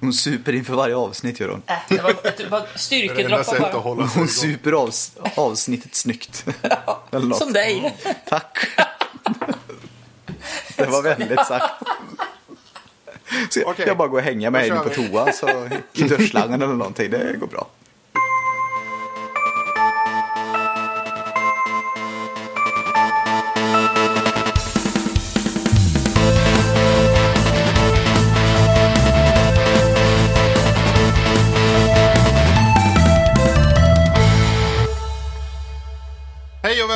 Hon 0.00 0.12
super 0.12 0.52
inför 0.52 0.74
varje 0.74 0.96
avsnitt 0.96 1.40
gör 1.40 1.48
hon. 1.48 1.62
Äh, 1.66 1.74
det 1.88 2.02
var, 2.02 2.14
det 2.36 2.46
var 2.50 2.66
styrkedroppar 2.74 3.60
bara. 3.60 3.72
hålla 3.72 4.06
Hon 4.06 4.28
super 4.28 4.72
avs 4.72 5.12
avsnittet 5.34 5.94
snyggt. 5.94 6.46
Något. 7.10 7.38
Som 7.38 7.52
dig. 7.52 7.96
Tack. 8.28 8.58
Det 10.76 10.86
var 10.86 11.02
väldigt 11.02 11.46
sagt. 11.46 11.82
Så 13.50 13.60
jag, 13.60 13.68
Okej. 13.68 13.84
jag 13.86 13.96
bara 13.96 14.08
går 14.08 14.18
och 14.18 14.24
hänga 14.24 14.50
med 14.50 14.70
Då 14.70 14.74
henne 14.74 14.88
på 14.88 14.94
toa 14.94 15.32
så 15.32 15.68
i 15.92 16.02
dörrslangen 16.02 16.62
eller 16.62 16.74
någonting. 16.74 17.10
Det 17.10 17.36
går 17.40 17.46
bra. 17.46 17.66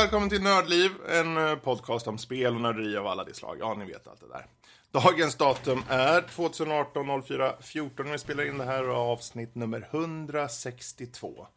Välkommen 0.01 0.29
till 0.29 0.41
Nördliv, 0.41 0.91
en 1.09 1.37
eh, 1.37 1.55
podcast 1.55 2.07
om 2.07 2.17
spel 2.17 2.55
och 2.55 2.61
nörderi 2.61 2.97
av 2.97 3.07
alla 3.07 3.23
de 3.23 3.33
slag. 3.33 3.57
Ja, 3.59 3.73
ni 3.73 3.85
vet 3.85 4.07
allt 4.07 4.19
det 4.19 4.27
där. 4.27 4.45
Dagens 4.91 5.35
datum 5.35 5.83
är 5.89 6.21
2018 6.21 7.23
04 7.23 7.53
14 7.61 8.05
när 8.05 8.11
vi 8.11 8.17
spelar 8.17 8.45
in 8.47 8.57
det 8.57 8.65
här 8.65 8.83
avsnitt 8.83 9.55
nummer 9.55 9.87
162. 9.91 11.47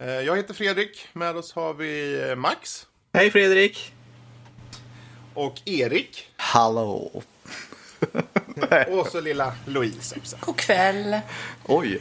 Eh, 0.00 0.08
Jag 0.08 0.36
heter 0.36 0.54
Fredrik, 0.54 1.08
med 1.12 1.36
oss 1.36 1.52
har 1.52 1.74
vi 1.74 2.22
eh, 2.30 2.36
Max 2.36 2.86
Hej 3.12 3.30
Fredrik! 3.30 3.92
och 5.34 5.54
Erik 5.64 6.26
Hallå. 6.36 7.22
och 8.88 9.06
så 9.06 9.20
lilla 9.20 9.52
Louise 9.66 10.16
också. 10.18 10.36
God 10.40 10.56
kväll. 10.56 11.20
Oj. 11.64 12.00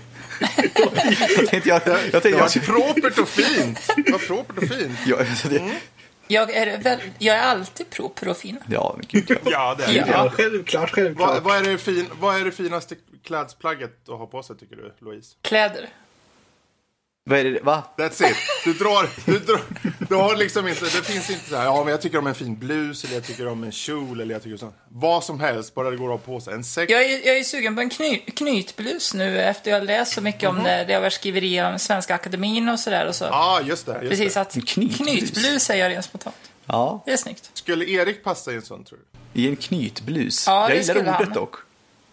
jag 1.37 1.47
tänkte 1.47 1.69
jag... 1.69 1.75
jag, 1.75 1.83
tänkte, 1.83 2.19
Det 2.19 2.29
jag, 2.29 2.37
var 2.39 2.93
propert 2.93 3.17
och 3.19 3.29
fint. 3.29 3.89
Det 4.05 4.11
var 4.11 4.19
propert 4.19 4.57
och 4.57 4.63
fint. 4.69 4.99
jag, 5.07 5.19
alltså 5.19 5.47
det, 5.47 5.71
Jag 6.27 6.51
är, 6.51 6.77
väl, 6.77 6.99
jag 7.17 7.35
är 7.35 7.41
alltid 7.41 7.89
proper 7.89 8.27
och 8.27 8.37
fin. 8.37 8.59
ja, 8.69 8.95
men 8.97 9.05
gud. 9.09 9.25
Ja. 9.29 9.37
Ja, 9.51 9.75
det 9.77 9.83
är 9.83 9.93
Ja. 9.97 10.05
det. 10.05 10.11
Ja, 10.11 10.31
självklart, 10.37 10.89
självklart. 10.91 11.29
Vad, 11.29 11.43
vad, 11.43 11.57
är 11.57 11.71
det 11.71 11.77
fin, 11.77 12.05
vad 12.19 12.39
är 12.41 12.45
det 12.45 12.51
finaste 12.51 12.95
klädesplagget 13.23 14.09
att 14.09 14.17
ha 14.17 14.25
på 14.27 14.43
sig, 14.43 14.57
tycker 14.57 14.75
du, 14.75 14.93
Louise? 14.99 15.35
Kläder. 15.41 15.89
Vad 17.23 17.39
är 17.39 17.43
det? 17.43 17.59
Va? 17.63 17.83
That's 17.97 18.31
it. 18.31 18.37
Du 18.65 18.73
drar, 18.73 19.09
du 19.25 19.39
drar, 19.39 19.61
du 20.09 20.15
har 20.15 20.35
liksom 20.35 20.67
inte, 20.67 20.81
det 20.85 20.89
finns 20.89 21.29
inte 21.29 21.49
så 21.49 21.55
här, 21.55 21.63
ja 21.63 21.83
men 21.83 21.91
jag 21.91 22.01
tycker 22.01 22.17
om 22.17 22.27
en 22.27 22.35
fin 22.35 22.55
blus, 22.59 23.03
eller 23.03 23.13
jag 23.13 23.23
tycker 23.23 23.47
om 23.47 23.63
en 23.63 23.71
kjol, 23.71 24.21
eller 24.21 24.35
jag 24.35 24.43
tycker 24.43 24.57
så. 24.57 24.73
Vad 24.89 25.23
som 25.23 25.39
helst, 25.39 25.73
bara 25.75 25.89
det 25.91 25.97
går 25.97 26.13
att 26.13 26.19
ha 26.19 26.33
på 26.33 26.41
sig. 26.41 26.53
En 26.53 26.63
säck. 26.63 26.89
Jag 26.91 27.03
är, 27.03 27.27
jag 27.27 27.37
är 27.37 27.43
sugen 27.43 27.75
på 27.75 27.81
en 27.81 27.89
kny, 27.89 28.17
knytblus 28.17 29.13
nu 29.13 29.41
efter 29.41 29.71
jag 29.71 29.79
har 29.79 29.85
läst 29.85 30.13
så 30.13 30.21
mycket 30.21 30.49
om 30.49 30.63
det. 30.63 30.85
Det 30.87 30.93
har 30.93 31.01
varit 31.01 31.13
skriverier 31.13 31.71
om 31.73 31.79
Svenska 31.79 32.15
Akademin 32.15 32.69
och 32.69 32.79
sådär. 32.79 33.07
Och 33.07 33.15
så. 33.15 33.25
Ja, 33.25 33.61
just 33.63 33.85
det. 33.85 33.91
Just 34.01 34.09
Precis, 34.09 34.33
det. 34.33 34.41
att 34.41 34.51
knytblus. 34.53 34.97
knytblus 34.97 35.69
är 35.69 35.75
jag 35.75 35.89
rent 35.91 36.05
spontant. 36.05 36.35
Ja, 36.65 37.03
Det 37.05 37.11
är 37.11 37.17
snyggt. 37.17 37.51
Skulle 37.53 37.85
Erik 37.85 38.23
passa 38.23 38.51
i 38.51 38.55
en 38.55 38.61
sån, 38.61 38.83
tror 38.83 38.99
du? 39.33 39.41
i 39.41 39.47
en 39.49 39.55
knytblus. 39.55 40.47
Ja, 40.47 40.61
jag 40.69 40.77
det 40.77 40.81
gillar 40.81 40.95
ordet 41.01 41.13
han. 41.25 41.33
dock. 41.33 41.55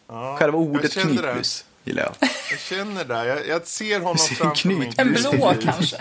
Ja, 0.08 0.36
Själva 0.38 0.58
ordet 0.58 0.92
känner 0.92 1.22
det. 1.22 1.44
Knytblus 1.88 1.96
gillar 1.96 2.02
jag. 2.20 2.28
Jag 2.50 2.60
känner 2.60 3.04
det. 3.04 3.26
Jag, 3.26 3.46
jag 3.48 3.66
ser 3.66 4.00
honom 4.00 4.18
ser 4.18 4.30
en 4.32 4.36
framför 4.36 4.68
mig. 4.68 4.86
En 4.86 4.92
knytblus. 4.92 5.30
blå 5.30 5.54
kanske. 5.62 5.96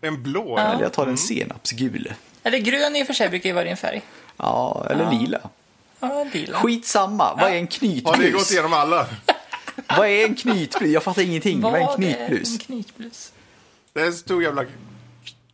En 0.00 0.22
blå? 0.22 0.58
Eller 0.58 0.72
jag 0.72 0.82
Ja. 0.82 0.88
tar 0.88 1.06
en 1.06 1.16
senapsgul. 1.18 2.12
Eller 2.42 2.58
grön 2.58 2.96
i 2.96 3.02
och 3.02 3.06
för 3.06 3.14
sig 3.14 3.28
brukar 3.28 3.48
ju 3.48 3.54
vara 3.54 3.64
din 3.64 3.76
färg. 3.76 4.02
Ja, 4.36 4.86
eller 4.90 5.10
lila. 5.12 5.40
Ja, 6.00 6.26
lila. 6.32 6.58
Skitsamma, 6.58 7.34
vad 7.34 7.50
är 7.52 7.54
en 7.54 7.54
Har 7.54 7.60
vi 7.60 7.66
knytblus? 7.66 8.32
gått 8.32 8.50
igenom 8.50 8.72
alla? 8.72 9.06
Vad 9.96 10.08
är 10.08 10.24
en 10.26 10.34
knytblus? 10.34 10.90
Jag 10.90 11.02
fattar 11.02 11.22
ingenting. 11.22 11.60
Vad 11.60 11.74
är 11.74 11.78
en 11.80 11.86
Vad 11.86 11.92
är 12.04 12.12
knytblus? 12.14 12.52
en 12.52 12.58
knytblus? 12.58 13.32
Det 13.92 14.00
är 14.00 14.06
en 14.06 14.12
stor 14.14 14.42
jävla 14.42 14.64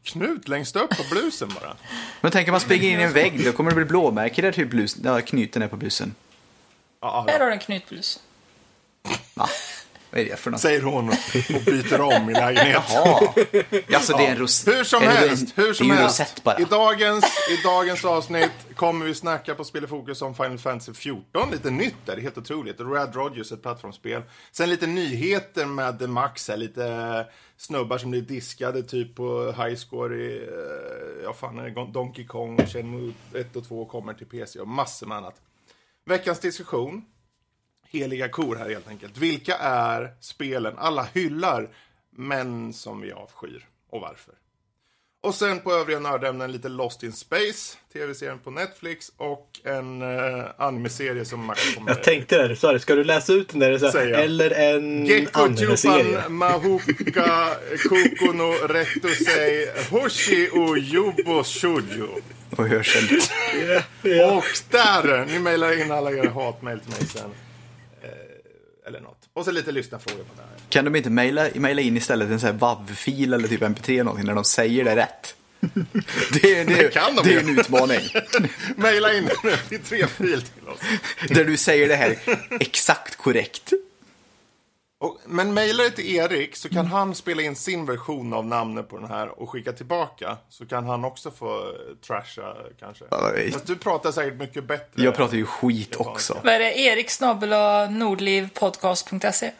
knut 0.04 0.48
längst 0.48 0.76
upp 0.76 0.90
på 0.90 1.02
blusen 1.10 1.48
bara. 1.60 1.76
Men 2.20 2.30
tänk 2.32 2.48
om 2.48 2.52
man 2.52 2.60
springer 2.60 2.88
in 2.90 3.00
i 3.00 3.02
en 3.02 3.12
vägg, 3.12 3.44
då 3.44 3.52
kommer 3.52 3.70
det 3.70 3.74
bli 3.76 3.84
blåmärke 3.84 4.42
där 4.42 4.52
typ 4.52 4.70
blus, 4.70 4.94
där 4.94 5.20
knuten 5.20 5.62
är 5.62 5.68
på 5.68 5.76
blusen. 5.76 6.14
Ja, 7.00 7.24
Här 7.28 7.34
ja. 7.38 7.44
har 7.44 7.46
du 7.46 7.52
en 7.52 7.58
knytblus. 7.58 8.20
Va? 9.34 9.48
Vad 10.12 10.20
är 10.20 10.24
det 10.24 10.36
för 10.36 10.50
något? 10.50 10.60
Säger 10.60 10.82
hon 10.82 11.08
och 11.08 11.62
byter 11.66 12.00
om 12.00 12.30
i 12.30 12.32
lägenheten. 12.32 12.82
Jaha. 12.94 13.34
Alltså 13.94 14.16
det 14.16 14.26
är 14.26 14.30
en 14.30 14.38
ros... 14.38 14.68
Hur 14.68 14.84
som 14.84 15.02
helst, 15.02 15.58
hur 15.58 15.72
som 15.72 15.90
helst. 15.90 16.20
rosett. 16.20 16.60
I 16.60 16.64
dagens, 16.64 17.24
I 17.24 17.62
dagens 17.64 18.04
avsnitt 18.04 18.50
kommer 18.76 19.06
vi 19.06 19.14
snacka 19.14 19.54
på 19.54 19.64
Spel 19.64 19.84
i 19.84 19.86
fokus 19.86 20.22
om 20.22 20.34
Final 20.34 20.58
Fantasy 20.58 20.92
14. 20.92 21.50
Lite 21.50 21.70
nytt 21.70 21.94
där, 22.04 22.14
det 22.16 22.20
är 22.20 22.22
helt 22.22 22.38
otroligt. 22.38 22.80
Rad 22.80 23.14
Rogers, 23.14 23.52
ett 23.52 23.62
plattformsspel. 23.62 24.22
Sen 24.52 24.70
lite 24.70 24.86
nyheter 24.86 25.66
med 25.66 25.98
The 25.98 26.06
Max, 26.06 26.48
här, 26.48 26.56
lite 26.56 27.26
snubbar 27.56 27.98
som 27.98 28.10
blir 28.10 28.22
diskade 28.22 28.82
typ 28.82 29.14
på 29.16 29.52
highscore 29.52 30.16
i, 30.16 30.36
eh, 30.36 31.24
ja 31.24 31.32
fan 31.32 31.58
är 31.58 31.70
det 31.70 31.92
Donkey 31.92 32.26
Kong, 32.26 32.66
Shenmue 32.66 33.12
1 33.34 33.56
och 33.56 33.68
2 33.68 33.84
kommer 33.84 34.14
till 34.14 34.26
PC 34.26 34.60
och 34.60 34.68
massor 34.68 35.06
med 35.06 35.16
annat. 35.16 35.34
Veckans 36.04 36.40
diskussion, 36.40 37.04
heliga 37.92 38.28
kor 38.28 38.56
här 38.56 38.70
helt 38.70 38.88
enkelt. 38.88 39.18
Vilka 39.18 39.56
är 39.56 40.14
spelen 40.20 40.74
alla 40.78 41.08
hyllar, 41.12 41.68
men 42.10 42.72
som 42.72 43.00
vi 43.00 43.12
avskyr 43.12 43.66
och 43.90 44.00
varför? 44.00 44.34
Och 45.22 45.34
sen 45.34 45.60
på 45.60 45.72
övriga 45.72 45.98
nördämnen 45.98 46.52
lite 46.52 46.68
Lost 46.68 47.02
in 47.02 47.12
Space, 47.12 47.76
tv-serien 47.92 48.38
på 48.38 48.50
Netflix 48.50 49.12
och 49.16 49.60
en 49.64 50.02
uh, 50.02 50.44
anime-serie 50.58 51.24
som 51.24 51.44
Max 51.46 51.74
kommer 51.74 51.90
Jag 51.90 52.02
tänkte 52.02 52.48
det, 52.48 52.56
sorry, 52.56 52.78
ska 52.78 52.94
du 52.94 53.04
läsa 53.04 53.32
ut 53.32 53.48
den 53.48 53.60
där? 53.60 53.78
Så 53.78 53.98
här, 53.98 54.06
eller 54.06 54.50
en 54.50 55.28
anime-serie? 55.32 56.28
Mahuka 56.28 57.48
Kokono 57.88 58.52
Retusei 58.68 59.70
Hoshi 59.90 60.50
o 60.52 60.76
Yubo 60.76 61.44
Shoujo. 61.44 62.08
Och 62.56 62.68
hörseln. 62.68 63.20
Och 64.36 64.44
där! 64.70 65.26
Ni 65.26 65.38
mejlar 65.38 65.80
in 65.80 65.92
alla 65.92 66.12
era 66.12 66.30
hatmejl 66.30 66.80
till 66.80 66.90
mig 66.90 67.06
sen. 67.06 67.30
Eller 68.86 69.00
något. 69.00 69.28
Och 69.32 69.44
så 69.44 69.50
lite 69.50 69.72
lyssnarfrågor 69.72 70.24
på 70.24 70.34
det 70.36 70.42
här. 70.42 70.50
Kan 70.68 70.84
de 70.84 70.96
inte 70.96 71.10
mejla, 71.10 71.48
mejla 71.54 71.82
in 71.82 71.96
istället 71.96 72.30
en 72.30 72.40
sån 72.40 72.46
här 72.46 72.56
WAV-fil 72.56 73.32
eller 73.32 73.48
typ 73.48 73.60
MP3 73.60 73.90
eller 73.90 74.04
någonting 74.04 74.26
när 74.26 74.34
de 74.34 74.44
säger 74.44 74.84
det 74.84 74.96
rätt? 74.96 75.34
Det 76.42 76.58
är, 76.58 76.64
det 76.64 76.74
Det 76.74 76.92
kan 76.92 77.14
de 77.16 77.22
det 77.28 77.34
är 77.34 77.40
en 77.40 77.58
utmaning. 77.58 78.00
Mejla 78.76 79.14
in 79.14 79.30
i 79.70 79.78
tre 79.78 80.06
fil 80.06 80.42
till 80.42 80.68
oss. 80.68 80.78
Där 81.28 81.44
du 81.44 81.56
säger 81.56 81.88
det 81.88 81.96
här 81.96 82.18
exakt 82.60 83.16
korrekt. 83.16 83.72
Och, 85.02 85.18
men 85.26 85.54
mejlar 85.54 85.84
det 85.84 85.90
till 85.90 86.16
Erik 86.16 86.56
så 86.56 86.68
kan 86.68 86.86
han 86.86 87.14
spela 87.14 87.42
in 87.42 87.56
sin 87.56 87.86
version 87.86 88.32
av 88.32 88.46
namnet 88.46 88.88
på 88.88 88.98
den 88.98 89.08
här 89.08 89.28
och 89.42 89.50
skicka 89.50 89.72
tillbaka. 89.72 90.36
Så 90.48 90.66
kan 90.66 90.84
han 90.86 91.04
också 91.04 91.30
få 91.30 91.72
trasha 92.06 92.56
kanske. 92.80 93.04
Fast 93.52 93.66
du 93.66 93.76
pratar 93.76 94.12
säkert 94.12 94.38
mycket 94.38 94.64
bättre. 94.64 95.02
Jag 95.02 95.14
pratar 95.14 95.36
ju 95.36 95.46
skit 95.46 95.96
också. 95.96 96.40
Vad 96.44 96.54
är 96.54 96.58
det? 96.58 96.78
Erik 96.78 97.10
snabel 97.10 97.52
och 97.52 97.92
nordlivpodcast.se. 97.92 99.52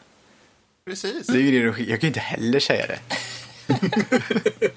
Precis. 0.85 1.27
Det 1.27 1.37
är 1.37 1.41
ju 1.41 1.51
det, 1.51 1.71
du- 1.71 1.83
jag 1.89 1.99
kan 1.99 2.07
ju 2.07 2.07
inte 2.07 2.19
heller 2.19 2.59
säga 2.59 2.85
det. 2.87 2.99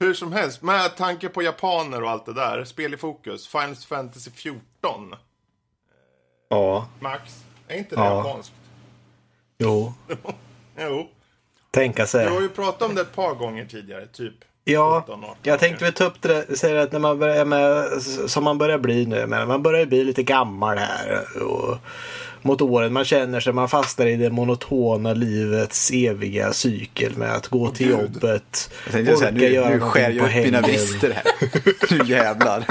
Hur 0.00 0.14
som 0.14 0.32
helst, 0.32 0.62
med 0.62 0.96
tanke 0.96 1.28
på 1.28 1.42
japaner 1.42 2.02
och 2.02 2.10
allt 2.10 2.26
det 2.26 2.34
där. 2.34 2.64
Spel 2.64 2.94
i 2.94 2.96
fokus. 2.96 3.46
Final 3.48 3.74
Fantasy 3.76 4.30
14. 4.30 5.14
Ja, 6.48 6.88
Max. 7.00 7.22
Är 7.68 7.78
inte 7.78 7.96
det 7.96 8.02
Ja. 8.02 8.16
japanskt? 8.26 8.52
Jo. 9.58 9.92
Jo. 10.80 11.08
Tänka 11.70 12.02
Du 12.02 12.08
sig. 12.08 12.26
har 12.28 12.40
ju 12.40 12.48
pratat 12.48 12.82
om 12.88 12.94
det 12.94 13.00
ett 13.00 13.14
par 13.16 13.34
gånger 13.34 13.64
tidigare, 13.64 14.06
typ. 14.06 14.34
Ja, 14.64 15.02
17, 15.06 15.24
18 15.24 15.36
jag 15.42 15.60
tänkte 15.60 15.84
väl 15.84 15.92
ta 15.94 16.04
upp 16.04 16.22
det 16.22 16.28
där, 16.28 16.56
säga 16.56 16.82
att 16.82 16.92
när 16.92 16.98
man 16.98 17.18
börjar 17.18 17.44
med, 17.44 17.84
som 18.30 18.44
man 18.44 18.58
börjar 18.58 18.78
bli 18.78 19.06
nu, 19.06 19.26
men 19.26 19.48
man 19.48 19.62
börjar 19.62 19.86
bli 19.86 20.04
lite 20.04 20.22
gammal 20.22 20.78
här. 20.78 21.22
Och 21.42 21.78
mot 22.42 22.60
åren 22.62 22.92
man 22.92 23.04
känner 23.04 23.40
sig, 23.40 23.52
man 23.52 23.68
fastnar 23.68 24.06
i 24.06 24.16
det 24.16 24.30
monotona 24.30 25.12
livets 25.12 25.90
eviga 25.90 26.52
cykel 26.52 27.16
med 27.16 27.32
att 27.34 27.48
gå 27.48 27.70
till 27.70 27.86
Gud. 27.88 28.00
jobbet, 28.00 28.70
Jag 28.84 28.92
tänkte 28.92 29.16
säga, 29.16 29.30
nu, 29.30 29.68
nu 29.74 29.80
skär 29.80 30.10
jag 30.10 30.26
upp 30.26 30.44
mina 30.44 30.62
brister 30.62 31.10
här. 31.10 31.24
Nu 31.90 32.12
jävlar. 32.12 32.64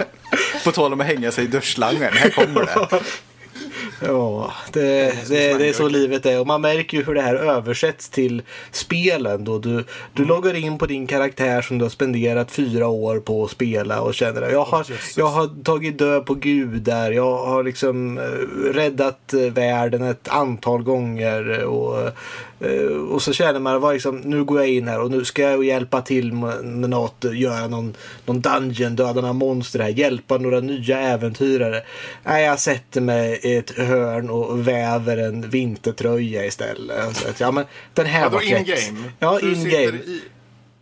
På 0.64 0.72
tal 0.72 0.94
om 0.94 1.02
att 1.02 1.08
hänga 1.08 1.32
sig 1.32 1.44
i 1.44 1.48
dörrslangen, 1.48 2.14
här 2.14 2.30
kommer 2.30 2.62
det. 2.66 3.00
Ja, 4.06 4.54
det, 4.74 5.14
det, 5.30 5.58
det 5.58 5.70
är 5.70 5.74
så 5.74 5.88
livet 5.88 6.26
är. 6.26 6.40
Och 6.40 6.48
man 6.48 6.62
märker 6.62 6.98
ju 6.98 7.04
hur 7.04 7.16
det 7.16 7.22
här 7.22 7.36
översätts 7.36 8.10
till 8.10 8.42
spelen. 8.72 9.44
Då 9.44 9.60
du, 9.60 9.84
du 10.14 10.26
loggar 10.26 10.54
in 10.54 10.78
på 10.78 10.86
din 10.86 11.08
karaktär 11.08 11.62
som 11.62 11.78
du 11.78 11.86
har 11.86 11.90
spenderat 11.90 12.52
fyra 12.52 12.88
år 12.88 13.20
på 13.20 13.44
att 13.44 13.52
spela 13.52 14.02
och 14.02 14.14
känner 14.14 14.42
att 14.42 14.52
jag 14.52 14.64
har, 14.64 14.86
jag 15.18 15.28
har 15.28 15.64
tagit 15.64 15.98
död 15.98 16.26
på 16.26 16.34
gudar. 16.34 17.12
Jag 17.12 17.46
har 17.46 17.64
liksom 17.64 18.18
eh, 18.18 18.24
räddat 18.74 19.34
eh, 19.34 19.40
världen 19.40 20.04
ett 20.04 20.28
antal 20.28 20.84
gånger. 20.84 21.64
Och 21.64 22.10
och 23.12 23.22
så 23.22 23.34
känner 23.34 23.60
man 23.60 23.82
vad 23.82 23.94
liksom, 23.94 24.18
nu 24.18 24.44
går 24.44 24.60
jag 24.60 24.70
in 24.70 24.88
här 24.88 25.02
och 25.02 25.12
nu 25.12 25.26
ska 25.26 25.42
jag 25.42 25.64
hjälpa 25.64 26.02
till 26.02 26.34
med, 26.34 26.90
något, 26.90 27.26
göra 27.34 27.68
någon, 27.68 27.94
någon 28.26 28.42
dungeon, 28.42 28.96
döda 28.96 29.22
några 29.22 29.34
monster 29.34 29.80
här, 29.80 29.90
hjälpa 29.90 30.38
några 30.38 30.60
nya 30.60 31.00
äventyrare. 31.00 31.84
Nej, 32.24 32.46
jag 32.46 32.60
sätter 32.60 33.02
mig 33.02 33.40
i 33.44 33.56
ett 33.56 33.78
hörn 33.78 34.30
och 34.30 34.68
väver 34.68 35.18
en 35.18 35.50
vintertröja 35.50 36.46
istället. 36.46 37.18
Så 37.18 37.30
att, 37.30 37.40
ja, 37.40 37.52
men 37.52 37.66
den 37.94 38.06
här 38.06 38.24
Vadå 38.24 38.36
var 38.36 38.44
in-game? 38.44 39.12
Ja, 39.20 39.40
in-game. 39.40 40.00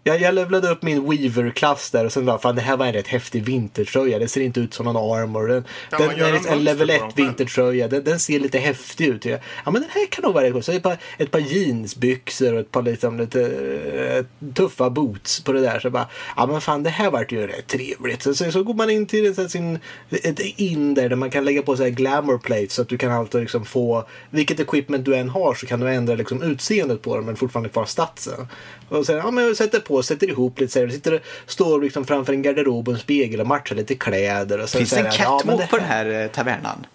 Jag, 0.04 0.22
jag 0.22 0.36
levlade 0.36 0.70
upp 0.70 0.82
min 0.82 1.10
Weaver-klass 1.10 1.92
där 1.92 2.06
och 2.06 2.12
sen 2.12 2.26
bara, 2.26 2.40
fan 2.40 2.56
det 2.56 2.62
här 2.62 2.78
var 2.78 2.86
en 2.86 2.94
rätt 2.94 3.08
häftig 3.08 3.44
vintertröja. 3.44 4.20
Den 4.20 4.30
ser 4.30 4.42
inte 4.42 4.60
ut 4.60 4.74
som 4.74 4.86
någon 4.86 5.20
armor. 5.20 5.48
Den, 5.48 5.64
Kan 5.90 6.02
den 6.02 6.10
är 6.10 6.26
en 6.26 6.32
mönster 6.32 6.56
level 6.56 6.88
på 6.88 6.94
1 6.94 7.00
dem 7.00 7.12
själv? 7.12 7.28
vintertröja. 7.28 7.88
Den, 7.88 8.04
den 8.04 8.20
ser 8.20 8.40
lite 8.40 8.60
häftig 8.60 9.08
ut. 9.08 9.26
Ja, 9.26 9.38
ja 9.66 9.72
men 9.72 9.82
den 9.82 9.92
här 9.92 10.06
kan 10.06 10.24
nog 10.24 10.34
vara 10.34 10.46
rätt 10.46 10.54
cool. 10.54 10.64
Så 10.64 10.72
ett 10.72 10.84
par, 10.84 10.98
ett 11.18 11.32
par 11.32 11.40
jeansbyxor 11.40 12.54
och 12.54 12.60
ett 12.60 12.72
par 12.72 12.82
liksom, 12.82 13.18
lite 13.18 13.42
eh, 13.42 14.26
tuffa 14.54 14.90
boots 14.90 15.44
på 15.44 15.54
det 15.54 15.62
där. 15.62 15.80
Så 15.80 15.90
bara, 15.90 16.08
ja 16.36 16.46
men 16.46 16.62
fan 16.62 16.84
det 16.84 16.90
här 16.90 17.12
vart 17.12 17.32
ju 17.32 17.48
rätt 17.48 17.68
trevligt. 17.68 18.24
Så, 18.24 18.34
så, 18.34 18.52
så 18.52 18.64
går 18.64 18.74
man 18.74 18.90
in 18.90 19.06
till 19.06 19.26
en 19.26 19.36
här 19.38 19.48
sin, 19.48 19.80
ett 20.10 20.40
in 20.40 20.94
där, 20.94 21.10
där 21.10 21.16
man 21.16 21.30
kan 21.30 21.46
lägga 21.46 21.62
på 21.62 21.78
så 21.78 21.84
här 21.84 21.90
glamour 21.90 22.38
plates 22.38 22.74
så 22.74 22.82
att 22.82 22.90
du 22.90 22.98
kan 22.98 23.12
alltid 23.12 23.42
liksom 23.42 23.66
få, 23.66 24.06
vilket 24.30 24.60
equipment 24.60 25.06
du 25.06 25.16
än 25.16 25.30
har 25.30 25.54
så 25.54 25.66
kan 25.66 25.80
du 25.80 25.90
ändra 25.90 26.16
liksom 26.16 26.42
utseendet 26.42 27.02
på 27.02 27.16
dem 27.16 27.26
men 27.26 27.36
fortfarande 27.36 27.70
kvar 27.70 27.86
statsen. 27.86 28.48
Och 28.92 29.06
sen, 29.06 29.18
ja 29.18 29.32
men 29.32 29.44
jag 29.44 29.58
sätter 29.58 29.80
på, 29.80 30.04
sätter 30.04 30.30
ihop 30.30 30.60
lite 30.60 30.74
så 30.74 30.80
här, 30.80 30.90
sitter 30.90 31.22
står 31.46 31.82
liksom 31.82 32.06
framför 32.06 32.34
en 32.34 32.42
garderob 32.42 32.88
och 32.88 32.94
en 32.94 33.00
spegel 33.00 33.42
och 33.42 33.48
matchar 33.48 33.76
lite 33.76 33.96
kläder. 33.96 34.62
Och 34.62 34.70
sen 34.70 34.80
Finns 34.80 34.90
det 34.90 35.00
en 35.00 35.06
jag, 35.06 35.14
ja, 35.14 35.42
men 35.46 35.58
catwalk 35.58 35.70
på 35.70 35.78
den 35.78 35.86
här 35.86 36.24
eh, 36.24 36.28
tavernan? 36.28 36.86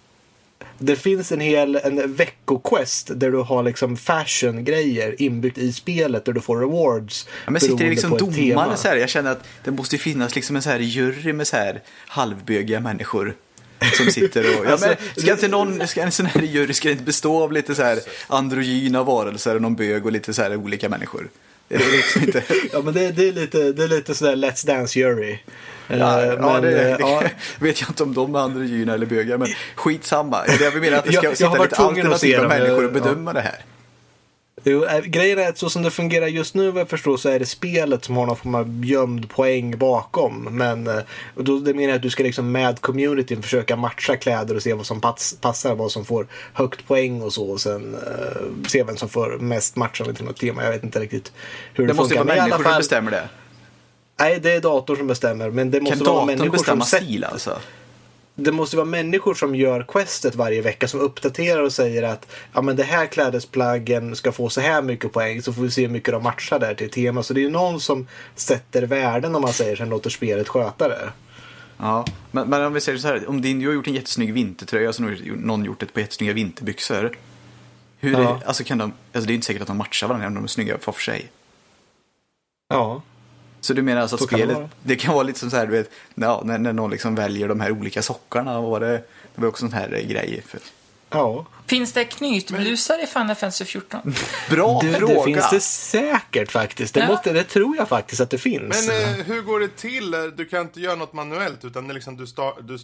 det 0.79 0.95
finns 0.95 1.31
en 1.31 1.39
hel 1.39 1.75
en 1.75 2.13
veckoquest 2.13 3.11
där 3.15 3.31
du 3.31 3.37
har 3.37 3.63
liksom 3.63 3.97
fashion-grejer 3.97 5.21
inbyggt 5.21 5.57
i 5.57 5.73
spelet 5.73 6.25
där 6.25 6.33
du 6.33 6.41
får 6.41 6.59
rewards. 6.59 7.27
Ja, 7.45 7.51
men 7.51 7.61
sitter 7.61 7.83
det 7.83 7.89
liksom 7.89 8.17
domare 8.17 8.77
så 8.77 8.87
här? 8.87 8.95
Jag 8.95 9.09
känner 9.09 9.31
att 9.31 9.43
det 9.63 9.71
måste 9.71 9.97
finnas 9.97 10.35
liksom 10.35 10.55
en 10.55 10.61
så 10.61 10.69
här 10.69 10.79
jury 10.79 11.33
med 11.33 11.47
så 11.47 11.57
här 11.57 11.81
halvbögiga 12.07 12.79
människor. 12.79 13.35
Som 13.97 14.11
sitter 14.11 14.59
och... 14.59 14.65
Ja, 14.69 14.77
men 14.81 14.95
ska 15.23 15.31
inte 15.31 15.47
någon, 15.47 15.87
ska 15.87 16.01
en 16.01 16.11
sån 16.11 16.25
här 16.25 16.41
jury 16.41 16.73
ska 16.73 16.87
det 16.87 16.91
inte 16.91 17.03
bestå 17.03 17.43
av 17.43 17.51
lite 17.51 17.75
så 17.75 17.83
här 17.83 17.99
androgyna 18.27 19.03
varelser 19.03 19.55
och 19.55 19.61
någon 19.61 19.75
bög 19.75 20.05
och 20.05 20.11
lite 20.11 20.33
så 20.33 20.41
här 20.41 20.55
olika 20.55 20.89
människor? 20.89 21.29
Är 21.75 21.77
det 21.77 21.91
liksom 21.91 22.21
inte... 22.23 22.43
Ja 22.73 22.81
men 22.81 22.93
det, 22.93 23.11
det, 23.11 23.27
är 23.27 23.31
lite, 23.33 23.71
det 23.71 23.83
är 23.83 23.87
lite 23.87 24.15
sådär 24.15 24.35
Let's 24.35 24.67
Dance 24.67 24.99
Jury. 24.99 25.37
Ja, 25.87 26.21
Eh, 26.21 26.27
ja, 26.27 26.37
men, 26.53 26.61
det, 26.61 26.69
eh, 26.91 26.97
det 26.97 27.03
ja. 27.03 27.23
vet 27.59 27.81
jag 27.81 27.89
inte 27.89 28.03
om 28.03 28.13
de 28.13 28.35
är 28.35 28.39
androgyna 28.39 28.93
eller 28.93 29.05
bögar, 29.05 29.37
men 29.37 29.47
skitsamma. 29.75 30.43
Jag 30.61 30.71
vill 30.71 30.81
mena 30.81 30.97
att 30.97 31.05
det 31.05 31.11
ska 31.13 31.23
Jag- 31.23 31.31
jag 31.31 31.37
sitta 31.37 31.49
varit 31.49 31.71
lite 31.71 31.81
alternativa 31.83 32.47
människor 32.47 32.75
jag- 32.83 32.85
och 32.85 32.91
bedöma 32.93 33.33
det 33.33 33.41
här. 33.41 33.55
Jo, 34.69 34.85
grejen 35.05 35.39
är 35.39 35.49
att 35.49 35.57
så 35.57 35.69
som 35.69 35.83
det 35.83 35.91
fungerar 35.91 36.27
just 36.27 36.55
nu 36.55 36.71
vad 36.71 36.81
jag 36.81 36.89
förstår 36.89 37.17
så 37.17 37.29
är 37.29 37.39
det 37.39 37.45
spelet 37.45 38.05
som 38.05 38.17
har 38.17 38.25
någon 38.25 38.35
form 38.35 38.55
av 38.55 38.85
gömd 38.85 39.29
poäng 39.29 39.77
bakom. 39.77 40.43
Men 40.51 40.87
eh, 40.87 40.97
och 41.35 41.43
då, 41.43 41.59
det 41.59 41.73
menar 41.73 41.89
jag 41.89 41.95
att 41.95 42.01
du 42.01 42.09
ska 42.09 42.23
liksom 42.23 42.51
med 42.51 42.81
communityn 42.81 43.41
försöka 43.43 43.75
matcha 43.75 44.15
kläder 44.17 44.55
och 44.55 44.63
se 44.63 44.73
vad 44.73 44.85
som 44.85 45.01
pass, 45.01 45.37
passar, 45.41 45.75
vad 45.75 45.91
som 45.91 46.05
får 46.05 46.27
högt 46.53 46.87
poäng 46.87 47.21
och 47.21 47.33
så. 47.33 47.49
Och 47.49 47.61
sen 47.61 47.95
eh, 47.95 48.67
se 48.67 48.83
vem 48.83 48.97
som 48.97 49.09
får 49.09 49.37
mest 49.39 49.75
matchande 49.75 50.13
till 50.13 50.25
något 50.25 50.37
tema. 50.39 50.63
Jag 50.63 50.71
vet 50.71 50.83
inte 50.83 50.99
riktigt 50.99 51.31
hur 51.73 51.87
det, 51.87 51.93
Det 51.93 51.97
måste 51.97 52.13
ju 52.13 52.17
funkar. 52.17 52.35
vara 52.35 52.43
Men 52.45 52.49
i 52.49 52.53
alla 52.53 52.57
människor 52.57 52.63
som 52.63 52.71
fall- 52.71 52.79
bestämmer 52.79 53.11
det. 53.11 53.29
Nej, 54.19 54.39
det 54.39 54.51
är 54.53 54.61
datorn 54.61 54.97
som 54.97 55.07
bestämmer. 55.07 55.49
Men 55.49 55.71
det 55.71 55.81
måste 55.81 55.95
Kan 55.97 56.05
vara 56.05 56.13
datorn 56.15 56.25
människor 56.27 56.45
som 56.45 56.51
bestämma 56.51 56.85
sätter 56.85 57.05
stil 57.05 57.23
alltså? 57.23 57.57
Det 58.39 58.51
måste 58.51 58.77
vara 58.77 58.85
människor 58.85 59.33
som 59.33 59.55
gör 59.55 59.85
questet 59.87 60.35
varje 60.35 60.61
vecka 60.61 60.87
som 60.87 60.99
uppdaterar 60.99 61.61
och 61.61 61.73
säger 61.73 62.03
att 62.03 62.27
ja, 62.53 62.61
men 62.61 62.75
det 62.75 62.83
här 62.83 63.05
klädesplaggen 63.05 64.15
ska 64.15 64.31
få 64.31 64.49
så 64.49 64.61
här 64.61 64.81
mycket 64.81 65.11
poäng 65.11 65.41
så 65.41 65.53
får 65.53 65.61
vi 65.61 65.71
se 65.71 65.81
hur 65.81 65.89
mycket 65.89 66.11
de 66.13 66.23
matchar 66.23 66.59
där 66.59 66.75
till 66.75 66.89
tema. 66.89 67.23
Så 67.23 67.33
det 67.33 67.39
är 67.39 67.43
ju 67.43 67.49
någon 67.49 67.79
som 67.79 68.07
sätter 68.35 68.83
värden 68.83 69.35
om 69.35 69.41
man 69.41 69.53
säger 69.53 69.75
sen 69.75 69.89
låter 69.89 70.09
spelet 70.09 70.47
sköta 70.47 70.87
det. 70.87 71.09
Ja, 71.77 72.05
men, 72.31 72.49
men 72.49 72.65
om 72.65 72.73
vi 72.73 72.81
säger 72.81 72.97
så 72.97 73.07
här, 73.07 73.29
om 73.29 73.41
din, 73.41 73.59
du 73.59 73.67
har 73.67 73.73
gjort 73.73 73.87
en 73.87 73.93
jättesnygg 73.93 74.33
vintertröja 74.33 74.93
så 74.93 75.03
har 75.03 75.35
någon 75.35 75.65
gjort 75.65 75.83
ett 75.83 75.93
par 75.93 76.01
jättesnygga 76.01 76.33
vinterbyxor. 76.33 77.17
Hur 77.99 78.15
är, 78.15 78.21
Ja. 78.21 78.41
alltså 78.45 78.63
kan 78.63 78.77
de, 78.77 78.93
alltså 79.13 79.27
det 79.27 79.33
är 79.33 79.35
inte 79.35 79.47
säkert 79.47 79.61
att 79.61 79.67
de 79.67 79.77
matchar 79.77 80.07
varandra 80.07 80.27
om 80.27 80.33
de 80.33 80.43
är 80.43 80.47
snygga 80.47 80.77
var 80.85 80.93
för 80.93 81.01
sig. 81.01 81.31
Ja. 82.69 83.01
Så 83.67 83.73
du 83.73 83.81
menar 83.81 84.01
alltså 84.01 84.15
att 84.15 84.21
det 84.21 84.27
spelet, 84.27 84.55
vara. 84.57 84.69
det, 84.83 84.95
kan 84.95 85.13
vara 85.13 85.23
lite 85.23 85.39
som 85.39 85.49
så 85.51 85.57
här, 85.57 85.65
du 85.65 85.71
vet, 85.71 85.91
ja, 86.15 86.41
när, 86.45 86.57
när 86.57 86.73
någon 86.73 86.91
liksom 86.91 87.15
väljer 87.15 87.47
de 87.47 87.59
här 87.59 87.71
olika 87.71 88.01
sockarna, 88.01 88.61
vad 88.61 88.69
var 88.71 88.79
det, 88.79 88.91
det 89.35 89.41
var 89.41 89.47
också 89.47 89.59
sån 89.65 89.73
här 89.73 89.93
eh, 89.93 90.07
grej. 90.07 90.43
För, 90.47 90.59
Ja. 91.09 91.45
Finns 91.65 91.93
det 91.93 92.05
knytblusar 92.05 93.03
i 93.03 93.07
Final 93.07 93.35
Fantasy 93.35 93.65
14? 93.65 94.13
bra 94.49 94.79
Det, 94.83 94.93
fråga! 94.93 95.13
det 95.13 95.23
finns 95.23 95.49
det 95.51 95.59
säkert 95.59 96.51
faktiskt. 96.51 96.93
Det, 96.93 96.99
Ja. 96.99 97.07
måste, 97.07 97.33
det 97.33 97.43
tror 97.43 97.77
jag 97.77 97.89
faktiskt 97.89 98.21
att 98.21 98.29
det 98.29 98.37
finns. 98.37 98.87
Men 98.87 99.03
eh, 99.19 99.25
hur 99.25 99.41
går 99.41 99.59
det 99.59 99.75
till? 99.75 100.11
Du 100.37 100.45
kan 100.45 100.61
inte 100.61 100.79
göra 100.81 100.95
något 100.95 101.13
manuellt 101.13 101.65
utan 101.65 101.87
det 101.87 101.93
liksom 101.93 102.17
du, 102.17 102.25
sta- 102.25 102.61
du 102.61 102.77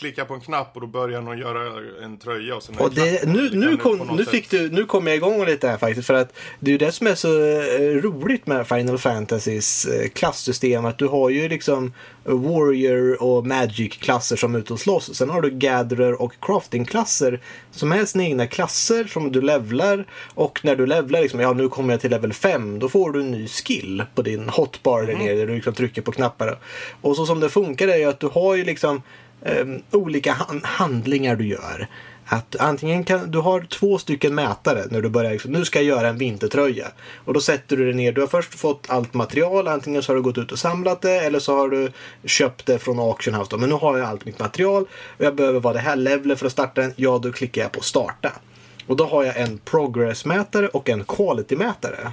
klickar 0.00 0.24
på 0.24 0.34
en 0.34 0.40
knapp 0.40 0.70
och 0.74 0.80
då 0.80 0.86
börjar 0.86 1.20
någon 1.20 1.38
göra 1.38 1.60
en 2.04 2.18
tröja 2.18 2.56
och 2.56 2.62
sen 2.62 2.74
Och 2.78 2.94
det, 2.94 3.28
nu, 3.28 3.50
nu, 3.52 3.76
kom, 3.76 3.98
nu, 3.98 4.24
sätt- 4.24 4.28
fick 4.30 4.50
du, 4.50 4.70
nu 4.70 4.84
kom 4.84 5.06
jag 5.06 5.16
igång 5.16 5.44
lite 5.44 5.68
här 5.68 5.76
faktiskt. 5.78 6.06
För 6.06 6.14
att 6.14 6.34
det 6.60 6.70
är 6.70 6.72
ju 6.72 6.78
det 6.78 6.92
som 6.92 7.06
är 7.06 7.14
så 7.14 7.28
eh, 7.50 8.02
roligt 8.02 8.46
med 8.46 8.68
Final 8.68 8.98
Fantasys 8.98 9.84
eh, 9.86 10.08
klasssystem. 10.08 10.84
Att 10.84 10.98
du 10.98 11.06
har 11.06 11.30
ju 11.30 11.48
liksom 11.48 11.92
Warrior 12.24 13.22
och 13.22 13.46
Magic-klasser 13.46 14.36
som 14.36 14.54
är 14.54 14.58
ute 14.58 14.72
och 14.72 14.80
slåss. 14.80 15.14
Sen 15.14 15.30
har 15.30 15.42
du 15.42 15.50
Gatherer 15.50 16.22
och 16.22 16.32
Crafting-klasser 16.40 17.40
som 17.70 17.92
är 17.92 18.04
sina 18.04 18.24
egna 18.24 18.46
klasser 18.46 19.04
som 19.04 19.32
du 19.32 19.40
levlar. 19.40 20.06
Och 20.34 20.60
när 20.62 20.76
du 20.76 20.86
levlar, 20.86 21.20
liksom, 21.20 21.40
ja 21.40 21.52
nu 21.52 21.68
kommer 21.68 21.94
jag 21.94 22.00
till 22.00 22.10
level 22.10 22.32
5, 22.32 22.78
då 22.78 22.88
får 22.88 23.12
du 23.12 23.20
en 23.20 23.30
ny 23.30 23.48
skill 23.48 24.04
på 24.14 24.22
din 24.22 24.48
hotbar 24.48 25.02
där 25.02 25.14
nere 25.14 25.34
där 25.34 25.46
du 25.46 25.54
liksom 25.54 25.74
trycker 25.74 26.02
på 26.02 26.12
knappar. 26.12 26.58
Och 27.00 27.16
så 27.16 27.26
som 27.26 27.40
det 27.40 27.48
funkar 27.48 27.88
är 27.88 27.96
ju 27.96 28.04
att 28.04 28.20
du 28.20 28.26
har 28.26 28.54
ju 28.54 28.64
liksom 28.64 29.02
eh, 29.42 29.66
olika 29.90 30.32
han- 30.32 30.60
handlingar 30.64 31.36
du 31.36 31.46
gör. 31.46 31.86
Att 32.32 32.56
antingen 32.56 33.04
kan 33.04 33.30
du 33.30 33.38
har 33.38 33.60
två 33.60 33.98
stycken 33.98 34.34
mätare 34.34 34.84
när 34.90 35.02
du 35.02 35.08
börjar, 35.08 35.30
liksom, 35.32 35.52
nu 35.52 35.64
ska 35.64 35.78
jag 35.78 35.86
göra 35.98 36.08
en 36.08 36.18
vintertröja. 36.18 36.86
Och 37.24 37.34
då 37.34 37.40
sätter 37.40 37.76
du 37.76 37.86
det 37.86 37.96
ner, 37.96 38.12
du 38.12 38.20
har 38.20 38.28
först 38.28 38.54
fått 38.54 38.84
allt 38.88 39.14
material, 39.14 39.68
antingen 39.68 40.02
så 40.02 40.12
har 40.12 40.16
du 40.16 40.22
gått 40.22 40.38
ut 40.38 40.52
och 40.52 40.58
samlat 40.58 41.00
det 41.02 41.20
eller 41.20 41.38
så 41.38 41.56
har 41.56 41.68
du 41.68 41.92
köpt 42.24 42.66
det 42.66 42.78
från 42.78 43.00
auction 43.00 43.34
house. 43.34 43.50
Då. 43.50 43.56
Men 43.58 43.68
nu 43.68 43.74
har 43.74 43.98
jag 43.98 44.08
allt 44.08 44.24
mitt 44.24 44.38
material 44.38 44.82
och 45.18 45.24
jag 45.24 45.34
behöver 45.34 45.60
vara 45.60 45.74
det 45.74 45.80
här 45.80 45.96
levelet 45.96 46.38
för 46.38 46.46
att 46.46 46.52
starta 46.52 46.80
den. 46.80 46.92
Ja, 46.96 47.18
då 47.22 47.32
klickar 47.32 47.62
jag 47.62 47.72
på 47.72 47.80
starta. 47.82 48.32
Och 48.86 48.96
då 48.96 49.04
har 49.04 49.24
jag 49.24 49.36
en 49.40 49.58
progressmätare 49.58 50.68
och 50.68 50.88
en 50.88 51.04
quality-mätare. 51.04 52.10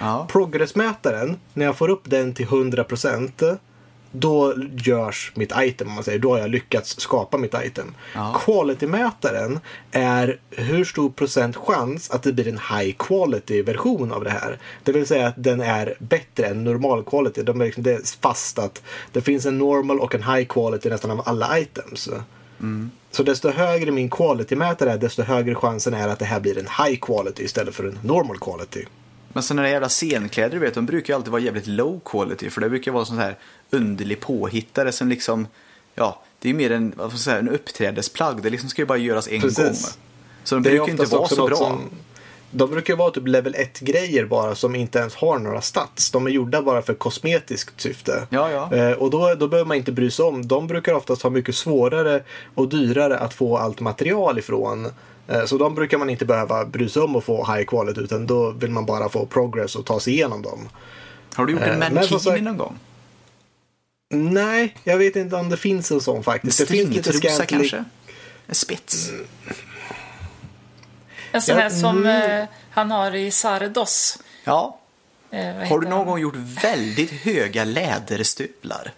Ja. 0.00 0.26
Progressmätaren, 0.30 1.36
när 1.52 1.64
jag 1.66 1.76
får 1.76 1.88
upp 1.88 2.02
den 2.04 2.34
till 2.34 2.46
100% 2.46 3.58
då 4.16 4.54
görs 4.76 5.32
mitt 5.34 5.52
item, 5.56 5.88
om 5.88 5.94
man 5.94 6.04
säger. 6.04 6.18
Då 6.18 6.30
har 6.30 6.38
jag 6.38 6.50
lyckats 6.50 7.00
skapa 7.00 7.38
mitt 7.38 7.54
item. 7.64 7.94
Ja. 8.14 8.42
Quality-mätaren 8.44 9.60
är 9.90 10.38
hur 10.50 10.84
stor 10.84 11.10
procent 11.10 11.56
chans 11.56 12.10
att 12.10 12.22
det 12.22 12.32
blir 12.32 12.48
en 12.48 12.60
high 12.78 12.94
quality-version 12.98 14.12
av 14.12 14.24
det 14.24 14.30
här. 14.30 14.58
Det 14.82 14.92
vill 14.92 15.06
säga 15.06 15.26
att 15.26 15.34
den 15.36 15.60
är 15.60 15.94
bättre 15.98 16.46
än 16.46 16.64
normal 16.64 17.04
quality. 17.04 17.42
De 17.42 17.60
är 17.60 17.64
liksom, 17.64 17.82
det 17.82 17.92
är 17.92 18.20
fast 18.20 18.58
att 18.58 18.82
det 19.12 19.20
finns 19.20 19.46
en 19.46 19.58
normal 19.58 20.00
och 20.00 20.14
en 20.14 20.22
high 20.22 20.44
quality 20.44 20.90
nästan 20.90 21.10
av 21.10 21.22
alla 21.24 21.58
items. 21.58 22.08
Så 23.10 23.22
desto 23.22 23.50
högre 23.50 23.90
min 23.90 24.10
quality-mätare 24.10 24.90
är, 24.90 24.98
desto 24.98 25.22
högre 25.22 25.54
chansen 25.54 25.94
är 25.94 26.08
att 26.08 26.18
det 26.18 26.24
här 26.24 26.40
blir 26.40 26.58
en 26.58 26.86
high 26.86 27.00
quality 27.00 27.42
istället 27.42 27.74
för 27.74 27.84
en 27.84 27.98
normal 28.02 28.38
quality. 28.38 28.84
Men 29.34 29.42
sådana 29.42 29.62
där 29.62 29.68
jävla 29.68 29.88
scenkläder 29.88 30.50
du 30.50 30.58
vet, 30.58 30.74
de 30.74 30.86
brukar 30.86 31.12
ju 31.12 31.16
alltid 31.16 31.32
vara 31.32 31.42
jävligt 31.42 31.66
low 31.66 32.00
quality. 32.04 32.50
För 32.50 32.60
det 32.60 32.68
brukar 32.68 32.92
vara 32.92 33.04
sån 33.04 33.18
här 33.18 33.38
underlig 33.70 34.20
påhittare 34.20 34.92
som 34.92 35.08
liksom, 35.08 35.46
ja, 35.94 36.22
det 36.38 36.48
är 36.48 36.52
ju 36.52 36.56
mer 36.56 36.70
en, 36.70 36.92
vad 36.96 37.10
ska 37.10 37.18
säga, 37.18 37.38
en 37.38 37.48
uppträdesplagg. 37.48 38.42
Det 38.42 38.50
liksom 38.50 38.68
ska 38.68 38.82
ju 38.82 38.86
bara 38.86 38.98
göras 38.98 39.28
en 39.28 39.40
Precis. 39.40 39.58
gång. 39.58 39.74
Så 40.44 40.54
de 40.54 40.62
Det 40.62 40.70
brukar 40.70 40.86
ju 40.86 40.92
inte 40.92 41.16
vara 41.16 41.28
så 41.28 41.46
bra. 41.46 41.56
Som, 41.56 41.90
de 42.54 42.70
brukar 42.70 42.96
vara 42.96 43.10
typ 43.10 43.26
level 43.28 43.54
1-grejer 43.54 44.24
bara 44.24 44.54
som 44.54 44.74
inte 44.74 44.98
ens 44.98 45.14
har 45.14 45.38
några 45.38 45.60
stats. 45.60 46.10
De 46.10 46.26
är 46.26 46.30
gjorda 46.30 46.62
bara 46.62 46.82
för 46.82 46.94
kosmetiskt 46.94 47.80
syfte. 47.80 48.26
Ja, 48.30 48.50
ja. 48.50 48.76
Eh, 48.76 48.92
och 48.92 49.10
då, 49.10 49.34
då 49.34 49.48
behöver 49.48 49.68
man 49.68 49.76
inte 49.76 49.92
bry 49.92 50.10
sig 50.10 50.24
om. 50.24 50.48
De 50.48 50.66
brukar 50.66 50.94
oftast 50.94 51.22
ha 51.22 51.30
mycket 51.30 51.54
svårare 51.54 52.22
och 52.54 52.68
dyrare 52.68 53.18
att 53.18 53.34
få 53.34 53.56
allt 53.58 53.80
material 53.80 54.38
ifrån. 54.38 54.86
Eh, 55.28 55.44
så 55.44 55.58
de 55.58 55.74
brukar 55.74 55.98
man 55.98 56.10
inte 56.10 56.24
behöva 56.24 56.64
bry 56.64 56.88
sig 56.88 57.02
om 57.02 57.16
att 57.16 57.24
få 57.24 57.52
high 57.54 57.64
quality 57.66 58.00
utan 58.00 58.26
då 58.26 58.50
vill 58.50 58.70
man 58.70 58.86
bara 58.86 59.08
få 59.08 59.26
progress 59.26 59.76
och 59.76 59.86
ta 59.86 60.00
sig 60.00 60.12
igenom 60.12 60.42
dem. 60.42 60.68
Har 61.34 61.46
du 61.46 61.52
gjort 61.52 61.62
en 61.62 61.82
Eh, 61.82 61.92
mankini 61.92 62.40
någon 62.40 62.56
gång? 62.56 62.78
Nej, 64.14 64.76
jag 64.84 64.98
vet 64.98 65.16
inte 65.16 65.36
om 65.36 65.48
det 65.48 65.56
finns 65.56 65.90
en 65.90 66.00
sån 66.00 66.16
En 66.16 66.22
faktiskt. 66.22 66.58
Det 66.58 66.66
finns 66.66 66.88
lite 66.88 67.02
stringtrosa 67.12 67.42
scantily- 67.44 67.48
kanske? 67.48 67.84
En 68.46 68.54
spets? 68.54 69.10
En 71.34 71.42
sån 71.42 71.54
Ja, 71.56 71.62
här 71.62 71.70
som 71.70 71.98
mm. 71.98 72.40
eh, 72.40 72.46
han 72.70 72.90
har 72.90 73.14
i 73.14 73.30
Sardos. 73.30 74.18
Ja. 74.44 74.78
Eh, 75.30 75.44
vad 75.46 75.54
Har 75.54 75.62
heter 75.62 75.78
du 75.78 75.88
någon 75.88 75.92
han? 75.98 76.06
gång 76.06 76.18
gjort 76.20 76.34
väldigt 76.36 77.10
höga 77.10 77.64
läderstövlar? 77.64 78.92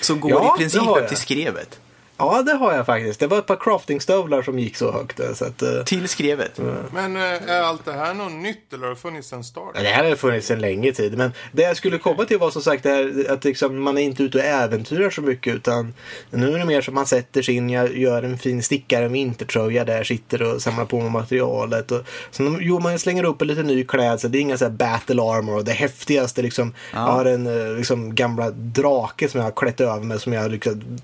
Som 0.00 0.20
går 0.20 0.30
Ja, 0.30 0.54
i 0.56 0.58
princip 0.58 0.80
det 0.80 0.86
har 0.86 0.92
upp 0.96 1.00
jag. 1.02 1.08
till 1.08 1.18
skrevet? 1.18 1.78
Ja, 2.16 2.42
det 2.42 2.52
har 2.52 2.74
jag 2.74 2.86
faktiskt. 2.86 3.20
Det 3.20 3.26
var 3.26 3.38
ett 3.38 3.46
par 3.46 3.56
craftingstövlar 3.56 4.42
som 4.42 4.58
gick 4.58 4.76
så 4.76 4.92
högt. 4.92 5.20
Så 5.34 5.44
att, 5.44 5.62
eh, 5.62 5.82
Till 5.84 6.08
skrevet. 6.08 6.60
Men 6.92 7.16
eh, 7.16 7.22
är 7.22 7.62
allt 7.62 7.84
det 7.84 7.92
här 7.92 8.14
något 8.14 8.32
nytt 8.32 8.72
eller 8.72 8.82
har 8.82 8.90
det 8.90 8.96
funnits 9.00 9.28
sen 9.28 9.44
start? 9.44 9.72
Ja, 9.74 9.82
Det 9.82 9.88
här 9.88 10.04
har 10.04 10.16
funnits 10.16 10.50
en 10.50 10.58
längre 10.58 10.92
tid. 10.92 11.18
Men 11.18 11.32
det 11.52 11.62
jag 11.62 11.76
skulle 11.76 11.98
komma 11.98 12.24
till 12.24 12.38
var 12.38 12.50
som 12.50 12.62
sagt 12.62 12.82
det 12.82 12.88
här, 12.88 13.26
att 13.30 13.44
liksom, 13.44 13.82
man 13.82 13.98
är 13.98 14.02
inte 14.02 14.22
ute 14.22 14.38
och 14.38 14.44
äventyrar 14.44 15.10
så 15.10 15.20
mycket. 15.20 15.54
Utan 15.54 15.94
nu 16.30 16.54
är 16.54 16.58
det 16.58 16.64
mer 16.64 16.80
som 16.80 16.94
man 16.94 17.06
sätter 17.06 17.42
sig 17.42 17.54
in, 17.54 17.70
jag 17.70 17.98
gör 17.98 18.22
en 18.22 18.38
fin 18.38 18.62
stickare, 18.62 19.04
en 19.04 19.12
vintertröja 19.12 19.84
där, 19.84 20.04
sitter 20.04 20.42
och 20.42 20.62
samlar 20.62 20.84
på 20.84 21.00
med 21.00 21.12
materialet. 21.12 21.90
Och, 21.90 22.00
sen, 22.30 22.58
jo, 22.60 22.78
man 22.78 22.98
slänger 22.98 23.24
upp 23.24 23.42
en 23.42 23.48
lite 23.48 23.62
ny 23.62 23.84
klädsel. 23.84 24.32
Det 24.32 24.38
är 24.38 24.40
inga 24.40 24.58
så 24.58 24.64
här 24.64 24.72
battle 24.72 25.22
armor. 25.22 25.56
Och 25.56 25.64
det 25.64 25.72
häftigaste 25.72 26.42
liksom, 26.42 26.74
jag 26.92 27.00
har 27.00 27.24
en 27.24 27.46
eh, 27.46 27.76
liksom, 27.76 28.14
gamla 28.14 28.50
drake 28.50 29.28
som 29.28 29.40
jag 29.40 29.46
har 29.46 29.52
klätt 29.52 29.80
över 29.80 30.00
med 30.00 30.20
som 30.20 30.32
jag 30.32 30.40
har 30.40 30.48
liksom, 30.48 30.98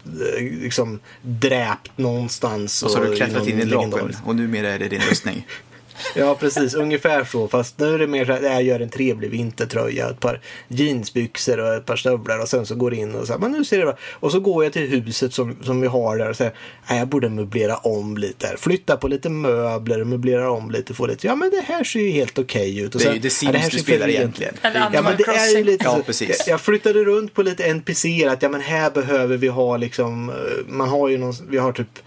liksom 0.63 1.00
dräpt 1.23 1.99
någonstans. 1.99 2.83
Och 2.83 2.91
så 2.91 2.99
har 2.99 3.07
du 3.07 3.17
klättrat 3.17 3.47
in 3.47 3.61
i 3.61 3.65
draken 3.65 4.17
och 4.25 4.37
numera 4.37 4.69
är 4.69 4.79
det 4.79 4.89
din 4.89 5.01
röstning. 5.01 5.47
Ja, 6.15 6.35
precis. 6.41 6.75
Ungefär 6.75 7.25
så. 7.25 7.49
Fast 7.49 7.79
nu 7.79 7.95
är 7.95 7.99
det 7.99 8.07
mer 8.07 8.25
så 8.25 8.33
att 8.33 8.43
jag 8.43 8.63
gör 8.63 8.81
en 8.81 8.89
trevlig 8.89 9.31
vintertröja, 9.31 10.11
ett 10.11 10.21
par 10.21 10.41
jeansbyxor 10.69 11.61
och 11.61 11.75
ett 11.75 11.87
par 11.87 11.97
stövlar 11.97 12.39
och 12.39 12.49
sen 12.49 12.67
så 12.67 12.75
går 12.75 12.91
det 12.91 12.97
in 12.97 13.15
och 13.15 13.27
så 13.27 13.33
här, 13.33 13.41
men 13.41 13.53
nu 13.53 13.65
ser 13.65 13.79
det 13.79 13.85
bra. 13.85 13.97
Och 14.13 14.33
så 14.33 14.41
går 14.41 14.65
jag 14.65 14.73
till 14.73 14.89
huset 14.89 15.35
som, 15.35 15.57
som 15.63 15.81
vi 15.81 15.87
har 15.87 16.19
där 16.19 16.31
och 16.31 16.37
säger, 16.37 16.53
nej 16.89 16.99
jag 16.99 17.09
borde 17.09 17.29
möblera 17.29 17.77
om 17.77 18.17
lite 18.17 18.47
här. 18.47 18.57
Flytta 18.57 18.97
på 18.97 19.09
lite 19.09 19.29
möbler, 19.29 20.05
möblera 20.05 20.51
om 20.51 20.71
lite, 20.71 20.95
få 20.95 21.07
lite, 21.07 21.27
ja 21.27 21.35
men 21.35 21.51
det 21.51 21.61
här 21.61 21.85
ser 21.85 22.01
ju 22.01 22.11
helt 22.11 22.39
okej 22.39 22.79
ut. 22.79 22.95
Och 22.95 23.01
Det 23.01 23.07
är 23.07 23.07
sen, 23.07 23.15
ju 23.15 23.21
The 23.21 23.27
ja, 23.27 23.31
Sims 23.31 23.57
här 23.57 23.71
du 23.71 23.79
spelar 23.79 24.09
egentligen. 24.09 24.55
Eller 24.63 24.81
Ja 24.93 25.03
men 25.03 25.17
det 25.17 25.25
är 25.25 25.57
ju 25.57 25.65
lite 25.65 25.85
Ja, 25.85 25.99
precis. 26.07 26.29
Jag, 26.47 26.55
jag 26.55 26.61
flyttade 26.61 27.05
runt 27.05 27.35
på 27.35 27.43
lite 27.43 27.65
NPCer 27.65 28.29
att 28.29 28.43
ja 28.43 28.49
men 28.49 28.61
här 28.61 28.91
behöver 28.91 29.37
vi 29.37 29.49
ha 29.49 29.77
liksom, 29.77 30.31
eh, 30.31 30.37
man 30.67 30.89
har 30.89 31.09
ju 31.09 31.19
någon, 31.19 31.35
vi 31.49 31.59
har 31.59 31.73
typ 31.73 31.99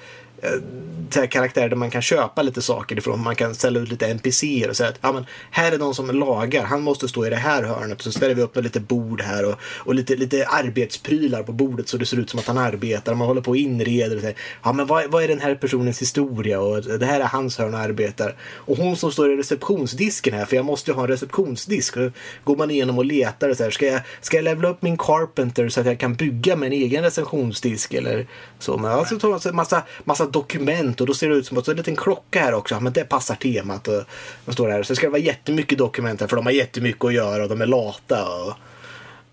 så 1.13 1.27
karaktärer 1.27 1.69
där 1.69 1.75
man 1.75 1.89
kan 1.89 2.01
köpa 2.01 2.41
lite 2.41 2.61
saker 2.61 2.97
ifrån. 2.97 3.23
Man 3.23 3.35
kan 3.35 3.55
ställa 3.55 3.79
ut 3.79 3.89
lite 3.89 4.07
NPCer 4.07 4.69
och 4.69 4.75
säga 4.75 4.89
att 4.89 4.99
ja, 5.01 5.11
men 5.11 5.25
här 5.51 5.71
är 5.71 5.77
någon 5.77 5.95
som 5.95 6.19
lagar. 6.19 6.63
Han 6.63 6.81
måste 6.81 7.07
stå 7.07 7.25
i 7.25 7.29
det 7.29 7.35
här 7.35 7.63
hörnet. 7.63 8.01
Så 8.01 8.11
ställer 8.11 8.35
vi 8.35 8.41
upp 8.41 8.55
med 8.55 8.63
lite 8.63 8.79
bord 8.79 9.21
här 9.21 9.45
och, 9.45 9.55
och 9.61 9.95
lite, 9.95 10.15
lite 10.15 10.47
arbetsprylar 10.47 11.43
på 11.43 11.51
bordet 11.51 11.87
så 11.87 11.97
det 11.97 12.05
ser 12.05 12.17
ut 12.19 12.29
som 12.29 12.39
att 12.39 12.47
han 12.47 12.57
arbetar. 12.57 13.15
Man 13.15 13.27
håller 13.27 13.41
på 13.41 13.51
och 13.51 13.57
inreder 13.57 14.15
och 14.15 14.21
säger 14.21 14.37
ja 14.63 14.73
men 14.73 14.87
vad, 14.87 15.11
vad 15.11 15.23
är 15.23 15.27
den 15.27 15.39
här 15.39 15.55
personens 15.55 16.01
historia 16.01 16.59
och 16.59 16.83
det 16.83 17.05
här 17.05 17.19
är 17.19 17.25
hans 17.25 17.57
hörn 17.57 17.73
och 17.73 17.79
arbetar. 17.79 18.35
Och 18.41 18.77
hon 18.77 18.95
som 18.95 19.11
står 19.11 19.33
i 19.33 19.35
receptionsdisken 19.35 20.33
här 20.33 20.45
för 20.45 20.55
jag 20.55 20.65
måste 20.65 20.91
ju 20.91 20.95
ha 20.95 21.03
en 21.03 21.09
receptionsdisk. 21.09 21.97
Och 21.97 22.11
går 22.43 22.55
man 22.55 22.71
igenom 22.71 22.97
och 22.97 23.05
letar 23.05 23.49
och 23.49 23.57
så 23.57 23.63
här, 23.63 23.71
ska 23.71 23.85
jag, 23.85 24.01
ska 24.21 24.37
jag 24.37 24.43
levla 24.43 24.69
upp 24.69 24.81
min 24.81 24.97
Carpenter 24.97 25.69
så 25.69 25.79
att 25.79 25.85
jag 25.85 25.99
kan 25.99 26.13
bygga 26.13 26.55
med 26.55 26.67
en 26.67 26.73
egen 26.73 27.03
recensionsdisk 27.03 27.93
eller 27.93 28.27
så. 28.59 28.77
Men 28.77 28.91
alltså 28.91 29.19
tar 29.19 29.47
en 29.47 29.55
massa, 29.55 29.83
massa 30.03 30.25
dokument 30.33 31.01
och 31.01 31.07
då 31.07 31.13
ser 31.13 31.29
det 31.29 31.35
ut 31.35 31.47
som 31.47 31.57
att 31.57 31.65
det 31.65 31.69
är 31.69 31.73
en 31.73 31.77
liten 31.77 31.95
klocka 31.95 32.39
här 32.41 32.53
också. 32.53 32.79
Men 32.79 32.93
det 32.93 33.03
passar 33.03 33.35
temat. 33.35 33.87
Och 33.87 34.03
man 34.45 34.53
står 34.53 34.69
här. 34.69 34.83
Så 34.83 34.95
ska 34.95 35.05
det 35.07 35.11
vara 35.11 35.21
jättemycket 35.21 35.77
dokument 35.77 36.21
här 36.21 36.27
för 36.27 36.35
de 36.35 36.45
har 36.45 36.53
jättemycket 36.53 37.05
att 37.05 37.13
göra 37.13 37.43
och 37.43 37.49
de 37.49 37.61
är 37.61 37.65
lata. 37.65 38.25
Och, 38.43 38.53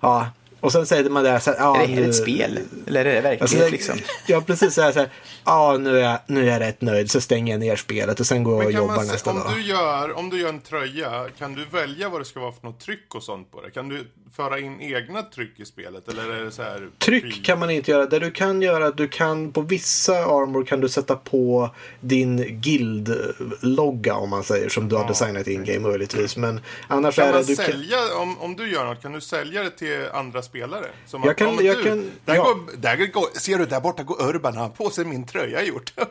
ja. 0.01 0.31
och 0.61 0.73
sen 0.73 0.87
säger 0.87 1.11
man 1.11 1.25
där 1.25 1.39
så 1.39 1.51
här, 1.51 1.59
ja, 1.59 1.77
är 1.77 1.87
det 1.87 1.95
här 1.95 2.01
nu- 2.03 2.09
ett 2.09 2.17
spel? 2.17 2.59
Eller 2.87 3.01
är 3.01 3.05
det 3.05 3.11
verklighet 3.21 3.43
Alltså, 3.43 3.59
det- 3.59 3.71
liksom? 3.71 3.99
Ja, 4.27 4.41
precis. 4.41 4.75
Så 4.75 4.83
här, 4.83 4.93
så 4.93 4.99
här, 4.99 5.09
ja, 5.45 5.77
nu 5.81 5.99
är, 5.99 6.03
jag, 6.03 6.19
nu 6.27 6.43
är 6.49 6.53
jag 6.53 6.61
rätt 6.61 6.81
nöjd. 6.81 7.11
Så 7.11 7.21
stänger 7.21 7.53
jag 7.55 7.61
ner 7.61 7.77
spelet 7.77 8.21
och 8.21 8.27
sen 8.27 8.45
går 8.45 8.57
jag 8.63 8.67
och 8.67 8.73
jobbar 8.73 8.97
man 8.97 9.07
nästa 9.07 9.31
om, 9.31 9.39
dag. 9.39 9.53
du 9.55 9.63
gör, 9.63 10.19
om 10.19 10.31
du 10.31 10.41
gör 10.41 10.49
en 10.49 10.61
tröja, 10.61 11.27
kan 11.39 11.55
du 11.55 11.65
välja 11.65 12.09
vad 12.09 12.21
det 12.21 12.25
ska 12.25 12.41
vara 12.41 12.53
för 12.53 12.67
något 12.67 12.81
tryck 12.81 13.15
och 13.15 13.23
sånt 13.23 13.51
på 13.51 13.61
det? 13.63 13.71
Kan 13.71 13.89
du 13.89 14.07
föra 14.37 14.59
in 14.59 14.81
egna 14.81 15.23
tryck 15.23 15.61
i 15.61 15.65
spelet? 15.65 16.09
Eller 16.09 16.31
är 16.31 16.45
det 16.45 16.51
så 16.51 16.63
här... 16.63 16.89
Tryck 16.99 17.45
kan 17.45 17.59
man 17.59 17.71
inte 17.71 17.91
göra. 17.91 18.07
Det 18.07 18.19
du 18.19 18.31
kan 18.31 18.63
göra, 18.63 18.87
att 18.87 18.97
du 18.97 19.09
kan 19.09 19.53
på 19.53 19.61
vissa 19.61 20.13
armor 20.25 20.65
kan 20.65 20.81
du 20.81 20.89
sätta 20.89 21.17
på 21.17 21.71
din 22.01 22.61
guild-logga 22.61 24.15
om 24.15 24.31
man 24.31 24.45
säger 24.45 24.69
som 24.69 24.89
du 24.89 24.97
har 24.97 25.09
designat 25.09 25.47
in 25.47 25.65
game 25.65 25.79
möjligtvis. 25.89 26.37
Men 26.37 26.61
annars 26.89 27.17
Kan 27.17 27.29
är 27.29 27.33
det... 27.33 27.43
Du 27.45 27.57
sälja, 27.57 27.99
om, 28.17 28.39
om 28.39 28.57
du 28.57 28.71
gör 28.73 28.85
något, 28.85 29.03
kan 29.03 29.13
du 29.13 29.21
sälja 29.21 29.63
det 29.63 29.71
till 29.71 30.07
andra 30.13 30.43
spelare? 30.43 30.87
Som 31.07 31.23
Jag 31.23 31.31
att, 31.31 31.37
kan- 31.37 31.55
ja, 31.55 31.63
jag 31.63 31.77
du, 31.77 31.83
kan- 31.85 32.11
Där 32.25 32.35
ja. 32.35 32.45
går, 32.45 32.77
där 32.77 33.07
går, 33.13 33.39
ser 33.39 33.59
du, 33.59 33.67
där 33.67 33.81
borta 33.81 34.03
går 34.03 34.29
Urban, 34.29 34.55
han 34.55 34.63
har 34.63 34.69
på 34.71 34.91
sig 34.91 35.05
min 35.05 35.27
tröja 35.27 35.63
gjort. 35.65 35.93
kan 35.97 36.07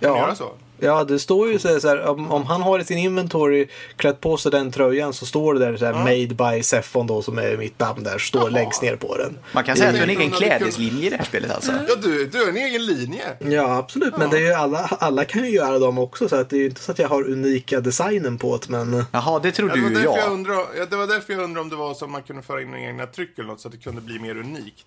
Ja. 0.00 0.16
göra 0.18 0.34
så? 0.34 0.52
Ja, 0.80 1.04
det 1.04 1.18
står 1.18 1.52
ju 1.52 1.58
så 1.58 1.68
här, 1.88 2.06
om, 2.06 2.30
om 2.30 2.46
han 2.46 2.62
har 2.62 2.78
i 2.78 2.84
sin 2.84 2.98
inventory 2.98 3.68
klätt 3.96 4.20
på 4.20 4.36
sig 4.36 4.52
den 4.52 4.72
tröjan 4.72 5.12
så 5.12 5.26
står 5.26 5.54
det 5.54 5.60
där 5.60 5.76
så 5.76 5.84
här 5.84 5.92
made 5.92 6.54
by 6.56 6.62
Seffon 6.62 7.06
då 7.06 7.22
som 7.22 7.38
är 7.38 7.56
mitt 7.56 7.78
namn 7.78 8.02
där, 8.02 8.18
står 8.18 8.40
Jaha. 8.40 8.50
längst 8.50 8.82
ner 8.82 8.96
på 8.96 9.16
den. 9.16 9.38
Man 9.52 9.64
kan 9.64 9.76
säga 9.76 9.88
att 9.88 9.94
du 9.94 10.00
har 10.00 10.08
en 10.08 10.16
egen 10.18 10.30
klädeslinje 10.30 11.06
i 11.06 11.10
det 11.10 11.16
här 11.16 11.24
spelet 11.24 11.50
alltså. 11.50 11.72
Ja, 11.88 11.94
du, 12.02 12.26
du 12.26 12.38
har 12.38 12.48
en 12.48 12.56
egen 12.56 12.86
linje. 12.86 13.24
Ja, 13.38 13.76
absolut. 13.76 14.16
Men 14.16 14.30
det 14.30 14.36
är 14.36 14.40
ju 14.40 14.52
alla, 14.52 14.78
alla 14.78 15.24
kan 15.24 15.44
ju 15.44 15.50
göra 15.50 15.78
dem 15.78 15.98
också 15.98 16.28
så 16.28 16.36
att 16.36 16.50
det 16.50 16.56
är 16.56 16.60
ju 16.60 16.66
inte 16.66 16.80
så 16.80 16.92
att 16.92 16.98
jag 16.98 17.08
har 17.08 17.30
unika 17.30 17.80
designen 17.80 18.38
på 18.38 18.56
det 18.56 18.68
men 18.68 19.04
Jaha, 19.12 19.38
det 19.38 19.58
Ja, 19.58 19.74
det, 19.74 19.80
var 19.80 19.88
ju 19.88 19.94
därför 19.94 20.04
jag 20.04 20.18
jag. 20.18 20.32
undrar, 20.32 20.66
ja, 20.76 20.86
det 20.90 20.96
var 20.96 21.06
därför 21.06 21.32
jag 21.32 21.42
undrar 21.42 21.60
om 21.62 21.68
det 21.68 21.76
var 21.76 21.94
så 21.94 22.04
att 22.04 22.10
man 22.10 22.22
kunde 22.22 22.42
föra 22.42 22.62
in 22.62 22.74
egna 22.74 23.06
tryck 23.06 23.38
eller 23.38 23.48
något 23.48 23.60
så 23.60 23.68
att 23.68 23.72
det 23.72 23.78
kunde 23.78 24.00
bli 24.00 24.18
mer 24.18 24.36
unikt. 24.36 24.86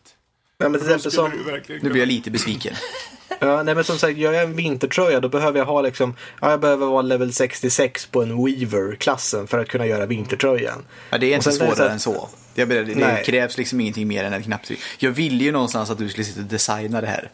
Ja, 0.58 0.70
men 0.70 0.82
till 0.82 0.90
exempel 0.90 1.12
som, 1.12 1.32
du 1.68 1.80
Nu 1.84 1.90
blir 1.90 2.02
jag 2.02 2.08
lite 2.08 2.32
besviken. 2.32 2.76
ja, 3.48 3.64
nej, 3.64 3.76
men 3.76 3.84
som 3.84 3.98
sagt, 3.98 4.18
gör 4.18 4.34
jag 4.34 4.44
en 4.44 4.56
vintertröja 4.56 5.20
då 5.20 5.30
behöver 5.30 5.60
jag 5.60 5.66
ha 5.66 5.82
liksom, 5.82 6.16
ja, 6.42 6.50
jag 6.52 6.60
behöver 6.60 6.86
vara 6.88 7.02
level 7.02 7.34
66 7.34 8.06
på 8.06 8.22
en 8.24 8.46
Weaver-klassen 8.46 9.48
för 9.48 9.60
att 9.60 9.68
kunna 9.68 9.86
göra 9.86 10.06
vintertröjan. 10.06 10.86
Ja, 11.10 11.18
det 11.18 11.32
är 11.32 11.36
inte 11.36 11.52
svårare 11.52 11.76
så 11.76 11.84
än 11.88 12.00
så. 12.00 12.30
Jag 12.56 12.68
menar, 12.68 12.82
det, 12.84 12.94
det 12.94 13.22
krävs 13.26 13.58
liksom 13.58 13.80
ingenting 13.82 14.08
mer 14.08 14.24
än 14.24 14.34
ett 14.34 14.44
knapptryck. 14.44 14.80
Jag 14.98 15.12
ville 15.12 15.44
ju 15.44 15.52
någonstans 15.52 15.90
att 15.90 15.98
du 15.98 16.10
skulle 16.10 16.24
sitta 16.26 16.40
och 16.40 16.46
designa 16.46 17.02
det 17.02 17.08
här. 17.08 17.30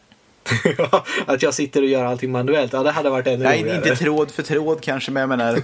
att 1.25 1.41
jag 1.41 1.53
sitter 1.53 1.81
och 1.81 1.87
gör 1.87 2.05
allting 2.05 2.31
manuellt, 2.31 2.73
ja 2.73 2.83
det 2.83 2.91
hade 2.91 3.09
varit 3.09 3.27
ännu 3.27 3.43
Nej, 3.43 3.61
roligare. 3.61 3.77
inte 3.77 3.95
tråd 3.95 4.31
för 4.31 4.43
tråd 4.43 4.81
kanske, 4.81 5.11
men 5.11 5.21
jag 5.21 5.29
menar... 5.29 5.61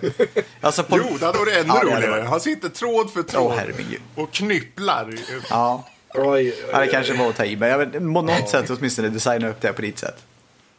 Alltså 0.61 0.83
på... 0.83 0.97
Jo, 1.11 1.17
det 1.19 1.25
hade 1.25 1.37
varit 1.37 1.55
ännu 1.57 1.67
Ja, 1.67 1.81
roligare. 1.83 2.09
varit. 2.11 2.25
Han 2.29 2.39
sitter 2.39 2.69
tråd 2.69 3.11
för 3.13 3.23
tråd 3.23 3.53
herregud. 3.57 3.99
och 4.15 4.31
knypplar. 4.33 5.13
Ja, 5.49 5.87
Oj, 6.13 6.23
oj, 6.27 6.53
ja, 6.71 6.77
det 6.79 6.83
oj. 6.85 6.91
kanske 6.91 7.13
var 7.13 7.29
att 7.29 7.35
ta 7.35 7.45
i. 7.45 7.55
Men 7.55 7.69
jag 7.69 7.91
på 7.93 7.99
något 7.99 8.49
sätt 8.49 8.69
åtminstone 8.69 9.09
designa 9.09 9.49
upp 9.49 9.61
det 9.61 9.67
här 9.67 9.73
på 9.73 9.81
ditt 9.81 9.99
sätt. 9.99 10.17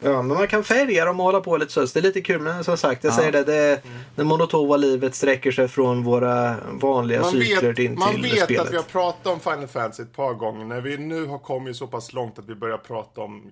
Ja, 0.03 0.23
men 0.23 0.37
man 0.37 0.49
kan 0.49 0.65
färga 0.65 1.05
dem 1.05 1.21
och 1.21 1.27
hålla 1.27 1.41
på 1.41 1.57
lite 1.57 1.73
så. 1.73 1.87
så 1.87 1.93
Det 1.99 2.01
är 2.01 2.09
lite 2.09 2.21
kul. 2.21 2.41
Men 2.41 2.65
som 2.65 2.77
sagt, 2.77 3.05
jag 3.05 3.13
Ja. 3.13 3.17
säger 3.17 3.33
det. 3.33 3.45
det, 3.45 3.83
det 4.15 4.25
monotona 4.25 4.77
livet 4.77 5.15
sträcker 5.15 5.53
sig 5.53 5.69
från 5.69 6.05
våra 6.05 6.57
vanliga 6.73 7.21
Man 7.21 7.31
cykler 7.31 7.69
vet, 7.69 7.79
in 7.79 7.99
man 7.99 8.13
till 8.15 8.23
vet 8.23 8.45
spelet. 8.45 8.63
att 8.67 8.73
vi 8.73 8.77
har 8.77 8.83
pratat 8.85 9.27
om 9.27 9.41
Final 9.41 9.67
Fantasy 9.67 10.03
ett 10.03 10.17
par 10.17 10.35
gånger. 10.35 10.65
När 10.65 10.81
vi 10.81 10.99
nu 10.99 11.27
har 11.27 11.39
kommit 11.39 11.77
så 11.77 11.87
pass 11.87 12.13
långt 12.13 12.39
att 12.39 12.49
vi 12.49 12.55
börjar 12.55 12.79
prata 12.79 13.21
om 13.21 13.43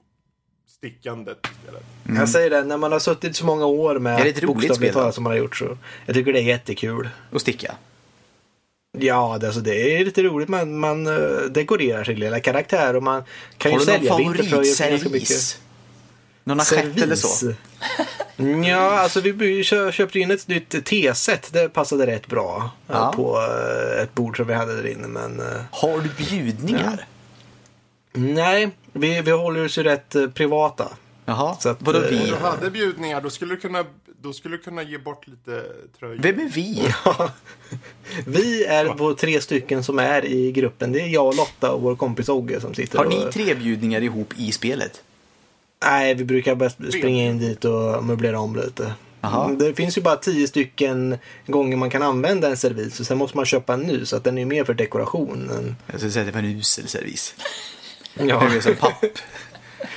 stickandet 0.69 1.39
i 1.47 1.49
spelet. 1.63 1.83
Jag 2.21 2.29
säger 2.29 2.51
det, 2.51 2.65
när 2.65 2.77
man 2.77 2.93
har 2.93 2.99
suttit 2.99 3.37
så 3.37 3.47
många 3.47 3.67
år 3.67 3.99
med 3.99 4.21
Är 4.21 4.25
det 4.25 4.31
ett 4.31 4.43
roligt 4.43 4.77
spel 4.77 4.93
talat 4.93 5.15
som 5.15 5.25
man 5.25 5.31
har 5.33 5.39
gjort 5.39 5.57
så. 5.57 5.79
Jag 6.07 6.15
tycker 6.15 6.33
det 6.33 6.39
är 6.39 6.43
jättekul. 6.43 7.09
Och 7.33 7.41
sticka. 7.41 7.75
Ja, 8.99 9.39
det, 9.41 9.47
alltså, 9.47 9.61
det 9.61 9.97
är 9.97 10.05
lite 10.05 10.23
roligt. 10.23 10.49
Man, 10.49 10.79
man 10.79 11.07
uh, 11.07 11.41
dekorerar 11.51 12.05
sin 12.05 12.19
lilla 12.19 12.41
karaktär 12.41 12.97
och 12.97 13.03
man 13.03 13.23
kan 13.59 13.73
Har 13.73 13.79
ju 13.79 13.85
sälja 13.85 14.17
vintertröjor 14.17 14.91
ganska 14.91 15.09
mycket. 15.09 15.61
Någon 16.45 16.61
assiett 16.61 17.03
eller 17.03 17.17
så? 17.17 17.53
Ja, 18.67 18.91
alltså 19.01 19.21
vi 19.21 19.65
köpte 19.93 20.19
in 20.19 20.31
ett 20.31 20.49
nytt 20.49 20.85
teset. 20.85 21.53
Det 21.53 21.69
passade 21.69 22.07
rätt 22.07 22.27
bra 22.27 22.71
eh, 22.89 22.95
Ja. 22.95 23.13
på 23.17 23.39
eh, 23.39 24.03
ett 24.03 24.15
bord 24.15 24.37
som 24.37 24.47
vi 24.47 24.55
hade 24.55 24.77
där 24.77 24.87
inne. 24.87 25.09
Men 25.09 25.41
eh, 25.41 25.47
Har 25.71 26.01
du 26.01 26.25
bjudningar? 26.25 27.07
nej, 28.13 28.71
vi, 28.93 29.21
vi 29.23 29.31
håller 29.31 29.65
oss 29.65 29.79
ju 29.79 29.83
rätt 29.83 30.17
privata. 30.35 30.89
Jaha, 31.25 31.57
Så 31.61 31.69
att, 31.69 31.83
vadå 31.83 32.01
vi? 32.01 32.19
Om 32.21 32.27
du 32.27 32.35
hade 32.37 32.71
bjudningar, 32.71 33.21
då 33.21 33.31
skulle 33.31 33.55
du 33.55 33.61
kunna, 33.61 33.85
då 34.23 34.33
skulle 34.33 34.57
du 34.57 34.63
kunna 34.63 34.83
ge 34.83 34.99
bort 34.99 35.27
lite 35.27 35.63
tröjor. 35.99 36.19
Vem 36.23 36.41
är 36.41 36.49
vi? 36.49 36.93
Vi 38.27 38.65
är 38.65 38.95
vår 38.99 39.15
tre 39.15 39.41
stycken 39.41 39.85
som 39.85 39.99
är 39.99 40.25
i 40.25 40.53
gruppen. 40.53 40.93
Det 40.93 41.01
är 41.01 41.07
jag 41.09 41.27
och 41.27 41.37
Lotta 41.37 41.73
och 41.73 41.83
vår 41.83 41.97
kompis 41.97 42.29
Ogge 42.29 42.61
som 42.61 42.75
sitter 42.75 42.99
Har 42.99 43.05
ni 43.07 43.25
och... 43.27 43.33
tre 43.33 43.55
bjudningar 43.55 44.01
ihop 44.01 44.35
i 44.37 44.53
spelet? 44.53 45.03
Nej, 45.85 46.15
vi 46.15 46.25
brukar 46.25 46.55
bara 46.55 46.71
springa 46.71 47.25
in 47.25 47.39
dit 47.39 47.65
och 47.65 48.05
möblera 48.05 48.41
om 48.41 48.57
lite. 48.57 48.95
Jaha. 49.21 49.49
Det 49.49 49.75
finns 49.75 49.99
ju 49.99 50.03
bara 50.03 50.17
tio 50.17 50.49
stycken 50.49 51.19
gånger 51.47 51.77
man 51.77 51.91
kan 51.91 52.03
använda 52.03 52.49
en 52.49 52.57
servis 52.57 53.01
och 53.01 53.07
sen 53.07 53.19
måste 53.19 53.37
man 53.37 53.47
köpa 53.47 53.75
en 53.75 53.81
ny 53.81 54.05
så 54.07 54.17
att 54.17 54.25
den 54.25 54.39
är 54.39 54.45
mer 54.45 54.65
för 54.65 54.75
dekoration. 54.75 55.51
än- 55.51 55.77
Jag 55.87 55.97
skulle 55.97 56.13
säga 56.13 56.21
att 56.27 56.33
det 56.33 56.41
var 56.41 56.49
en 56.49 56.57
usel 56.59 56.89
servis. 56.89 57.35
Ja, 58.15 58.25
Det 58.51 58.57
är 58.57 58.61
som 58.61 58.75
papp. 58.77 59.05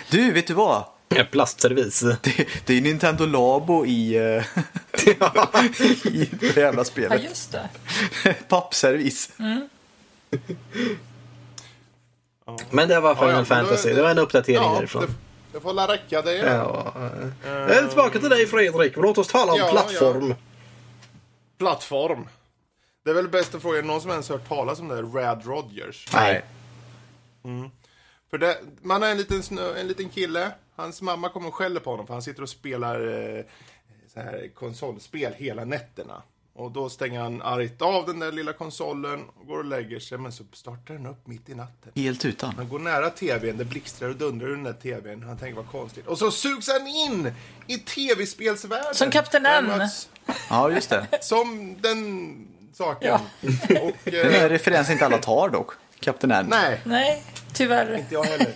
Du, 0.10 0.32
vet 0.32 0.48
du 0.48 0.53
vad? 0.53 0.84
en 1.10 1.25
plastservis. 1.32 2.00
Det, 2.24 2.46
det 2.65 2.77
är 2.77 2.82
Nintendo 2.82 3.25
Labo 3.25 3.86
i, 3.86 4.15
eh, 4.15 4.22
i 6.03 6.29
det 6.39 6.58
jävla 6.58 6.79
Ja, 6.79 6.84
spelet. 6.84 7.24
just 7.24 7.51
det. 7.51 7.70
Pappservis. 8.48 9.29
Men 12.72 12.88
det 12.89 13.00
var 13.00 13.15
Final 13.15 13.29
Ja, 13.32 13.38
ja, 13.38 13.46
Fantasy. 13.46 13.94
Det 13.94 14.01
var 14.01 14.10
en 14.10 14.17
uppdatering 14.20 14.63
ja, 14.63 14.75
därifrån. 14.75 15.01
Det, 15.01 15.08
det 15.58 15.62
får 15.62 15.74
la 15.74 15.88
räcka 15.94 16.22
det. 16.22 16.38
Ja. 16.38 16.94
Eh, 17.46 17.88
Tillbaka 17.88 18.20
till 18.20 18.30
dig 18.30 18.48
Fredrik. 18.48 18.96
Låt 18.96 19.18
oss 19.18 19.28
tala 19.28 19.54
om 19.54 19.60
Ja, 19.60 19.68
plattform. 19.72 20.36
Plattform. 21.58 22.28
Det 23.04 23.10
är 23.10 23.14
väl 23.14 23.28
bäst 23.28 23.56
att 23.56 23.62
fråga, 23.62 23.78
är 23.78 23.82
det 23.82 23.88
någon 23.88 24.02
som 24.02 24.12
ens 24.12 24.30
hört 24.30 24.48
talas 24.48 24.80
om 24.80 24.88
det 24.88 25.02
Rad 25.02 25.46
Rogers? 25.46 26.08
Nej. 26.14 26.44
För 28.30 28.38
det, 28.38 28.58
man 28.82 29.04
är 29.04 29.12
en 29.12 29.18
liten, 29.18 29.44
snö, 29.44 29.80
en 29.80 29.88
liten 29.88 30.10
kille. 30.10 30.52
Hans 30.76 31.02
mamma 31.02 31.30
kommer 31.30 31.48
och 31.48 31.56
skäller 31.56 31.80
på 31.80 31.90
honom 31.92 32.08
för 32.08 32.14
han 32.14 32.22
sitter 32.24 32.42
och 32.44 32.50
spelar 32.50 33.08
eh, 33.38 33.44
så 34.14 34.20
här 34.20 34.50
konsolspel 34.56 35.34
hela 35.34 35.66
nätterna. 35.66 36.22
Och 36.58 36.72
då 36.72 36.90
stänger 36.90 37.20
han 37.20 37.42
argt 37.42 37.82
av 37.82 38.06
den 38.06 38.20
där 38.20 38.32
lilla 38.32 38.54
konsolen 38.54 39.24
och 39.40 39.48
går 39.48 39.58
och 39.58 39.66
lägger 39.66 40.00
sig. 40.00 40.18
Men 40.18 40.32
så 40.32 40.44
startar 40.54 40.94
den 40.94 41.06
upp 41.06 41.28
mitt 41.28 41.50
i 41.50 41.56
natten. 41.56 41.92
Helt 41.96 42.26
utan. 42.26 42.54
Han 42.56 42.70
går 42.70 42.80
nära 42.80 43.10
tvn, 43.10 43.58
det 43.58 43.66
blixtrar 43.66 44.10
och 44.10 44.16
dundrar 44.16 44.48
ur 44.48 44.56
den 44.56 44.64
där 44.64 44.74
tvn. 44.74 45.24
Han 45.24 45.38
tänker 45.38 45.56
vad 45.56 45.72
konstigt. 45.72 46.08
Och 46.08 46.18
så 46.18 46.32
sugs 46.32 46.68
han 46.70 46.88
in 46.88 47.32
i 47.68 47.78
tv-spelsvärlden. 47.78 48.96
Som 48.96 49.12
Kapten 49.12 49.46
N. 49.46 49.90
Ja, 50.50 50.72
just 50.72 50.90
det. 50.90 51.08
Som 51.22 51.76
den 51.82 52.48
saken. 52.74 53.10
Ja. 53.10 53.22
Och, 53.82 53.92
Den 54.04 54.14
är 54.14 54.36
eh, 54.36 54.44
en 54.44 54.50
referens 54.50 54.90
inte 54.90 55.06
alla 55.06 55.18
tar 55.18 55.50
dock. 55.50 55.72
Kapten 56.00 56.32
N. 56.32 56.46
nej, 56.50 56.82
Nej, 56.84 57.24
tyvärr. 57.54 57.98
inte 57.98 58.14
jag 58.14 58.24
heller. 58.24 58.54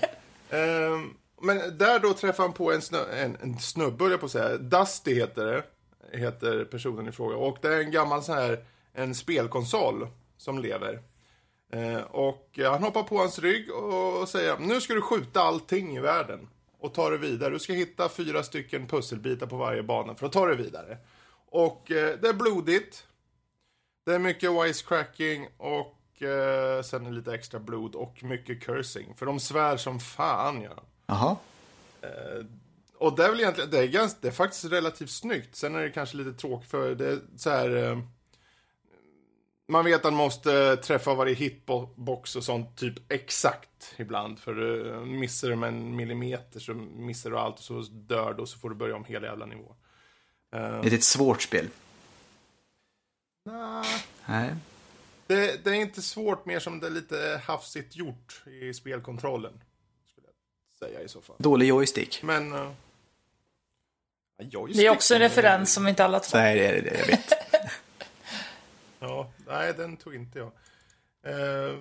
Ehm, 0.50 1.14
men 1.42 1.78
där 1.78 2.00
då 2.00 2.14
träffar 2.14 2.44
han 2.44 2.54
på 2.54 2.72
en, 2.72 2.82
snö, 2.82 3.00
en, 3.24 3.38
en 3.42 3.60
snubbe, 3.60 4.06
jag 4.10 4.20
på 4.20 4.26
att 4.26 4.32
säga. 4.32 4.58
Dusty 4.58 5.16
heter 5.16 5.46
det. 5.46 5.64
Heter 6.12 6.66
personen 6.66 7.08
i 7.08 7.12
fråga. 7.12 7.36
Och 7.36 7.58
det 7.62 7.68
är 7.68 7.80
en 7.80 7.92
gammal 7.92 8.24
sån 8.24 8.36
här, 8.36 8.66
en 8.94 9.16
spelkonsol 9.16 10.08
som 10.38 10.60
lever. 10.60 11.02
Eh, 11.74 12.02
och 12.02 12.60
han 12.64 12.84
hoppar 12.84 13.04
på 13.04 13.18
hans 13.18 13.40
rygg 13.40 13.72
och 13.72 14.30
säger 14.30 14.58
nu 14.60 14.82
ska 14.82 14.94
du 14.94 15.02
skjuta 15.02 15.42
allting 15.42 15.98
i 15.98 16.00
världen. 16.00 16.48
Och 16.80 16.94
ta 16.94 17.10
det 17.10 17.18
vidare. 17.18 17.50
Du 17.50 17.60
ska 17.60 17.74
hitta 17.74 18.10
fyra 18.10 18.44
stycken 18.44 18.88
pusselbitar 18.88 19.48
på 19.48 19.58
varje 19.58 19.84
bana 19.84 20.16
för 20.16 20.26
att 20.26 20.32
ta 20.32 20.46
det 20.46 20.56
vidare. 20.56 20.98
Och 21.50 21.92
eh, 21.92 22.18
det 22.22 22.28
är 22.28 22.34
blodigt. 22.34 23.08
Det 24.06 24.14
är 24.14 24.20
mycket 24.20 24.52
wisecracking 24.52 25.48
och 25.58 26.22
eh, 26.22 26.82
sen 26.82 27.16
lite 27.16 27.34
extra 27.34 27.60
blod 27.60 27.96
och 27.96 28.24
mycket 28.24 28.64
cursing. 28.64 29.14
För 29.16 29.26
de 29.26 29.40
svär 29.40 29.78
som 29.78 30.00
fan 30.00 30.62
gör 30.62 30.76
de. 30.76 30.84
Jaha. 31.06 31.36
Och 33.02 33.16
det 33.16 33.26
är 33.26 33.30
väl 33.30 33.40
egentligen, 33.40 33.70
det 33.70 33.80
är, 33.80 33.88
ganska, 33.88 34.20
det 34.22 34.28
är 34.28 34.32
faktiskt 34.32 34.66
relativt 34.66 35.10
snyggt. 35.10 35.56
Sen 35.56 35.76
är 35.76 35.82
det 35.82 35.90
kanske 35.90 36.18
lite 36.18 36.34
tråkigt 36.34 36.70
för 36.70 36.96
det 36.96 37.08
är 37.08 37.20
så 37.38 37.50
här... 37.50 37.76
Eh, 37.76 38.00
man 39.68 39.86
vet 39.86 39.96
att 39.96 40.04
man 40.04 40.14
måste 40.14 40.78
träffa 40.78 41.14
varje 41.14 41.36
hitbox 41.36 42.36
och 42.36 42.44
sånt 42.44 42.78
typ 42.78 43.12
exakt 43.12 43.94
ibland. 43.98 44.40
För 44.40 44.60
uh, 44.60 45.06
missar 45.06 45.50
du 45.50 45.56
med 45.56 45.68
en 45.68 45.96
millimeter 45.96 46.60
så 46.60 46.74
missar 46.74 47.30
du 47.30 47.38
allt 47.38 47.56
och 47.56 47.64
så 47.64 47.82
dör 47.92 48.34
du 48.34 48.42
och 48.42 48.50
så 48.50 48.60
får 48.60 48.70
du 48.70 48.76
börja 48.76 48.96
om 48.96 49.06
hela 49.06 49.28
jävla 49.28 49.46
nivå. 49.46 49.76
Det 50.50 50.58
är 50.58 50.94
ett 50.94 51.04
svårt 51.04 51.42
spel. 51.42 51.68
Nah, 53.46 53.86
Nej. 54.26 54.56
det, 55.28 55.64
det 55.64 55.70
är 55.70 55.74
inte 55.74 56.02
svårt, 56.02 56.46
mer 56.46 56.60
som 56.60 56.80
det 56.80 56.88
är 56.88 56.92
lite 56.92 57.42
hafsigt 57.46 57.96
gjort 57.96 58.44
i 58.46 58.74
spelkontrollen. 58.74 59.54
Skulle 60.12 60.28
jag 60.28 60.90
säga 60.90 61.02
i 61.02 61.08
så 61.08 61.22
fall. 61.22 61.36
Dålig 61.40 61.68
joystick. 61.68 62.24
Men... 62.24 62.74
Uh, 64.42 64.66
Det 64.74 64.86
är 64.86 64.90
också 64.90 65.14
en 65.14 65.20
referens 65.20 65.74
som 65.74 65.88
inte 65.88 66.06
alla 66.06 66.20
tar. 66.20 66.40
Nej, 66.40 66.60
det 66.60 66.66
är 66.68 66.82
det. 66.82 67.00
Jag 67.00 67.08
vet. 67.08 67.34
Ja, 69.00 69.30
nej, 69.48 69.74
den 69.78 69.98
tog 69.98 70.16
inte 70.16 70.40
jag. 70.40 70.52
Eh, 71.26 71.76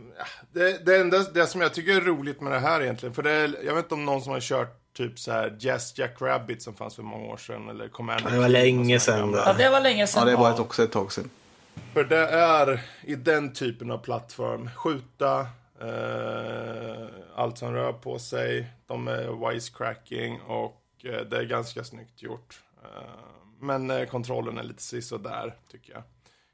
det, 0.53 0.87
det 0.87 0.97
enda 1.01 1.19
det 1.19 1.47
som 1.47 1.61
jag 1.61 1.75
tycker 1.75 1.97
är 1.97 2.01
roligt 2.01 2.41
med 2.41 2.53
det 2.53 2.59
här 2.59 2.83
egentligen, 2.83 3.15
för 3.15 3.23
det 3.23 3.31
är, 3.33 3.57
jag 3.65 3.75
vet 3.75 3.85
inte 3.85 3.95
om 3.95 4.05
någon 4.05 4.23
som 4.23 4.33
har 4.33 4.41
kört 4.41 4.77
typ 4.97 5.19
så 5.19 5.33
här 5.33 5.57
Jazz 5.61 5.99
Jack 5.99 6.17
Rabbit 6.21 6.63
som 6.63 6.75
fanns 6.75 6.95
för 6.97 7.03
många 7.03 7.25
år 7.33 7.37
sedan, 7.37 7.69
eller 7.69 7.89
Commander 7.89 8.31
Det 8.31 8.39
var 8.39 8.49
länge 8.49 9.01
sedan. 9.01 9.33
Ja, 9.33 9.53
det 9.53 9.71
var 9.71 9.81
länge 9.81 10.01
Ja, 10.03 10.07
sedan. 10.07 10.27
det 10.27 10.37
var 10.37 10.51
ett 10.53 10.59
också 10.59 10.83
ett 10.83 10.93
tag 10.93 11.13
sedan. 11.13 11.31
För 11.95 12.05
det 12.05 12.29
är 12.29 12.81
i 13.03 13.15
den 13.15 13.53
typen 13.53 13.91
av 13.91 13.99
plattform, 13.99 14.71
skjuta, 14.77 15.41
eh, 15.81 17.07
allt 17.37 17.59
som 17.59 17.75
rör 17.75 17.93
på 17.93 18.19
sig, 18.19 18.67
de 18.87 19.09
är 19.09 19.49
wisecracking 19.51 20.41
och 20.41 20.80
det 21.03 21.37
är 21.37 21.45
ganska 21.45 21.85
snyggt 21.85 22.23
gjort. 22.23 22.63
Eh, 22.85 23.11
men 23.61 23.91
eh, 23.91 24.07
kontrollen 24.07 24.59
är 24.59 24.63
lite 24.63 25.19
där 25.19 25.57
tycker 25.71 25.93
jag. 25.93 26.03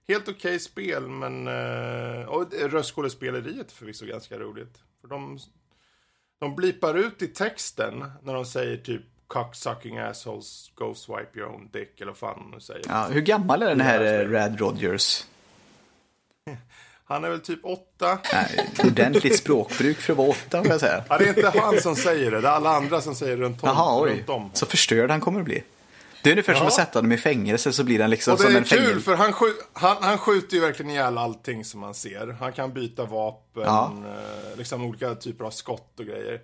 Helt 0.08 0.28
okej 0.28 0.58
spel, 0.58 1.08
men... 1.08 1.48
Eh, 1.48 2.28
och 2.28 2.52
röstskådespeleriet 2.52 3.70
är 3.70 3.74
förvisso 3.74 4.06
ganska 4.06 4.38
roligt. 4.38 4.78
För 5.00 5.08
de, 5.08 5.38
de 6.40 6.56
blipar 6.56 6.94
ut 6.94 7.22
i 7.22 7.26
texten 7.26 8.04
när 8.22 8.34
de 8.34 8.44
säger 8.44 8.76
typ 8.76 9.02
cocksucking 9.26 9.98
assholes, 9.98 10.70
go 10.74 10.94
swipe 10.94 11.38
your 11.38 11.48
own 11.48 11.68
dick, 11.72 12.00
eller 12.00 12.10
vad 12.10 12.18
fan 12.18 12.50
nu 12.54 12.60
säger. 12.60 12.82
Ja, 12.88 13.08
hur 13.10 13.20
gammal 13.20 13.62
är 13.62 13.68
den 13.68 13.80
här 13.80 14.20
eh, 14.20 14.30
Rad 14.30 14.60
Rogers? 14.60 15.24
Han 17.08 17.24
är 17.24 17.30
väl 17.30 17.40
typ 17.40 17.60
åtta. 17.64 18.18
Nej, 18.32 18.70
ordentligt 18.84 19.38
språkbruk 19.38 19.96
för 19.98 20.12
att 20.12 20.16
vara 20.16 20.28
åtta, 20.28 20.62
får 20.62 20.70
jag 20.72 20.80
säga. 20.80 21.04
Ja, 21.08 21.18
det 21.18 21.24
är 21.24 21.28
inte 21.28 21.58
han 21.58 21.80
som 21.80 21.96
säger 21.96 22.30
det, 22.30 22.40
det 22.40 22.48
är 22.48 22.52
alla 22.52 22.70
andra 22.70 23.00
som 23.00 23.14
säger 23.14 23.36
runt 23.36 23.62
om. 23.62 23.68
Jaha, 23.68 24.02
oj. 24.02 24.10
runt 24.10 24.28
om. 24.28 24.50
Så 24.54 24.66
förstörd 24.66 25.10
han 25.10 25.20
kommer 25.20 25.38
att 25.40 25.44
bli. 25.44 25.62
Det 26.22 26.30
är 26.30 26.32
ungefär 26.32 26.54
som 26.54 26.62
Ja. 26.62 26.66
att 26.68 26.74
sätta 26.74 27.02
dem 27.02 27.12
i 27.12 27.16
fängelse 27.16 27.72
så 27.72 27.84
blir 27.84 27.98
den 27.98 28.10
liksom 28.10 28.32
Och 28.32 28.38
det 28.38 28.44
som 28.44 28.52
är 28.54 28.58
en 28.58 28.64
kul 28.64 28.78
fängelse. 28.78 29.00
för 29.00 29.14
han, 29.14 29.32
skj 29.32 29.44
han, 29.72 29.96
han 30.00 30.18
skjuter 30.18 30.54
ju 30.54 30.60
verkligen 30.60 30.90
ihjäl 30.90 31.18
allting 31.18 31.64
som 31.64 31.80
man 31.80 31.94
ser. 31.94 32.36
Han 32.40 32.52
kan 32.52 32.72
byta 32.72 33.04
vapen, 33.04 33.62
Ja. 33.62 33.92
eh, 34.06 34.58
liksom 34.58 34.84
olika 34.84 35.14
typer 35.14 35.44
av 35.44 35.50
skott 35.50 36.00
och 36.00 36.04
grejer. 36.06 36.40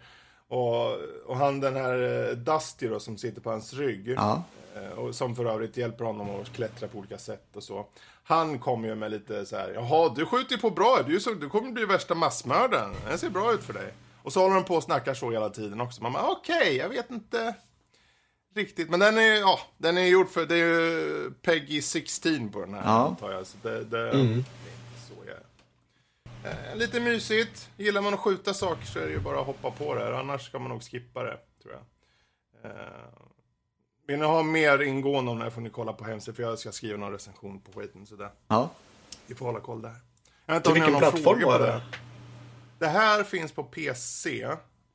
Och, 0.48 0.86
och 1.26 1.36
han 1.36 1.60
den 1.60 1.76
här 1.76 2.28
eh, 2.30 2.36
Dusty 2.36 2.88
då 2.88 3.00
som 3.00 3.18
sitter 3.18 3.40
på 3.40 3.50
hans 3.50 3.72
rygg. 3.74 4.08
Ja. 4.16 4.42
eh, 4.76 4.98
Och 4.98 5.14
som 5.14 5.36
för 5.36 5.44
övrigt 5.44 5.76
hjälper 5.76 6.04
honom 6.04 6.28
att 6.40 6.52
klättra 6.52 6.88
på 6.88 6.98
olika 6.98 7.18
sätt 7.18 7.46
och 7.56 7.62
så. 7.62 7.86
Han 8.24 8.58
kommer 8.58 8.88
ju 8.88 8.94
med 8.94 9.10
lite 9.10 9.46
så 9.46 9.56
här, 9.56 9.72
jaha 9.74 10.12
du 10.16 10.26
skjuter 10.26 10.52
ju 10.54 10.58
på 10.60 10.70
bra, 10.70 11.02
du, 11.06 11.20
så, 11.20 11.30
du 11.34 11.48
kommer 11.48 11.72
bli 11.72 11.84
värsta 11.84 12.14
massmördaren. 12.14 12.94
Det 13.08 13.18
ser 13.18 13.30
bra 13.30 13.52
ut 13.52 13.62
för 13.64 13.72
dig. 13.72 13.92
Och 14.22 14.32
så 14.32 14.40
håller 14.40 14.54
de 14.54 14.64
på 14.64 14.74
och 14.74 14.82
snackar 14.82 15.14
så 15.14 15.30
hela 15.30 15.50
tiden 15.50 15.80
också. 15.80 16.02
Man 16.02 16.12
bara, 16.12 16.30
okej, 16.30 16.76
jag 16.76 16.88
vet 16.88 17.10
inte 17.10 17.54
riktigt. 18.54 18.90
Men 18.90 19.00
den 19.00 19.18
är, 19.18 19.34
ja, 19.40 19.60
den 19.78 19.98
är 19.98 20.06
gjord 20.06 20.28
för, 20.30 20.46
det 20.46 20.54
är 20.54 20.58
ju 20.66 21.30
Peggy 21.42 21.82
16 21.82 22.48
på 22.52 22.60
den 22.60 22.74
här 22.74 22.82
Ja. 22.84 23.06
antar 23.08 23.32
jag. 23.32 23.46
Så 23.46 23.56
det, 23.62 23.84
det, 23.84 24.12
så 25.08 25.14
jag... 25.26 25.36
Eh, 26.52 26.76
lite 26.76 27.00
mysigt. 27.00 27.70
Gillar 27.76 28.00
man 28.02 28.14
att 28.14 28.20
skjuta 28.20 28.54
saker 28.54 28.86
så 28.86 28.98
är 28.98 29.06
det 29.06 29.12
ju 29.12 29.20
bara 29.20 29.40
att 29.40 29.46
hoppa 29.46 29.70
på 29.70 29.94
det. 29.94 30.18
Annars 30.18 30.46
ska 30.46 30.58
man 30.58 30.68
nog 30.68 30.82
skippa 30.82 31.22
det, 31.22 31.38
tror 31.62 31.74
jag. 31.74 31.82
Eh, 32.70 32.78
vill 34.12 34.20
ni 34.20 34.26
ha 34.26 34.42
mer 34.42 34.82
ingående 34.82 35.30
om 35.30 35.38
det 35.38 35.44
här 35.44 35.50
får 35.50 35.60
ni 35.60 35.70
kolla 35.70 35.92
på 35.92 36.04
hemsidan. 36.04 36.34
För 36.36 36.42
jag 36.42 36.58
ska 36.58 36.72
skriva 36.72 36.98
någon 36.98 37.12
recension 37.12 37.60
på 37.60 37.80
skiten. 37.80 38.06
Så 38.06 38.16
där. 38.16 38.30
Ja. 38.48 38.70
Vi 39.26 39.34
får 39.34 39.46
hålla 39.46 39.60
koll 39.60 39.82
där. 39.82 39.94
Jag 40.46 40.54
vet 40.54 40.56
inte 40.60 40.68
om 40.68 40.74
Till 40.74 40.82
ni 40.82 40.86
har 40.86 40.86
vilken 40.86 40.92
någon 40.92 41.12
plattform 41.12 41.40
fråga 41.40 41.58
på 41.58 41.64
var 41.64 41.66
det? 41.68 41.82
Det 42.78 42.86
här 42.88 43.24
finns 43.24 43.52
på 43.52 43.64
PC. 43.64 44.42
Eh, 44.42 44.52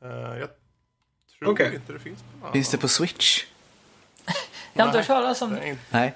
jag 0.10 0.50
tror 1.40 1.52
Okej. 1.52 1.76
inte 1.76 1.94
det 1.94 2.00
finns 2.00 2.20
på 2.22 2.38
någon 2.46 2.54
Finns 2.54 2.70
det 2.70 2.78
på 2.78 2.88
Switch? 2.88 3.46
Jag 4.74 4.84
har 4.84 4.88
inte 4.90 4.98
Nej. 4.98 5.08
hört 5.08 5.08
talas 5.08 5.42
om 5.42 5.54
det. 5.54 5.68
Inte, 5.68 5.82
Nej. 5.92 6.14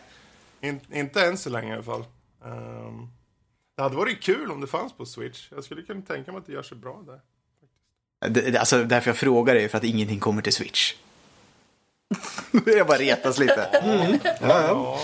in, 0.62 0.80
inte 0.92 1.26
än 1.26 1.38
så 1.38 1.50
länge 1.50 1.70
i 1.70 1.74
alla 1.74 1.84
fall. 1.84 2.04
Ehm, 2.46 3.08
det 3.76 3.82
hade 3.84 3.96
varit 3.96 4.22
kul 4.24 4.52
om 4.52 4.62
det 4.62 4.68
fanns 4.68 4.94
på 4.94 5.06
Switch. 5.06 5.48
Jag 5.52 5.64
skulle 5.64 5.82
kunna 5.82 6.02
tänka 6.02 6.32
mig 6.32 6.40
att 6.40 6.46
det 6.46 6.54
gör 6.54 6.64
sig 6.64 6.78
bra 6.78 7.04
där. 7.06 7.20
Det, 8.30 8.52
det- 8.52 8.60
alltså, 8.60 8.84
därför 8.84 9.10
jag 9.10 9.18
frågar 9.18 9.56
är 9.56 9.68
för 9.68 9.78
att 9.78 9.84
ingenting 9.84 10.20
kommer 10.20 10.42
till 10.42 10.54
Switch. 10.54 10.94
jag 12.66 12.88
bara 12.88 12.98
retas 12.98 13.40
lite. 13.40 13.68
Ja, 13.74 14.28
ja. 14.42 14.68
Ja. 14.68 15.00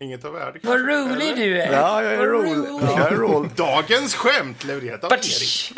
Inget 0.00 0.24
av 0.24 0.32
värde 0.32 0.60
Vad 0.62 0.80
rolig 0.80 1.36
du 1.36 1.62
är. 1.62 1.72
Ja, 1.72 2.02
jag 2.02 2.12
är 2.12 2.26
rolig. 2.26 2.70
Jag 2.82 3.12
är 3.12 3.16
rolig. 3.16 3.50
Dagens 3.56 4.14
skämt 4.14 4.64
levererat 4.64 5.04
av 5.04 5.12
Erik. 5.12 5.72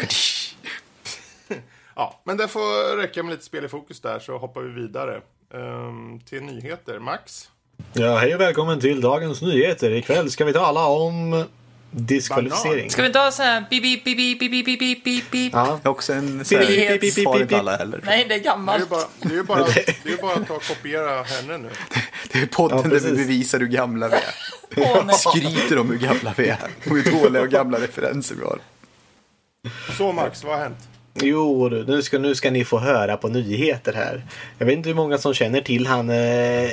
Ja, 1.97 2.21
men 2.25 2.37
det 2.37 2.49
får 2.49 2.97
räcka 2.97 3.23
med 3.23 3.31
lite 3.31 3.45
spel 3.45 3.65
i 3.65 3.69
fokus 3.69 4.01
där 4.01 4.19
så 4.19 4.39
hoppar 4.39 4.61
vi 4.61 4.81
vidare. 4.83 5.21
Ehm, 5.55 6.21
till 6.21 6.43
nyheter. 6.43 6.99
Max? 6.99 7.51
Ja, 7.93 8.17
hej 8.17 8.35
och 8.35 8.41
välkommen 8.41 8.81
till 8.81 9.01
dagens 9.01 9.43
nyheter. 9.43 9.91
Ikväll 9.91 10.31
ska 10.31 10.45
vi 10.45 10.53
tala 10.53 10.87
om 10.87 11.45
diskvalificering. 11.91 12.91
Ska 12.91 13.03
vi 13.03 13.07
inte 13.07 13.19
ha 13.19 13.31
sån 13.31 13.45
här 13.45 13.65
beep, 13.71 13.83
beep, 13.83 14.05
beep, 14.05 14.39
beep, 14.39 14.51
beep, 14.65 14.79
beep, 14.79 15.05
beep, 15.05 15.31
beep? 15.31 15.53
Ja. 15.53 15.67
Jag 15.67 15.81
är 15.87 15.89
också 15.89 16.13
en 16.13 16.45
sån 16.45 16.59
här, 16.59 17.25
har 17.27 17.41
inte 17.41 17.59
alla 17.59 17.77
heller. 17.77 18.01
Nej, 18.07 18.25
det 18.29 18.35
är 18.35 18.39
Det 18.39 18.45
gammalt. 18.45 18.89
bara, 18.89 19.05
det 19.23 19.29
är 19.29 19.33
ju 19.37 19.43
bara, 19.43 19.65
det 19.65 19.89
är 20.05 20.11
ju 20.11 20.17
bara 20.17 20.35
att 20.35 20.49
ta 20.49 20.55
och 20.55 20.63
kopiera 20.63 21.23
henne 21.23 21.59
nu. 21.59 21.69
Det 22.33 22.39
är 22.39 22.47
podden 22.47 22.81
Ja, 22.85 22.89
där 22.89 23.01
vi 23.01 23.17
bevisar 23.17 23.59
hur 23.59 23.67
gamla 23.67 24.09
vi 24.09 24.17
är. 24.17 25.13
Skryter 25.13 25.79
om 25.79 25.91
hur 25.91 25.99
gamla 25.99 26.35
vi 26.37 26.49
är. 26.49 26.59
Och 26.91 26.97
hur 26.97 27.23
dåliga 27.23 27.43
och 27.43 27.49
gamla 27.49 27.81
referenser 27.81 28.35
vi 28.35 28.43
har. 28.43 28.59
Så 29.99 30.13
Max, 30.13 30.45
vad 30.45 30.53
har 30.55 30.63
hänt? 30.63 30.79
Jo, 31.15 31.69
nu 31.69 32.03
ska, 32.03 32.19
nu 32.19 32.35
ska 32.35 32.51
ni 32.51 32.65
få 32.65 32.79
höra 32.79 33.17
på 33.17 33.29
nyheter 33.29 33.93
här. 33.93 34.27
Jag 34.59 34.67
vet 34.67 34.77
inte 34.77 34.89
hur 34.89 34.97
många 34.97 35.19
som 35.19 35.35
känner 35.35 35.61
till 35.61 35.87
han, 35.87 36.11
eh, 36.11 36.15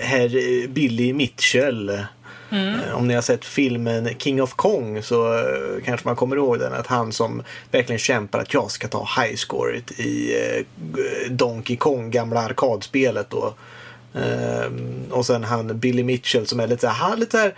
herr 0.02 0.68
Billy 0.68 1.14
Mitchell. 1.14 2.02
Mm. 2.50 2.80
Eh, 2.80 2.96
om 2.96 3.08
ni 3.08 3.14
har 3.14 3.22
sett 3.22 3.46
filmen 3.46 4.10
King 4.18 4.42
of 4.42 4.54
Kong 4.54 5.04
så 5.04 5.34
eh, 5.34 5.84
kanske 5.86 6.08
man 6.08 6.16
kommer 6.16 6.36
ihåg 6.36 6.60
den. 6.60 6.74
Att 6.74 6.88
han 6.88 7.12
som 7.12 7.44
verkligen 7.72 8.00
kämpar 8.00 8.40
att 8.40 8.54
jag 8.54 8.72
ska 8.72 8.88
ta 8.88 9.08
highscoret 9.22 10.00
i 10.00 10.36
eh, 10.36 11.32
Donkey 11.32 11.78
Kong, 11.78 12.12
gamla 12.12 12.40
arkadspelet 12.40 13.30
då. 13.30 13.54
Ehm, 14.14 15.06
och 15.12 15.26
sen 15.26 15.44
han 15.44 15.80
Billy 15.80 16.04
Mitchell 16.04 16.48
som 16.48 16.60
är 16.60 16.68
lite 16.68 16.82
så 16.82 16.88
här, 16.88 17.10
han 17.10 17.20
lite 17.20 17.38
här 17.38 17.54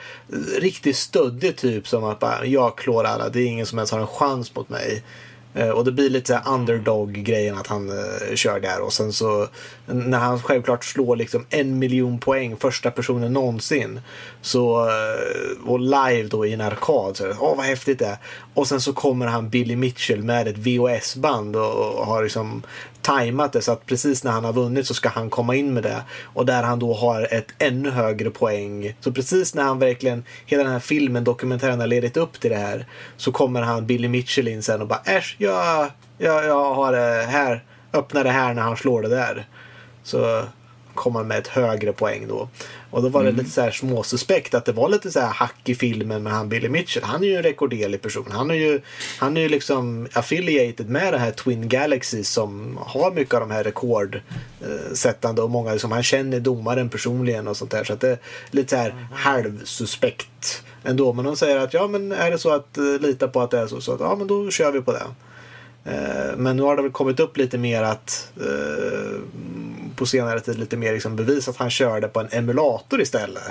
riktigt 0.59 0.95
stöddig 0.95 1.57
typ 1.57 1.87
som 1.87 2.03
att 2.03 2.19
bara, 2.19 2.45
jag 2.45 2.77
klår 2.77 3.03
alla, 3.03 3.29
det 3.29 3.41
är 3.41 3.45
ingen 3.45 3.65
som 3.65 3.79
ens 3.79 3.91
har 3.91 3.99
en 3.99 4.07
chans 4.07 4.55
mot 4.55 4.69
mig. 4.69 5.03
Eh, 5.53 5.69
och 5.69 5.85
det 5.85 5.91
blir 5.91 6.09
lite 6.09 6.41
underdog-grejen 6.47 7.57
att 7.57 7.67
han 7.67 7.89
eh, 7.89 8.35
kör 8.35 8.59
där 8.59 8.81
och 8.81 8.93
sen 8.93 9.13
så 9.13 9.47
när 9.85 10.17
han 10.17 10.41
självklart 10.41 10.85
slår 10.85 11.15
liksom 11.15 11.45
en 11.49 11.79
miljon 11.79 12.19
poäng 12.19 12.57
första 12.57 12.91
personen 12.91 13.33
någonsin. 13.33 14.01
Så, 14.41 14.89
eh, 14.89 15.69
och 15.69 15.79
live 15.79 16.23
då 16.23 16.45
i 16.45 16.53
en 16.53 16.61
arkad. 16.61 17.17
Så, 17.17 17.33
Åh 17.39 17.57
vad 17.57 17.65
häftigt 17.65 17.99
det 17.99 18.05
är. 18.05 18.17
Och 18.53 18.67
sen 18.67 18.81
så 18.81 18.93
kommer 18.93 19.27
han 19.27 19.49
Billy 19.49 19.75
Mitchell 19.75 20.23
med 20.23 20.47
ett 20.47 20.57
VHS-band 20.57 21.55
och, 21.55 21.95
och 21.99 22.05
har 22.05 22.23
liksom 22.23 22.63
tajmat 23.01 23.53
det 23.53 23.61
så 23.61 23.71
att 23.71 23.85
precis 23.85 24.23
när 24.23 24.31
han 24.31 24.45
har 24.45 24.53
vunnit 24.53 24.87
så 24.87 24.93
ska 24.93 25.09
han 25.09 25.29
komma 25.29 25.55
in 25.55 25.73
med 25.73 25.83
det. 25.83 26.03
Och 26.23 26.45
där 26.45 26.63
han 26.63 26.79
då 26.79 26.93
har 26.93 27.33
ett 27.33 27.47
ännu 27.57 27.89
högre 27.89 28.29
poäng. 28.29 28.95
Så 28.99 29.11
precis 29.11 29.55
när 29.55 29.63
han 29.63 29.79
verkligen, 29.79 30.23
hela 30.45 30.63
den 30.63 30.71
här 30.71 30.79
filmen, 30.79 31.23
dokumentären 31.23 31.79
har 31.79 31.87
ledit 31.87 32.17
upp 32.17 32.39
till 32.39 32.49
det 32.49 32.57
här. 32.57 32.85
Så 33.17 33.31
kommer 33.31 33.61
han 33.61 33.85
Billy 33.85 34.07
Mitchell 34.07 34.47
in 34.47 34.63
sen 34.63 34.81
och 34.81 34.87
bara 34.87 35.01
äsch, 35.05 35.35
jag, 35.39 35.91
jag, 36.17 36.45
jag 36.45 36.73
har 36.73 36.91
det 36.91 37.25
här. 37.29 37.63
Öppna 37.93 38.23
det 38.23 38.29
här 38.29 38.53
när 38.53 38.61
han 38.61 38.77
slår 38.77 39.01
det 39.01 39.09
där. 39.09 39.47
Så 40.03 40.43
kom 40.99 41.15
han 41.15 41.27
med 41.27 41.37
ett 41.37 41.47
högre 41.47 41.93
poäng 41.93 42.27
då. 42.27 42.49
Och 42.91 43.01
då 43.01 43.09
var 43.09 43.23
det 43.23 43.31
lite 43.31 43.49
så 43.49 43.61
här 43.61 43.71
småsuspekt 43.71 44.53
att 44.53 44.65
det 44.65 44.71
var 44.71 44.89
lite 44.89 45.11
så 45.11 45.19
här 45.19 45.27
hack 45.27 45.69
i 45.69 45.75
filmen 45.75 46.23
med 46.23 46.33
han 46.33 46.49
Billy 46.49 46.69
Mitchell. 46.69 47.03
Han 47.03 47.23
är 47.23 47.27
ju 47.27 47.35
en 47.35 47.43
rekorderlig 47.43 48.01
person. 48.01 48.25
Han 48.31 48.51
är 48.51 48.55
ju, 48.55 48.81
han 49.19 49.37
är 49.37 49.41
ju 49.41 49.49
liksom 49.49 50.07
affiliated 50.13 50.89
med 50.89 51.13
det 51.13 51.19
här 51.19 51.31
Twin 51.31 51.69
Galaxies 51.69 52.29
som 52.29 52.79
har 52.81 53.11
mycket 53.11 53.33
av 53.33 53.39
de 53.39 53.51
här 53.51 53.63
rekordsättande 53.63 55.41
och 55.41 55.49
många 55.49 55.71
liksom, 55.71 55.91
han 55.91 56.03
känner 56.03 56.39
domaren 56.39 56.89
personligen 56.89 57.47
och 57.47 57.57
sånt 57.57 57.71
där. 57.71 57.83
Så 57.83 57.93
att 57.93 58.01
det 58.01 58.09
är 58.09 58.17
lite 58.51 58.69
så 58.69 58.75
här 58.75 59.07
halvsuspekt 59.13 60.63
ändå. 60.83 61.13
Men 61.13 61.25
de 61.25 61.35
säger 61.35 61.57
att 61.57 61.73
ja 61.73 61.87
men 61.87 62.11
är 62.11 62.31
det 62.31 62.37
så 62.37 62.49
att 62.49 62.77
uh, 62.77 62.99
lita 62.99 63.27
på 63.27 63.41
att 63.41 63.51
det 63.51 63.59
är 63.59 63.67
så, 63.67 63.81
så 63.81 63.93
att, 63.93 63.99
ja 63.99 64.15
men 64.15 64.27
då 64.27 64.51
kör 64.51 64.71
vi 64.71 64.81
på 64.81 64.91
det. 64.91 65.03
Eh, 65.85 66.37
Men 66.37 66.57
nu 66.57 66.63
har 66.63 66.75
det 66.75 66.81
väl 66.81 66.91
kommit 66.91 67.19
upp 67.19 67.37
lite 67.37 67.57
mer 67.57 67.83
att 67.83 68.31
eh, 68.41 69.19
på 69.95 70.05
senare 70.05 70.39
tid 70.39 70.59
lite 70.59 70.77
mer 70.77 70.93
liksom 70.93 71.15
bevis 71.15 71.47
att 71.47 71.57
han 71.57 71.69
körde 71.69 72.07
på 72.07 72.19
en 72.19 72.27
emulator 72.31 73.01
istället. 73.01 73.43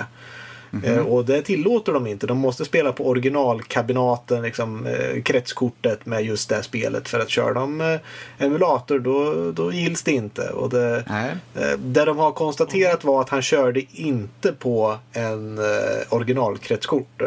Eh, 0.83 0.97
och 0.99 1.25
det 1.25 1.41
tillåter 1.41 1.93
de 1.93 2.07
inte. 2.07 2.27
De 2.27 2.37
måste 2.37 2.65
spela 2.65 2.91
på 2.91 3.07
originalkabinaten, 3.07 4.41
liksom, 4.41 4.85
eh, 4.85 5.21
kretskortet 5.21 6.05
med 6.05 6.25
just 6.25 6.49
det 6.49 6.63
spelet. 6.63 7.09
För 7.09 7.19
att 7.19 7.29
köra 7.29 7.53
de 7.53 7.81
eh, 7.81 7.99
emulator 8.37 8.99
då, 8.99 9.51
då 9.51 9.73
gills 9.73 10.03
det 10.03 10.11
inte. 10.11 10.49
Och 10.49 10.69
det, 10.69 11.03
eh, 11.55 11.77
det 11.77 12.05
de 12.05 12.17
har 12.17 12.31
konstaterat 12.31 13.03
var 13.03 13.21
att 13.21 13.29
han 13.29 13.41
körde 13.41 13.81
inte 13.91 14.53
på 14.53 14.97
en 15.13 15.57
eh, 15.57 15.63
originalkretskort. 16.09 17.21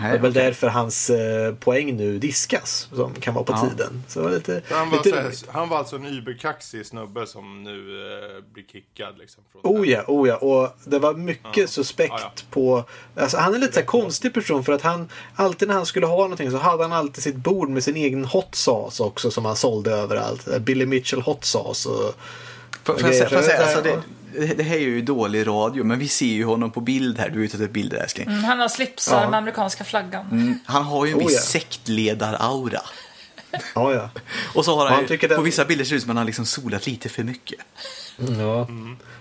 Det 0.00 0.06
är 0.06 0.18
väl 0.18 0.32
därför 0.32 0.68
hans 0.68 1.10
eh, 1.10 1.54
poäng 1.54 1.96
nu 1.96 2.18
diskas, 2.18 2.88
som 2.94 3.14
kan 3.14 3.34
vara 3.34 3.44
på 3.44 3.52
Ja. 3.52 3.68
tiden. 3.70 4.02
Så 4.08 4.18
det 4.18 4.24
var 4.24 4.32
lite, 4.32 4.62
han, 4.70 4.90
var 4.90 4.96
lite 4.96 5.08
så 5.10 5.16
här, 5.16 5.24
roligt. 5.24 5.44
han 5.48 5.68
var 5.68 5.78
alltså 5.78 5.96
en 5.96 6.06
überkaxig 6.06 6.86
snubbe 6.86 7.26
som 7.26 7.62
nu 7.64 7.70
eh, 8.36 8.44
blir 8.52 8.64
kickad. 8.64 9.18
Liksom, 9.18 9.42
från 9.52 9.60
Oh 9.76 9.88
ja, 9.88 10.04
oh 10.06 10.28
ja. 10.28 10.36
Och 10.36 10.76
det 10.84 10.98
var 10.98 11.14
mycket 11.14 11.56
Ja. 11.56 11.66
suspekt 11.66 12.14
Ja, 12.18 12.32
ja. 12.36 12.42
på... 12.50 12.84
Alltså, 13.16 13.36
han 13.36 13.54
är 13.54 13.58
lite 13.58 13.72
så 13.72 13.80
här 13.80 13.86
konstig 13.86 14.34
person 14.34 14.64
för 14.64 14.72
att 14.72 14.82
han 14.82 15.08
alltid 15.34 15.68
när 15.68 15.74
han 15.74 15.86
skulle 15.86 16.06
ha 16.06 16.16
någonting 16.22 16.50
så 16.50 16.56
hade 16.56 16.82
han 16.82 16.92
alltid 16.92 17.22
sitt 17.22 17.36
bord 17.36 17.68
med 17.68 17.84
sin 17.84 17.96
egen 17.96 18.24
hot 18.24 18.54
sauce 18.54 19.02
också 19.02 19.30
som 19.30 19.44
han 19.44 19.56
sålde 19.56 19.90
överallt. 19.92 20.58
Billy 20.60 20.86
Mitchell 20.86 21.20
hot 21.22 21.44
sauce. 21.44 21.88
Och, 21.88 22.14
Får, 22.84 22.94
får 22.94 23.02
jag 23.08 23.14
säga, 23.14 23.28
får 23.28 23.36
jag 23.38 23.44
Okej, 23.44 23.56
säga 23.56 23.58
så- 23.58 23.78
alltså, 23.78 23.82
det, 23.82 24.02
det 24.56 24.62
här 24.62 24.76
är 24.76 24.80
ju 24.80 25.02
dålig 25.02 25.46
radio, 25.46 25.84
men 25.84 25.98
vi 25.98 26.08
ser 26.08 26.26
ju 26.26 26.44
honom 26.44 26.70
på 26.70 26.80
bild 26.80 27.18
här. 27.18 27.28
Du 27.30 27.40
är 27.40 27.44
ute 27.44 27.56
efter 27.56 27.68
bilder 27.68 27.96
älskling. 27.96 28.28
Mm, 28.28 28.44
han 28.44 28.60
har 28.60 28.68
slipsar 28.68 29.22
Ja. 29.22 29.30
med 29.30 29.38
amerikanska 29.38 29.84
flaggan. 29.84 30.26
Mm, 30.32 30.58
Han 30.66 30.82
har 30.84 31.06
ju 31.06 31.12
en 31.12 31.18
Oh, 31.18 31.22
viss 31.26 31.32
ja. 31.54 31.60
sektledar-aura. 31.60 32.80
ja, 33.74 33.94
ja. 33.94 34.10
Och 34.54 34.64
så 34.64 34.76
har 34.76 34.86
han, 34.86 34.94
Han 34.94 35.18
ju- 35.20 35.28
på 35.28 35.42
vissa 35.42 35.64
bilder 35.64 35.84
ser 35.84 35.90
det 35.92 35.96
ut 35.96 36.02
som 36.02 36.10
att 36.10 36.14
han 36.16 36.22
har 36.22 36.24
liksom 36.24 36.46
solat 36.46 36.86
lite 36.86 37.08
för 37.08 37.22
mycket. 37.24 37.58
Ja. 38.38 38.68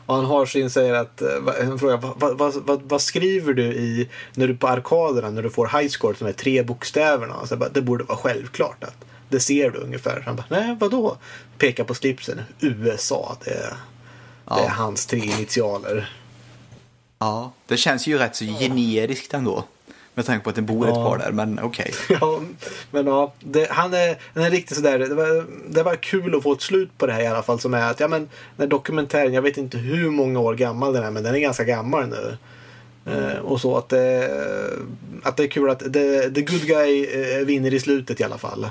Och 0.05 0.15
han 0.15 0.25
har 0.25 0.45
sin, 0.45 0.69
säger 0.69 0.93
att, 0.93 1.21
eh, 1.21 1.27
han 1.65 1.79
frågar 1.79 1.97
vad, 1.97 2.37
vad, 2.37 2.53
vad, 2.53 2.81
vad, 2.81 3.01
skriver 3.01 3.53
du 3.53 3.63
i, 3.63 4.09
när 4.33 4.47
du 4.47 4.55
på 4.57 4.67
arkaderna, 4.67 5.29
när 5.29 5.43
du 5.43 5.49
får 5.49 5.79
high 5.79 5.89
score, 5.89 6.15
de 6.19 6.25
här 6.25 6.33
tre 6.33 6.63
bokstäverna? 6.63 7.47
Så 7.47 7.57
bara, 7.57 7.69
det 7.69 7.81
borde 7.81 8.03
vara 8.03 8.17
självklart 8.17 8.83
att 8.83 8.95
det 9.29 9.39
ser 9.39 9.69
du 9.69 9.79
ungefär. 9.79 10.23
Han 10.25 10.35
bara, 10.35 10.45
nej 10.49 10.77
vadå? 10.79 11.17
Pekar 11.57 11.83
på 11.83 11.93
slipsen, 11.93 12.41
USA, 12.59 13.37
det 13.45 13.73
är, 14.51 14.55
det 14.55 14.61
är 14.61 14.65
Ja. 14.65 14.69
hans 14.73 15.05
tre 15.05 15.19
initialer. 15.19 16.13
Ja, 17.19 17.51
det 17.67 17.77
känns 17.77 18.07
ju 18.07 18.17
rätt 18.17 18.35
så 18.35 18.45
generiskt 18.45 19.33
ändå. 19.33 19.63
Med 20.13 20.25
tanke 20.25 20.43
på 20.43 20.49
att 20.49 20.55
det 20.55 20.61
bor 20.61 20.85
ett 20.89 20.95
Ja. 20.95 21.09
par 21.09 21.17
där, 21.17 21.31
men 21.31 21.59
okej. 21.63 21.93
Ja, 22.21 22.41
men 22.91 23.07
ja, 23.07 23.33
det, 23.39 23.67
han 23.71 23.93
är, 23.93 24.17
han 24.33 24.43
är 24.43 24.49
riktigt 24.51 24.77
sådär. 24.77 24.99
Det 24.99 25.15
var, 25.15 25.45
det 25.69 25.83
var 25.83 25.95
kul 25.95 26.35
att 26.35 26.43
få 26.43 26.51
ett 26.53 26.61
slut 26.61 26.97
på 26.97 27.05
det 27.07 27.13
här 27.13 27.21
i 27.21 27.27
alla 27.27 27.43
fall. 27.43 27.59
Som 27.59 27.73
är 27.73 27.89
att, 27.91 27.99
ja 27.99 28.07
men, 28.07 28.29
den 28.57 28.69
dokumentären, 28.69 29.33
jag 29.33 29.41
vet 29.41 29.57
inte 29.57 29.77
hur 29.77 30.09
många 30.09 30.39
år 30.39 30.55
gammal 30.55 30.93
den 30.93 31.03
är, 31.03 31.11
men 31.11 31.23
den 31.23 31.35
är 31.35 31.39
ganska 31.39 31.63
gammal 31.63 32.07
nu. 32.07 32.37
Eh, 33.05 33.37
och 33.37 33.61
så 33.61 33.77
att 33.77 33.89
det, 33.89 34.29
att 35.23 35.37
det 35.37 35.43
är 35.43 35.47
kul 35.47 35.69
att 35.69 35.79
the, 35.79 36.29
the 36.29 36.41
good 36.41 36.65
guy 36.67 37.05
eh, 37.05 37.45
vinner 37.45 37.73
i 37.73 37.79
slutet 37.79 38.19
i 38.19 38.23
alla 38.23 38.37
fall. 38.37 38.69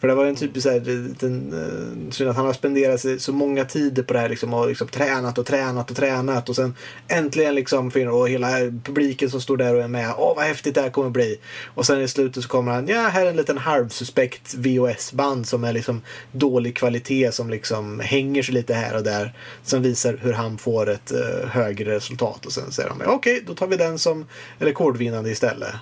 För 0.00 0.08
det 0.08 0.14
var 0.14 0.26
en 0.26 0.36
typisk 0.36 0.62
så 0.62 0.70
här, 0.70 0.80
liten, 0.80 1.52
eh, 1.52 2.12
synd 2.12 2.30
att 2.30 2.36
han 2.36 2.46
har 2.46 2.52
spenderat 2.52 3.22
så 3.22 3.32
många 3.32 3.64
tider 3.64 4.02
på 4.02 4.12
det 4.12 4.18
här 4.18 4.28
liksom, 4.28 4.54
och 4.54 4.68
liksom 4.68 4.88
tränat 4.88 5.38
och 5.38 5.46
tränat 5.46 5.90
och 5.90 5.96
tränat 5.96 6.48
och 6.48 6.56
sen 6.56 6.74
äntligen 7.08 7.54
liksom 7.54 7.90
finner 7.90 8.10
och 8.10 8.28
hela 8.28 8.48
publiken 8.84 9.30
som 9.30 9.40
står 9.40 9.56
där 9.56 9.74
och 9.74 9.82
är 9.82 9.88
med. 9.88 10.14
Åh 10.18 10.36
vad 10.36 10.44
häftigt 10.44 10.74
det 10.74 10.80
här 10.80 10.90
kommer 10.90 11.10
bli. 11.10 11.38
Och 11.74 11.86
sen 11.86 12.00
i 12.00 12.08
slutet 12.08 12.42
så 12.42 12.48
kommer 12.48 12.72
han, 12.72 12.88
ja 12.88 13.00
här 13.00 13.26
är 13.26 13.30
en 13.30 13.36
liten 13.36 13.58
halvsuspekt 13.58 14.54
VHS-band 14.54 15.48
som 15.48 15.64
är 15.64 15.72
liksom 15.72 16.02
dålig 16.32 16.76
kvalitet 16.76 17.32
som 17.32 17.50
liksom 17.50 18.00
hänger 18.00 18.42
sig 18.42 18.54
lite 18.54 18.74
här 18.74 18.96
och 18.96 19.02
där. 19.02 19.34
Som 19.62 19.82
visar 19.82 20.18
hur 20.22 20.32
han 20.32 20.58
får 20.58 20.90
ett 20.90 21.12
eh, 21.12 21.48
högre 21.48 21.96
resultat 21.96 22.46
och 22.46 22.52
sen 22.52 22.72
säger 22.72 22.88
de, 22.88 23.02
okej 23.06 23.42
då 23.46 23.54
tar 23.54 23.66
vi 23.66 23.76
den 23.76 23.98
som 23.98 24.26
rekordvinnande 24.58 25.30
istället. 25.30 25.74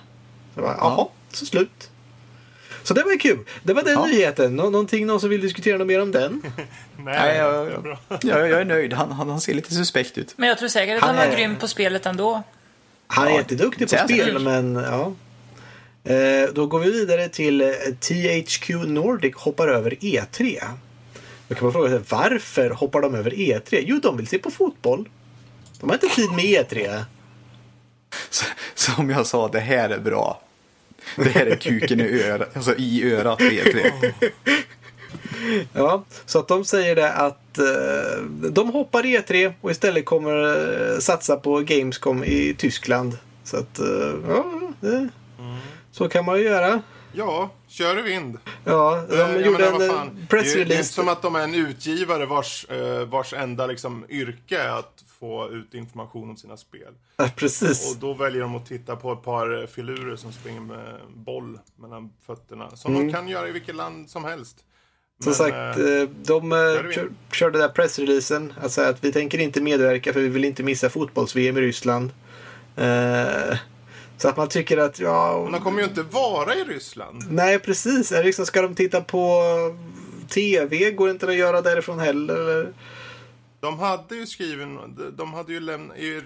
Så 0.55 0.61
bara, 0.61 0.77
Jaha, 0.79 1.07
så 1.31 1.45
slut. 1.45 1.89
Så 2.87 2.93
det 2.93 3.03
var 3.03 3.11
ju 3.11 3.17
kul. 3.17 3.39
Det 3.63 3.73
var 3.73 3.83
den 3.83 3.93
Ja. 3.93 4.05
nyheten. 4.05 4.55
Nå- 4.55 4.69
någonting 4.69 5.05
någon 5.07 5.19
som 5.19 5.29
vill 5.29 5.41
diskutera 5.41 5.77
något 5.77 5.87
mer 5.87 6.01
om 6.01 6.11
den? 6.11 6.41
Nej, 6.55 6.65
Nej, 7.05 7.37
jag, 7.37 7.71
jag, 8.21 8.49
jag 8.49 8.61
är 8.61 8.65
nöjd. 8.65 8.93
Han, 8.93 9.11
han, 9.11 9.29
han 9.29 9.41
ser 9.41 9.53
lite 9.53 9.73
suspekt 9.73 10.17
ut. 10.17 10.33
Men 10.37 10.49
jag 10.49 10.57
tror 10.57 10.69
säkert 10.69 10.95
att 10.97 11.01
Han 11.03 11.15
han 11.15 11.27
var 11.27 11.33
är- 11.33 11.37
grym 11.37 11.55
på 11.55 11.67
spelet 11.67 12.05
ändå. 12.05 12.43
Han 13.07 13.27
är 13.27 13.31
Ja, 13.31 13.37
jätteduktig 13.37 13.89
på 13.89 13.97
spel, 13.97 14.39
men 14.39 14.75
ja. 14.75 15.13
Eh, 16.13 16.49
då 16.53 16.65
går 16.67 16.79
vi 16.79 16.91
vidare 16.91 17.29
till 17.29 17.61
eh, 17.61 17.67
THQ 17.99 18.69
Nordic 18.69 19.35
hoppar 19.35 19.67
över 19.67 19.91
E3. 19.91 20.61
Då 21.47 21.55
kan 21.55 21.63
man 21.63 21.73
fråga 21.73 21.89
sig 21.89 21.99
varför 22.09 22.69
hoppar 22.69 23.01
de 23.01 23.15
över 23.15 23.31
E3? 23.31 23.83
Jo, 23.87 23.99
de 24.03 24.17
vill 24.17 24.27
se 24.27 24.37
på 24.37 24.51
fotboll. 24.51 25.09
De 25.79 25.89
har 25.89 25.93
inte 25.93 26.07
tid 26.15 26.31
med 26.31 26.45
E 26.45 26.63
E3. 26.69 27.03
Så, 28.29 28.45
som 28.75 29.09
jag 29.09 29.27
sa, 29.27 29.47
det 29.47 29.59
här 29.59 29.89
är 29.89 29.99
bra. 29.99 30.41
Det 31.15 31.29
här 31.29 31.45
är 31.45 31.55
kuken 31.55 31.99
i 31.99 32.23
örat, 32.23 32.55
alltså 32.55 32.75
i 32.75 33.13
örat 33.13 33.37
på 33.37 33.43
E3. 33.43 33.91
Ja, 35.73 36.03
så 36.25 36.39
att 36.39 36.47
de 36.47 36.65
säger 36.65 36.95
det 36.95 37.13
att 37.13 37.57
eh, 37.57 38.23
de 38.51 38.69
hoppar 38.69 39.03
E3 39.03 39.53
och 39.61 39.71
istället 39.71 40.05
kommer 40.05 40.31
eh, 40.93 40.99
satsa 40.99 41.35
på 41.35 41.59
Gamescom 41.59 42.23
i 42.23 42.55
Tyskland. 42.57 43.17
Så 43.43 43.57
att, 43.57 43.79
eh, 43.79 44.13
ja, 44.27 44.45
det, 44.79 45.09
så 45.91 46.09
kan 46.09 46.25
man 46.25 46.37
ju 46.37 46.43
göra. 46.43 46.81
Ja, 47.13 47.51
kör 47.67 47.99
i 47.99 48.01
vind. 48.01 48.37
Ja, 48.63 49.05
de 49.09 49.15
Eh, 49.15 49.19
jag 49.19 49.41
gjorde 49.45 49.71
menar, 49.71 49.85
en 49.85 49.89
eh, 49.91 50.03
det, 50.13 50.21
är, 50.21 50.27
pressrelease. 50.27 50.73
inte 50.75 50.93
som 50.93 51.07
att 51.07 51.21
de 51.21 51.35
är 51.35 51.39
en 51.43 51.55
utgivare 51.55 52.25
vars, 52.25 52.65
vars 53.07 53.33
enda 53.33 53.67
liksom, 53.67 54.05
yrke 54.09 54.57
är 54.57 54.69
att 54.69 55.03
få 55.19 55.49
ut 55.51 55.73
information 55.73 56.29
om 56.29 56.37
sina 56.37 56.57
spel. 56.57 56.93
Ja, 57.17 57.29
precis. 57.35 57.91
Och 57.91 57.99
då 57.99 58.13
väljer 58.13 58.41
de 58.41 58.55
att 58.55 58.65
titta 58.65 58.95
på 58.95 59.11
ett 59.13 59.23
par 59.23 59.67
filurer 59.67 60.15
som 60.15 60.31
springer 60.31 60.61
med 60.61 60.99
boll 61.15 61.59
mellan 61.75 62.09
fötterna. 62.25 62.75
Som 62.75 62.95
Mm. 62.95 63.07
de 63.07 63.13
kan 63.13 63.27
göra 63.27 63.47
i 63.47 63.51
vilket 63.51 63.75
land 63.75 64.09
som 64.09 64.23
helst. 64.23 64.57
Som 65.23 65.29
Men, 65.29 65.35
sagt, 65.35 65.77
eh, 65.79 65.85
eh, 65.85 66.09
de 66.25 66.51
eh, 66.51 66.57
kör, 66.91 67.09
körde 67.31 67.57
där 67.57 67.69
pressreleasen. 67.69 68.53
Alltså 68.63 68.81
att 68.81 69.03
vi 69.03 69.11
tänker 69.11 69.37
inte 69.39 69.61
medverka 69.61 70.13
för 70.13 70.19
vi 70.19 70.27
vill 70.27 70.45
inte 70.45 70.63
missa 70.63 70.89
fotbolls-VM 70.89 71.57
i 71.57 71.61
Ryssland. 71.61 72.11
Så 74.17 74.27
att 74.29 74.37
man 74.37 74.49
tycker 74.49 74.77
att, 74.77 74.99
ja... 74.99 75.41
men 75.43 75.51
de 75.51 75.61
kommer 75.61 75.79
ju 75.79 75.87
inte 75.87 76.01
vara 76.01 76.55
i 76.55 76.63
Ryssland. 76.63 77.23
Nej, 77.29 77.59
precis. 77.59 78.11
Liksom, 78.11 78.45
ska 78.45 78.61
de 78.61 78.75
titta 78.75 79.01
på 79.01 79.41
TV? 80.29 80.91
Går 80.91 81.07
det 81.07 81.11
inte 81.11 81.27
att 81.27 81.35
göra 81.35 81.61
därifrån 81.61 81.99
heller? 81.99 82.73
De 83.65 83.79
hade 83.79 84.15
ju 84.15 84.27
skrivit, 84.27 84.67
de 85.17 85.33
hade 85.33 85.53
ju 85.53 85.59
lämnat, 85.59 85.97
i 85.97 86.21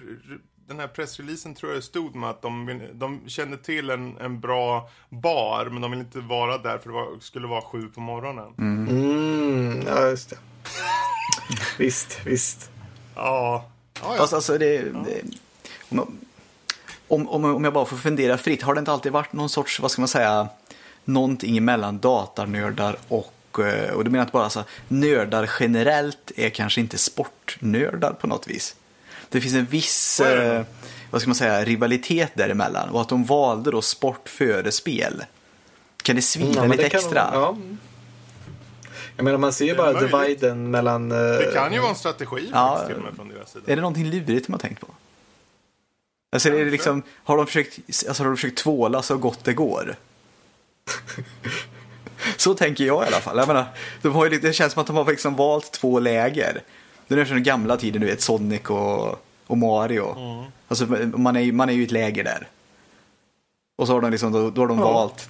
den 0.68 0.80
här 0.80 0.86
pressreleasen 0.88 1.54
tror 1.54 1.72
jag 1.72 1.78
det 1.78 1.82
stod 1.84 2.14
med 2.14 2.30
att 2.30 2.42
de, 2.42 2.80
de 2.94 3.20
kände 3.26 3.56
till 3.56 3.90
en, 3.90 4.16
en 4.18 4.40
bra 4.40 4.90
bar, 5.08 5.68
men 5.72 5.82
de 5.82 5.90
vill 5.90 6.00
inte 6.00 6.20
vara 6.20 6.58
där 6.58 6.78
för 6.78 6.88
det 6.88 6.94
var, 6.94 7.08
skulle 7.20 7.46
vara 7.46 7.62
sju 7.62 7.88
på 7.94 8.00
morgonen. 8.00 8.54
Mm, 8.58 9.82
ja, 9.86 10.08
just 10.08 10.30
det. 10.30 10.36
visst, 11.78 12.18
visst. 12.26 12.70
Ja. 13.14 13.64
Ja, 14.02 14.12
ja. 14.12 14.16
Fast 14.18 14.32
alltså 14.32 14.58
det... 14.58 14.78
det 14.78 15.22
om, 15.88 15.96
jag- 15.98 16.08
om, 17.08 17.28
om, 17.28 17.44
om 17.44 17.64
jag 17.64 17.72
bara 17.72 17.84
får 17.84 17.96
fundera 17.96 18.38
fritt, 18.38 18.62
har 18.62 18.74
det 18.74 18.78
inte 18.78 18.92
alltid 18.92 19.12
varit 19.12 19.32
någon 19.32 19.48
sorts, 19.48 19.80
vad 19.80 19.90
ska 19.90 20.02
man 20.02 20.08
säga, 20.08 20.48
någonting 21.04 21.64
mellan 21.64 21.98
datanördar 21.98 22.96
och 23.08 23.34
Och, 23.52 23.66
eh, 23.66 23.92
och 23.94 24.04
du 24.04 24.10
menar 24.10 24.24
att 24.26 24.32
bara 24.32 24.44
alltså, 24.44 24.64
nördar 24.88 25.50
generellt 25.60 26.32
är 26.36 26.50
kanske 26.50 26.80
inte 26.80 26.98
sportnördar 26.98 28.12
på 28.12 28.26
något 28.26 28.46
vis? 28.48 28.76
Det 29.28 29.40
finns 29.40 29.54
en 29.54 29.64
viss 29.66 30.14
Så 30.16 30.24
eh, 30.24 30.62
vad 31.10 31.20
ska 31.20 31.28
man 31.28 31.34
säga, 31.34 31.64
rivalitet 31.64 32.30
däremellan 32.34 32.88
och 32.88 33.00
att 33.00 33.08
de 33.08 33.24
valde 33.24 33.70
då 33.70 33.82
sport 33.82 34.28
före 34.28 34.72
spel. 34.72 35.24
Kan 36.02 36.16
det 36.16 36.22
svida 36.22 36.52
Ja, 36.56 36.64
lite 36.66 36.82
det 36.82 36.88
kan- 36.88 37.00
extra? 37.00 37.30
Ja. 37.32 37.56
Jag 39.16 39.24
menar 39.24 39.38
man 39.38 39.52
ser 39.52 39.64
ju 39.64 39.74
bara 39.76 40.00
dividen 40.00 40.70
mellan... 40.70 41.12
eh, 41.12 41.18
Det 41.18 41.50
kan 41.54 41.72
ju 41.72 41.78
vara 41.78 41.90
en 41.90 41.96
strategi 41.96 42.50
Ja. 42.52 42.68
faktiskt, 42.68 42.86
till 42.86 42.96
och 42.96 43.02
med 43.02 43.16
från 43.16 43.28
deras 43.28 43.50
sida. 43.52 43.64
Är 43.72 43.76
det 43.76 43.82
någonting 43.82 44.10
lurigt 44.10 44.50
har 44.50 44.58
tänkt 44.58 44.80
på? 44.80 44.86
Alltså, 46.32 46.48
är 46.48 46.64
det 46.64 46.70
liksom, 46.70 47.02
har, 47.24 47.36
de 47.36 47.46
försökt, 47.46 47.78
alltså, 48.08 48.22
har 48.22 48.28
de 48.30 48.36
försökt 48.36 48.58
tvåla 48.58 49.02
så 49.02 49.16
gott 49.16 49.44
det 49.44 49.52
går? 49.52 49.96
så 52.36 52.54
tänker 52.54 52.84
jag 52.84 53.04
i 53.04 53.06
alla 53.06 53.20
fall. 53.20 53.38
Jag 53.38 53.48
menar, 53.48 53.64
de 54.02 54.08
har 54.12 54.30
ju, 54.30 54.38
det 54.38 54.52
känns 54.52 54.72
som 54.72 54.80
att 54.80 54.86
de 54.86 54.96
har 54.96 55.04
liksom 55.04 55.36
valt 55.36 55.72
två 55.72 55.98
läger. 56.00 56.62
Det 57.08 57.14
är 57.14 57.18
nästan 57.18 57.36
den 57.36 57.44
gamla 57.44 57.76
tiden, 57.76 58.00
du 58.00 58.06
vet, 58.06 58.20
Sonic 58.20 58.62
och, 58.62 59.24
och 59.46 59.58
Mario. 59.58 60.16
Alltså, 60.68 60.86
man, 60.86 61.36
är, 61.36 61.52
man 61.52 61.68
är 61.68 61.72
ju 61.72 61.80
i 61.80 61.84
ett 61.84 61.90
läger 61.90 62.24
där. 62.24 62.48
Och 63.78 63.86
så 63.86 63.92
har 63.92 64.00
de, 64.00 64.10
liksom, 64.10 64.32
då, 64.32 64.50
då 64.50 64.62
har 64.62 64.68
de 64.68 64.78
Ja. 64.78 64.92
valt 64.92 65.28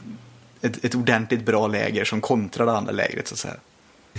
ett, 0.60 0.84
ett 0.84 0.94
ordentligt 0.94 1.44
bra 1.44 1.66
läger 1.66 2.04
som 2.04 2.20
kontrar 2.20 2.66
det 2.66 2.72
andra 2.72 2.92
lägret. 2.92 3.28
Så 3.28 3.34
att 3.34 3.38
säga. 3.38 3.56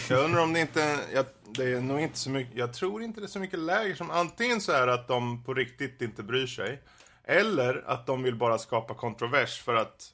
Jag 0.09 0.23
undrar 0.23 0.41
om 0.41 0.53
det 0.53 0.59
inte, 0.59 0.97
jag, 1.13 1.25
det 1.45 1.63
är 1.63 1.81
nog 1.81 2.01
inte 2.01 2.19
så 2.19 2.29
mycket, 2.29 2.57
jag 2.57 2.73
tror 2.73 3.03
inte 3.03 3.19
det 3.19 3.25
är 3.25 3.27
så 3.27 3.39
mycket 3.39 3.59
läger 3.59 3.95
som 3.95 4.11
antingen 4.11 4.61
så 4.61 4.71
är 4.71 4.87
att 4.87 5.07
de 5.07 5.43
på 5.43 5.53
riktigt 5.53 6.01
inte 6.01 6.23
bryr 6.23 6.47
sig. 6.47 6.81
Eller 7.23 7.83
att 7.87 8.05
de 8.05 8.23
vill 8.23 8.35
bara 8.35 8.57
skapa 8.57 8.93
kontrovers 8.93 9.61
för 9.61 9.75
att 9.75 10.11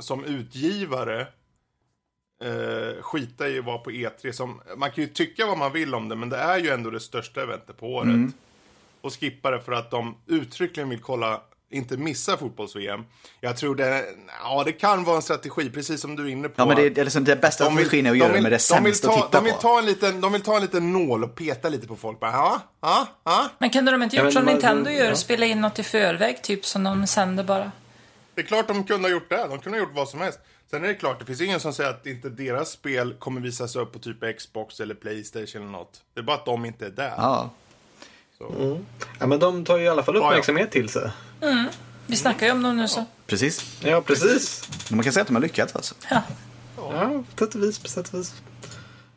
som 0.00 0.24
utgivare 0.24 1.26
eh, 2.44 3.02
skita 3.02 3.48
i 3.48 3.58
att 3.58 3.64
vara 3.64 3.78
på 3.78 3.90
E3. 3.90 4.32
Som, 4.32 4.60
man 4.76 4.90
kan 4.90 5.04
ju 5.04 5.10
tycka 5.10 5.46
vad 5.46 5.58
man 5.58 5.72
vill 5.72 5.94
om 5.94 6.08
det, 6.08 6.16
men 6.16 6.28
det 6.28 6.36
är 6.36 6.58
ju 6.58 6.70
ändå 6.70 6.90
det 6.90 7.00
största 7.00 7.42
eventet 7.42 7.80
på 7.80 7.86
året. 7.94 8.08
Mm. 8.08 8.32
Och 9.00 9.20
skippa 9.20 9.50
det 9.50 9.60
för 9.60 9.72
att 9.72 9.90
de 9.90 10.16
uttryckligen 10.26 10.88
vill 10.88 11.00
kolla, 11.00 11.40
inte 11.70 11.96
missa 11.96 12.36
fotbolls-VM. 12.36 13.04
Jag 13.40 13.56
tror 13.56 13.74
det, 13.74 14.04
ja 14.42 14.62
det 14.64 14.72
kan 14.72 15.04
vara 15.04 15.16
en 15.16 15.22
strategi, 15.22 15.70
precis 15.70 16.00
som 16.00 16.16
du 16.16 16.22
är 16.26 16.28
inne 16.30 16.48
på. 16.48 16.54
Ja, 16.56 16.66
men 16.66 16.76
det, 16.76 16.98
är 16.98 17.04
liksom 17.04 17.24
det 17.24 17.36
bästa 17.36 17.64
strategin 17.64 18.06
är 18.06 18.10
att 18.10 18.18
göra 18.18 18.32
det 18.32 18.40
med 18.40 18.52
det 18.52 18.68
de 18.70 18.84
vill 18.84 18.94
sämsta 18.94 19.08
ta, 19.08 19.14
att 19.14 19.24
titta 19.26 19.38
de 19.38 19.44
vill 19.44 19.54
på. 19.54 19.60
ta 19.60 19.78
en 19.78 19.86
liten, 19.86 20.20
De 20.20 20.32
vill 20.32 20.42
ta 20.42 20.56
en 20.56 20.62
liten 20.62 20.92
nål 20.92 21.24
och 21.24 21.34
peta 21.34 21.68
lite 21.68 21.86
på 21.86 21.96
folk. 21.96 22.20
Bara, 22.20 22.30
ja, 22.32 22.60
ja, 22.80 23.06
ja. 23.24 23.48
Men 23.58 23.70
kunde 23.70 23.90
de 23.92 24.02
inte 24.02 24.16
Ja, 24.16 24.22
gjort 24.24 24.34
men 24.34 24.42
som 24.44 24.52
Nintendo 24.52 24.90
gör? 24.90 25.04
ja. 25.08 25.14
Spela 25.16 25.46
in 25.46 25.60
något 25.60 25.78
i 25.78 25.82
förväg, 25.82 26.42
typ 26.42 26.66
som 26.66 26.84
de 26.84 27.06
sänder 27.06 27.44
bara. 27.44 27.72
Det 28.34 28.40
är 28.40 28.46
klart 28.46 28.68
de 28.68 28.84
kunde 28.84 29.08
ha 29.08 29.12
gjort 29.12 29.30
det. 29.30 29.46
De 29.48 29.58
kunde 29.58 29.78
ha 29.78 29.84
gjort 29.86 29.94
vad 29.94 30.08
som 30.08 30.20
helst. 30.20 30.38
Sen 30.70 30.84
är 30.84 30.88
det 30.88 30.94
klart, 30.94 31.18
det 31.20 31.26
finns 31.26 31.40
ingen 31.40 31.60
som 31.60 31.72
säger 31.72 31.90
att 31.90 32.06
inte 32.06 32.28
deras 32.28 32.70
spel 32.70 33.14
kommer 33.18 33.40
visas 33.40 33.76
upp 33.76 33.92
på 33.92 33.98
typ 33.98 34.38
Xbox 34.38 34.80
eller 34.80 34.94
Playstation 34.94 35.62
eller 35.62 35.72
något. 35.72 36.00
Det 36.14 36.20
är 36.20 36.24
bara 36.24 36.36
att 36.36 36.44
de 36.44 36.64
inte 36.64 36.86
är 36.86 36.90
där. 36.90 37.14
Ja. 37.16 37.50
Ja, 39.18 39.26
men 39.26 39.38
de 39.38 39.64
tar 39.64 39.78
ju 39.78 39.84
i 39.84 39.88
alla 39.88 40.02
fall 40.02 40.16
uppmärksamhet 40.16 40.70
till 40.70 40.88
sig. 40.88 41.10
Vi 42.06 42.16
snackar 42.16 42.46
ju 42.46 42.52
om 42.52 42.62
dem 42.62 42.76
nu 42.76 42.88
så. 42.88 43.04
Precis. 43.26 43.78
Ja, 43.84 44.00
precis. 44.00 44.68
Man 44.90 45.02
kan 45.02 45.12
säga 45.12 45.22
att 45.22 45.28
de 45.28 45.34
har 45.36 45.42
lyckats 45.42 45.76
alltså. 45.76 45.94
Ja. 46.10 46.22
Ja, 46.76 47.24
på 47.36 47.44
sätt 47.44 47.54
och 47.54 47.62
vis. 47.62 47.78
På 47.78 47.88
sätt 47.88 48.14
och 48.14 48.20
vis. 48.20 48.34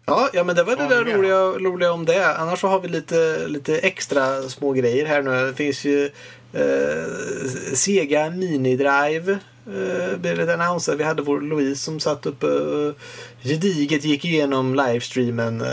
Ja, 0.06 0.30
ja, 0.34 0.44
men 0.44 0.56
det 0.56 0.64
var 0.64 0.76
det 0.76 0.88
där 0.88 1.04
roliga, 1.04 1.36
roliga 1.40 1.92
om 1.92 2.06
det. 2.06 2.38
Annars 2.38 2.60
så 2.60 2.68
har 2.68 2.80
vi 2.80 2.88
lite, 2.88 3.48
lite 3.48 3.78
extra 3.78 4.50
små 4.50 4.72
grejer 4.72 5.06
här 5.06 5.22
nu. 5.22 5.46
Det 5.46 5.54
finns 5.54 5.86
ju 5.86 6.06
eh, 6.54 7.74
Sega 7.74 8.30
Mini-Drive. 8.30 9.38
Eh, 9.68 10.18
blev 10.18 10.38
det 10.38 10.54
annonsat. 10.54 10.98
Vi 11.00 11.04
hade 11.04 11.22
vår 11.22 11.42
Louise 11.42 11.84
som 11.84 12.00
satt 12.00 12.26
uppe 12.26 12.46
och 12.46 12.96
gediget 13.44 14.04
gick 14.04 14.26
igenom 14.26 14.76
livestreamen. 14.76 15.62
Eh, 15.62 15.68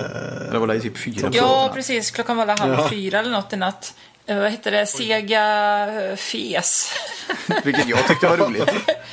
Det 0.53 0.59
var 0.59 0.67
väl 0.67 0.81
typ 0.81 0.99
fyra 0.99 1.31
Ja, 1.33 1.71
precis. 1.75 2.11
Klockan 2.11 2.37
var 2.37 2.47
väl 2.47 2.59
halv 2.59 2.73
Ja. 2.73 2.89
fyra 2.91 3.19
eller 3.19 3.31
något 3.31 3.53
i 3.53 3.57
natt. 3.57 3.95
Eh, 4.27 4.39
vad 4.41 4.51
hette 4.51 4.71
det? 4.71 4.87
Sega 4.87 5.43
eh, 6.11 6.17
Fes. 6.17 6.93
Vilket 7.65 7.89
jag 7.89 8.09
tyckte 8.09 8.29
var 8.29 8.37
roligt. 8.37 8.71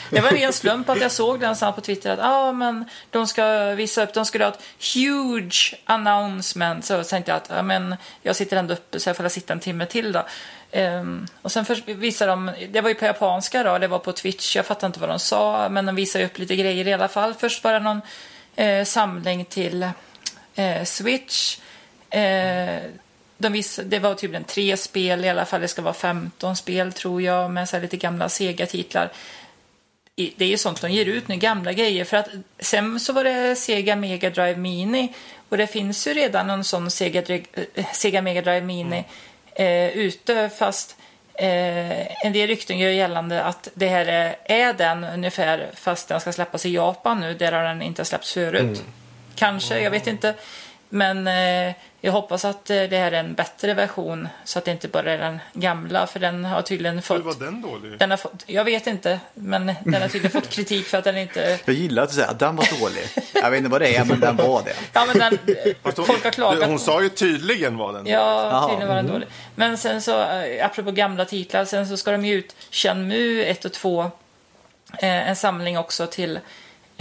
Det 0.10 0.22
var 0.22 0.30
en 0.30 0.38
ren 0.38 0.54
slump 0.54 0.90
att 0.90 1.02
jag 1.02 1.12
såg 1.12 1.40
den 1.40 1.56
sen 1.56 1.74
på 1.74 1.82
Twitter 1.82 2.10
att 2.14 2.20
ah, 2.22 2.52
men 2.52 2.86
de 3.10 3.28
ska 3.28 3.62
visa 3.76 4.04
upp, 4.04 4.14
de 4.14 4.26
skulle 4.26 4.44
ha 4.46 4.52
ett 4.52 4.60
huge 4.96 5.76
announcement. 5.86 6.86
Så 6.86 7.04
tänkte 7.04 7.32
jag 7.32 7.38
att 7.38 7.52
ah, 7.52 7.62
men 7.62 7.96
jag 8.22 8.36
sitter 8.36 8.58
ändå 8.58 8.74
uppe 8.74 9.00
så 9.00 9.10
jag 9.10 9.18
får 9.18 9.30
sitta 9.30 9.54
en 9.54 9.60
timme 9.60 9.86
till 9.86 10.12
då. 10.12 10.26
Um, 10.74 11.28
och 11.42 11.52
sen 11.52 11.66
först 11.66 11.88
visade 11.88 12.32
de, 12.32 12.52
det 12.70 12.82
var 12.82 12.90
ju 12.90 12.96
på 12.96 13.06
japanska 13.06 13.64
då, 13.64 13.78
det 13.78 13.88
var 13.88 14.00
på 14.00 14.12
Twitch, 14.12 14.56
jag 14.56 14.66
fattar 14.66 14.88
inte 14.88 15.00
vad 15.00 15.10
de 15.10 15.20
sa, 15.20 15.70
men 15.70 15.86
de 15.86 15.96
visade 15.96 16.26
upp 16.26 16.38
lite 16.38 16.56
grejer 16.56 16.88
i 16.88 16.94
alla 16.94 17.08
fall. 17.08 17.34
Först 17.34 17.64
var 17.64 17.74
det 17.74 17.80
någon 17.80 18.02
eh, 18.56 18.84
samling 18.84 19.46
till 19.46 19.84
eh, 20.56 20.84
Switch. 20.84 21.60
Eh, 22.10 22.80
de 23.38 23.54
vis, 23.54 23.80
det 23.86 24.00
var 24.00 24.16
tydligen 24.16 24.44
tre 24.44 24.78
spel 24.78 25.26
i 25.26 25.30
alla 25.30 25.46
fall, 25.46 25.62
det 25.62 25.68
ska 25.68 25.82
vara 25.82 25.94
15 25.94 26.56
spel 26.56 26.94
tror 26.94 27.22
jag, 27.22 27.52
med 27.52 27.70
så 27.70 27.76
här 27.76 27.82
lite 27.82 27.98
gamla 27.98 28.30
Sega-titlar 28.30 29.12
det 30.16 30.46
är 30.46 30.50
ju 30.50 30.58
sånt 30.58 30.82
de 30.82 30.92
ger 30.92 31.06
ut 31.06 31.28
nu, 31.28 31.36
gamla 31.36 31.74
grejer. 31.74 32.06
För 32.06 32.18
att 32.18 32.30
sen 32.60 33.00
så 33.00 33.14
var 33.14 33.24
det 33.24 33.56
Sega 33.56 33.96
Mega 33.96 34.30
Drive 34.30 34.56
Mini 34.56 35.14
och 35.50 35.58
det 35.58 35.68
finns 35.68 36.08
ju 36.08 36.14
redan 36.14 36.50
en 36.50 36.64
sån 36.64 36.92
Sega, 36.92 37.24
eh, 37.74 37.86
Sega 37.94 38.22
Mega 38.22 38.42
Drive 38.42 38.62
Mini 38.62 38.98
mm 38.98 39.04
eh, 39.56 39.90
ute 39.90 40.50
fast 40.50 40.98
eh, 41.34 42.26
en 42.26 42.34
del 42.34 42.48
rykten 42.48 42.80
gör 42.80 42.90
gällande 42.90 43.44
att 43.44 43.68
det 43.74 43.88
här 43.88 44.06
är, 44.06 44.36
är 44.46 44.74
den 44.74 45.04
ungefär 45.04 45.70
fast 45.74 46.08
den 46.08 46.22
ska 46.22 46.32
släppas 46.32 46.66
i 46.66 46.74
Japan 46.74 47.20
nu 47.20 47.34
där 47.34 47.52
har 47.52 47.64
den 47.64 47.82
inte 47.82 48.06
släppts 48.06 48.34
förut. 48.34 48.84
Kanske, 49.36 49.80
jag 49.80 49.92
vet 49.92 50.08
inte. 50.08 50.34
Men 50.90 51.28
eh, 51.28 51.76
jag 52.04 52.12
hoppas 52.12 52.46
att 52.46 52.70
eh, 52.70 52.84
det 52.84 52.98
här 52.98 53.12
är 53.12 53.20
en 53.20 53.34
bättre 53.34 53.74
version 53.74 54.28
så 54.44 54.60
att 54.60 54.66
det 54.66 54.72
inte 54.72 54.88
bara 54.88 55.12
är 55.12 55.18
den 55.18 55.40
gamla 55.54 56.08
för 56.08 56.20
den 56.20 56.46
har 56.46 56.62
tydligen 56.62 56.96
Hur 56.96 57.02
fått 57.02 57.24
var 57.24 57.34
den 57.46 57.62
dålig? 57.62 58.00
den 58.00 58.10
har 58.10 58.18
fått, 58.18 58.44
jag 58.46 58.64
vet 58.64 58.88
inte, 58.88 59.20
men 59.34 59.66
den 59.66 60.02
har 60.02 60.10
tydligen 60.10 60.32
fått 60.42 60.50
kritik 60.56 60.86
för 60.86 60.98
att 60.98 61.04
den 61.04 61.18
inte... 61.18 61.60
Jag 61.66 61.76
gillar 61.76 62.04
att 62.04 62.10
du 62.10 62.16
säger 62.16 62.28
att 62.28 62.40
den 62.40 62.56
var 62.56 62.80
dålig. 62.80 63.04
Jag 63.34 63.52
vet 63.52 63.58
inte 63.58 63.70
vad 63.70 63.82
det 63.82 63.96
är, 63.96 64.06
men 64.06 64.20
den 64.20 64.36
var 64.36 64.64
det. 64.64 64.74
Ja, 64.94 65.06
men 65.06 65.18
den, 65.20 65.38
folk 66.06 66.24
har 66.24 66.32
klagat. 66.32 66.70
Hon 66.70 66.80
sa 66.80 67.02
ju 67.02 67.10
tydligen 67.10 67.78
vad 67.78 67.94
den 67.96 68.06
Ja, 68.08 68.50
Jaha. 68.50 68.68
tydligen 68.70 68.88
var 68.88 68.96
den 68.96 69.08
dålig. 69.08 69.28
Men 69.56 69.78
sen 69.78 70.02
så, 70.02 70.22
eh, 70.22 70.66
apropå 70.66 70.92
gamla 70.92 71.26
titlar, 71.26 71.66
sen 71.66 71.88
så 71.88 71.98
ska 71.98 72.12
de 72.12 72.26
ju 72.26 72.34
ut 72.36 72.56
Shenmue 72.72 73.46
1 73.46 73.66
och 73.66 73.72
2. 73.74 74.02
Eh, 74.02 74.10
en 75.30 75.36
samling 75.36 75.78
också 75.78 76.08
till... 76.08 76.40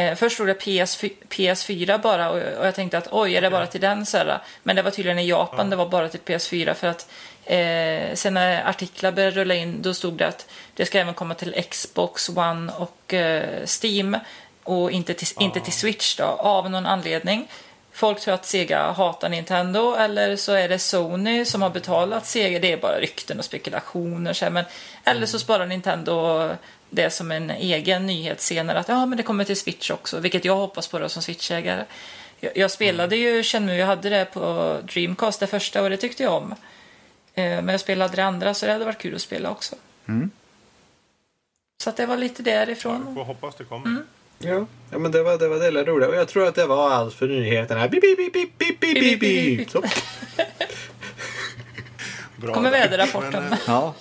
Eh, 0.01 0.15
först 0.15 0.35
stod 0.35 0.47
det 0.47 0.55
PS, 0.55 1.03
PS4 1.29 2.03
bara 2.03 2.31
och, 2.31 2.37
och 2.37 2.67
jag 2.67 2.75
tänkte 2.75 2.99
att 2.99 3.09
oj, 3.11 3.37
är 3.37 3.41
det 3.41 3.51
bara 3.51 3.67
till 3.67 3.81
den? 3.81 4.07
Så 4.07 4.17
här, 4.17 4.39
men 4.63 4.77
det 4.77 4.83
var 4.83 4.91
tydligen 4.91 5.19
i 5.19 5.29
Japan, 5.29 5.71
det 5.71 5.77
var 5.77 5.89
bara 5.89 6.09
till 6.09 6.21
PS4 6.21 6.75
för 6.75 6.87
att 6.87 7.11
eh, 7.45 8.15
sen 8.15 8.35
när 8.35 8.69
artiklar 8.69 9.13
började 9.13 9.37
rulla 9.37 9.55
in 9.55 9.83
då 9.83 9.95
stod 9.95 10.15
det 10.15 10.27
att 10.27 10.47
det 10.75 10.87
ska 10.87 10.99
även 10.99 11.15
komma 11.15 11.35
till 11.35 11.65
Xbox 11.71 12.29
One 12.29 12.73
och 12.73 13.15
eh, 13.15 13.65
Steam 13.83 14.17
och 14.65 14.91
inte 14.91 15.15
till, 15.15 15.29
inte 15.41 15.61
till 15.61 15.73
Switch 15.73 16.17
då, 16.17 16.25
av 16.25 16.71
någon 16.71 16.87
anledning. 16.87 17.49
Folk 17.93 18.21
tror 18.21 18.35
att 18.35 18.47
Sega 18.47 18.93
hatar 18.93 19.29
Nintendo 19.29 19.95
eller 19.95 20.37
så 20.37 20.53
är 20.53 20.69
det 20.69 20.79
Sony 20.79 21.45
som 21.45 21.63
har 21.63 21.71
betalat 21.71 22.27
Sega. 22.27 22.59
Det 22.59 22.73
är 22.73 22.77
bara 22.77 23.01
rykten 23.01 23.39
och 23.39 23.45
spekulationer. 23.45 24.33
Så 24.33 24.51
men, 24.51 24.65
eller 25.05 25.27
så 25.27 25.39
sparar 25.39 25.67
Nintendo 25.67 26.49
det 26.91 27.11
som 27.11 27.31
en 27.33 27.51
egen 27.51 28.07
nyhet 28.07 28.41
senare. 28.41 28.79
Att 28.79 28.89
ja, 28.89 29.07
men 29.07 29.17
det 29.17 29.23
kommer 29.23 29.45
till 29.45 29.57
Switch 29.57 29.91
också. 29.91 30.19
Vilket 30.19 30.45
jag 30.45 30.57
hoppas 30.57 30.89
på 30.89 30.99
då 30.99 31.09
som 31.09 31.23
Switch-ägare. 31.23 31.85
Jag, 32.41 32.57
jag 32.57 32.71
spelade 32.71 33.17
ju 33.17 33.43
Shenmue, 33.43 33.77
jag 33.77 33.87
hade 33.87 34.09
det 34.11 34.25
på 34.25 34.77
Dreamcast 34.93 35.41
det 35.41 35.47
första 35.47 35.83
och 35.83 35.91
det 35.91 35.97
tyckte 35.97 36.23
jag 36.23 36.33
om. 36.33 36.53
Eh, 37.35 37.43
Men 37.45 37.69
jag 37.69 37.81
spelade 37.81 38.17
det 38.17 38.25
andra 38.25 38.55
så 38.55 38.67
det 38.67 38.73
hade 38.73 38.85
varit 38.85 38.99
kul 38.99 39.15
att 39.15 39.23
spela 39.23 39.51
också. 39.51 39.77
Så 41.83 41.91
att 41.91 41.97
det 41.97 42.07
var 42.07 42.17
lite 42.17 42.43
därifrån. 42.43 43.15
Får 43.15 43.25
hoppas 43.25 43.55
det 43.55 43.65
kommer. 43.65 43.87
Mm. 43.87 44.03
Ja, 44.39 44.67
ja 44.91 44.99
men 44.99 45.13
det 45.13 45.23
var 45.23 45.39
det 45.39 45.49
var 45.49 45.57
det 45.59 45.71
lilla 45.71 45.85
roliga. 45.85 46.09
Och 46.09 46.17
jag 46.17 46.29
tror 46.29 46.47
att 46.47 46.55
det 46.55 46.67
var 46.67 46.91
allt 46.91 47.15
för 47.15 47.29
nyheterna. 47.29 47.89
Bip, 47.89 48.01
bip, 48.03 48.33
bip, 48.33 48.59
bip, 48.59 48.81
bip, 48.81 48.81
bip, 48.81 49.21
bip. 49.21 49.85
Bra. 52.41 52.55
Kommer 52.55 52.71
väderrapporten. 52.71 53.43
Men, 53.43 53.53
eh, 53.53 53.59
Ja, 53.67 53.95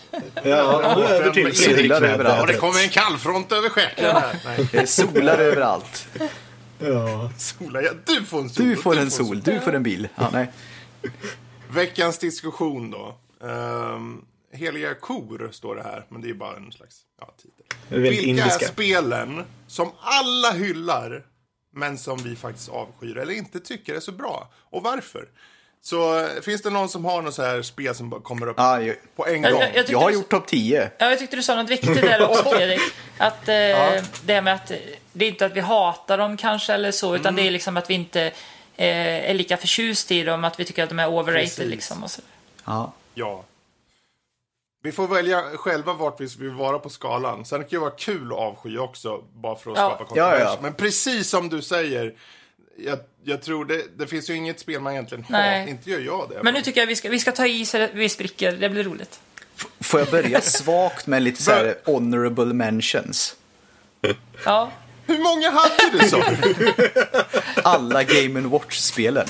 Ja, 0.43 0.95
nu 0.97 1.03
över 1.03 1.31
till 1.31 1.55
Solar 1.55 1.99
Fredrik. 1.99 2.27
Ja, 2.27 2.45
det 2.45 2.53
kommer 2.53 2.83
en 2.83 2.89
kallfront 2.89 3.51
över 3.51 3.69
stjärten 3.69 4.15
här. 4.15 4.39
Nej, 4.45 4.67
det 4.71 4.77
är 4.77 4.85
solar 4.85 5.37
överallt. 5.37 6.07
Ja. 6.79 7.31
sola, 7.37 7.81
ja, 7.81 7.91
du 8.05 8.25
får 8.25 8.39
en 8.39 8.49
sol. 8.49 8.65
Du 8.65 8.75
får 8.75 8.97
en 8.97 9.11
sol, 9.11 9.41
du 9.41 9.59
får 9.59 9.75
en 9.75 9.83
bil. 9.83 10.07
Ja, 10.15 10.29
nej. 10.33 10.51
Veckans 11.71 12.17
diskussion 12.17 12.91
då. 12.91 13.17
Um, 13.39 14.25
heliga 14.53 14.95
kor 14.95 15.49
står 15.51 15.75
det 15.75 15.83
här, 15.83 16.05
men 16.09 16.21
det 16.21 16.29
är 16.29 16.33
bara 16.33 16.55
en 16.55 16.71
slags 16.71 17.01
ja, 17.19 17.33
titel. 17.37 17.65
Vilka 18.01 18.21
indiska. 18.21 18.65
är 18.65 18.69
spelen 18.69 19.43
som 19.67 19.91
alla 19.99 20.51
hyllar, 20.51 21.25
men 21.75 21.97
som 21.97 22.17
vi 22.17 22.35
faktiskt 22.35 22.69
avskyr 22.69 23.17
eller 23.17 23.33
inte 23.33 23.59
tycker 23.59 23.95
är 23.95 23.99
så 23.99 24.11
bra? 24.11 24.51
Och 24.55 24.83
varför? 24.83 25.27
Så 25.81 26.19
eh, 26.19 26.41
finns 26.41 26.61
det 26.61 26.69
någon 26.69 26.89
som 26.89 27.05
har 27.05 27.21
något 27.21 27.33
så 27.33 27.41
här 27.43 27.61
spel 27.61 27.95
som 27.95 28.09
bara 28.09 28.21
kommer 28.21 28.47
upp 28.47 28.55
Ja, 28.57 28.81
jag, 28.81 28.95
på 29.15 29.27
en 29.27 29.41
gång? 29.41 29.51
jag- 29.51 29.75
jag 29.75 29.89
jag 29.89 29.99
har 29.99 30.09
du- 30.09 30.13
gjort 30.15 30.29
topp 30.29 30.47
10. 30.47 30.91
Ja, 30.97 31.09
jag 31.09 31.19
tyckte 31.19 31.35
du 31.35 31.43
sa 31.43 31.55
något 31.55 31.69
viktigt 31.69 31.95
där 32.01 32.21
också 32.29 32.43
Fredrik. 32.43 32.81
Att, 33.17 33.47
eh, 33.47 33.53
Det 34.23 34.33
här 34.33 34.41
med 34.41 34.53
att 34.53 34.71
det 35.13 35.25
är 35.25 35.29
inte 35.29 35.45
att 35.45 35.53
vi 35.55 35.59
hatar 35.59 36.17
dem 36.17 36.37
kanske 36.37 36.73
eller 36.73 36.91
så, 36.91 37.15
utan 37.15 37.35
det 37.35 37.41
är 37.47 37.51
liksom 37.51 37.77
att 37.77 37.89
vi 37.89 37.93
inte 37.93 38.21
eh, 38.75 39.29
är 39.29 39.33
lika 39.33 39.57
förtjust 39.57 40.11
i 40.11 40.23
dem, 40.23 40.43
att 40.43 40.59
vi 40.59 40.65
tycker 40.65 40.83
att 40.83 40.89
de 40.89 40.99
är 40.99 41.07
overrated 41.09 41.43
Precis. 41.43 41.65
liksom. 41.69 42.03
Och 42.03 42.11
så. 42.11 42.21
Ja. 42.65 42.91
Ja. 43.13 43.43
Vi 44.83 44.91
får 44.91 45.07
välja 45.07 45.41
själva 45.55 45.93
vart 45.93 46.21
vi 46.21 46.25
vill 46.39 46.49
vara 46.51 46.79
på 46.79 46.89
skalan. 46.89 47.45
Sen 47.45 47.59
kan 47.59 47.67
det 47.69 47.73
ju 47.75 47.79
vara 47.79 47.91
kul 47.91 48.31
att 48.31 48.37
avsky 48.37 48.77
också, 48.77 49.23
bara 49.33 49.55
för 49.55 49.71
att 49.71 49.77
Ja. 49.77 49.89
skapa 49.89 50.05
kontrovers. 50.05 50.39
Ja, 50.41 50.49
ja. 50.53 50.57
Men 50.61 50.73
precis 50.73 51.29
som 51.29 51.49
du 51.49 51.61
säger, 51.61 52.13
jag, 52.85 52.99
jag 53.23 53.41
tror 53.41 53.65
det, 53.65 53.83
det 53.97 54.07
finns 54.07 54.29
ju 54.29 54.35
inget 54.35 54.59
spel 54.59 54.81
man 54.81 54.93
egentligen 54.93 55.25
Nej. 55.29 55.61
har. 55.61 55.67
Inte 55.67 55.89
gör 55.91 55.99
jag 55.99 56.29
det. 56.29 56.43
Men 56.43 56.53
nu 56.53 56.61
tycker 56.61 56.79
jag 56.81 56.87
vi 56.87 56.95
ska, 56.95 57.09
vi 57.09 57.19
ska 57.19 57.31
ta 57.31 57.47
i 57.47 57.65
så 57.65 57.87
vi 57.93 58.09
spricker, 58.09 58.51
det 58.51 58.69
blir 58.69 58.83
roligt. 58.83 59.19
F- 59.57 59.65
Får 59.79 59.99
jag 59.99 60.09
börja 60.09 60.41
svagt 60.41 61.07
med 61.07 61.21
lite 61.23 61.43
så 61.43 61.51
här 61.51 61.75
honorable 61.85 62.45
mentions? 62.53 63.35
Ja, 64.45 64.71
Hur 65.05 65.17
många 65.19 65.51
hade 65.51 65.97
du 66.03 66.09
så? 66.09 66.23
Alla 67.63 68.03
Game 68.03 68.41
Watch-spelen. 68.41 69.27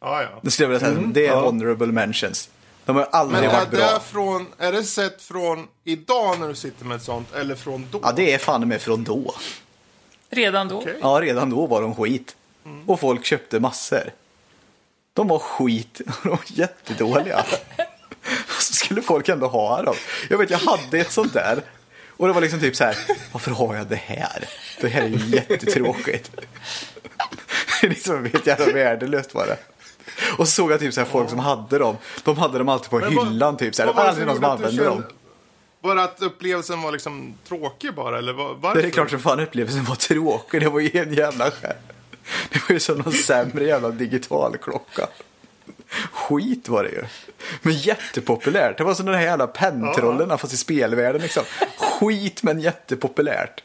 ja, 0.00 0.22
ja. 0.22 0.40
Det 0.42 0.50
skulle 0.50 0.64
jag 0.74 0.80
vilja 0.80 0.94
säga. 0.94 1.06
Det 1.12 1.26
är 1.26 1.36
honorable 1.36 1.86
mentions. 1.86 2.48
De 2.84 2.96
har 2.96 3.08
aldrig 3.12 3.40
Men 3.42 3.50
är 3.50 3.54
varit 3.56 3.70
bra. 3.70 4.00
från, 4.00 4.46
är 4.58 4.72
det 4.72 4.84
sett 4.84 5.22
från 5.22 5.66
idag 5.84 6.40
när 6.40 6.48
du 6.48 6.54
sitter 6.54 6.84
med 6.84 6.96
ett 6.96 7.02
sånt, 7.02 7.34
eller 7.34 7.54
från 7.54 7.86
då? 7.90 8.00
Ja, 8.02 8.12
det 8.12 8.32
är 8.32 8.38
fan 8.38 8.68
med 8.68 8.82
från 8.82 9.04
då. 9.04 9.34
Redan 10.34 10.68
då. 10.68 10.78
Okej. 10.78 10.96
Ja, 11.02 11.08
redan 11.22 11.50
då 11.50 11.66
var 11.66 11.82
de 11.82 11.94
skit. 11.94 12.36
Och 12.86 13.00
folk 13.00 13.24
köpte 13.24 13.60
massor. 13.60 14.10
De 15.12 15.28
var 15.28 15.38
skit. 15.38 16.00
De 16.22 16.28
var 16.28 16.38
jättedåliga. 16.46 17.44
Och 18.56 18.62
så 18.62 18.72
skulle 18.72 19.02
folk 19.02 19.28
ändå 19.28 19.46
ha 19.46 19.82
dem. 19.82 19.94
Jag 20.30 20.38
vet, 20.38 20.50
jag 20.50 20.58
hade 20.58 20.98
ett 20.98 21.12
sånt 21.12 21.32
där. 21.32 21.62
Och 22.16 22.26
det 22.26 22.32
var 22.32 22.40
liksom 22.40 22.60
typ 22.60 22.76
så 22.76 22.84
här, 22.84 22.96
varför 23.32 23.50
har 23.50 23.74
jag 23.76 23.86
det 23.86 23.96
här? 23.96 24.48
Det 24.80 24.88
här 24.88 25.02
är 25.02 25.08
ju 25.08 25.26
jättetråkigt. 25.36 26.30
Det 27.80 27.86
är 27.86 27.90
liksom 27.90 28.24
helt 28.24 28.46
jävla 28.46 28.66
värdelöst 28.72 29.34
var 29.34 29.46
det. 29.46 29.56
Och 30.38 30.48
så 30.48 30.54
såg 30.54 30.72
jag 30.72 30.80
typ 30.80 30.94
så 30.94 31.00
här 31.00 31.08
folk 31.08 31.30
som 31.30 31.38
hade 31.38 31.78
dem. 31.78 31.96
De 32.24 32.38
hade 32.38 32.58
dem 32.58 32.68
alltid 32.68 32.90
på 32.90 32.98
Men 32.98 33.14
vad- 33.14 33.28
hyllan 33.28 33.56
typ. 33.56 33.74
Så 33.74 33.82
här. 33.82 33.86
Det 33.86 33.92
var 33.96 34.04
aldrig 34.04 34.26
någon 34.26 34.36
som 34.36 34.44
använde 34.44 34.84
dem. 34.84 35.04
Var 35.84 35.94
det 35.96 36.02
att 36.02 36.22
upplevelsen 36.22 36.82
var 36.82 36.92
liksom 36.92 37.34
tråkig 37.48 37.94
bara, 37.94 38.18
eller 38.18 38.32
var, 38.32 38.54
varför? 38.54 38.82
Det 38.82 38.88
är 38.88 38.90
klart 38.90 39.10
som 39.10 39.18
fan 39.20 39.40
upplevelsen 39.40 39.84
var 39.84 39.94
tråkig. 39.94 40.60
Det 40.60 40.68
var 40.68 40.80
ju 40.80 40.90
en 41.00 41.14
jävla 41.14 41.50
skär. 41.50 41.76
Det 42.50 42.58
var 42.68 42.72
ju 42.74 42.80
som 42.80 42.98
någon 42.98 43.12
sämre 43.12 43.64
jävla 43.64 43.90
digital 43.90 44.56
klocka. 44.62 45.06
Skit 46.12 46.68
var 46.68 46.84
det 46.84 46.90
ju. 46.90 47.04
Men 47.62 47.72
jättepopulärt. 47.72 48.78
Det 48.78 48.84
var 48.84 48.94
som 48.94 49.06
de 49.06 49.12
här 49.12 49.22
jävla 49.22 49.46
penntrollerna 49.46 50.38
fast 50.38 50.52
i 50.52 50.56
spelvärlden 50.56 51.22
liksom. 51.22 51.42
Skit 51.78 52.42
men 52.42 52.60
jättepopulärt. 52.60 53.62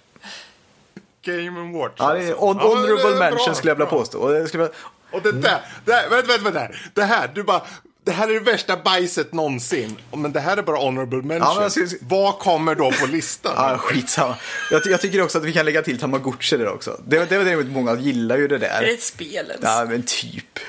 Game 1.22 1.78
Watch. 1.80 1.94
Ja, 1.98 2.14
det 2.14 2.20
är 2.20 2.28
alltså. 2.28 2.36
on- 2.46 2.58
Ja, 2.62 2.68
honorable 2.68 3.20
mention 3.20 3.56
skulle 3.56 3.72
jag 3.72 3.76
vilja 3.76 3.90
påstå. 3.90 4.20
Och 4.20 4.34
det 4.34 4.48
skulle 4.48 4.64
jag... 4.64 4.72
Och 5.12 5.22
det 5.22 5.32
där, 5.32 5.62
det 5.86 5.94
här, 5.94 6.10
vänta, 6.10 6.28
vänta, 6.28 6.52
vänta. 6.52 6.74
Det 6.94 7.04
här, 7.04 7.32
du 7.36 7.44
bara, 7.44 7.62
det 8.04 8.12
här 8.12 8.28
är 8.30 8.34
det 8.34 8.40
värsta 8.40 8.78
bajset 8.78 9.34
någonsin. 9.34 9.98
Men 10.14 10.32
det 10.32 10.40
här 10.40 10.58
är 10.58 10.62
bara 10.62 10.78
honorable 10.78 11.22
mention. 11.22 11.64
Ja, 11.64 11.70
skulle- 11.70 11.88
Vad 12.02 12.40
kommer 12.40 12.76
då 12.76 12.92
på 12.92 13.06
listan? 13.06 13.54
Ja, 13.56 13.78
skitsamma. 13.78 14.36
Jag, 14.72 14.84
ty- 14.84 14.90
jag 14.90 15.02
tycker 15.02 15.22
också 15.22 15.38
att 15.38 15.44
vi 15.44 15.54
kan 15.54 15.66
lägga 15.66 15.82
till 15.82 16.00
Tamagotchi 16.00 16.58
där 16.58 16.68
också. 16.74 17.02
Det, 17.06 17.26
det 17.30 17.38
var 17.38 17.46
däremot 17.46 17.66
många 17.68 17.96
gillar 18.00 18.38
ju 18.38 18.48
det 18.48 18.56
Är 18.56 18.60
det 18.60 18.68
där. 18.68 18.94
ett 18.94 19.04
spel 19.04 19.34
ens? 19.50 19.62
Ja, 19.64 19.86
men 19.90 20.04
typ. 20.04 20.60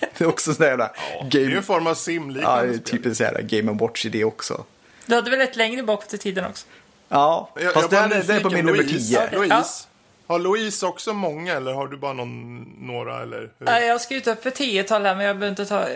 Det 0.00 0.24
är 0.24 0.28
också 0.28 0.54
sån 0.54 0.62
där 0.62 0.68
jävla 0.68 0.90
Det 1.30 1.38
är 1.38 1.40
ju 1.40 1.46
game... 1.46 1.56
en 1.56 1.62
form 1.62 1.86
av 1.86 1.90
Ja, 1.90 1.94
simliknande 1.94 2.74
spel. 2.78 2.84
typ 2.98 3.06
en 3.06 3.14
sån 3.14 3.26
här 3.26 3.42
Game 3.42 3.72
Watch 3.72 4.04
idé 4.06 4.24
också. 4.24 4.64
Du 5.06 5.14
hade 5.14 5.30
väl 5.30 5.40
ett 5.40 5.56
längre 5.56 5.82
bakåt 5.82 6.14
i 6.14 6.18
tiden 6.18 6.44
också? 6.44 6.66
Ja, 7.08 7.50
Jag- 7.54 7.72
fast 7.74 7.92
jag 7.92 8.10
det, 8.10 8.16
är- 8.16 8.22
det 8.22 8.34
är 8.34 8.40
på 8.40 8.50
min 8.50 8.66
nummer 8.66 8.78
Louise, 8.82 9.28
10. 9.30 9.38
Louise. 9.38 9.84
Har 10.26 10.38
Louise 10.38 10.86
också 10.86 11.12
många 11.12 11.54
eller 11.54 11.72
har 11.72 11.88
du 11.88 11.96
bara 11.96 12.12
någon, 12.12 12.62
några 12.80 13.22
eller? 13.22 13.38
Hur? 13.40 13.52
Nej, 13.58 13.86
Jag 13.86 13.94
har 13.94 13.98
skrivit 13.98 14.26
upp 14.26 14.46
ett 14.46 14.54
tiotal 14.54 15.04
här, 15.06 15.14
men 15.16 15.26
jag 15.26 15.36
behöver 15.36 15.50
inte 15.50 15.66
ta... 15.66 15.88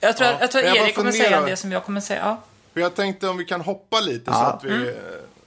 Jag 0.00 0.16
tror, 0.16 0.28
Ja, 0.30 0.36
jag 0.40 0.50
tror 0.50 0.64
jag 0.64 0.76
Erik 0.76 0.94
kommer 0.96 1.12
säga 1.12 1.40
det 1.40 1.56
som 1.56 1.72
jag 1.72 1.84
kommer 1.84 2.00
säga. 2.00 2.20
Ja. 2.24 2.36
För 2.72 2.80
jag 2.80 2.94
tänkte 2.94 3.28
om 3.28 3.36
vi 3.36 3.44
kan 3.44 3.60
hoppa 3.60 4.00
lite 4.00 4.24
så 4.32 4.38
Ja. 4.38 4.46
att 4.46 4.64
vi... 4.64 4.94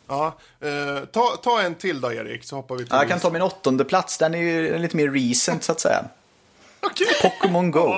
Ja, 0.07 0.33
eh, 0.61 1.05
ta, 1.05 1.35
ta 1.43 1.61
en 1.61 1.75
till 1.75 2.01
då 2.01 2.13
Erik 2.13 2.43
så 2.43 2.55
hoppar 2.55 2.75
vi 2.75 2.83
till 2.83 2.87
Ja, 2.91 2.97
jag 3.01 3.09
kan 3.09 3.19
ta 3.19 3.29
min 3.29 3.41
åttonde 3.41 3.85
plats. 3.85 4.17
Den 4.17 4.35
är 4.35 4.39
ju 4.39 4.77
lite 4.77 4.95
mer 4.97 5.07
recent 5.09 5.63
så 5.63 5.71
att 5.71 5.79
säga. 5.79 6.05
Okej. 6.81 7.07
Pokémon 7.21 7.71
Go. 7.71 7.95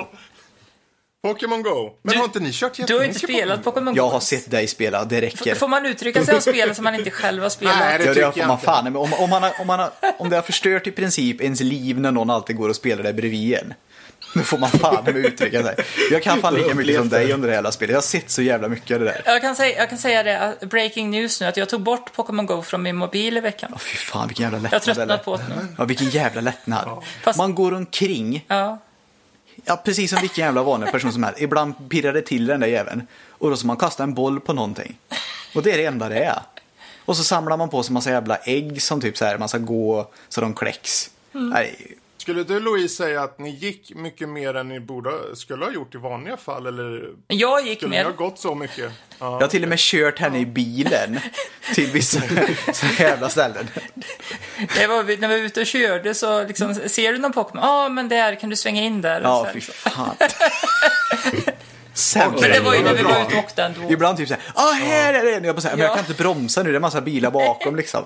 Pokémon 1.28 1.62
Go. 1.62 1.90
Men 2.02 2.12
Du- 2.12 2.18
har 2.18 2.24
inte 2.24 2.40
ni 2.40 2.50
kört 2.52 2.74
Du 2.74 2.82
har 2.82 2.88
jättemycket 2.88 3.22
inte 3.22 3.32
spelat 3.32 3.64
Pokémon 3.64 3.94
Go. 3.94 3.96
Jag 4.00 4.08
har 4.08 4.20
sett 4.20 4.50
dig 4.50 4.66
spela, 4.66 5.04
det 5.04 5.20
räcker. 5.20 5.54
Får 5.54 5.68
man 5.68 5.86
uttrycka 5.86 6.24
sig 6.24 6.34
om 6.34 6.40
spel 6.40 6.74
som 6.74 6.84
man 6.84 6.94
inte 6.94 7.10
själv 7.10 7.42
har 7.42 7.50
spelat? 7.50 7.76
Nej, 7.80 7.98
det 7.98 8.04
Ja, 8.04 8.08
det 8.08 8.14
tycker 8.14 8.30
får 8.30 8.38
jag 8.38 8.46
man 8.48 8.54
inte. 8.56 8.64
fan. 8.66 8.84
Men 8.84 8.96
om, 8.96 9.12
om, 9.14 9.30
man 9.30 9.42
har, 9.42 9.52
om, 9.60 9.66
man 9.66 9.78
har, 9.78 9.90
om 10.18 10.30
det 10.30 10.36
har 10.36 10.42
förstört 10.42 10.86
i 10.86 10.90
princip 10.90 11.40
ens 11.40 11.60
liv 11.60 12.00
när 12.00 12.12
någon 12.12 12.30
alltid 12.30 12.56
går 12.56 12.68
och 12.68 12.76
spelar 12.76 13.02
där 13.02 13.12
bredvid 13.12 13.54
en. 13.54 13.74
Då 14.34 14.40
får 14.40 14.58
man 14.58 14.70
fan 14.70 15.04
med 15.04 15.16
uttrycka 15.16 15.62
sig. 15.62 15.76
Jag 16.10 16.22
kan 16.22 16.40
fan 16.40 16.54
lika 16.54 16.74
mycket 16.74 16.96
som 16.96 17.08
dig 17.08 17.32
under 17.32 17.48
det 17.48 17.54
hela 17.54 17.72
spelet. 17.72 17.90
Jag 17.92 17.96
har 17.96 18.02
sett 18.02 18.30
så 18.30 18.42
jävla 18.42 18.68
mycket 18.68 18.94
av 18.94 19.00
det 19.00 19.06
där. 19.06 19.22
Jag 19.24 19.40
kan, 19.40 19.56
säga, 19.56 19.78
jag 19.78 19.88
kan 19.88 19.98
säga 19.98 20.22
det, 20.22 20.38
att 20.40 20.60
breaking 20.60 21.10
news 21.10 21.40
nu, 21.40 21.46
att 21.46 21.56
jag 21.56 21.68
tog 21.68 21.80
bort 21.82 22.12
Pokémon 22.12 22.46
Go 22.46 22.62
från 22.62 22.82
min 22.82 22.96
mobil 22.96 23.36
i 23.36 23.40
veckan. 23.40 23.70
Åh, 23.72 23.78
fy 23.78 23.96
fan 23.96 24.28
vilken 24.28 24.42
jävla 24.52 24.58
Jag 24.58 24.62
har 24.80 24.86
lättnad. 24.86 24.96
tröttnat 24.96 25.24
på 25.24 25.36
det 25.36 25.42
nu. 25.48 25.66
Ja, 25.78 25.84
vilken 25.84 26.10
jävla 26.10 26.40
lättnad. 26.40 27.02
Fast- 27.22 27.38
Man 27.38 27.54
går 27.54 27.74
omkring, 27.74 28.44
Ja. 28.48 28.78
Ja, 29.64 29.76
precis 29.76 30.10
som 30.10 30.20
vilken 30.20 30.44
jävla 30.44 30.62
vanlig 30.62 30.92
person 30.92 31.12
som 31.12 31.22
helst. 31.22 31.40
Ibland 31.40 31.74
pirrar 31.88 32.12
det 32.12 32.22
till 32.22 32.46
den 32.46 32.60
där 32.60 32.68
jäveln. 32.68 33.06
Och 33.28 33.50
då 33.50 33.56
ska 33.56 33.66
man 33.66 33.76
kasta 33.76 34.02
en 34.02 34.14
boll 34.14 34.40
på 34.40 34.52
någonting. 34.52 34.98
Och 35.54 35.62
det 35.62 35.72
är 35.72 35.78
det 35.78 35.84
enda 35.84 36.08
det 36.08 36.24
är. 36.24 36.42
Och 37.04 37.16
så 37.16 37.24
samlar 37.24 37.56
man 37.56 37.68
på 37.68 37.82
sig 37.82 37.92
massa 37.92 38.10
jävla 38.10 38.36
ägg 38.36 38.82
som 38.82 39.00
typ 39.00 39.16
så 39.16 39.24
här, 39.24 39.38
man 39.38 39.48
ska 39.48 39.58
gå 39.58 40.10
så 40.28 40.40
de 40.40 40.54
kläcks. 40.54 41.10
Nej, 41.32 41.96
Skulle 42.24 42.44
du 42.44 42.60
Louise 42.60 42.94
säga 42.96 43.22
att 43.22 43.38
ni 43.38 43.50
gick 43.50 43.92
mycket 43.94 44.28
mer 44.28 44.54
än 44.54 44.68
ni 44.68 44.80
borde, 44.80 45.10
skulle 45.36 45.64
ha 45.64 45.72
gjort 45.72 45.94
i 45.94 45.98
vanliga 45.98 46.36
fall? 46.36 46.66
Eller 46.66 47.10
Jag 47.28 47.66
gick 47.66 47.78
skulle 47.78 47.96
ni 47.96 48.02
ha 48.02 48.10
gått 48.10 48.38
så 48.38 48.54
mycket? 48.54 48.92
Ja. 49.18 49.26
Jag 49.32 49.40
har 49.40 49.46
till 49.48 49.62
och 49.62 49.68
med 49.68 49.78
kört 49.78 50.18
henne 50.18 50.38
i 50.38 50.46
bilen 50.46 51.20
till 51.74 51.90
vissa 51.90 52.20
så 52.72 52.86
jävla 53.02 53.28
ställen. 53.28 53.68
Det 54.76 54.86
var, 54.86 55.02
när 55.20 55.28
vi 55.28 55.38
var 55.38 55.46
ute 55.46 55.60
och 55.60 55.66
körde 55.66 56.14
så 56.14 56.44
liksom, 56.44 56.74
ser 56.74 57.12
du 57.12 57.18
någon 57.18 57.32
Pokémon? 57.32 57.62
Ja, 57.64 57.88
men 57.88 58.08
där 58.08 58.34
kan 58.40 58.50
du 58.50 58.56
svänga 58.56 58.82
in 58.82 59.00
där. 59.00 59.20
Ja, 59.20 59.46
fy 59.52 59.60
fan. 59.60 60.16
Sämre. 61.94 62.40
Men 62.40 62.50
det 62.50 62.60
var 62.60 62.74
ju 62.74 62.82
när 62.82 62.94
vi 62.94 63.02
Bra. 63.02 63.12
var 63.12 63.20
ute 63.26 63.36
och 63.38 63.44
åkte 63.44 63.62
ändå. 63.62 63.80
Ibland 63.92 64.16
typ 64.18 64.28
såhär, 64.28 64.42
ah 64.54 64.72
här 64.72 65.14
är 65.14 65.24
det! 65.24 65.38
Och 65.40 65.46
jag, 65.46 65.56
bara 65.56 65.70
men 65.70 65.78
jag 65.78 65.88
Ja. 65.90 65.94
kan 65.94 66.04
inte 66.08 66.22
bromsa 66.22 66.62
nu, 66.62 66.70
det 66.70 66.76
är 66.78 66.80
massa 66.80 67.00
bilar 67.00 67.30
bakom 67.30 67.76
liksom. 67.82 68.04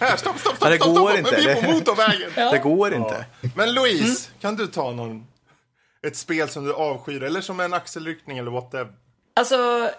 Här, 0.00 0.16
stopp, 0.16 0.38
stopp, 0.38 0.38
stopp, 0.40 0.56
Ja, 0.60 0.68
det 0.70 0.76
stopp, 0.76 0.96
går 0.96 1.08
stopp, 1.08 1.18
inte. 1.18 1.36
Vi 1.36 1.48
är 1.48 1.54
på 1.54 1.60
Det- 1.60 1.72
motorvägen. 1.72 2.30
Ja. 2.36 2.50
Det 2.52 2.58
går 2.58 2.94
inte. 2.94 3.24
Men 3.56 3.74
Louise, 3.74 4.04
Mm. 4.30 4.40
kan 4.40 4.56
du 4.56 4.66
ta 4.66 4.90
någon, 4.92 5.26
ett 6.06 6.16
spel 6.16 6.48
som 6.48 6.64
du 6.64 6.74
avskyr 6.74 7.22
eller 7.22 7.40
som 7.40 7.60
en 7.60 7.74
axelryckning 7.74 8.38
eller 8.38 8.50
whatever? 8.50 8.92
Alltså, 9.34 9.90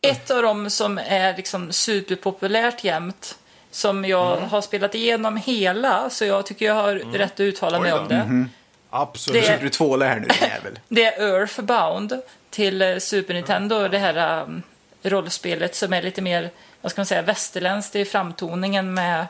ett 0.00 0.30
av 0.30 0.42
dem 0.42 0.70
som 0.70 0.98
är 0.98 1.36
liksom 1.36 1.72
superpopulärt 1.72 2.84
jämt, 2.84 3.38
som 3.70 4.04
jag 4.04 4.36
Mm. 4.38 4.48
har 4.48 4.60
spelat 4.60 4.94
igenom 4.94 5.36
hela, 5.36 6.10
så 6.10 6.24
jag 6.24 6.46
tycker 6.46 6.66
jag 6.66 6.74
har 6.74 6.94
rätt 6.94 7.32
att 7.32 7.40
uttala 7.40 7.80
mig 7.80 7.92
om 7.92 8.08
det. 8.08 8.46
Absolut. 8.90 9.34
Det- 9.34 9.46
Försöker 9.46 9.64
du 9.64 9.70
tvåla 9.70 10.06
här 10.06 10.20
nu 10.20 10.26
jävel? 10.40 10.78
Det 10.88 11.04
är 11.04 11.22
Earthbound 11.40 12.20
till 12.50 13.00
Super 13.00 13.34
Nintendo, 13.34 13.88
det 13.88 13.98
här 13.98 14.42
um, 14.42 14.62
rollspelet 15.02 15.74
som 15.74 15.92
är 15.92 16.02
lite 16.02 16.22
mer, 16.22 16.50
vad 16.84 16.90
ska 16.92 17.00
man 17.00 17.06
säga, 17.06 17.22
västerländskt 17.22 17.96
i 17.96 18.04
framtoningen 18.04 18.94
med 18.94 19.26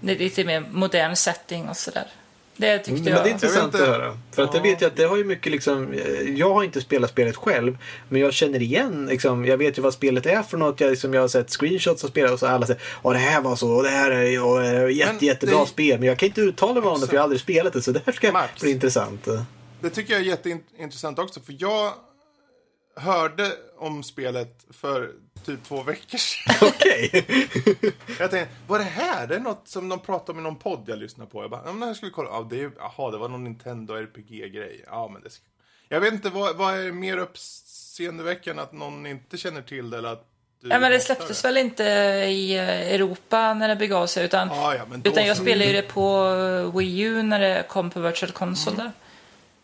det 0.00 0.12
är 0.12 0.18
lite 0.18 0.44
mer 0.44 0.64
modern 0.70 1.16
setting 1.16 1.68
och 1.68 1.76
sådär. 1.76 2.06
Det 2.56 2.78
tyckte 2.78 2.92
Men 2.92 3.04
det 3.04 3.10
jag. 3.10 3.26
är 3.26 3.30
intressant 3.30 3.74
Jag 3.74 3.82
att 3.82 3.88
inte. 3.88 3.98
höra. 4.00 4.18
För 4.32 4.42
att 4.42 4.54
jag 4.54 4.62
vet 4.62 4.82
ju 4.82 4.86
att 4.86 4.96
det 4.96 5.04
har 5.04 5.16
ju 5.16 5.24
mycket 5.24 5.52
liksom, 5.52 5.92
eh, 5.92 6.00
jag 6.36 6.54
har 6.54 6.62
inte 6.64 6.80
spelat 6.80 7.10
spelet 7.10 7.36
själv. 7.36 7.78
Men 8.08 8.20
jag 8.20 8.32
känner 8.32 8.62
igen, 8.62 9.06
liksom, 9.10 9.44
jag 9.44 9.56
vet 9.56 9.78
ju 9.78 9.82
vad 9.82 9.94
spelet 9.94 10.26
är 10.26 10.42
för 10.42 10.56
något. 10.58 10.80
Jag, 10.80 10.90
liksom, 10.90 11.14
jag 11.14 11.20
har 11.20 11.28
sett 11.28 11.50
screenshots 11.50 12.04
av 12.04 12.08
spelet 12.08 12.32
och 12.32 12.38
så 12.38 12.46
alla 12.46 12.66
säger 12.66 12.82
Åh 13.02 13.12
det 13.12 13.18
här 13.18 13.40
var 13.40 13.56
så, 13.56 13.70
och 13.70 13.82
det 13.82 13.88
här 13.88 14.10
är 14.10 14.24
eh, 14.86 14.90
jätte, 14.96 15.12
Men 15.12 15.18
jättebra 15.26 15.60
det- 15.60 15.66
spel. 15.66 15.98
Men 15.98 16.08
jag 16.08 16.18
kan 16.18 16.26
inte 16.26 16.40
uttala 16.40 16.80
mig 16.80 16.90
om 16.90 17.00
det 17.00 17.06
för 17.06 17.14
jag 17.14 17.20
har 17.20 17.24
aldrig 17.24 17.40
spelat 17.40 17.72
det. 17.72 17.82
Så 17.82 17.90
det 17.90 18.00
här 18.06 18.12
ska 18.12 18.32
Max. 18.32 18.60
bli 18.62 18.70
intressant. 18.70 19.28
Det 19.80 19.90
tycker 19.90 20.12
jag 20.12 20.22
är 20.22 20.26
jätteintressant 20.26 21.18
också, 21.18 21.40
för 21.40 21.54
jag 21.58 21.92
hörde 22.96 23.52
om 23.76 24.02
spelet 24.02 24.66
för 24.70 25.12
typ 25.44 25.64
två 25.64 25.82
veckor 25.82 26.18
sedan. 26.18 26.54
Okej. 26.68 27.26
Jag 28.18 28.30
tänkte, 28.30 28.48
vad 28.66 28.80
är 28.80 28.84
det 28.84 28.90
här? 28.90 29.26
Det 29.26 29.34
är 29.34 29.40
något 29.40 29.68
som 29.68 29.88
de 29.88 30.00
pratar 30.00 30.32
om 30.32 30.38
i 30.38 30.42
någon 30.42 30.56
podd 30.56 30.84
jag 30.86 30.98
lyssnar 30.98 31.26
på. 31.26 31.42
Jag 31.42 31.50
bara, 31.50 31.62
ja, 31.64 31.72
men 31.72 31.80
det 31.80 31.86
här 31.86 31.94
ska 31.94 32.06
vi 32.06 32.12
kolla. 32.12 32.30
Ja, 32.30 32.46
det 32.50 32.60
är, 32.60 32.70
jaha, 32.78 33.10
det 33.10 33.18
var 33.18 33.28
någon 33.28 33.44
Nintendo 33.44 33.94
RPG-grej. 33.94 34.84
Ja, 34.86 35.10
men 35.12 35.22
det 35.22 35.30
ska... 35.30 35.44
Jag 35.88 36.00
vet 36.00 36.12
inte, 36.12 36.30
vad, 36.30 36.56
vad 36.56 36.78
är 36.78 36.92
mer 36.92 37.18
uppseendeväckande 37.18 38.62
att 38.62 38.72
någon 38.72 39.06
inte 39.06 39.36
känner 39.36 39.62
till 39.62 39.90
det 39.90 39.98
eller 39.98 40.12
att 40.12 40.30
Ja, 40.66 40.78
men 40.78 40.90
det 40.90 41.00
släpptes 41.00 41.44
väl 41.44 41.56
inte 41.56 41.84
i 42.28 42.56
eh, 42.56 42.94
Europa 42.94 43.54
när 43.54 43.68
det 43.68 43.76
begav 43.76 44.06
sig 44.06 44.24
utan, 44.24 44.48
Ja, 44.48 44.74
ja, 44.74 44.86
utan 45.04 45.26
jag 45.26 45.36
spelade 45.36 45.64
ju 45.64 45.72
det 45.72 45.82
på 45.82 46.28
eh, 46.28 46.78
Wii 46.78 47.00
U 47.00 47.22
när 47.22 47.40
det 47.40 47.64
kom 47.68 47.90
på 47.90 48.00
Virtual 48.00 48.32
Console 48.32 48.76
där. 48.76 48.92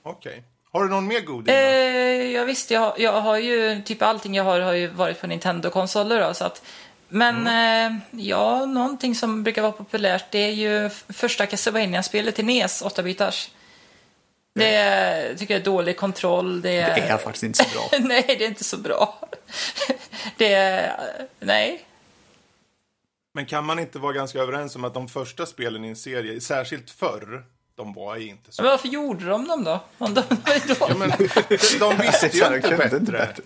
Okej. 0.03 0.43
Har 0.73 0.85
du 0.85 0.91
någon 0.91 1.07
mer 1.07 1.21
goding? 1.21 1.55
Eh, 1.55 2.33
ja, 2.33 2.45
visst, 2.45 2.71
jag, 2.71 3.01
jag 3.01 3.21
har 3.21 3.39
ju 3.39 3.83
typ 3.83 4.03
allting 4.03 4.35
jag 4.35 4.45
har 4.45 4.61
har 4.61 4.73
ju 4.73 4.87
varit 4.87 5.21
på 5.21 5.27
Nintendo-konsoler 5.27 6.21
då, 6.21 6.35
så 6.35 6.45
att 6.45 6.63
Men 7.09 7.47
eh, 7.47 8.01
ja, 8.11 8.67
någonting 8.67 9.15
som 9.15 9.43
brukar 9.43 9.63
vara 9.63 9.73
populärt 9.73 10.25
det 10.31 10.39
är 10.39 10.53
ju 10.53 10.91
första 11.09 11.47
Castlevania-spelet 11.47 12.35
till 12.35 12.45
NES, 12.45 12.83
8-bitars. 12.83 13.51
Det 14.55 14.75
är, 14.75 15.35
tycker 15.35 15.55
jag 15.55 15.61
är 15.61 15.65
dålig 15.65 15.97
kontroll. 15.97 16.61
Det 16.61 16.77
är, 16.77 16.95
Det 16.95 17.01
är 17.01 17.19
faktiskt 17.19 17.43
inte 17.43 17.65
så 17.65 17.71
bra. 17.75 17.99
nej, 18.09 18.25
det 18.27 18.45
är 18.45 18.49
inte 18.49 18.65
så 18.65 18.77
bra. 18.77 19.19
det 20.37 20.55
är, 20.55 20.93
nej. 21.41 21.87
Men 23.35 23.47
kan 23.47 23.65
man 23.65 23.79
inte 23.79 23.99
vara 23.99 24.13
ganska 24.13 24.39
överens 24.39 24.77
om 24.77 24.85
att 24.85 24.95
de 24.95 25.09
första 25.09 25.47
spelen 25.47 25.85
i 25.85 25.89
en 25.89 25.97
serie, 25.97 26.41
särskilt 26.41 26.91
förr, 26.91 27.45
de 27.81 27.93
var 27.93 28.17
inte 28.17 28.53
så 28.53 28.63
Men 28.63 28.71
varför 28.71 28.89
gjorde 28.89 29.25
de 29.27 29.49
dem 29.49 29.65
då? 29.65 29.81
Om 29.99 30.15
de 30.15 30.21
var 30.81 30.89
Ja, 30.89 30.95
men, 30.97 31.11
de 31.81 31.97
visste 31.97 32.27
ju 32.39 32.47
inte 32.57 32.69
bättre. 32.77 32.97
inte 32.99 33.13
bättre. 33.13 33.43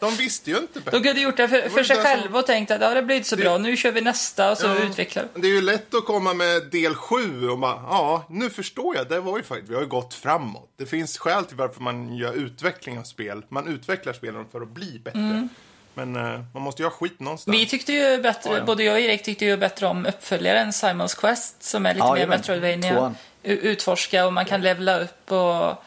De 0.00 0.14
visste 0.14 0.50
ju 0.50 0.56
inte 0.56 0.80
bättre. 0.80 0.98
De 0.98 1.04
kunde 1.04 1.20
gjort 1.20 1.36
det 1.36 1.48
för, 1.48 1.68
för 1.68 1.84
sig 1.84 1.96
det 1.96 2.02
som- 2.02 2.10
själva 2.10 2.38
och 2.38 2.46
tänkt 2.46 2.70
att 2.70 2.80
ja, 2.80 2.94
det 2.94 3.02
blir 3.02 3.16
inte 3.16 3.28
så 3.28 3.36
bra, 3.36 3.58
nu 3.58 3.76
kör 3.76 3.92
vi 3.92 4.00
nästa 4.00 4.50
och 4.50 4.58
så 4.58 4.66
Ja. 4.66 4.74
utvecklar. 4.76 5.24
Det 5.34 5.46
är 5.46 5.52
ju 5.52 5.60
lätt 5.60 5.94
att 5.94 6.04
komma 6.04 6.34
med 6.34 6.62
del 6.70 6.94
sju 6.94 7.48
och 7.48 7.58
bara, 7.58 7.74
ja, 7.90 8.24
nu 8.30 8.50
förstår 8.50 8.96
jag. 8.96 9.08
Det 9.08 9.20
var 9.20 9.36
ju 9.36 9.42
faktiskt, 9.44 9.70
vi 9.70 9.74
har 9.74 9.82
ju 9.82 9.88
gått 9.88 10.14
framåt. 10.14 10.70
Det 10.78 10.86
finns 10.86 11.18
skäl 11.18 11.44
till 11.44 11.56
varför 11.56 11.80
man 11.80 12.16
gör 12.16 12.32
utveckling 12.32 12.98
av 12.98 13.02
spel. 13.02 13.42
Man 13.48 13.68
utvecklar 13.68 14.12
spelen 14.12 14.44
för 14.52 14.60
att 14.60 14.68
bli 14.68 14.98
bättre. 15.04 15.48
Men 15.94 16.16
eh, 16.16 16.40
man 16.54 16.62
måste 16.62 16.82
ju 16.82 16.86
ha 16.86 16.90
skit 16.94 17.20
någonstans. 17.20 17.46
Mm. 17.46 17.60
Vi 17.60 17.66
tyckte 17.66 17.92
ju 17.92 18.22
bättre, 18.22 18.50
Ja, 18.50 18.58
ja. 18.58 18.64
både 18.64 18.84
jag 18.84 18.92
och 18.94 19.00
Erik 19.00 19.22
tyckte 19.22 19.44
ju 19.44 19.56
bättre 19.56 19.86
om 19.86 20.06
uppföljaren 20.06 20.72
Simons 20.72 21.14
Quest 21.14 21.62
som 21.62 21.86
är 21.86 21.94
lite 21.94 22.06
Ja, 22.06 22.14
mer. 22.14 22.26
Metroidvania. 22.26 22.94
Tvåan. 22.94 23.16
Utforska 23.46 24.26
och 24.26 24.32
man 24.32 24.44
kan 24.44 24.62
levla 24.62 25.00
upp 25.00 25.32
och 25.32 25.84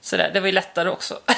sådär. 0.00 0.30
Det 0.34 0.40
var 0.40 0.46
ju 0.46 0.52
lättare 0.52 0.88
också. 0.88 1.20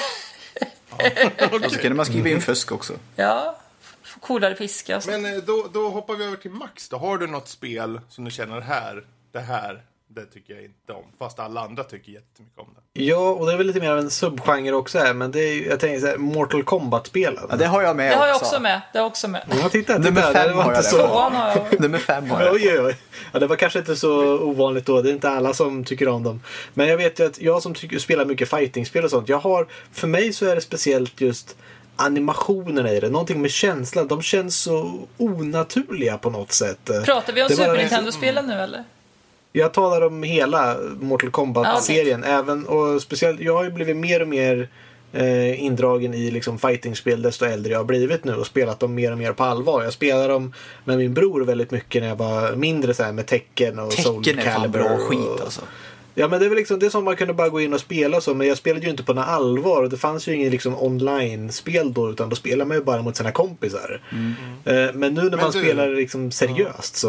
Och 1.51 1.71
så 1.71 1.79
kunde 1.79 1.95
man 1.95 2.05
skriva 2.05 2.29
in 2.29 2.41
fusk 2.41 2.71
också. 2.71 2.93
ja, 3.15 3.57
få 4.03 4.19
coolare 4.19 4.55
piska. 4.55 5.01
Men 5.07 5.25
eh, 5.25 5.43
då, 5.43 5.69
då 5.73 5.89
hoppar 5.89 6.15
vi 6.15 6.25
över 6.25 6.37
till 6.37 6.51
Max 6.51 6.89
då. 6.89 6.97
Har 6.97 7.17
du 7.17 7.27
något 7.27 7.47
spel 7.47 8.01
som 8.09 8.25
du 8.25 8.31
känner 8.31 8.61
här, 8.61 9.03
det 9.31 9.39
här, 9.39 9.81
det 10.15 10.25
tycker 10.25 10.53
jag 10.53 10.63
inte 10.63 10.93
om. 10.93 11.03
Fast 11.19 11.39
alla 11.39 11.61
andra 11.61 11.83
tycker 11.83 12.11
jättemycket 12.11 12.59
om 12.59 12.67
det. 12.75 13.03
Ja, 13.03 13.29
och 13.29 13.45
det 13.45 13.53
är 13.53 13.57
väl 13.57 13.67
lite 13.67 13.79
mer 13.79 13.91
av 13.91 13.97
en 13.97 14.09
subgenre 14.09 14.75
också 14.75 14.99
här, 14.99 15.13
men 15.13 15.31
det 15.31 15.39
är 15.39 15.53
ju, 15.53 15.65
jag 15.67 15.79
tänker 15.79 15.99
så 15.99 16.07
här, 16.07 16.17
Mortal 16.17 16.63
Kombat-spelen. 16.63 17.43
Ja, 17.49 17.55
det 17.55 17.65
har 17.65 17.81
jag 17.81 17.95
med 17.95 18.11
Det 18.11 18.15
har 18.15 18.27
jag 18.27 18.35
också. 18.35 18.45
också 18.45 18.59
med. 18.59 18.81
Det 18.93 18.99
har 18.99 19.03
jag 19.03 19.07
också 19.07 19.27
med. 19.27 19.43
Ja, 19.49 19.55
titta, 19.55 19.69
titta. 19.69 19.97
Nummer 19.97 20.21
fem 20.21 20.47
det 20.47 20.53
var 20.53 20.63
har 20.63 20.71
inte 20.71 20.77
jag 20.77 20.85
så... 20.85 20.97
det. 20.97 21.03
Har 21.03 21.65
jag. 21.71 21.81
Nummer 21.81 21.97
fem 21.97 22.29
har 22.29 22.41
jag. 22.41 22.53
Oj, 22.53 22.69
oj, 22.71 22.79
oj. 22.79 22.97
Ja, 23.31 23.39
det 23.39 23.47
var 23.47 23.55
kanske 23.55 23.79
inte 23.79 23.95
så 23.95 24.39
ovanligt 24.39 24.85
då. 24.85 25.01
Det 25.01 25.09
är 25.09 25.13
inte 25.13 25.29
alla 25.29 25.53
som 25.53 25.83
tycker 25.83 26.07
om 26.07 26.23
dem. 26.23 26.41
Men 26.73 26.87
jag 26.87 26.97
vet 26.97 27.19
ju 27.19 27.25
att 27.25 27.41
jag 27.41 27.61
som 27.63 27.73
tycker, 27.73 27.99
spelar 27.99 28.25
mycket 28.25 28.49
fightingspel 28.49 29.03
och 29.03 29.09
sånt. 29.09 29.29
Jag 29.29 29.39
har, 29.39 29.67
för 29.91 30.07
mig 30.07 30.33
så 30.33 30.45
är 30.45 30.55
det 30.55 30.61
speciellt 30.61 31.21
just 31.21 31.57
animationerna 31.95 32.91
i 32.91 32.99
det. 32.99 33.09
Någonting 33.09 33.41
med 33.41 33.51
känslan. 33.51 34.07
De 34.07 34.21
känns 34.21 34.57
så 34.57 35.07
onaturliga 35.17 36.17
på 36.17 36.29
något 36.29 36.51
sätt. 36.51 36.89
Pratar 37.05 37.33
vi 37.33 37.43
om 37.43 37.49
Super 37.49 37.77
Nintendo-spelen 37.77 38.47
nu 38.47 38.53
eller? 38.53 38.83
Jag 39.53 39.73
talar 39.73 40.01
om 40.01 40.23
hela 40.23 40.77
Mortal 40.99 41.31
Kombat-serien. 41.31 42.23
även 42.23 42.65
och 42.67 43.01
speciellt, 43.01 43.39
jag 43.39 43.53
har 43.57 43.63
ju 43.63 43.71
blivit 43.71 43.97
mer 43.97 44.21
och 44.21 44.27
mer 44.27 44.69
eh, 45.13 45.63
indragen 45.63 46.13
i 46.13 46.31
liksom 46.31 46.59
fightingspel 46.59 47.21
desto 47.21 47.45
äldre 47.45 47.71
jag 47.71 47.79
har 47.79 47.83
blivit 47.85 48.23
nu 48.23 48.35
och 48.35 48.45
spelat 48.47 48.79
dem 48.79 48.95
mer 48.95 49.11
och 49.11 49.17
mer 49.17 49.33
på 49.33 49.43
allvar. 49.43 49.83
Jag 49.83 49.93
spelade 49.93 50.27
dem 50.27 50.53
med 50.85 50.97
min 50.97 51.13
bror 51.13 51.41
väldigt 51.41 51.71
mycket 51.71 52.01
när 52.01 52.09
jag 52.09 52.15
var 52.15 52.55
mindre 52.55 52.93
så 52.93 53.03
här, 53.03 53.11
med 53.11 53.25
Tekken 53.27 53.79
och 53.79 53.93
Soul 53.93 54.23
Tecken 54.23 54.39
är 54.39 54.43
fan 54.43 54.61
Calibur 54.61 54.79
bra 54.79 54.89
och- 54.89 55.01
skit 55.01 55.41
alltså. 55.43 55.61
Ja 56.15 56.27
men 56.27 56.39
det 56.39 56.45
är 56.45 56.49
väl 56.49 56.57
liksom 56.57 56.79
det 56.79 56.85
är 56.85 56.89
som 56.89 57.03
man 57.05 57.15
kunde 57.15 57.33
bara 57.33 57.49
gå 57.49 57.61
in 57.61 57.73
och 57.73 57.79
spela 57.79 58.21
så 58.21 58.33
men 58.33 58.47
jag 58.47 58.57
spelade 58.57 58.85
ju 58.85 58.91
inte 58.91 59.03
på 59.03 59.13
något 59.13 59.27
allvar 59.27 59.83
och 59.83 59.89
det 59.89 59.97
fanns 59.97 60.27
ju 60.27 60.35
ingen 60.35 60.51
liksom 60.51 60.75
online-spel 60.83 61.93
då 61.93 62.09
utan 62.11 62.29
då 62.29 62.35
spelade 62.35 62.67
man 62.67 62.77
ju 62.77 62.83
bara 62.83 63.01
mot 63.01 63.15
sina 63.15 63.31
kompisar. 63.31 64.01
Eh, 64.65 64.73
men 64.93 65.13
nu 65.13 65.29
när 65.29 65.37
man 65.37 65.51
du- 65.51 65.59
spelar 65.59 65.89
liksom 65.89 66.31
seriöst 66.31 66.95
så... 66.95 67.07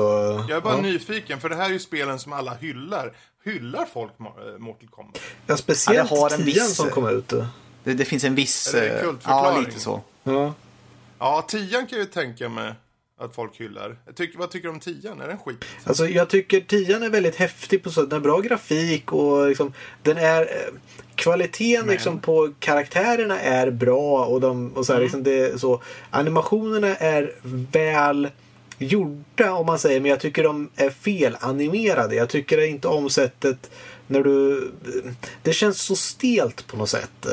Jag 0.49 0.57
är 0.57 0.61
bara 0.61 0.75
ja. 0.77 0.81
nyfiken, 0.83 1.41
för 1.41 1.49
det 1.49 1.57
här 1.57 1.65
är 1.69 1.73
ju 1.73 1.79
spelen 1.79 2.19
som 2.19 2.33
alla 2.33 2.55
hyllar. 2.55 3.13
Hyllar 3.45 3.87
folk 3.93 4.11
eh, 4.21 4.59
Mortal 4.59 4.89
Kombat? 4.91 5.19
Ja, 5.47 5.57
speciellt 5.57 6.11
Ja, 6.11 6.17
det 6.17 6.21
har 6.21 6.31
en 6.31 6.37
tian 6.37 6.47
viss- 6.67 6.75
som 6.75 6.91
kom 6.91 7.09
ut. 7.09 7.29
Det, 7.85 7.95
det 7.95 8.05
finns 8.05 8.25
en 8.25 8.35
viss... 8.35 8.75
Är 8.75 8.81
det 8.81 8.89
en 9.01 9.09
eh? 9.09 9.15
Ja, 9.25 9.61
lite 9.67 9.81
så. 9.81 10.01
Ja. 10.25 10.55
Ja, 11.19 11.45
tian 11.49 11.87
kan 11.87 11.99
jag 11.99 12.07
ju 12.07 12.13
tänka 12.13 12.49
mig 12.49 12.75
att 13.25 13.35
folk 13.35 13.61
hyllar. 13.61 13.97
Tycker, 14.15 14.39
vad 14.39 14.51
tycker 14.51 14.69
du 14.69 14.75
om 14.75 14.81
tian? 14.81 15.21
Är 15.21 15.29
den 15.29 15.39
skit? 15.39 15.65
Alltså 15.85 16.07
jag 16.07 16.29
tycker 16.29 16.61
tian 16.61 17.03
är 17.03 17.11
väldigt 17.11 17.37
häftig 17.37 17.83
på 17.83 17.91
så 17.91 18.03
Den 18.03 18.13
har 18.13 18.21
bra 18.21 18.41
grafik 18.41 19.13
och 19.13 19.49
liksom 19.49 19.73
den 20.03 20.17
är 20.17 20.43
eh, 20.43 20.75
Kvaliteten 21.15 21.87
liksom 21.87 22.19
på 22.19 22.53
karaktärerna 22.59 23.41
är 23.41 23.71
bra 23.71 24.25
och, 24.25 24.41
de, 24.41 24.73
och 24.73 24.87
så 24.87 24.93
här, 24.93 25.01
liksom 25.01 25.23
det, 25.23 25.61
så 25.61 25.83
Animationerna 26.11 26.97
är 26.97 27.35
väl 27.73 28.29
gjorda 28.79 29.53
om 29.53 29.67
man 29.67 29.79
säger 29.79 30.01
men 30.01 30.11
jag 30.11 30.21
tycker 30.21 30.45
de 30.45 30.71
är 30.77 30.91
felanimerade. 30.91 32.15
Jag 32.15 32.29
tycker 32.29 32.67
inte 32.67 32.89
om 32.89 33.11
sättet 33.11 33.71
när 34.07 34.23
du 34.23 34.71
Det 35.43 35.53
känns 35.53 35.83
så 35.83 35.97
stelt 35.97 36.67
på 36.67 36.77
något 36.77 36.91
sätt. 36.91 37.27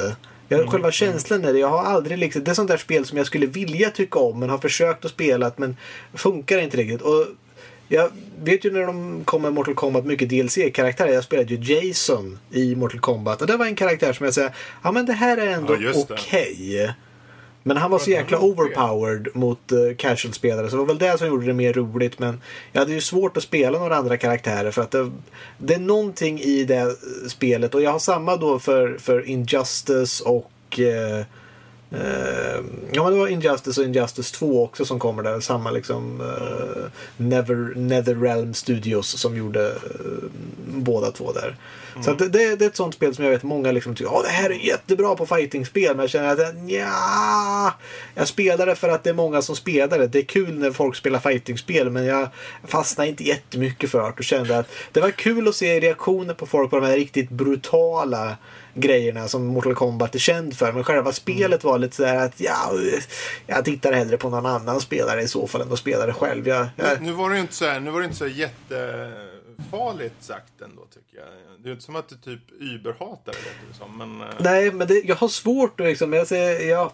Jag, 0.49 0.69
Själva 0.69 0.91
känslan 0.91 1.45
är 1.45 1.53
det. 1.53 1.59
Jag 1.59 1.67
har 1.69 1.83
aldrig 1.83 2.17
liksom, 2.17 2.43
det 2.43 2.51
är 2.51 2.55
sånt 2.55 2.69
där 2.69 2.77
spel 2.77 3.05
som 3.05 3.17
jag 3.17 3.27
skulle 3.27 3.45
vilja 3.45 3.89
tycka 3.89 4.19
om 4.19 4.39
men 4.39 4.49
har 4.49 4.57
försökt 4.57 5.05
att 5.05 5.11
spela 5.11 5.51
men 5.55 5.77
funkar 6.13 6.57
inte 6.57 6.77
riktigt. 6.77 7.01
Och 7.01 7.25
jag 7.87 8.11
vet 8.43 8.65
ju 8.65 8.71
när 8.71 8.85
de 8.85 9.23
kom 9.25 9.41
med 9.41 9.53
Mortal 9.53 9.75
Kombat 9.75 10.05
mycket 10.05 10.29
DLC-karaktärer. 10.29 11.13
Jag 11.13 11.23
spelade 11.23 11.53
ju 11.53 11.73
Jason 11.73 12.39
i 12.51 12.75
Mortal 12.75 12.99
Kombat 12.99 13.41
och 13.41 13.47
det 13.47 13.57
var 13.57 13.65
en 13.65 13.75
karaktär 13.75 14.13
som 14.13 14.23
jag 14.25 14.33
säger, 14.33 14.55
ja 14.83 14.91
men 14.91 15.05
det 15.05 15.13
här 15.13 15.37
är 15.37 15.47
ändå 15.47 15.73
Ja, 15.73 15.79
just 15.79 16.07
det. 16.07 16.95
Men 17.63 17.77
han 17.77 17.91
var 17.91 17.99
så 17.99 18.09
jäkla 18.09 18.39
overpowered 18.39 19.27
mot 19.33 19.71
uh, 19.71 19.95
casual-spelare 19.95 20.69
så 20.69 20.75
det 20.75 20.79
var 20.79 20.87
väl 20.87 20.97
det 20.97 21.17
som 21.17 21.27
gjorde 21.27 21.45
det 21.45 21.53
mer 21.53 21.73
roligt. 21.73 22.19
Men 22.19 22.41
jag 22.71 22.81
hade 22.81 22.93
ju 22.93 23.01
svårt 23.01 23.37
att 23.37 23.43
spela 23.43 23.79
några 23.79 23.95
andra 23.95 24.17
karaktärer 24.17 24.71
för 24.71 24.81
att 24.81 24.91
det, 24.91 25.11
det 25.57 25.73
är 25.73 25.79
någonting 25.79 26.39
i 26.39 26.63
det 26.63 26.79
eh, 26.79 26.87
spelet 27.27 27.75
och 27.75 27.81
jag 27.81 27.91
har 27.91 27.99
samma 27.99 28.37
då 28.37 28.59
för, 28.59 28.97
för 28.97 29.29
Injustice 29.29 30.21
och 30.21 30.79
eh, 30.79 31.25
Eh, 31.91 32.63
ja 32.91 33.03
men 33.03 33.13
det 33.13 33.19
var 33.19 33.27
Injustice 33.27 33.77
och 33.77 33.83
Injustice 33.83 34.31
2 34.31 34.63
också 34.63 34.85
som 34.85 34.99
kommer 34.99 35.23
där. 35.23 35.39
Samma 35.39 35.71
liksom 35.71 36.21
uh, 36.21 36.87
Never, 37.17 37.73
Netherrealm 37.75 38.53
Studios 38.53 39.19
som 39.19 39.37
gjorde 39.37 39.67
eh, 39.67 40.29
båda 40.67 41.11
två 41.11 41.31
där. 41.31 41.55
Så 42.05 42.11
att 42.11 42.19
det, 42.19 42.29
det, 42.29 42.55
det 42.55 42.65
är 42.65 42.69
ett 42.69 42.75
sånt 42.75 42.93
spel 42.93 43.15
som 43.15 43.25
jag 43.25 43.31
vet 43.31 43.43
många 43.43 43.71
liksom 43.71 43.95
tycker 43.95 44.13
Åh, 44.13 44.21
det 44.23 44.29
här 44.29 44.49
är 44.49 44.53
jättebra 44.53 45.15
på 45.15 45.25
fightingspel. 45.25 45.95
Men 45.95 45.99
jag 45.99 46.09
känner 46.09 46.33
att 46.33 46.55
ja, 46.67 47.73
jag 48.15 48.27
spelar 48.27 48.65
det 48.65 48.75
för 48.75 48.89
att 48.89 49.03
det 49.03 49.09
är 49.09 49.13
många 49.13 49.41
som 49.41 49.55
spelar 49.55 49.99
det. 49.99 50.07
Det 50.07 50.19
är 50.19 50.23
kul 50.23 50.59
när 50.59 50.71
folk 50.71 50.95
spelar 50.95 51.19
fightingspel 51.19 51.89
men 51.89 52.05
jag 52.05 52.27
fastnar 52.67 53.05
inte 53.05 53.23
jättemycket 53.23 53.91
för 53.91 54.01
det 54.01 54.13
och 54.17 54.23
kände 54.23 54.57
att 54.57 54.69
det 54.91 55.01
var 55.01 55.11
kul 55.11 55.47
att 55.47 55.55
se 55.55 55.79
reaktioner 55.79 56.33
på 56.33 56.45
folk 56.45 56.69
på 56.69 56.79
de 56.79 56.85
här 56.85 56.95
riktigt 56.95 57.29
brutala 57.29 58.37
grejerna 58.79 59.27
som 59.27 59.45
Mortal 59.45 59.75
Kombat 59.75 60.15
är 60.15 60.19
känd 60.19 60.57
för. 60.57 60.71
Men 60.71 60.83
själva 60.83 61.11
spelet 61.11 61.63
var 61.63 61.79
lite 61.79 61.95
sådär 61.95 62.15
att 62.15 62.39
ja, 62.39 62.71
jag 63.47 63.65
tittar 63.65 63.93
hellre 63.93 64.17
på 64.17 64.29
någon 64.29 64.45
annan 64.45 64.81
spelare 64.81 65.21
i 65.21 65.27
så 65.27 65.47
fall 65.47 65.61
än 65.61 65.71
att 65.73 65.79
spela 65.79 66.05
det 66.05 66.13
själv. 66.13 66.47
Jag, 66.47 66.67
jag, 66.75 67.01
Nu 67.01 67.11
var 67.11 67.29
det 67.29 67.35
ju 67.35 67.41
inte 67.41 67.55
så 67.55 67.65
här, 67.65 67.79
nu 67.79 67.91
var 67.91 67.99
det 67.99 68.05
inte 68.05 68.17
så 68.17 68.27
jättefarligt 68.27 70.23
sagt 70.23 70.61
ändå 70.61 70.81
tycker 70.93 71.17
jag. 71.17 71.27
Det 71.63 71.65
är 71.65 71.69
ju 71.69 71.73
inte 71.73 71.85
som 71.85 71.95
att 71.95 72.09
du 72.09 72.15
typ 72.15 72.39
überhatar 72.61 73.17
det 73.25 73.31
låter 73.31 73.67
det 73.71 73.77
som. 73.77 73.97
Men, 73.97 74.21
eh, 74.21 74.27
Nej, 74.39 74.71
men 74.71 74.87
det, 74.87 75.01
jag 75.05 75.15
har 75.15 75.27
svårt 75.27 75.79
att 75.79 75.87
liksom, 75.87 76.13
jag 76.13 76.27
säger, 76.27 76.69
jag, 76.69 76.91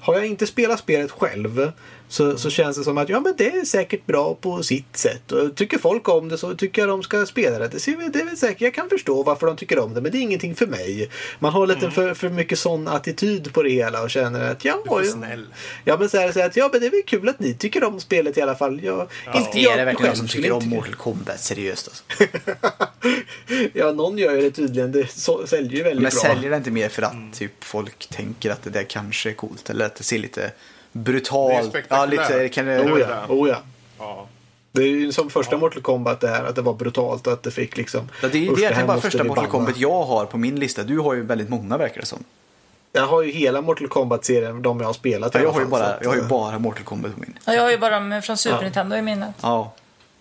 har 0.00 0.14
jag 0.14 0.26
inte 0.26 0.46
spelat 0.46 0.78
spelet 0.78 1.10
själv 1.10 1.72
så, 2.08 2.38
så 2.38 2.50
känns 2.50 2.76
det 2.76 2.84
som 2.84 2.98
att 2.98 3.08
ja, 3.08 3.20
men 3.20 3.34
det 3.38 3.46
är 3.56 3.64
säkert 3.64 4.06
bra 4.06 4.34
på 4.34 4.62
sitt 4.62 4.96
sätt. 4.96 5.32
Och 5.32 5.54
tycker 5.56 5.78
folk 5.78 6.08
om 6.08 6.28
det 6.28 6.38
så 6.38 6.54
tycker 6.54 6.82
jag 6.82 6.88
de 6.88 7.02
ska 7.02 7.26
spela 7.26 7.58
det. 7.58 7.68
Det, 7.68 7.80
ser, 7.80 7.96
vi- 7.96 8.08
det 8.08 8.20
är 8.20 8.24
väl 8.24 8.36
säkert, 8.36 8.60
jag 8.60 8.74
kan 8.74 8.88
förstå 8.88 9.22
varför 9.22 9.46
de 9.46 9.56
tycker 9.56 9.78
om 9.78 9.94
det, 9.94 10.00
men 10.00 10.12
det 10.12 10.18
är 10.18 10.22
ingenting 10.22 10.54
för 10.54 10.66
mig. 10.66 11.10
Man 11.38 11.52
har 11.52 11.66
lite 11.66 11.90
för, 11.90 12.14
för 12.14 12.28
mycket 12.28 12.58
sån 12.58 12.88
attityd 12.88 13.52
på 13.54 13.62
det 13.62 13.70
hela 13.70 14.02
och 14.02 14.10
känner 14.10 14.50
att 14.50 14.64
ja, 14.64 14.74
du 14.84 14.90
är 14.90 14.94
för 14.98 15.04
ja, 15.04 15.12
snäll. 15.12 15.46
ja 15.84 15.96
men 15.98 16.08
så 16.08 16.16
här, 16.16 16.32
så 16.32 16.38
här 16.38 16.46
att 16.46 16.56
ja, 16.56 16.68
men 16.72 16.80
det 16.80 16.86
är 16.86 16.90
väl 16.90 17.02
kul 17.06 17.28
att 17.28 17.40
ni 17.40 17.54
tycker 17.54 17.84
om 17.84 18.00
spelet 18.00 18.38
i 18.38 18.42
alla 18.42 18.54
fall. 18.54 18.82
Jag, 18.84 19.08
inte 19.34 19.50
Det 19.52 19.58
är 19.58 19.62
jag 19.62 19.78
det 19.78 19.84
verkligen 19.84 20.08
någon 20.08 20.16
som 20.16 20.28
tycker 20.28 20.52
om 20.52 20.68
Mortal 20.68 20.94
Kombat 20.94 21.40
seriöst 21.40 21.88
alltså. 21.88 22.04
Ja, 23.72 23.85
någon 23.92 24.18
gör 24.18 24.34
ju 24.34 24.40
det 24.40 24.50
tydligen. 24.50 24.92
Det 24.92 25.10
så, 25.10 25.46
säljer 25.46 25.72
ju 25.72 25.82
väldigt 25.82 26.02
Men 26.02 26.10
bra. 26.10 26.34
säljer 26.34 26.50
det 26.50 26.56
inte 26.56 26.70
mer 26.70 26.88
för 26.88 27.02
att 27.02 27.14
typ 27.32 27.64
folk 27.64 28.06
tänker 28.08 28.50
att 28.50 28.62
det 28.62 28.70
där 28.70 28.82
kanske 28.82 29.30
är 29.30 29.34
coolt 29.34 29.70
eller 29.70 29.86
att 29.86 29.94
det 29.94 30.04
ser 30.04 30.18
lite 30.18 30.50
brutalt. 30.92 31.72
Det 31.72 31.78
är 31.78 31.84
ja, 31.88 32.06
lite, 32.06 32.48
kan 32.48 32.66
det, 32.66 32.80
Oh 32.80 33.00
ja, 33.00 33.26
oh 33.28 33.48
ja. 33.48 33.56
Ja. 33.98 34.26
Det 34.72 34.82
är 34.82 34.86
ju 34.86 35.12
som 35.12 35.30
första 35.30 35.56
Mortal 35.56 35.82
Kombat 35.82 36.20
det 36.20 36.28
här, 36.28 36.44
att 36.44 36.54
det 36.54 36.62
var 36.62 36.74
brutalt 36.74 37.26
och 37.26 37.32
att 37.32 37.42
det 37.42 37.50
fick 37.50 37.76
liksom... 37.76 38.08
Ja, 38.22 38.28
det 38.28 38.38
är 38.38 38.42
ju 38.42 38.46
egentligen 38.46 38.86
bara 38.86 39.00
första 39.00 39.24
Mortal. 39.24 39.46
Kombat 39.46 39.76
jag 39.76 40.02
har 40.02 40.26
på 40.26 40.38
min 40.38 40.60
lista. 40.60 40.82
Du 40.82 40.98
har 40.98 41.14
ju 41.14 41.22
väldigt 41.22 41.48
många 41.48 41.76
verkar 41.76 42.00
det 42.00 42.06
som. 42.06 42.24
Jag 42.92 43.06
har 43.06 43.22
ju 43.22 43.30
hela 43.30 43.60
Mortal 43.60 43.88
Kombat-serien, 43.88 44.62
de 44.62 44.80
jag 44.80 44.86
har 44.86 44.92
spelat 44.92 45.34
Ja, 45.34 45.40
jag, 45.40 45.50
har 45.50 45.60
ju 45.60 45.66
fall, 45.66 45.70
bara, 45.70 45.98
jag 46.02 46.08
har 46.08 46.16
ju 46.16 46.22
bara 46.22 46.58
Mortal 46.58 46.84
Kombat 46.84 47.14
på 47.14 47.20
min. 47.20 47.38
Ja, 47.44 47.54
jag 47.54 47.62
har 47.62 47.70
ju 47.70 47.78
bara 47.78 48.00
dem 48.00 48.22
från 48.24 48.36
Super 48.36 48.56
Ja. 48.56 48.62
Nintendo 48.62 48.96
i 48.96 49.02
minnet. 49.02 49.34
Ja. 49.42 49.72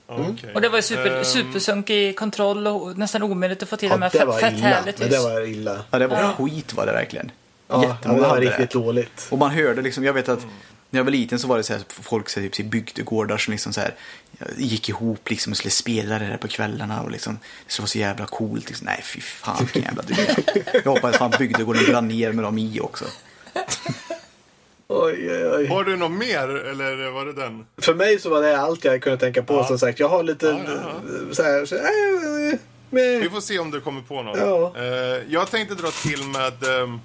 Ja, 0.07 0.25
okej. 0.29 0.53
Och 0.53 0.61
det 0.61 0.69
var 0.69 0.77
ju 0.77 0.81
super, 0.81 1.17
Ehm, 1.17 1.23
supersunkig 1.23 2.15
kontroll 2.17 2.67
och 2.67 2.97
nästan 2.97 3.23
omöjligt 3.23 3.63
att 3.63 3.69
få 3.69 3.77
till 3.77 3.89
Ja, 3.89 3.95
de 3.95 4.01
här 4.01 4.09
fett, 4.09 4.27
var 4.27 4.39
fett 4.39 4.53
illa. 4.57 4.67
härligt 4.67 4.99
Men 4.99 5.09
det 5.09 5.19
var 5.19 5.47
illa. 5.47 5.85
ja, 5.91 5.99
det 5.99 6.07
var 6.07 6.33
skit 6.33 6.73
var 6.73 6.85
det 6.85 6.91
verkligen. 6.91 7.31
Ja, 7.67 7.97
ja, 8.03 8.11
det 8.13 8.19
var 8.21 8.37
riktigt 8.39 8.71
dåligt. 8.71 9.27
Och 9.29 9.37
man 9.37 9.51
hörde 9.51 9.81
liksom, 9.81 10.03
jag 10.03 10.13
vet 10.13 10.29
att 10.29 10.45
När 10.89 10.99
jag 10.99 11.03
var 11.03 11.11
liten 11.11 11.39
så 11.39 11.47
var 11.47 11.57
det 11.57 11.63
så 11.63 11.73
här, 11.73 11.81
folk 11.87 12.29
så 12.29 12.39
här, 12.39 12.47
typ, 12.47 12.59
i 12.65 12.69
bygdegårdar 12.69 13.37
som 13.37 13.51
liksom 13.51 13.73
så 13.73 13.81
här, 13.81 13.93
gick 14.57 14.89
ihop 14.89 15.29
liksom 15.29 15.51
och 15.53 15.57
skulle 15.57 15.71
spela 15.71 16.19
det 16.19 16.27
där 16.27 16.37
på 16.37 16.47
kvällarna 16.47 17.01
och 17.01 17.11
liksom, 17.11 17.39
det 17.67 17.79
vara 17.79 17.87
så 17.87 17.97
jävla 17.97 18.25
coolt. 18.25 18.67
Liksom. 18.67 18.85
Nej, 18.85 19.01
fy 19.03 19.21
fan 19.21 19.57
vilken 19.59 19.81
jävla 19.81 20.01
dygn. 20.07 20.19
Jag 20.83 20.91
hoppas 20.91 21.17
fan 21.17 21.31
bygdegården 21.39 21.83
brann 21.85 22.07
ner 22.07 22.31
med 22.31 22.43
dem 22.45 22.57
i 22.57 22.79
också. 22.79 23.05
Oj, 24.87 25.31
oj, 25.31 25.47
oj. 25.55 25.67
Har 25.67 25.83
du 25.83 25.95
något 25.97 26.11
mer 26.11 26.47
eller 26.49 27.11
var 27.11 27.25
det 27.25 27.33
den? 27.33 27.65
För 27.77 27.93
mig 27.93 28.19
så 28.19 28.29
var 28.29 28.41
det 28.41 28.57
allt 28.59 28.83
jag 28.83 29.01
kunde 29.01 29.17
tänka 29.17 29.43
på. 29.43 29.53
Ja. 29.53 29.67
Som 29.67 29.79
sagt, 29.79 29.99
jag 29.99 30.09
har 30.09 30.23
lite 30.23 30.45
Ja, 30.45 30.59
ja, 30.67 31.33
så 31.33 31.43
här... 31.43 31.65
Så, 31.65 31.75
äh, 31.75 31.81
Vi 32.89 33.19
med. 33.19 33.31
får 33.31 33.41
se 33.41 33.59
om 33.59 33.71
du 33.71 33.81
kommer 33.81 34.01
på 34.01 34.21
något. 34.23 34.37
Ja. 34.37 34.73
Eh, 34.77 35.23
jag 35.33 35.51
tänkte 35.51 35.75
dra 35.75 35.87
till 35.91 36.23
med 36.27 36.63
ehm, 36.81 36.99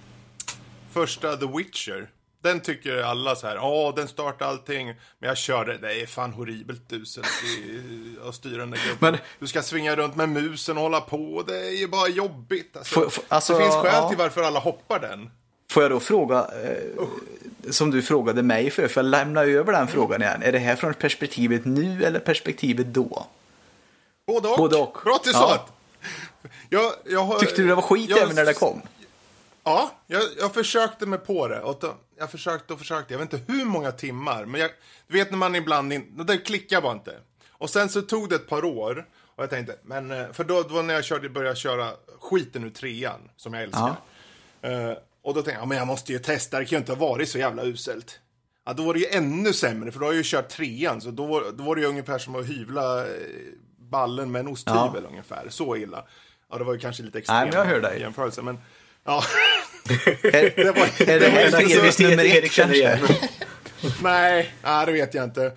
första 0.93 1.37
The 1.37 1.47
Witcher. 1.57 2.09
Den 2.43 2.61
tycker 2.61 3.03
alla 3.03 3.37
så 3.37 3.47
här, 3.47 3.55
ja 3.57 3.93
den 3.97 4.09
startar 4.09 4.47
allting. 4.47 4.87
Men 4.87 5.28
jag 5.28 5.37
körde, 5.37 5.78
det 5.78 5.93
är 6.03 6.07
fan 6.07 6.33
horribelt 6.33 6.93
uselt 6.93 7.26
i- 7.26 8.28
att 8.28 8.35
styra 8.35 8.57
den 8.59 8.70
där 8.70 8.78
gubben. 8.89 9.12
Men- 9.12 9.20
Du 9.39 9.47
ska 9.47 9.62
svinga 9.62 9.97
runt 9.97 10.16
med 10.16 10.28
musen 10.28 10.76
och 10.76 10.83
hålla 10.83 11.01
på, 11.01 11.45
det 11.47 11.57
är 11.66 11.70
ju 11.81 11.89
bara 11.89 12.09
jobbigt. 12.09 12.76
Alltså. 12.76 12.95
Får- 13.01 13.09
får- 13.11 13.24
alltså, 13.28 13.53
det 13.53 13.61
finns 13.62 13.74
skäl 13.74 13.91
ja. 13.95 14.09
till 14.09 14.18
varför 14.18 14.43
alla 14.43 14.59
hoppar 14.61 14.99
den. 15.01 15.31
Får 15.70 15.82
jag 15.82 15.92
då 15.92 16.00
fråga, 16.00 16.38
eh, 16.64 17.04
som 17.70 17.90
du 17.90 18.02
frågade 18.02 18.42
mig 18.42 18.70
för, 18.70 18.88
får 18.88 19.02
jag 19.02 19.10
lämna 19.10 19.42
över 19.42 19.72
den 19.72 19.88
frågan 19.88 20.22
igen? 20.22 20.42
Är 20.42 20.52
det 20.52 20.58
här 20.58 20.76
från 20.76 20.94
perspektivet 20.94 21.64
nu 21.64 22.04
eller 22.04 22.20
perspektivet 22.20 22.86
då? 22.86 23.26
Både 24.26 24.48
och. 24.48 24.56
Både 24.58 24.76
och. 24.76 24.96
Bra 25.04 25.14
att 25.14 25.24
du 25.24 25.30
Ja. 25.30 25.38
sa 25.38 25.66
det. 27.34 27.40
Tyckte 27.40 27.62
du 27.62 27.68
det 27.68 27.74
var 27.74 27.82
skit 27.82 28.10
jag- 28.10 28.18
även 28.18 28.34
när 28.34 28.44
det 28.44 28.54
kom? 28.54 28.82
Ja, 29.64 29.90
jag, 30.06 30.22
jag 30.38 30.54
försökte 30.54 31.06
mig 31.06 31.18
på 31.18 31.48
det. 31.48 31.60
Och 31.60 31.84
jag 32.18 32.30
försökte 32.30 32.72
och 32.72 32.78
försökte. 32.78 33.14
Jag 33.14 33.18
vet 33.20 33.32
inte 33.32 33.52
hur 33.52 33.64
många 33.64 33.92
timmar. 33.92 34.44
Men 34.44 34.60
jag, 34.60 34.70
du 35.06 35.18
vet 35.18 35.30
när 35.30 35.38
man 35.38 35.54
ibland 35.54 35.92
in, 35.92 36.24
det 36.26 36.38
klickar 36.38 36.80
bara 36.80 36.92
inte. 36.92 37.14
Och 37.50 37.70
sen 37.70 37.88
så 37.88 38.02
tog 38.02 38.28
det 38.28 38.34
ett 38.34 38.48
par 38.48 38.64
år. 38.64 39.06
Och 39.36 39.42
jag 39.42 39.50
tänkte, 39.50 39.76
men 39.82 40.10
eh, 40.10 40.32
för 40.32 40.44
då, 40.44 40.62
då 40.62 40.82
när 40.82 40.94
jag 40.94 41.04
körde, 41.04 41.28
började 41.28 41.56
köra 41.56 41.90
skiten 42.20 42.64
ur 42.64 42.70
trean, 42.70 43.20
som 43.36 43.54
jag 43.54 43.62
älskar. 43.62 43.94
Eh, 44.62 44.92
och 45.22 45.34
då 45.34 45.42
tänkte 45.42 45.52
jag, 45.52 45.62
ja, 45.62 45.66
men 45.66 45.78
jag 45.78 45.86
måste 45.86 46.12
ju 46.12 46.18
testa, 46.18 46.58
det 46.58 46.64
kan 46.64 46.76
ju 46.76 46.78
inte 46.78 46.92
ha 46.92 47.08
varit 47.08 47.28
så 47.28 47.38
jävla 47.38 47.62
uselt. 47.64 48.20
Ja, 48.66 48.72
då 48.72 48.82
var 48.82 48.94
det 48.94 49.00
ju 49.00 49.06
ännu 49.10 49.52
sämre, 49.52 49.92
för 49.92 50.00
då 50.00 50.06
har 50.06 50.12
jag 50.12 50.16
ju 50.18 50.22
kört 50.24 50.48
trean. 50.48 51.00
Så 51.00 51.10
då, 51.10 51.26
var- 51.26 51.52
då 51.52 51.64
var 51.64 51.74
det 51.76 51.82
ju 51.82 51.88
ungefär 51.88 52.18
som 52.18 52.36
att 52.36 52.48
hyvla 52.48 53.00
eh, 53.00 53.12
ballen 53.78 54.32
med 54.32 54.40
en 54.40 54.48
osthyvel 54.48 55.06
ungefär. 55.08 55.46
Så 55.48 55.76
illa. 55.76 56.04
Ja, 56.50 56.58
det 56.58 56.64
var 56.64 56.72
ju 56.72 56.78
kanske 56.78 57.02
lite 57.02 57.18
extremt 57.18 57.38
Nej, 57.40 57.46
men 57.50 57.58
jag 57.58 57.64
hör 57.64 57.80
dig. 57.80 57.98
i 57.98 58.00
jämförelse, 58.00 58.42
men 58.42 58.58
ja. 59.04 59.22
Det 60.56 60.76
var, 60.76 61.10
är 61.10 61.20
det 61.20 61.28
här 61.28 61.50
Fredriks 61.50 61.98
nummer 61.98 62.24
ett 62.44 62.50
kanske? 62.52 63.00
Nej, 64.02 64.54
nej, 64.64 64.86
det 64.86 64.92
vet 64.92 65.14
jag 65.14 65.24
inte. 65.24 65.52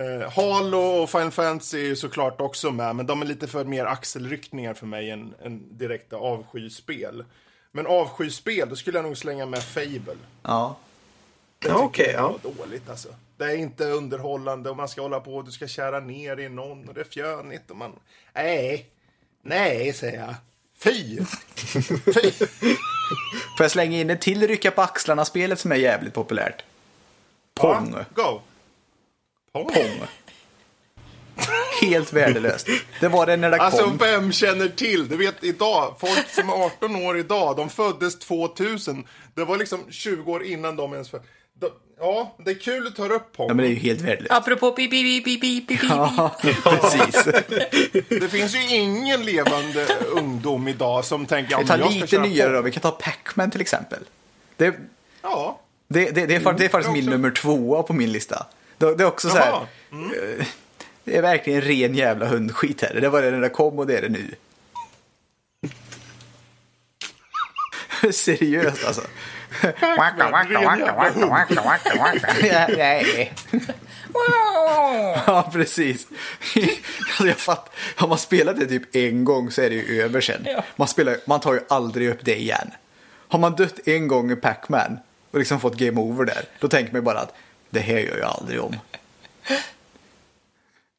Uh, 0.00 0.28
Halo 0.30 0.78
och 0.78 1.10
Final 1.10 1.30
Fantasy 1.30 1.78
är 1.80 1.84
ju 1.84 1.96
såklart 1.96 2.40
också 2.40 2.70
med, 2.70 2.96
men 2.96 3.06
de 3.06 3.22
är 3.22 3.26
lite 3.26 3.48
för 3.48 3.64
mer 3.64 3.84
axelryckningar 3.84 4.74
för 4.74 4.86
mig 4.86 5.10
än, 5.10 5.34
än 5.44 5.78
direkta 5.78 6.16
avskyspel. 6.16 7.24
Men 7.72 7.86
avskyspel, 7.86 8.68
då 8.68 8.76
skulle 8.76 8.98
jag 8.98 9.04
nog 9.04 9.16
slänga 9.16 9.46
med 9.46 9.62
Fable. 9.62 10.16
Ja. 10.42 10.76
Ja, 11.64 11.74
Okej, 11.76 12.10
ja. 12.14 12.38
Det 12.42 12.48
var 12.48 12.54
dåligt 12.54 12.90
alltså. 12.90 13.08
Det 13.36 13.44
är 13.44 13.56
inte 13.56 13.84
underhållande 13.84 14.70
och 14.70 14.76
man 14.76 14.88
ska 14.88 15.02
hålla 15.02 15.20
på 15.20 15.36
och 15.36 15.44
du 15.44 15.52
ska 15.52 15.66
kära 15.68 16.00
ner 16.00 16.40
i 16.40 16.48
någon 16.48 16.88
och 16.88 16.94
det 16.94 17.00
är 17.00 17.04
fjönigt 17.04 17.70
och 17.70 17.76
man... 17.76 17.92
Nej, 18.34 18.86
nej 19.42 19.92
säger 19.92 20.20
jag. 20.20 20.34
Fy! 20.78 21.18
Fy! 22.14 22.30
Får 23.56 23.64
jag 23.64 23.70
slänga 23.70 24.00
in 24.00 24.10
ett 24.10 24.20
till 24.20 24.48
rycka 24.48 24.70
på 24.70 24.82
axlarna-spelet 24.82 25.60
som 25.60 25.72
är 25.72 25.76
jävligt 25.76 26.14
populärt? 26.14 26.64
Pong. 27.54 27.94
Ja, 27.96 28.04
go! 28.14 28.40
Pong? 29.52 29.74
Pong. 29.74 30.06
Helt 31.80 32.12
värdelöst. 32.12 32.66
Det 33.00 33.08
var 33.08 33.26
det 33.26 33.36
när 33.36 33.50
det 33.50 33.56
Alltså 33.56 33.82
kom. 33.82 33.96
vem 33.98 34.32
känner 34.32 34.68
till? 34.68 35.08
Du 35.08 35.16
vet 35.16 35.44
idag, 35.44 35.94
folk 36.00 36.28
som 36.30 36.48
är 36.48 36.52
18 36.64 36.96
år 36.96 37.18
idag, 37.18 37.56
de 37.56 37.70
föddes 37.70 38.18
2000. 38.18 39.04
Det 39.34 39.44
var 39.44 39.56
liksom 39.56 39.80
20 39.90 40.32
år 40.32 40.44
innan 40.44 40.76
de 40.76 40.92
ens 40.92 41.10
föddes. 41.10 41.26
Ja, 42.00 42.36
det 42.44 42.50
är 42.50 42.54
kul 42.54 42.86
att 42.86 42.96
ta 42.96 43.04
upp 43.06 43.36
Pong. 43.36 43.48
Ja, 43.48 43.54
men 43.54 43.64
det 43.64 43.70
är 43.70 43.74
ju 43.74 43.80
helt 43.80 44.00
värdelöst. 44.00 44.32
Apropå 44.32 44.70
pip, 44.72 44.90
pip, 44.90 45.24
pip, 45.24 45.40
pip, 45.40 45.68
pip. 45.68 45.80
Ja, 45.90 46.36
precis. 46.64 47.24
Det 48.08 48.30
finns 48.30 48.54
ju 48.54 48.68
ingen 48.76 49.24
levande 49.24 49.86
ungdom 50.10 50.68
idag 50.68 51.04
som 51.04 51.26
tänker 51.26 51.56
men 51.56 51.66
jag 51.66 51.78
ska 51.78 51.88
lite 51.88 52.06
köra 52.06 52.22
nyare 52.22 52.52
då. 52.52 52.62
Vi 52.62 52.70
kan 52.70 52.80
ta 52.82 52.90
Pac-Man 52.90 53.50
till 53.50 53.60
exempel. 53.60 53.98
Det, 54.56 54.74
Ja, 55.22 55.60
det, 55.88 56.10
det, 56.10 56.26
det, 56.26 56.34
är, 56.34 56.52
det 56.52 56.64
är 56.64 56.68
faktiskt 56.68 56.92
min 56.92 57.06
nummer 57.06 57.30
tvåa 57.30 57.82
på 57.82 57.92
min 57.92 58.12
lista. 58.12 58.46
Det, 58.78 58.94
det 58.94 59.04
är 59.04 59.08
också 59.08 59.28
så 59.28 59.36
här. 59.36 59.50
Jaha. 59.50 59.66
Det 61.04 61.16
är 61.16 61.22
verkligen 61.22 61.60
ren 61.60 61.94
jävla 61.94 62.26
hundskit 62.26 62.82
här. 62.82 63.00
Det 63.00 63.08
var 63.08 63.22
det 63.22 63.30
när 63.30 63.40
det 63.40 63.48
kom 63.48 63.78
och 63.78 63.86
det 63.86 63.96
är 63.96 64.02
det 64.02 64.08
nu. 64.08 64.34
Seriöst 68.12 68.84
alltså. 68.86 69.02
Ja, 69.62 69.72
Nej. 72.76 73.32
Ja, 75.26 75.50
precis. 75.52 76.06
Alltså, 77.08 77.26
jag 77.26 77.36
fattar. 77.36 77.72
Har 77.96 78.08
man 78.08 78.18
spelat 78.18 78.60
det 78.60 78.66
typ 78.66 78.96
en 78.96 79.24
gång 79.24 79.50
så 79.50 79.62
är 79.62 79.70
det 79.70 79.76
ju 79.76 80.02
över 80.02 80.20
sen. 80.20 80.46
Man, 80.76 80.88
spelar, 80.88 81.16
man 81.26 81.40
tar 81.40 81.54
ju 81.54 81.60
aldrig 81.68 82.08
upp 82.08 82.24
det 82.24 82.36
igen. 82.40 82.70
Har 83.28 83.38
man 83.38 83.56
dött 83.56 83.88
en 83.88 84.08
gång 84.08 84.30
i 84.30 84.36
Pac-Man 84.36 84.98
och 85.30 85.38
liksom 85.38 85.60
fått 85.60 85.76
game 85.76 86.00
over 86.00 86.24
där, 86.24 86.44
då 86.60 86.68
tänker 86.68 86.92
man 86.92 87.04
bara 87.04 87.18
att 87.18 87.34
det 87.70 87.80
här 87.80 87.98
gör 87.98 88.18
jag 88.18 88.28
aldrig 88.28 88.60
om. 88.60 88.76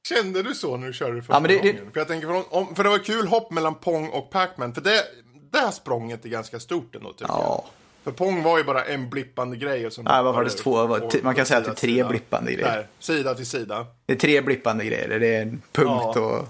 Kände 0.08 0.44
du 0.44 0.56
så 0.56 0.78
när 0.78 0.88
du 0.88 0.94
körde 0.94 1.16
det 1.16 1.22
första 1.22 1.34
Ja, 1.34 1.40
men 1.40 1.50
det- 1.52 1.62
det- 1.62 1.72
gången? 1.72 1.92
För, 1.94 2.00
jag 2.00 2.08
tänker, 2.08 2.28
för, 2.28 2.56
om, 2.56 2.76
för 2.76 2.84
det 2.84 2.90
var 2.90 2.98
kul 2.98 3.28
hopp 3.28 3.52
mellan 3.52 3.76
Pong 3.76 4.10
och 4.10 4.30
Pac-Man. 4.32 4.74
För 4.74 4.82
det, 4.82 5.04
det 5.52 5.58
här 5.58 5.72
språnget 5.72 6.26
är 6.26 6.30
ganska 6.30 6.60
stort 6.60 6.96
ändå 6.96 7.14
tycker 7.14 7.34
jag. 7.34 7.40
Ja. 7.42 7.66
För 8.04 8.12
Pong 8.12 8.44
var 8.44 8.58
ju 8.58 8.64
bara 8.64 8.84
en 8.86 9.10
blippande 9.10 9.58
grej. 9.58 9.88
Och 9.88 9.94
så 9.94 10.02
Nej, 10.02 10.18
det 10.18 10.24
var 10.24 10.34
faktiskt 10.34 10.58
två, 10.64 10.82
det 10.82 10.88
var 10.88 11.00
t- 11.00 11.20
man 11.24 11.36
kan 11.36 11.46
säga 11.46 11.58
att 11.58 11.66
det 11.66 11.72
är 11.72 11.76
tre 11.76 11.92
sida. 11.94 12.10
blippande 12.10 12.52
grejer. 12.52 12.68
Där, 12.72 12.88
sida 13.00 13.36
till 13.36 13.46
sida. 13.46 13.86
Det 14.06 14.14
är 14.14 14.18
tre 14.18 14.42
blippande 14.42 14.86
grejer. 14.86 15.20
Det 15.20 15.36
är 15.36 15.42
en 15.42 15.62
punkt 15.72 16.12
Ja. 16.16 16.20
och 16.20 16.48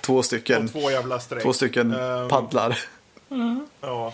två 0.00 0.22
stycken, 0.22 0.64
Och 0.64 0.70
två 0.72 0.90
jävla 0.90 1.20
streck. 1.20 1.42
två 1.42 1.52
stycken 1.52 1.92
Ehm, 1.94 2.28
paddlar. 2.28 2.78
Ja. 3.80 4.12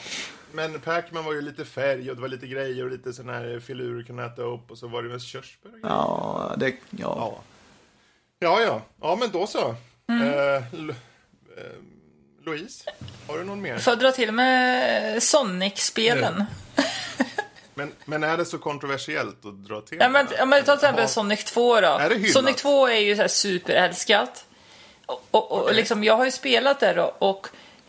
Men 0.53 0.81
Pac-Man 0.81 1.25
var 1.25 1.33
ju 1.33 1.43
lite 1.43 1.65
färg 1.65 2.11
och 2.11 2.17
det 2.17 2.23
var 2.23 2.29
lite 2.29 2.47
grejer 2.47 2.85
och 2.85 2.91
lite 2.91 3.13
sån 3.13 3.29
här 3.29 3.61
filurer 3.67 4.03
kunde 4.03 4.25
äta 4.25 4.43
upp 4.43 4.71
och 4.71 4.79
så 4.79 4.87
var 4.89 5.03
det 5.03 5.09
mest 5.09 5.27
körsbär 5.27 5.69
och 5.69 5.73
grejer. 5.81 5.89
Ja, 5.97 6.55
det, 6.59 6.67
ja. 6.67 6.77
Ja. 6.91 7.41
Ja, 8.39 8.63
ja. 8.63 8.83
Ja, 9.01 9.17
men 9.17 9.31
då 9.31 9.47
så. 9.47 9.75
Mm. 10.09 10.29
Eh, 10.29 10.55
eh, 10.55 10.63
Louise, 12.47 12.91
har 13.27 13.39
du 13.39 13.45
någon 13.45 13.63
mer? 13.63 13.79
Får 13.79 13.91
jag 13.91 13.99
dra 13.99 14.13
till 14.13 14.33
med 14.33 15.23
Sonic-spelen? 15.23 16.45
Men, 17.75 17.93
men 18.05 18.25
är 18.25 18.37
det 18.37 18.45
så 18.45 18.59
kontroversiellt 18.59 19.45
att 19.45 19.65
dra 19.65 19.81
till? 19.81 19.99
Ja, 20.01 20.09
men, 20.09 20.27
ja, 20.39 20.45
men 20.45 20.65
ta 20.65 20.65
till 20.65 20.75
exempel 20.75 21.03
Jaha. 21.03 21.09
Sonic 21.09 21.45
2 21.45 21.81
då. 21.81 22.01
Sonic 22.33 22.57
2 22.57 22.89
är 22.89 23.01
ju 23.01 23.17
så 23.17 23.21
här 23.21 23.29
superälskat. 23.29 24.45
Och, 25.07 25.25
och, 25.31 25.53
och 25.53 25.75
liksom, 25.75 26.05
jag 26.05 26.17
har 26.17 26.25
ju 26.25 26.31
spelat 26.31 26.81
det 26.81 26.93
då 26.93 27.15
och 27.19 27.49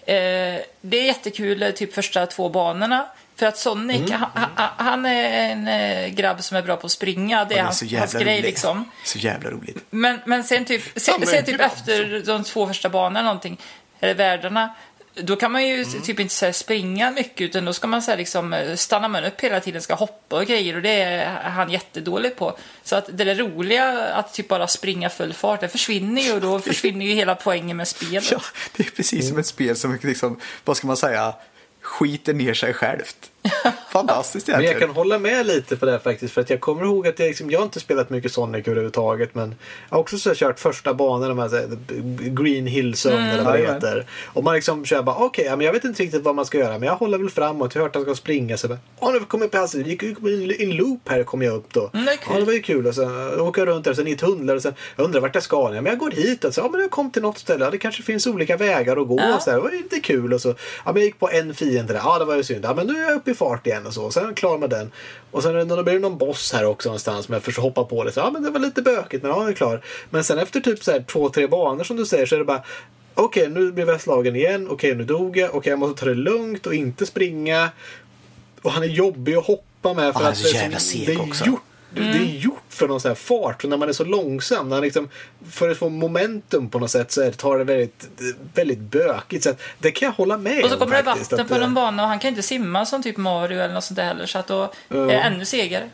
eh, 0.10 0.62
det 0.82 0.98
är 0.98 1.06
jättekul, 1.06 1.64
eh, 1.64 1.72
typ 1.72 1.94
första 1.94 2.26
två 2.26 2.50
banorna. 2.50 3.08
För 3.40 3.46
att 3.46 3.58
Sonic, 3.58 4.10
Mm. 4.10 4.22
han, 4.34 4.70
han, 4.78 5.06
är 5.06 5.52
en 5.52 5.68
eh, 5.68 6.08
grabb 6.10 6.44
som 6.44 6.58
är 6.58 6.62
bra 6.62 6.76
på 6.76 6.86
att 6.86 6.92
springa. 6.92 7.46
Det 7.46 7.58
är, 7.58 7.64
hans, 7.64 7.84
hans 7.94 8.14
grej 8.14 8.24
roligt. 8.24 8.44
liksom. 8.46 8.92
Så 9.06 9.18
jävla 9.18 9.50
roligt. 9.50 9.78
Men, 9.90 10.20
men 10.26 10.44
sen 10.44 10.66
typ, 10.66 10.84
sen, 10.96 11.26
sen 11.28 11.46
typ 11.46 11.58
grabb, 11.58 11.72
efter 11.76 12.24
de 12.26 12.44
två 12.44 12.68
första 12.68 12.90
banorna 12.90 13.22
någonting, 13.22 13.60
eller 14.00 14.14
världarna, 14.14 14.76
då 15.16 15.36
kan 15.36 15.52
man 15.52 15.68
ju 15.68 15.74
Mm. 15.84 16.02
typ 16.02 16.20
inte 16.20 16.34
så 16.34 16.54
springa 16.54 17.12
mycket 17.12 17.42
utan 17.42 17.66
då 17.66 17.74
ska 17.74 17.88
man 17.88 18.02
så 18.02 18.16
liksom, 18.16 18.54
eh, 18.54 18.76
stanna 18.76 19.08
man 19.08 19.24
upp 19.24 19.42
hela 19.42 19.60
tiden, 19.60 19.82
ska 19.82 19.94
hoppa 19.94 20.36
och 20.36 20.46
grejer 20.46 20.76
och 20.76 20.82
det 20.82 21.02
är 21.02 21.26
han 21.50 21.70
jättedålig 21.72 22.36
på. 22.36 22.58
Så 22.84 22.96
att 22.96 23.10
det 23.18 23.24
där 23.24 23.36
roliga 23.36 24.02
att 24.02 24.34
typ 24.34 24.48
bara 24.48 24.68
springa 24.68 25.10
full 25.10 25.34
fart, 25.34 25.62
det 25.62 25.68
försvinner 25.70 26.22
ju 26.22 26.34
och 26.34 26.42
då 26.42 26.60
försvinner 26.60 27.06
ju 27.06 27.14
hela 27.14 27.36
poängen 27.36 27.78
med 27.78 27.88
spelet. 27.88 28.32
Ja, 28.32 28.42
det 28.76 28.88
är 28.88 28.92
precis 28.92 29.30
som 29.30 29.38
ett 29.40 29.46
spel 29.48 29.76
som 29.76 30.00
liksom, 30.04 30.40
vad 30.66 30.78
ska 30.78 30.88
man 30.88 30.98
säga, 30.98 31.34
skiter 31.82 32.34
ner 32.34 32.54
sig 32.54 32.74
självt. 32.74 33.29
Fantastiskt 33.92 34.48
Men 34.48 34.54
jag 34.54 34.64
egentligen. 34.64 34.90
kan 34.90 34.96
hålla 34.96 35.20
med 35.20 35.46
lite 35.46 35.76
på 35.76 35.86
det 35.86 35.92
här 35.92 36.00
faktiskt. 36.00 36.34
För 36.34 36.42
att 36.42 36.50
jag 36.50 36.60
kommer 36.60 36.84
ihåg 36.84 37.08
att 37.08 37.20
jag, 37.20 37.28
liksom, 37.28 37.52
jag 37.52 37.60
har 37.60 37.64
inte 37.64 37.80
spelat 37.80 38.10
mycket 38.10 38.32
Sonic 38.32 38.68
överhuvudtaget. 38.68 39.36
Men 39.36 39.56
jag 39.90 39.96
har 39.96 40.02
också 40.02 40.18
så 40.18 40.30
här, 40.30 40.36
kört 40.36 40.60
första 40.60 40.94
banan, 40.94 41.30
de 41.30 41.40
här, 41.40 41.50
så 41.50 41.56
här, 41.56 41.68
Green 42.30 42.68
Hill 42.68 42.94
Zone 42.94 43.32
eller 43.32 43.44
vad 43.44 43.54
det 43.54 43.74
heter. 43.74 44.06
Och 44.26 44.44
man 44.44 44.56
liksom 44.56 44.86
kör 44.86 45.04
bara, 45.04 45.16
okej, 45.16 45.50
men 45.50 45.62
jag 45.62 45.74
vet 45.74 45.84
inte 45.84 46.04
riktigt 46.04 46.24
vad 46.24 46.36
man 46.36 46.46
ska 46.46 46.58
göra. 46.58 46.80
Men 46.80 46.84
jag 46.88 46.96
håller 46.96 47.18
väl 47.18 47.30
framåt. 47.30 47.76
Jag 47.76 47.82
har 47.82 47.88
hört 47.88 47.96
att 47.96 48.08
jag 48.08 48.16
ska 48.16 48.22
springa. 48.22 48.58
Så 48.58 48.68
bara, 48.68 48.80
åh, 49.00 49.14
nu 49.14 49.20
kommer 49.20 49.46
jag 49.46 49.52
pass. 49.52 49.72
Det 49.72 49.82
gick 49.82 50.04
i 50.04 50.64
en 50.64 50.76
loop 50.76 51.10
här 51.10 51.24
kom 51.24 51.42
jag 51.42 51.56
upp 51.56 51.74
då. 51.74 51.90
Mm, 51.94 52.06
det. 52.06 52.18
Ja, 52.30 52.40
det 52.40 52.46
var 52.46 52.54
ju 52.54 52.62
kul. 52.62 52.88
Och 52.88 52.96
sen 52.96 53.40
åker 53.40 53.62
jag 53.62 53.68
runt 53.68 53.84
där, 53.84 53.92
och 53.92 53.98
sen 53.98 54.08
i 54.08 54.16
tunnlar. 54.16 54.56
Och 54.56 54.62
sen, 54.62 54.74
jag 54.96 55.04
undrar 55.04 55.22
vart 55.22 55.36
jag 55.36 55.44
ska. 55.44 55.72
Ja, 55.76 55.82
men 55.82 55.86
jag 55.86 55.98
går 55.98 56.12
hit. 56.12 56.46
Alltså, 56.46 56.62
ja, 56.62 56.70
men 56.72 56.82
jag 56.82 56.92
kom 56.92 57.12
till 57.12 57.22
något 57.22 57.38
ställe. 57.38 57.66
Ja, 57.66 57.72
det 57.72 57.78
kanske 57.78 58.04
finns 58.04 58.28
olika 58.28 58.58
vägar 58.58 58.98
att 59.02 59.08
gå. 59.08 59.20
Ja. 59.20 59.36
Och 59.36 59.42
så 59.42 59.50
här, 59.50 59.58
det 59.58 59.64
var 59.64 59.72
lite 59.72 60.00
kul. 60.00 60.34
Och 60.34 60.42
så, 60.42 60.50
ja, 60.50 60.56
men 60.86 60.96
jag 60.96 61.04
gick 61.04 61.20
på 61.20 61.30
en 61.30 61.54
fiende 61.54 61.94
där. 61.94 62.02
Ja, 62.04 62.20
det 62.20 62.26
var 62.26 62.36
ju 62.36 62.44
synd. 62.44 62.66
Ja, 62.66 62.74
men 62.74 62.88
nu 62.88 62.98
är 62.98 63.10
jag 63.10 63.16
uppe 63.16 63.29
upp 63.30 63.36
i 63.36 63.38
fart 63.38 63.68
igen 63.68 63.86
och 63.88 63.94
så. 63.94 64.12
Sen 64.12 64.34
klarar 64.36 64.58
man 64.58 64.70
den. 64.70 64.92
Och 65.32 65.44
sen 65.44 65.68
när 65.68 65.78
det 65.78 65.84
blir 65.84 66.00
någon 66.00 66.18
boss 66.18 66.54
här 66.54 66.66
också 66.66 66.90
någonstans 66.90 67.26
som 67.26 67.34
jag 67.34 67.44
försöker 67.44 67.62
hoppa 67.62 67.84
på 67.84 68.04
det. 68.04 68.12
Så, 68.12 68.20
ja 68.20 68.32
men 68.32 68.44
det 68.44 68.50
var 68.50 68.60
lite 68.60 68.82
bökigt 68.82 69.24
men 69.24 69.32
ja, 69.32 69.42
jag 69.42 69.50
är 69.50 69.54
klar. 69.54 69.82
Men 70.10 70.24
sen 70.24 70.40
efter 70.40 70.60
typ 70.60 70.84
så 70.84 70.92
här 70.92 71.02
två, 71.02 71.30
tre 71.30 71.48
banor 71.48 71.84
som 71.84 71.98
du 71.98 72.06
säger 72.06 72.26
så 72.26 72.36
är 72.36 72.40
det 72.40 72.46
bara 72.46 72.64
Okej, 73.14 73.50
nu 73.50 73.72
blev 73.72 73.90
jag 73.90 74.02
slagen 74.02 74.36
igen. 74.36 74.68
Okej, 74.70 74.96
nu 74.96 75.04
dog 75.04 75.38
jag. 75.38 75.56
Okej, 75.56 75.70
jag 75.70 75.80
måste 75.80 76.00
ta 76.00 76.06
det 76.06 76.16
lugnt 76.16 76.66
och 76.66 76.74
inte 76.74 77.06
springa. 77.06 77.70
Och 78.62 78.72
han 78.72 78.84
är 78.84 78.88
jobbig 78.88 79.36
att 79.36 79.46
hoppa 79.46 79.94
med. 79.94 80.14
För 80.14 80.22
är 80.24 80.30
att 80.30 80.44
det 80.44 80.50
jävla 80.50 80.80
så- 80.80 80.90
seg 80.90 81.08
det 81.08 81.14
är 81.14 81.22
också. 81.22 81.44
Gjort, 81.96 82.14
Det 82.14 82.20
är 82.20 82.24
gjort 82.40 82.64
för 82.70 82.88
någon 82.88 83.02
sån 83.02 83.10
här 83.10 83.16
fart. 83.16 83.64
Och 83.64 83.70
när 83.70 83.78
man 83.78 83.90
är 83.90 83.94
så 83.94 84.04
långsam, 84.04 84.70
när 84.70 84.82
liksom, 84.82 85.10
för 85.50 85.70
att 85.70 85.78
få 85.78 85.90
momentum 85.90 86.70
på 86.70 86.80
något 86.80 86.92
sätt 86.92 87.12
så 87.12 87.22
är 87.22 87.26
det, 87.26 87.32
tar 87.32 87.58
det 87.58 87.64
väldigt, 87.64 88.10
väldigt 88.54 88.80
bökigt. 88.80 89.44
Så 89.44 89.50
att, 89.50 89.62
det 89.80 89.92
kan 89.92 90.06
jag 90.06 90.14
hålla 90.14 90.38
med 90.38 90.64
Och 90.64 90.70
så 90.70 90.76
om 90.76 90.80
kommer 90.80 90.98
det 90.98 91.04
faktiskt, 91.04 91.32
vatten 91.32 91.46
att, 91.46 91.52
på 91.52 91.58
någon 91.58 91.74
bana 91.74 92.04
och 92.04 92.10
han 92.10 92.20
kan 92.20 92.30
inte 92.30 92.44
simma 92.44 92.86
som 92.86 93.04
typ 93.04 93.18
Mario 93.18 93.60
eller 93.60 93.74
något 93.74 93.84
sånt 93.84 93.96
där 93.96 94.06
heller. 94.06 94.26
Så 94.26 94.40
att 94.40 94.48
då 94.48 94.72
är 94.90 95.08
det 95.08 95.14
ännu 95.14 95.46
segare. 95.46 95.90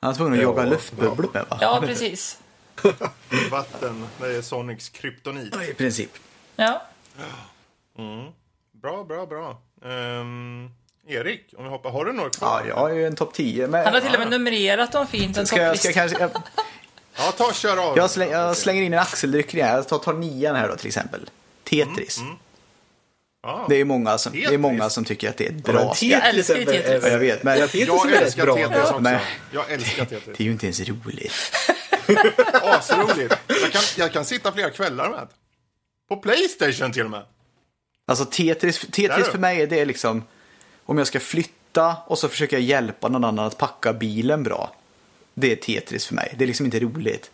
Han 0.00 0.10
var 0.10 0.16
tvungen 0.16 0.32
att 0.38 0.42
Ja, 0.42 0.48
jaga 0.48 0.70
luftbubblor 0.70 1.30
med 1.32 1.44
va? 1.48 1.58
Ja, 1.60 1.82
precis. 1.86 2.38
Vatten, 3.50 4.06
det 4.20 4.26
är 4.26 4.42
Sonics 4.42 4.88
kryptonit. 4.88 5.56
I 5.70 5.74
princip. 5.74 6.10
Ja. 6.56 6.82
Bra, 8.82 9.04
bra, 9.04 9.26
bra. 9.26 9.62
Ehm, 9.84 10.70
Erik, 11.08 11.54
om 11.56 11.64
vi 11.64 11.70
hoppar, 11.70 11.90
har 11.90 12.04
du 12.04 12.12
några 12.12 12.30
kvar? 12.30 12.62
Ja, 12.68 12.74
jag 12.76 12.90
är 12.90 12.94
ju 12.94 13.06
en 13.06 13.16
topp 13.16 13.34
10. 13.34 13.66
Men... 13.66 13.84
Han 13.84 13.94
har 13.94 14.00
till 14.00 14.12
och 14.14 14.18
med 14.18 14.30
numrerat 14.30 14.92
dem 14.92 15.06
fint. 15.06 15.36
En 15.36 15.46
Ska 15.46 15.62
jag, 15.62 15.78
ska 15.78 15.88
jag, 15.88 15.94
kanske, 15.94 16.18
jag, 16.20 16.30
Ja, 17.18 17.32
ta 17.36 17.46
och 17.46 17.54
kör 17.54 17.76
av. 17.90 17.96
jag, 17.96 18.10
släng, 18.10 18.30
jag 18.30 18.56
slänger 18.56 18.82
in 18.82 18.92
en 18.92 18.98
axeldryckning 18.98 19.64
här. 19.64 19.76
Jag 19.76 19.88
tar, 19.88 19.98
tar 19.98 20.12
nian 20.12 20.56
här 20.56 20.68
då 20.68 20.76
till 20.76 20.86
exempel. 20.86 21.30
Tetris. 21.64 22.18
Ja. 23.42 23.66
Det 23.68 23.76
är 23.76 23.84
många 23.84 24.18
som, 24.18 24.32
det 24.32 24.38
är 24.38 24.42
Tetris. 24.42 24.58
många 24.60 24.90
som 24.90 25.04
tycker 25.04 25.28
att 25.30 25.36
det 25.36 25.46
är 25.46 25.50
ett 25.50 25.62
Ja, 25.66 25.72
bra 25.72 25.94
spel. 25.94 26.10
Jag 26.10 26.22
Tetris 26.22 26.50
älskar 26.50 26.56
ju 26.56 26.64
Tetris. 26.64 26.86
är 26.86 27.00
väl- 27.00 27.12
Jag 27.12 27.18
vet, 27.18 27.42
men- 27.42 27.58
Ja, 27.58 27.66
Tetris 27.66 27.82
är 27.88 28.10
Jag 28.10 28.22
älskar 28.22 28.44
bra. 28.44 28.56
Tetris 28.56 28.78
också. 28.78 29.00
Men- 29.00 29.20
Jag 29.52 29.70
älskar 29.72 30.04
Tetris. 30.04 30.36
Det 30.36 30.42
är 30.42 30.44
ju 30.44 30.52
inte 30.52 30.66
ens 30.66 30.80
roligt. 30.80 31.32
Asroligt. 32.62 33.34
Jag 33.46 33.72
kan, 33.72 33.82
jag 33.96 34.12
kan 34.12 34.24
sitta 34.24 34.52
flera 34.52 34.70
kvällar 34.70 35.10
med 35.10 35.18
det. 35.20 35.28
På 36.08 36.16
Playstation 36.16 36.92
till 36.92 37.04
och 37.04 37.10
med. 37.10 37.22
Alltså 38.06 38.24
Tetris, 38.24 38.80
Tetris 38.80 39.28
för 39.28 39.38
mig 39.38 39.62
är 39.62 39.66
det 39.66 39.84
liksom 39.84 40.24
om 40.86 40.98
jag 40.98 41.06
ska 41.06 41.20
flytta 41.20 41.96
och 42.06 42.18
så 42.18 42.28
försöker 42.28 42.56
jag 42.56 42.62
hjälpa 42.62 43.08
någon 43.08 43.24
annan 43.24 43.46
att 43.46 43.58
packa 43.58 43.92
bilen 43.92 44.42
bra. 44.42 44.74
Det 45.34 45.52
är 45.52 45.56
Tetris 45.56 46.06
för 46.06 46.14
mig. 46.14 46.34
Det 46.38 46.44
är 46.44 46.46
liksom 46.46 46.66
inte 46.66 46.80
roligt. 46.80 47.30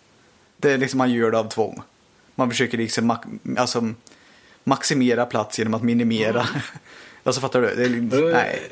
Det 0.57 0.72
är 0.72 0.78
liksom 0.78 0.98
man 0.98 1.12
gör 1.12 1.30
det 1.30 1.38
av 1.38 1.48
tvång. 1.48 1.82
Man 2.34 2.50
försöker 2.50 2.78
liksom 2.78 3.07
mak- 3.07 3.59
alltså, 3.59 3.92
maximera 4.64 5.26
plats 5.26 5.59
genom 5.59 5.74
att 5.74 5.82
minimera. 5.82 6.46
alltså 7.24 7.40
fattar 7.40 7.61
du? 7.62 7.74
Det 7.74 7.84
är, 7.84 7.88
liksom- 7.88 8.30
nej. 8.30 8.62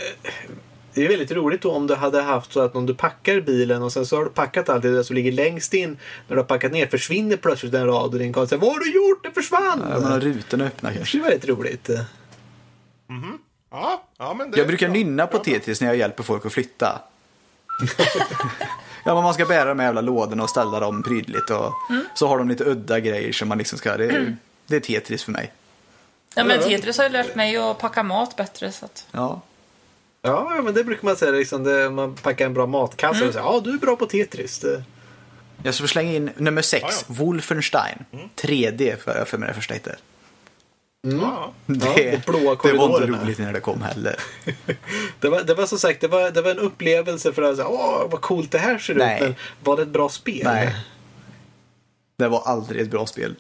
Det 0.94 1.04
är 1.04 1.08
väldigt 1.08 1.30
roligt 1.32 1.62
då 1.62 1.72
om 1.72 1.86
du 1.86 1.94
hade 1.94 2.22
haft 2.22 2.52
så 2.52 2.60
att 2.60 2.74
om 2.76 2.86
du 2.86 2.94
packar 2.94 3.40
bilen 3.40 3.82
och 3.82 3.92
sen 3.92 4.06
så 4.06 4.16
har 4.16 4.24
du 4.24 4.30
packat 4.30 4.68
allt 4.68 4.82
det 4.82 5.04
som 5.04 5.16
ligger 5.16 5.32
längst 5.32 5.74
in. 5.74 5.90
När 6.28 6.36
du 6.36 6.42
har 6.42 6.46
packat 6.46 6.72
ner 6.72 6.86
försvinner 6.86 7.36
plötsligt 7.36 7.74
en 7.74 7.86
rad 7.86 8.12
och 8.12 8.18
din 8.18 8.32
karl 8.32 8.46
säger 8.46 8.60
Vad 8.60 8.72
har 8.72 8.78
du 8.80 8.92
gjort? 8.94 9.24
Det 9.24 9.30
försvann! 9.30 9.86
Ja, 9.90 10.00
Man 10.00 10.12
har 10.12 10.20
rutorna 10.20 10.64
öppna 10.64 10.92
kanske. 10.94 11.18
Det 11.18 11.24
är 11.24 11.28
väldigt 11.30 11.48
roligt. 11.48 11.90
Ja, 13.70 14.02
ja 14.18 14.34
men 14.34 14.50
det 14.50 14.58
Jag 14.58 14.66
brukar 14.66 14.88
nynna 14.88 15.26
på. 15.26 15.38
Tetris 15.38 15.80
när 15.80 15.88
jag 15.88 15.96
hjälper 15.96 16.22
folk 16.22 16.46
att 16.46 16.52
flytta. 16.52 17.00
ja, 19.04 19.14
men 19.14 19.22
man 19.24 19.34
ska 19.34 19.44
bära 19.46 19.64
de 19.68 19.78
här 19.78 19.86
jävla 19.86 20.00
lådorna 20.00 20.42
och 20.42 20.50
ställa 20.50 20.80
dem 20.80 21.02
prydligt. 21.02 21.50
Och 21.50 21.72
Så 22.14 22.26
har 22.26 22.38
de 22.38 22.48
lite 22.48 22.64
udda 22.64 23.00
grejer 23.00 23.32
som 23.32 23.48
man 23.48 23.58
liksom 23.58 23.78
ska... 23.78 23.96
Det 23.96 24.04
är, 24.04 24.36
det 24.66 24.76
är 24.76 24.80
Tetris 24.80 25.24
för 25.24 25.32
mig. 25.32 25.52
Ja, 26.34 26.44
men 26.44 26.60
Tetris 26.60 26.98
har 26.98 27.04
ju 27.04 27.10
lärt 27.10 27.34
mig 27.34 27.56
att 27.56 27.78
packa 27.78 28.02
mat 28.02 28.36
bättre. 28.36 28.72
Så 28.72 28.84
att... 28.84 29.06
Ja. 29.10 29.40
Ja, 30.22 30.60
men 30.64 30.74
det 30.74 30.84
brukar 30.84 31.04
man 31.04 31.16
säga. 31.16 31.32
Liksom, 31.32 31.64
det, 31.64 31.90
man 31.90 32.14
packar 32.14 32.46
en 32.46 32.54
bra 32.54 32.66
matkasse 32.66 33.26
och 33.26 33.32
säger 33.32 33.46
ja 33.46 33.60
du 33.64 33.74
är 33.74 33.78
bra 33.78 33.96
på 33.96 34.06
Tetris. 34.06 34.58
Det, 34.58 34.82
Jag 35.62 35.74
ska 35.74 35.86
slänga 35.86 36.12
in 36.12 36.30
nummer 36.36 36.62
6, 36.62 36.82
Ja, 36.82 36.88
ja. 37.08 37.14
Wolfenstein. 37.14 38.04
3D 38.36 38.96
för 38.96 39.18
jag 39.18 39.28
för 39.28 39.38
mig 39.38 39.48
det 39.48 39.54
första 39.54 39.74
hittet. 41.02 41.20
Ja, 41.20 41.52
Det, 41.66 42.28
och 42.28 42.32
det 42.68 42.72
var 42.76 43.02
inte 43.02 43.06
roligt 43.24 43.38
när 43.38 43.52
det 43.52 43.60
kom 43.60 43.82
heller. 43.82 44.16
det, 45.20 45.28
var, 45.28 45.42
det 45.42 45.54
var 45.54 45.66
som 45.66 45.78
sagt 45.78 46.00
det 46.00 46.08
var, 46.08 46.30
det 46.30 46.42
var 46.42 46.50
en 46.50 46.58
upplevelse 46.58 47.32
för 47.32 47.42
att 47.42 47.56
säga 47.56 47.68
åh 47.68 48.06
vad 48.10 48.20
coolt 48.20 48.50
det 48.50 48.58
här 48.58 48.78
ser 48.78 48.94
Nej. 48.94 49.16
ut. 49.16 49.22
Men 49.22 49.34
var 49.64 49.76
det 49.76 49.82
ett 49.82 49.88
bra 49.88 50.08
spel? 50.08 50.40
Nej. 50.44 50.74
Det 52.18 52.28
var 52.28 52.42
aldrig 52.46 52.80
ett 52.82 52.90
bra 52.90 53.06
spel. 53.06 53.34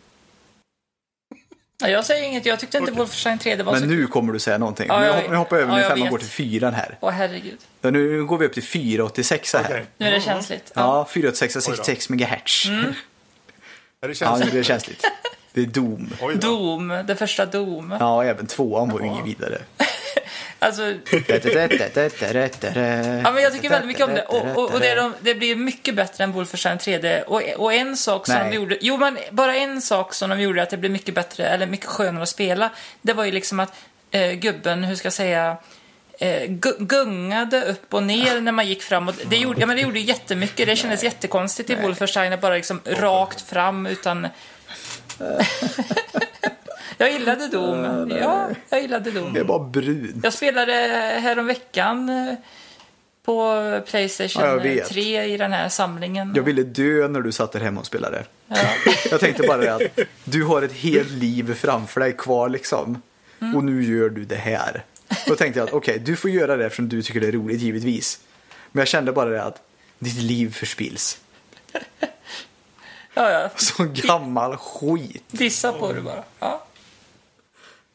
Ja, 1.82 1.88
jag 1.88 2.04
säger 2.06 2.24
inget. 2.28 2.46
Jag 2.46 2.60
tyckte 2.60 2.78
inte 2.78 2.92
Wolfenstein 2.92 3.38
3 3.38 3.56
var 3.62 3.72
Men 3.72 3.80
så 3.80 3.86
nu 3.86 4.06
kommer 4.06 4.32
du 4.32 4.38
säga 4.38 4.58
någonting. 4.58 4.86
Ja, 4.88 5.04
jag 5.06 5.30
nu 5.30 5.36
hoppar 5.36 5.56
jag 5.56 5.62
över 5.62 5.72
Ja, 5.72 5.76
nu 5.76 5.82
jag 5.82 5.90
femman 5.90 6.02
vet. 6.04 6.10
går 6.10 6.18
till 6.18 6.28
fyran 6.28 6.74
här. 6.74 6.98
Åh 7.00 7.10
herregud. 7.10 7.58
Ja, 7.80 7.90
nu 7.90 8.24
går 8.24 8.38
vi 8.38 8.46
upp 8.46 8.52
till 8.52 8.62
486 8.62 9.54
här. 9.54 9.64
okej. 9.64 9.86
Nu 9.98 10.06
är 10.06 10.10
det 10.10 10.20
känsligt. 10.20 10.72
Ja. 10.74 10.80
Ja, 10.80 11.08
486 11.12 11.64
66 11.64 12.08
megahertz. 12.08 12.66
Är 12.66 12.72
det 12.72 12.82
Ja, 12.82 14.06
nu 14.08 14.14
känsligt? 14.14 14.50
blir 14.50 14.60
det 14.60 14.64
känsligt. 14.64 15.04
Det 15.52 15.60
är 15.60 15.66
Doom. 15.66 16.10
Då. 16.20 16.30
Doom, 16.30 17.02
det 17.06 17.16
första 17.16 17.46
Doom. 17.46 17.96
Ja, 18.00 18.24
även 18.24 18.46
tvåan 18.46 18.88
var 18.88 19.00
ju 19.00 19.06
inget 19.06 19.26
vidare. 19.26 19.58
Alltså, 20.62 20.82
ja, 20.82 20.92
men 23.32 23.42
jag 23.42 23.52
tycker 23.52 23.70
väldigt 23.70 23.86
mycket 23.86 24.04
om 24.04 24.14
det. 24.14 24.22
Och, 24.22 24.56
och, 24.56 24.74
och 24.74 24.80
det, 24.80 24.88
är 24.88 24.96
de, 24.96 25.14
det 25.20 25.34
blir 25.34 25.56
mycket 25.56 25.94
bättre 25.94 26.24
än 26.24 26.32
Wolfenstein 26.32 26.78
3D. 26.78 27.22
Och, 27.22 27.42
och 27.56 27.72
en 27.72 27.96
sak 27.96 28.26
som 28.26 28.34
Nej. 28.34 28.50
de 28.50 28.56
gjorde, 28.56 28.78
jo 28.80 28.96
men 28.96 29.18
bara 29.30 29.56
en 29.56 29.82
sak 29.82 30.14
som 30.14 30.30
de 30.30 30.40
gjorde 30.40 30.62
att 30.62 30.70
det 30.70 30.76
blev 30.76 30.92
mycket 30.92 31.14
bättre, 31.14 31.46
eller 31.46 31.66
mycket 31.66 31.86
skönare 31.86 32.22
att 32.22 32.28
spela, 32.28 32.70
det 33.02 33.12
var 33.12 33.24
ju 33.24 33.32
liksom 33.32 33.60
att 33.60 33.74
eh, 34.10 34.32
gubben, 34.32 34.84
hur 34.84 34.96
ska 34.96 35.06
jag 35.06 35.12
säga, 35.12 35.56
eh, 36.18 36.42
gu- 36.42 36.76
gungade 36.78 37.62
upp 37.62 37.94
och 37.94 38.02
ner 38.02 38.40
när 38.40 38.52
man 38.52 38.68
gick 38.68 38.82
framåt. 38.82 39.14
Det 39.30 39.36
gjorde, 39.36 39.60
ja, 39.60 39.66
men 39.66 39.76
det 39.76 39.82
gjorde 39.82 40.00
jättemycket. 40.00 40.66
Det 40.66 40.76
kändes 40.76 41.04
jättekonstigt 41.04 41.70
i 41.70 41.74
Wolfenstein 41.74 42.32
att 42.32 42.40
bara 42.40 42.54
liksom 42.54 42.80
rakt 42.84 43.40
fram 43.40 43.86
utan... 43.86 44.28
jag 46.98 47.12
gillade 47.12 47.48
Doom. 47.48 48.10
Ja, 48.10 48.48
jag 48.70 48.82
gillade 48.82 49.10
Doom. 49.10 49.32
Det 49.32 49.40
är 49.40 49.44
bara 49.44 49.58
brun. 49.58 50.20
Jag 50.24 50.32
spelade 50.32 50.72
häromveckan 51.22 52.08
eh, 52.08 52.34
på 53.24 53.80
Playstation 53.86 54.42
Ja, 54.42 54.48
jag 54.48 54.60
vet. 54.62 54.88
3 54.88 55.24
i 55.24 55.36
den 55.36 55.52
här 55.52 55.68
samlingen. 55.68 56.32
Jag 56.36 56.42
ville 56.42 56.62
dö 56.62 57.08
när 57.08 57.20
du 57.20 57.32
satt 57.32 57.52
där 57.52 57.60
hemma 57.60 57.80
och 57.80 57.86
spelade. 57.86 58.24
Ja. 58.46 58.56
Jag 59.10 59.20
tänkte 59.20 59.42
bara 59.42 59.56
det 59.56 59.74
att 59.74 60.06
du 60.24 60.44
har 60.44 60.62
ett 60.62 60.72
helt 60.72 61.10
liv 61.10 61.54
framför 61.54 62.00
dig 62.00 62.12
kvar 62.12 62.48
liksom. 62.48 63.02
Och 63.54 63.64
nu 63.64 63.84
gör 63.84 64.08
du 64.08 64.24
det 64.24 64.36
här. 64.36 64.84
Då 65.26 65.36
tänkte 65.36 65.60
jag 65.60 65.68
att 65.68 65.74
okej, 65.74 65.98
du 65.98 66.16
får 66.16 66.30
göra 66.30 66.56
det 66.56 66.66
eftersom 66.66 66.88
du 66.88 67.02
tycker 67.02 67.20
det 67.20 67.28
är 67.28 67.32
roligt 67.32 67.60
givetvis. 67.60 68.20
Men 68.72 68.80
jag 68.80 68.88
kände 68.88 69.12
bara 69.12 69.30
det 69.30 69.42
att 69.42 69.62
ditt 69.98 70.22
liv 70.22 70.54
förspills. 70.54 71.20
Ja, 73.22 73.30
ja. 73.30 73.50
Så 73.56 73.86
gammal 73.92 74.56
skit. 74.56 75.24
Dissa 75.30 75.72
på 75.72 75.92
det 75.92 76.00
bara. 76.00 76.24
Ja. 76.38 76.64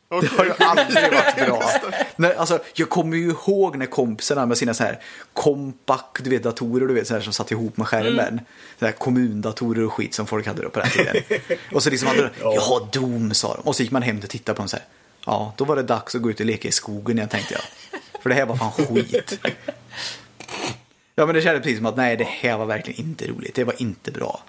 Det 0.10 0.28
har 0.28 0.46
ju 0.46 0.54
aldrig 0.60 1.14
varit 1.14 1.36
bra. 1.36 1.72
När, 2.16 2.34
alltså, 2.34 2.60
jag 2.74 2.90
kommer 2.90 3.18
ju 3.18 3.30
ihåg 3.30 3.78
när 3.78 3.86
kompisarna 3.86 4.46
med 4.46 4.58
sina 4.58 4.74
så 4.74 4.84
här 4.84 5.00
compact 5.34 6.24
du 6.24 6.30
vet, 6.30 6.44
datorer 6.44 6.88
du 6.88 6.94
vet, 6.94 7.08
så 7.08 7.14
här, 7.14 7.22
som 7.22 7.34
satt 7.34 7.52
ihop 7.52 7.78
med 7.78 7.88
skärmen. 7.88 8.42
Så 8.80 8.86
här, 8.86 8.92
kommundatorer 8.92 9.86
och 9.86 9.94
skit 9.94 10.14
som 10.14 10.28
folk 10.28 10.48
hade 10.48 10.62
då 10.62 10.70
på 10.70 10.80
den 10.80 10.90
tiden. 10.90 11.16
Och 11.74 11.84
så 11.84 11.90
liksom 11.90 12.08
hade 12.08 12.22
de, 12.22 12.30
jaha, 12.40 12.88
Doom 12.92 13.34
sa 13.34 13.56
de. 13.56 13.62
Och 13.62 13.76
så 13.76 13.84
gick 13.84 13.92
man 13.92 14.02
hem 14.02 14.20
och 14.24 14.30
tittade 14.30 14.56
på 14.56 14.62
dem 14.62 14.70
så 14.70 14.76
här. 14.76 14.86
Ja, 15.26 15.54
då 15.58 15.66
var 15.66 15.76
det 15.76 15.84
dags 15.84 16.16
att 16.16 16.22
gå 16.22 16.30
ut 16.30 16.40
och 16.40 16.46
leka 16.46 16.68
i 16.68 16.72
skogen 16.72 17.18
igen 17.18 17.30
tänkte 17.30 17.54
jag. 17.54 17.64
För 18.22 18.30
det 18.30 18.36
här 18.36 18.46
var 18.46 18.56
fan 18.56 18.72
skit. 18.72 19.40
Ja 21.18 21.26
men 21.26 21.36
det 21.36 21.42
kändes 21.42 21.64
precis 21.64 21.78
som 21.78 21.86
att 21.86 21.98
nej 21.98 22.18
det 22.18 22.24
här 22.24 22.58
var 22.58 22.66
verkligen 22.66 23.00
inte 23.00 23.28
roligt. 23.28 23.56
Det 23.56 23.64
var 23.64 23.82
inte 23.82 24.12
bra. 24.12 24.44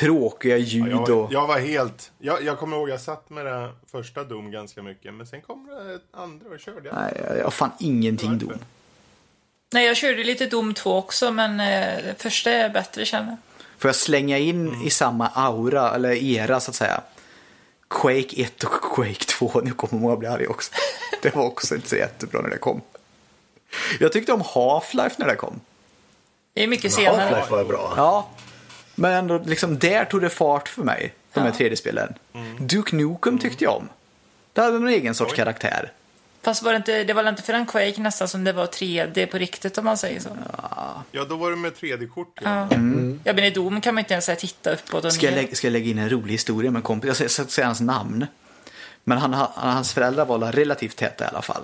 Tråkiga 0.00 0.56
ljud 0.56 0.92
Jag, 0.92 1.10
och... 1.10 1.32
jag 1.32 1.46
var 1.46 1.58
helt... 1.58 2.12
Jag, 2.18 2.42
jag 2.42 2.58
kommer 2.58 2.76
ihåg 2.76 2.88
jag 2.88 3.00
satt 3.00 3.30
med 3.30 3.46
det 3.46 3.72
första 3.90 4.24
Doom 4.24 4.50
ganska 4.50 4.82
mycket. 4.82 5.14
Men 5.14 5.26
sen 5.26 5.40
kom 5.42 5.66
det 5.66 6.18
andra 6.18 6.50
och 6.50 6.60
körde. 6.60 6.88
Jag. 6.88 6.94
Nej, 6.94 7.36
jag 7.36 7.44
har 7.44 7.50
fan 7.50 7.70
ingenting 7.78 8.38
Doom. 8.38 8.58
Nej, 9.72 9.86
jag 9.86 9.96
körde 9.96 10.24
lite 10.24 10.46
Doom 10.46 10.74
2 10.74 10.96
också, 10.96 11.30
men 11.32 11.60
eh, 11.60 12.14
första 12.18 12.50
är 12.50 12.70
bättre 12.70 13.04
känner 13.04 13.28
jag. 13.28 13.36
Får 13.78 13.88
jag 13.88 13.96
slänga 13.96 14.38
in 14.38 14.82
i 14.82 14.90
samma 14.90 15.28
aura, 15.28 15.94
eller 15.94 16.12
era 16.12 16.60
så 16.60 16.70
att 16.70 16.74
säga. 16.74 17.00
Quake 17.90 18.42
1 18.42 18.64
och 18.64 18.94
Quake 18.94 19.24
2, 19.24 19.60
nu 19.64 19.72
kommer 19.72 20.02
många 20.02 20.16
bli 20.16 20.28
arga 20.28 20.48
också. 20.48 20.72
Det 21.22 21.34
var 21.34 21.44
också 21.44 21.74
inte 21.74 21.88
så 21.88 21.96
jättebra 21.96 22.40
när 22.40 22.50
det 22.50 22.58
kom. 22.58 22.80
Jag 24.00 24.12
tyckte 24.12 24.32
om 24.32 24.42
Half-Life 24.42 25.14
när 25.16 25.26
det 25.26 25.36
kom. 25.36 25.60
Det 26.54 26.62
är 26.62 26.66
mycket 26.66 26.92
senare. 26.92 27.34
Half-Life 27.34 27.50
var 27.50 27.64
bra. 27.64 27.94
Ja, 27.96 28.28
men 28.94 29.12
ändå 29.12 29.38
liksom 29.46 29.78
där 29.78 30.04
tog 30.04 30.20
det 30.20 30.30
fart 30.30 30.68
för 30.68 30.82
mig, 30.82 31.14
de 31.32 31.40
här 31.40 31.46
Ja. 31.46 31.52
3D-spelen. 31.66 32.14
Duke 32.60 32.96
Nukem 32.96 33.38
tyckte 33.38 33.64
jag 33.64 33.76
om. 33.76 33.88
Det 34.52 34.60
hade 34.60 34.76
en 34.76 34.88
egen 34.88 35.14
sorts 35.14 35.32
Oj. 35.32 35.36
karaktär. 35.36 35.92
Fast 36.42 36.62
var 36.62 36.72
det, 36.72 36.76
inte, 36.76 37.04
det 37.04 37.12
var 37.12 37.28
inte 37.28 37.42
förrän 37.42 37.66
Quake 37.66 38.00
nästan 38.00 38.28
som 38.28 38.44
det 38.44 38.52
var 38.52 38.66
3D 38.66 39.26
på 39.26 39.38
riktigt 39.38 39.78
om 39.78 39.84
man 39.84 39.96
säger 39.98 40.20
så. 40.20 40.28
Ja, 41.12 41.24
då 41.24 41.36
var 41.36 41.50
det 41.50 41.56
med 41.56 41.72
3D-kort. 41.72 42.40
Ja. 42.42 42.50
Mm. 42.70 43.20
Ja, 43.24 43.32
men 43.32 43.44
i 43.44 43.50
Doom 43.50 43.80
kan 43.80 43.94
man 43.94 44.02
inte 44.02 44.14
ens 44.14 44.28
här 44.28 44.34
titta 44.34 44.72
uppåt 44.72 45.04
och 45.04 45.12
Ska 45.12 45.26
jag, 45.26 45.34
lägga, 45.34 45.54
ska 45.54 45.66
jag 45.66 45.72
lägga 45.72 45.90
in 45.90 45.98
en 45.98 46.10
rolig 46.10 46.32
historia 46.32 46.70
med 46.70 46.78
en 46.78 46.82
kompis? 46.82 47.08
Jag 47.08 47.16
ska- 47.16 47.28
ska 47.28 47.44
säga 47.44 47.66
hans 47.66 47.80
namn. 47.80 48.26
Men 49.04 49.18
han, 49.18 49.32
han, 49.32 49.48
hans 49.54 49.92
föräldrar 49.92 50.24
var 50.24 50.52
relativt 50.52 50.96
täta 50.96 51.24
i 51.24 51.28
alla 51.28 51.42
fall. 51.42 51.62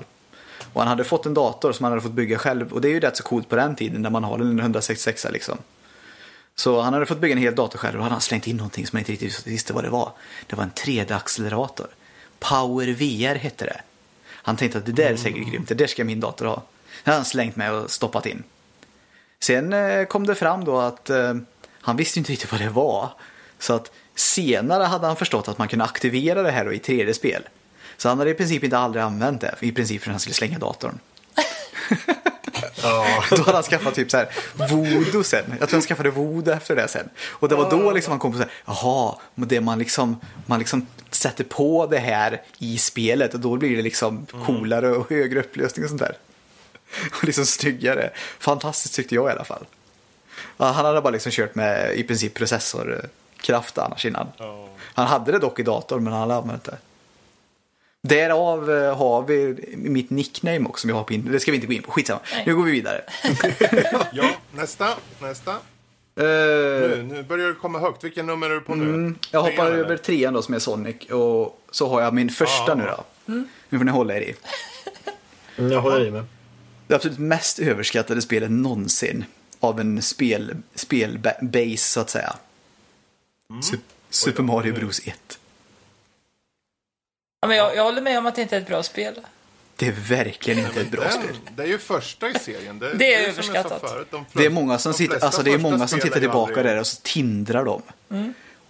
Och 0.72 0.80
han 0.80 0.88
hade 0.88 1.04
fått 1.04 1.26
en 1.26 1.34
dator 1.34 1.72
som 1.72 1.84
han 1.84 1.92
hade 1.92 2.02
fått 2.02 2.12
bygga 2.12 2.38
själv. 2.38 2.72
Och 2.72 2.80
det 2.80 2.88
är 2.88 2.92
ju 2.92 3.00
rätt 3.00 3.16
så 3.16 3.22
coolt 3.22 3.48
på 3.48 3.56
den 3.56 3.74
tiden 3.76 4.02
när 4.02 4.10
man 4.10 4.24
har 4.24 4.38
en 4.38 4.60
166 4.60 5.26
liksom. 5.32 5.58
Så 6.60 6.80
han 6.80 6.92
hade 6.92 7.06
fått 7.06 7.18
bygga 7.18 7.32
en 7.32 7.42
hel 7.42 7.54
dator 7.54 7.78
själv 7.78 7.96
och 7.96 8.02
han 8.02 8.12
hade 8.12 8.22
slängt 8.22 8.46
in 8.46 8.56
någonting 8.56 8.86
som 8.86 8.96
jag 8.96 9.00
inte 9.00 9.12
riktigt 9.12 9.46
visste 9.46 9.72
vad 9.72 9.84
det 9.84 9.90
var. 9.90 10.12
Det 10.46 10.56
var 10.56 10.64
en 10.64 10.70
3D-accelerator. 10.70 11.86
Power 12.38 12.86
VR 12.86 13.34
hette 13.34 13.64
det. 13.64 13.80
Han 14.28 14.56
tänkte 14.56 14.78
att 14.78 14.86
det 14.86 14.92
där 14.92 15.12
är 15.12 15.16
säkert 15.16 15.48
grymt, 15.48 15.68
det 15.68 15.74
där 15.74 15.86
ska 15.86 16.04
min 16.04 16.20
dator 16.20 16.46
ha. 16.46 16.62
Det 17.04 17.10
hade 17.10 17.16
han 17.16 17.24
slängt 17.24 17.56
med 17.56 17.72
och 17.72 17.90
stoppat 17.90 18.26
in. 18.26 18.42
Sen 19.42 19.72
eh, 19.72 20.04
kom 20.04 20.26
det 20.26 20.34
fram 20.34 20.64
då 20.64 20.78
att 20.78 21.10
eh, 21.10 21.34
han 21.80 21.96
visste 21.96 22.18
inte 22.18 22.32
riktigt 22.32 22.52
vad 22.52 22.60
det 22.60 22.70
var. 22.70 23.12
Så 23.58 23.72
att 23.74 23.92
senare 24.14 24.84
hade 24.84 25.06
han 25.06 25.16
förstått 25.16 25.48
att 25.48 25.58
man 25.58 25.68
kunde 25.68 25.84
aktivera 25.84 26.42
det 26.42 26.50
här 26.50 26.72
i 26.72 26.78
3D-spel. 26.78 27.42
Så 27.96 28.08
han 28.08 28.18
hade 28.18 28.30
i 28.30 28.34
princip 28.34 28.64
inte 28.64 28.78
aldrig 28.78 29.02
använt 29.02 29.40
det, 29.40 29.54
i 29.60 29.72
princip 29.72 30.02
för 30.02 30.10
att 30.10 30.14
han 30.14 30.20
skulle 30.20 30.34
slänga 30.34 30.58
datorn. 30.58 30.98
Ja. 32.82 33.24
Då 33.30 33.36
hade 33.36 33.52
han 33.52 33.62
skaffat 33.62 33.94
typ 33.94 34.10
så 34.10 34.16
här 34.16 34.28
voodoo 34.54 35.24
sen. 35.24 35.44
Jag 35.60 35.68
tror 35.68 35.78
han 35.78 35.86
skaffade 35.86 36.10
voodoo 36.10 36.54
efter 36.54 36.76
det 36.76 36.88
sen. 36.88 37.08
Och 37.28 37.48
det 37.48 37.54
var 37.54 37.70
då 37.70 37.92
liksom 37.92 38.10
han 38.10 38.18
kom 38.18 38.32
på 38.32 38.38
så 38.38 38.44
här, 38.44 38.52
jaha, 38.66 39.16
men 39.34 39.48
det 39.48 39.60
man 39.60 39.78
liksom, 39.78 40.20
man 40.46 40.58
liksom 40.58 40.86
sätter 41.10 41.44
på 41.44 41.86
det 41.86 41.98
här 41.98 42.42
i 42.58 42.78
spelet 42.78 43.34
och 43.34 43.40
då 43.40 43.56
blir 43.56 43.76
det 43.76 43.82
liksom 43.82 44.26
coolare 44.46 44.90
och 44.90 45.10
högre 45.10 45.40
upplösning 45.40 45.84
och 45.84 45.88
sånt 45.88 46.02
där. 46.02 46.16
Och 47.12 47.24
liksom 47.24 47.46
snyggare. 47.46 48.10
Fantastiskt 48.38 48.94
tyckte 48.94 49.14
jag 49.14 49.28
i 49.28 49.32
alla 49.32 49.44
fall. 49.44 49.66
Han 50.56 50.84
hade 50.84 51.00
bara 51.00 51.10
liksom 51.10 51.32
kört 51.32 51.54
med 51.54 51.94
i 51.94 52.02
princip 52.02 52.34
processorkraft 52.34 53.78
annars 53.78 54.04
innan. 54.06 54.26
Han 54.94 55.06
hade 55.06 55.32
det 55.32 55.38
dock 55.38 55.58
i 55.58 55.62
datorn 55.62 56.04
men 56.04 56.12
han 56.12 56.22
hade 56.22 56.34
använt 56.34 56.64
det. 56.64 56.76
Därav 58.02 58.70
eh, 58.70 58.96
har 58.96 59.22
vi 59.22 59.56
mitt 59.76 60.10
nickname 60.10 60.60
också 60.68 60.80
som 60.80 60.90
jag 60.90 60.96
har 60.96 61.04
på 61.04 61.12
in. 61.12 61.32
Det 61.32 61.40
ska 61.40 61.50
vi 61.50 61.54
inte 61.56 61.66
gå 61.66 61.72
in 61.72 61.82
på, 61.82 61.90
skitsamma. 61.90 62.20
Nej. 62.32 62.42
Nu 62.46 62.56
går 62.56 62.62
vi 62.64 62.72
vidare. 62.72 63.02
Ja, 64.12 64.30
nästa. 64.52 64.88
Nästa. 65.22 65.50
Eh, 65.50 65.56
Nu, 66.16 67.08
nu 67.12 67.22
börjar 67.22 67.48
det 67.48 67.54
komma 67.54 67.78
högt. 67.78 68.04
Vilken 68.04 68.26
nummer 68.26 68.50
är 68.50 68.54
du 68.54 68.60
på 68.60 68.74
nu? 68.74 68.84
Mm, 68.84 69.18
jag 69.30 69.40
hoppar 69.40 69.54
Trean, 69.56 69.72
över 69.72 69.96
trean 69.96 70.34
då 70.34 70.42
som 70.42 70.54
är 70.54 70.58
Sonic 70.58 71.10
och 71.10 71.60
så 71.70 71.88
har 71.88 72.00
jag 72.02 72.14
min 72.14 72.30
första 72.30 72.64
Ja. 72.68 72.74
nu 72.74 72.84
då. 72.84 73.04
Nu 73.68 73.78
får 73.78 73.84
ni 73.84 73.90
hålla 73.92 74.16
er 74.16 74.20
i. 74.20 74.34
Mm, 75.58 75.72
Jag 75.72 75.80
håller 75.80 76.06
i 76.06 76.10
mig. 76.10 76.22
Det 76.86 76.94
absolut 76.94 77.18
mest 77.18 77.58
överskattade 77.58 78.22
spelet 78.22 78.50
någonsin 78.50 79.24
av 79.60 79.80
en 79.80 80.02
spel, 80.02 80.56
spelbase 80.74 81.76
så 81.76 82.00
att 82.00 82.10
säga. 82.10 82.36
Su- 83.52 83.78
Super 84.10 84.42
Mario 84.42 84.72
Bros 84.74 85.00
1. 85.04 85.38
Ja, 87.40 87.48
men 87.48 87.56
jag, 87.56 87.76
jag 87.76 87.84
håller 87.84 88.02
med 88.02 88.18
om 88.18 88.26
att 88.26 88.34
det 88.34 88.42
inte 88.42 88.56
är 88.56 88.60
ett 88.60 88.66
bra 88.66 88.82
spel. 88.82 89.14
Det 89.76 89.86
är 89.86 89.92
verkligen 89.92 90.66
inte 90.66 90.80
ett 90.80 90.90
bra 90.90 91.02
Den- 91.02 91.12
spel. 91.12 91.36
Det 91.56 91.62
är 91.62 91.66
ju 91.66 91.78
första 91.78 92.28
i 92.28 92.34
serien. 92.38 92.78
Det, 92.78 92.94
Det 92.94 93.14
är 93.14 93.28
överskattat. 93.28 93.80
förut, 93.90 94.06
de 94.10 94.24
Det 94.32 94.46
är 94.46 94.50
många 94.50 94.78
som 94.78 94.94
sitter, 94.94 95.24
alltså 95.24 95.42
det 95.42 95.52
är 95.52 95.58
många 95.58 95.88
som 95.88 96.00
tittar 96.00 96.20
tillbaka 96.20 96.50
aldrig- 96.52 96.64
där 96.66 96.80
och 96.80 96.86
så 96.86 97.00
tindrar 97.02 97.64
de. 97.64 97.82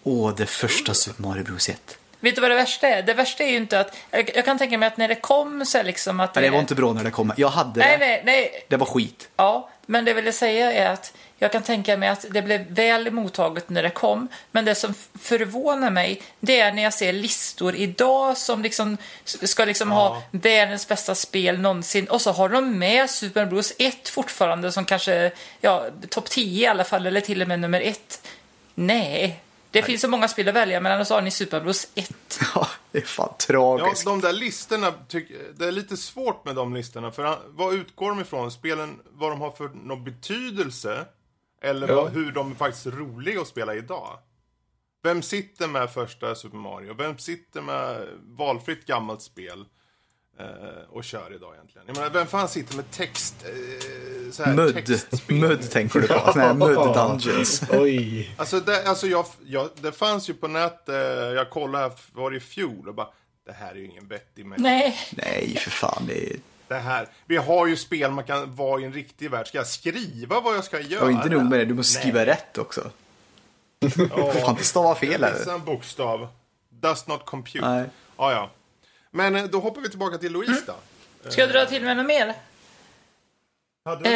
Åh, 0.03 0.35
det 0.37 0.47
första 0.47 0.95
Super 0.95 1.23
Mario 1.23 1.45
Bros 1.45 1.69
1. 1.69 1.99
Vet 2.21 2.35
du 2.35 2.41
vad 2.41 2.51
det 2.51 2.55
värsta 2.55 2.89
är? 2.89 3.03
Det 3.03 3.15
värsta 3.15 3.45
är 3.45 3.51
ju 3.51 3.57
inte 3.57 3.81
att... 3.81 3.97
Jag, 4.11 4.45
kan 4.45 4.59
tänka 4.59 4.79
mig 4.79 4.87
att 4.87 4.97
när 4.97 5.09
det 5.09 5.15
kom 5.15 5.67
så 5.67 5.83
liksom 5.83 6.21
att... 6.21 6.35
Men 6.35 6.45
det 6.45 6.51
var 6.51 6.59
inte 6.61 6.75
bra 6.75 6.93
när 6.93 7.05
det 7.05 7.11
kom. 7.11 7.33
Jag 7.37 7.49
hade 7.49 7.81
Nej, 7.81 7.99
det. 7.99 8.05
nej, 8.07 8.23
nej. 8.25 8.65
Det 8.69 8.77
var 8.77 8.87
skit. 8.87 9.29
Ja, 9.37 9.70
men 9.87 10.05
det 10.05 10.11
jag 10.11 10.17
ville 10.17 10.33
säga 10.33 10.73
är 10.73 10.87
att 10.91 11.13
jag 11.39 11.53
kan 11.53 11.63
tänka 11.63 11.97
mig 11.97 12.09
att 12.09 12.27
det 12.31 12.43
blev 12.43 12.67
väl 12.71 13.11
mottaget 13.11 13.69
när 13.69 13.83
det 13.83 13.91
kom. 13.91 14.29
Men 14.51 14.65
det 14.65 14.75
som 14.75 14.95
förvånar 15.21 15.91
mig, 15.91 16.23
det 16.41 16.61
är 16.61 16.73
när 16.73 16.83
jag 16.83 16.95
ser 16.95 17.13
listor 17.13 17.75
idag 17.75 18.37
som 18.37 18.63
liksom 18.63 18.97
ska 19.25 19.65
liksom 19.65 19.91
ha 19.91 20.23
världens 20.31 20.89
bästa 20.89 21.15
spel 21.15 21.61
någonsin. 21.61 22.09
Och 22.09 22.21
så 22.21 22.33
har 22.33 22.49
de 22.49 22.79
med 22.79 23.11
Super 23.11 23.47
Bros 23.47 23.73
1 23.79 24.09
fortfarande 24.09 24.73
som 24.73 24.85
kanske, 24.85 25.33
ja, 25.61 25.87
topp 26.09 26.31
10 26.31 26.65
i 26.65 26.67
alla 26.67 26.85
fall, 26.85 27.07
eller 27.07 27.21
till 27.21 27.43
och 27.43 27.49
med 27.49 27.61
nummer 27.61 27.81
1. 27.81 28.29
Nej. 28.75 29.41
Det 29.71 29.83
finns 29.83 30.01
så 30.01 30.09
många 30.09 30.29
spel 30.29 30.49
att 30.49 30.55
välja 30.55 30.81
mellan 30.81 31.01
och 31.01 31.07
så 31.07 31.15
har 31.15 31.23
ni 31.23 31.31
Super 31.31 31.61
Bros 31.61 31.89
1. 31.95 32.11
Ja, 32.55 32.67
det 32.93 32.99
är 32.99 33.03
fan 33.03 33.29
Ja, 33.31 33.37
tragiskt. 33.47 34.05
de 34.05 34.21
där 34.21 34.33
listorna, 34.33 34.93
tyck, 35.09 35.33
det 35.55 35.67
är 35.67 35.73
lite 35.73 35.97
svårt 35.97 36.45
med 36.45 36.55
de 36.55 36.75
listorna. 36.75 37.11
För 37.13 37.39
vad 37.49 37.75
utgår 37.75 38.09
de 38.11 38.21
ifrån? 38.21 38.51
Spelen, 38.51 39.01
vad 39.11 39.31
de 39.33 39.41
har 39.41 39.51
för 39.51 39.69
någon 39.69 40.05
betydelse? 40.05 41.05
Eller 41.63 41.89
Ja. 41.89 41.95
vad, 42.03 42.13
hur 42.13 42.33
de 42.33 42.51
är 42.51 42.55
faktiskt 42.55 42.87
roliga 42.87 43.41
att 43.41 43.47
spela 43.49 43.75
idag? 43.75 44.19
Vem 45.03 45.23
sitter 45.23 45.67
med 45.69 45.91
första 45.93 46.35
Super 46.35 46.57
Mario? 46.57 46.95
Vem 46.95 47.19
sitter 47.19 47.61
med 47.61 48.09
valfritt 48.23 48.87
gammalt 48.87 49.23
spel? 49.23 49.65
Eh, 50.41 50.91
och 50.91 51.05
kör 51.05 51.35
idag 51.35 51.55
egentligen. 51.55 51.87
Jag 51.87 51.97
menar, 51.97 52.11
vem 52.11 52.27
fan 52.27 52.49
sitter 52.49 52.77
med 52.77 52.91
text... 52.91 53.35
Eh, 53.45 54.33
så 54.33 54.43
här, 54.43 54.55
Mudd. 54.55 54.75
textspel? 54.75 55.37
Mudd 55.37 55.71
tänker 55.71 56.01
du 56.01 56.07
på. 56.07 56.33
Här 56.35 56.55
Mudd 56.55 56.75
Dungeons. 56.95 57.63
Oj. 57.71 58.35
Alltså, 58.37 58.61
det, 58.61 58.85
alltså 58.89 59.07
jag, 59.07 59.27
jag, 59.47 59.69
det 59.81 59.93
fanns 59.93 60.31
ju 60.31 60.35
på 60.35 60.49
nätet, 60.49 60.89
eh, 60.89 60.95
jag 61.35 61.51
kollade 61.51 61.85
här, 61.85 61.93
var 62.13 62.31
det 62.31 62.37
i 62.37 62.41
fjol 62.41 62.89
och 62.89 62.95
bara, 62.95 63.09
det 63.47 63.53
här 63.53 63.71
är 63.71 63.75
ju 63.75 63.85
ingen 63.85 64.09
vettig 64.09 64.47
människa. 64.47 64.63
Nej. 64.63 64.97
Nej, 65.11 65.57
för 65.61 65.71
fan. 65.71 66.05
Det 66.07 66.33
är... 66.33 66.37
Det 66.69 66.75
här. 66.75 67.09
Vi 67.27 67.37
har 67.37 67.67
ju 67.67 67.77
spel 67.77 68.11
man 68.11 68.25
kan 68.25 68.55
vara 68.57 68.81
i 68.81 68.85
en 68.85 68.93
riktig 68.93 69.31
värld. 69.31 69.47
Ska 69.47 69.59
jag 69.59 69.67
skriva 69.67 70.41
vad 70.41 70.57
jag 70.57 70.65
ska 70.65 70.81
göra? 70.81 71.05
Och 71.05 71.11
inte 71.11 71.29
nog 71.29 71.45
med 71.45 71.59
det, 71.59 71.65
du 71.65 71.75
måste 71.75 72.01
skriva 72.01 72.27
rätt 72.27 72.59
också. 72.59 72.91
Du 73.79 73.91
får 73.91 74.51
inte 74.51 74.65
stava 74.65 74.95
fel 74.95 75.09
Missa 75.09 75.43
eller? 75.43 75.55
en 75.55 75.65
bokstav. 75.65 76.29
Does 76.69 77.07
not 77.07 77.27
compute. 77.27 77.69
Nej. 77.69 77.85
Ja, 78.17 78.33
ja. 78.33 78.51
Men 79.11 79.37
eh, 79.37 79.45
då 79.45 79.61
hoppar 79.61 79.81
vi 79.81 79.89
tillbaka 79.89 80.19
till 80.19 80.33
Louise 80.33 80.63
då. 80.67 80.75
Ska 81.31 81.41
jag 81.41 81.51
dra 81.51 81.67
till 81.67 81.83
med 81.83 81.97
något 81.97 82.07
mer? 82.07 82.35
Eh, 84.05 84.13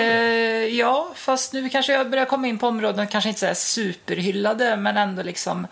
ja, 0.67 1.13
fast 1.15 1.53
nu 1.53 1.69
kanske 1.69 1.93
jag 1.93 2.11
börjar 2.11 2.25
komma 2.25 2.47
in 2.47 2.59
på 2.59 2.67
områden 2.67 3.07
kanske 3.07 3.29
inte 3.29 3.41
så 3.41 3.47
här 3.47 3.55
superhyllade, 3.55 4.77
men 4.77 4.97
ändå 4.97 5.23
liksom... 5.23 5.67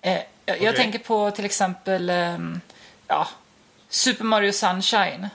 Eh, 0.00 0.12
jag, 0.12 0.26
jag 0.46 0.56
Okej. 0.56 0.76
tänker 0.76 0.98
på 0.98 1.30
till 1.30 1.44
exempel 1.44 2.10
ehm, 2.10 2.60
ja, 3.06 3.28
Super 3.88 4.24
Mario 4.24 4.52
Sunshine. 4.52 5.28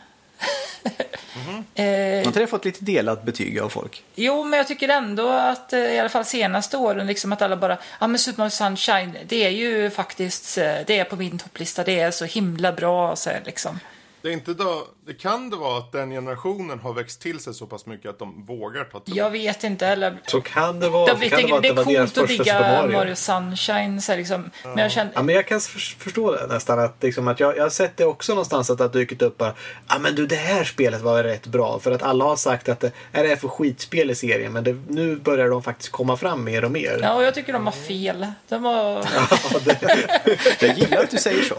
Eh, 1.75 1.85
Har 1.85 2.23
inte 2.23 2.39
det 2.39 2.47
fått 2.47 2.65
lite 2.65 2.85
delat 2.85 3.23
betyg 3.23 3.59
av 3.59 3.69
folk? 3.69 4.03
jo, 4.15 4.43
men 4.43 4.57
jag 4.57 4.67
tycker 4.67 4.89
ändå 4.89 5.29
att 5.29 5.73
eh, 5.73 5.79
i 5.79 5.99
alla 5.99 6.09
fall 6.09 6.25
senaste 6.25 6.77
åren 6.77 7.07
liksom 7.07 7.33
att 7.33 7.41
alla 7.41 7.57
bara, 7.57 7.77
ja 7.99 8.07
men 8.07 8.19
Super 8.19 8.37
Mario 8.37 8.49
Sunshine, 8.49 9.17
det 9.27 9.45
är 9.45 9.49
ju 9.49 9.89
faktiskt, 9.89 10.57
eh, 10.57 10.75
det 10.87 10.99
är 10.99 11.03
på 11.03 11.15
min 11.15 11.39
topplista, 11.39 11.83
det 11.83 11.99
är 11.99 12.11
så 12.11 12.25
himla 12.25 12.71
bra 12.71 13.15
så 13.15 13.29
här, 13.29 13.41
liksom. 13.45 13.79
Det, 14.25 14.31
är 14.31 14.33
inte 14.33 14.53
då, 14.53 14.87
det 15.05 15.13
kan 15.13 15.49
det 15.49 15.55
vara 15.57 15.77
att 15.77 15.91
den 15.91 16.11
generationen 16.11 16.79
har 16.79 16.93
växt 16.93 17.21
till 17.21 17.39
sig 17.39 17.53
så 17.53 17.65
pass 17.65 17.85
mycket 17.85 18.09
att 18.09 18.19
de 18.19 18.45
vågar 18.45 18.83
ta 18.83 18.99
tro. 18.99 19.15
Jag 19.15 19.29
vet 19.29 19.63
inte 19.63 19.85
heller. 19.85 20.21
Så 20.27 20.41
kan 20.41 20.79
det 20.79 20.89
vara. 20.89 21.07
Jag 21.07 21.17
Så 21.17 21.19
vet, 21.19 21.29
kan 21.29 21.41
det, 21.41 21.47
vara 21.51 21.61
det, 21.61 21.67
det 21.67 21.73
det 21.73 21.83
var 21.83 21.91
är 21.91 21.97
deras 21.97 22.13
coolt 22.13 22.23
att 22.23 22.37
digga 22.37 22.87
Mario. 22.87 23.15
Sunshine, 23.15 24.01
så 24.01 24.15
liksom. 24.15 24.51
men 24.63 24.77
jag 24.77 24.91
känner... 24.91 25.11
Ja, 25.15 25.21
men 25.21 25.35
jag 25.35 25.47
kan 25.47 25.61
för, 25.61 25.79
förstå 25.79 26.31
det 26.31 26.47
nästan. 26.47 26.79
Att, 26.79 27.03
liksom, 27.03 27.27
att 27.27 27.39
jag, 27.39 27.57
jag 27.57 27.63
har 27.63 27.69
sett 27.69 27.97
det 27.97 28.05
också 28.05 28.31
någonstans 28.31 28.69
att 28.69 28.77
det 28.77 28.83
har 28.83 28.89
dykt 28.89 29.21
upp 29.21 29.37
bara. 29.37 29.53
Ja 29.87 29.99
men 29.99 30.15
du 30.15 30.27
det 30.27 30.35
här 30.35 30.63
spelet 30.63 31.01
var 31.01 31.23
rätt 31.23 31.47
bra. 31.47 31.79
För 31.79 31.91
att 31.91 32.03
alla 32.03 32.25
har 32.25 32.35
sagt 32.35 32.69
att 32.69 32.79
det 32.79 32.91
är 33.11 33.23
det 33.23 33.37
för 33.37 33.47
skitspel 33.47 34.11
i 34.11 34.15
serien. 34.15 34.53
Men 34.53 34.63
det, 34.63 34.77
nu 34.87 35.15
börjar 35.15 35.49
de 35.49 35.63
faktiskt 35.63 35.91
komma 35.91 36.17
fram 36.17 36.43
mer 36.43 36.65
och 36.65 36.71
mer. 36.71 36.99
Ja, 37.01 37.13
och 37.13 37.23
jag 37.23 37.33
tycker 37.33 37.53
de 37.53 37.65
har 37.65 37.73
fel. 37.73 38.27
De 38.47 38.63
har... 38.63 39.05
Ja, 39.15 39.59
det, 39.65 40.37
Jag 40.67 40.77
gillar 40.77 41.03
att 41.03 41.11
du 41.11 41.17
säger 41.17 41.43
så. 41.43 41.55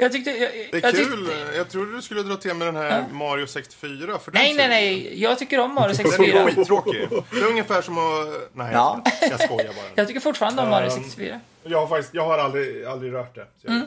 Jag 0.00 0.12
tyckte... 0.12 0.30
Jag, 0.30 0.50
Det 0.70 0.76
är 0.78 0.82
jag 0.82 0.94
kul. 0.94 1.26
tyckte- 1.26 1.56
Jag 1.56 1.68
trodde 1.70 1.96
du 1.96 2.02
skulle 2.02 2.22
dra 2.22 2.36
till 2.36 2.54
med 2.54 2.68
den 2.68 2.76
här 2.76 3.04
Mario 3.12 3.46
64. 3.46 4.18
För 4.18 4.30
den 4.30 4.42
Nej, 4.42 4.54
nej, 4.54 4.68
nej. 4.68 5.22
Jag 5.22 5.38
tycker 5.38 5.60
om 5.60 5.74
Mario 5.74 5.92
Den 5.94 6.06
är 6.06 6.10
64. 6.10 6.46
skittråkig. 6.46 7.08
Det 7.30 7.36
är 7.40 7.46
ungefär 7.46 7.82
som 7.82 7.98
att... 7.98 8.50
Nej, 8.54 8.70
Ja. 8.72 9.02
jag 9.20 9.40
skojar 9.40 9.64
bara. 9.72 9.84
Jag 9.94 10.06
tycker 10.06 10.20
fortfarande 10.20 10.62
om 10.62 10.68
Mario 10.70 10.90
64. 10.90 11.40
Jag 11.64 11.78
har 11.80 11.86
faktiskt, 11.86 12.14
jag 12.14 12.24
har 12.24 12.38
aldrig, 12.38 12.84
aldrig 12.84 13.12
rört 13.12 13.34
det. 13.34 13.46
Så 13.60 13.66
jag, 13.66 13.82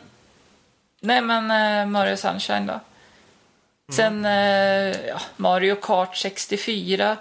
Nej, 1.00 1.22
men 1.22 1.52
eh, 1.52 1.86
Mario 1.92 2.18
Sunshine 2.18 2.66
då. 2.68 2.80
Sen 3.94 4.26
eh, 4.26 4.32
ja, 5.08 5.22
Mario 5.38 5.76
Kart 5.76 6.18
64. 6.18 7.18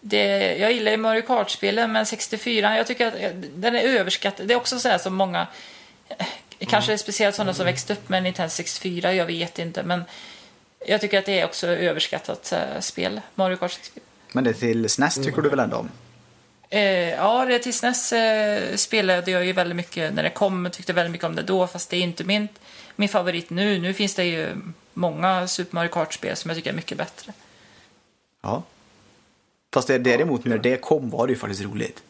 Det, 0.00 0.56
jag 0.56 0.72
gillar 0.72 0.90
ju 0.90 0.96
Mario 0.96 1.22
Kart-spelen, 1.22 1.92
men 1.92 2.06
64, 2.06 2.76
jag 2.76 2.86
tycker 2.86 3.06
att 3.06 3.14
eh, 3.14 3.30
den 3.54 3.74
är 3.76 3.82
överskattad. 3.82 4.46
Det 4.48 4.54
är 4.54 4.58
också 4.58 4.78
så 4.78 4.88
här 4.88 4.98
som 4.98 5.14
många, 5.14 5.46
kanske 6.66 6.98
speciellt 6.98 7.36
sådana 7.36 7.54
som 7.54 7.66
växt 7.66 7.90
upp 7.90 8.08
med 8.08 8.22
Nintendo 8.22 8.50
64, 8.50 9.14
jag 9.14 9.26
vet 9.26 9.58
inte, 9.58 9.82
men 9.82 10.04
jag 10.86 11.00
tycker 11.00 11.18
att 11.18 11.26
det 11.26 11.40
är 11.40 11.44
också 11.44 11.66
överskattat 11.66 12.52
eh, 12.52 12.80
spel, 12.80 13.20
Mario 13.34 13.56
Kart 13.56 13.72
64. 13.72 14.04
Men 14.32 14.44
det 14.44 14.54
till 14.54 14.88
SNES 14.88 15.14
tycker 15.14 15.42
du 15.42 15.48
väl 15.48 15.58
ändå 15.58 15.76
om? 15.76 15.90
Eh, 16.70 17.10
ja, 17.10 17.44
det 17.44 17.58
till 17.58 17.74
SNES 17.74 18.12
eh, 18.12 18.76
spelade 18.76 19.30
jag 19.30 19.46
ju 19.46 19.52
väldigt 19.52 19.76
mycket 19.76 20.14
när 20.14 20.22
det 20.22 20.30
kom. 20.30 20.64
Jag 20.64 20.72
tyckte 20.72 20.92
väldigt 20.92 21.12
mycket 21.12 21.26
om 21.26 21.36
det 21.36 21.42
då, 21.42 21.66
fast 21.66 21.90
det 21.90 21.96
är 21.96 22.00
inte 22.00 22.24
min, 22.24 22.48
min 22.96 23.08
favorit 23.08 23.50
nu. 23.50 23.78
Nu 23.78 23.94
finns 23.94 24.14
det 24.14 24.24
ju 24.24 24.56
många 24.94 25.48
Super 25.48 25.74
Mario 25.74 25.88
Kart-spel 25.88 26.36
som 26.36 26.48
jag 26.48 26.56
tycker 26.56 26.70
är 26.70 26.74
mycket 26.74 26.98
bättre. 26.98 27.32
Ja. 28.42 28.62
Fast 29.72 29.88
det, 29.88 29.98
däremot 29.98 30.44
när 30.44 30.58
det 30.58 30.76
kom 30.76 31.10
var 31.10 31.26
det 31.26 31.32
ju 31.32 31.38
faktiskt 31.38 31.62
roligt. 31.62 32.02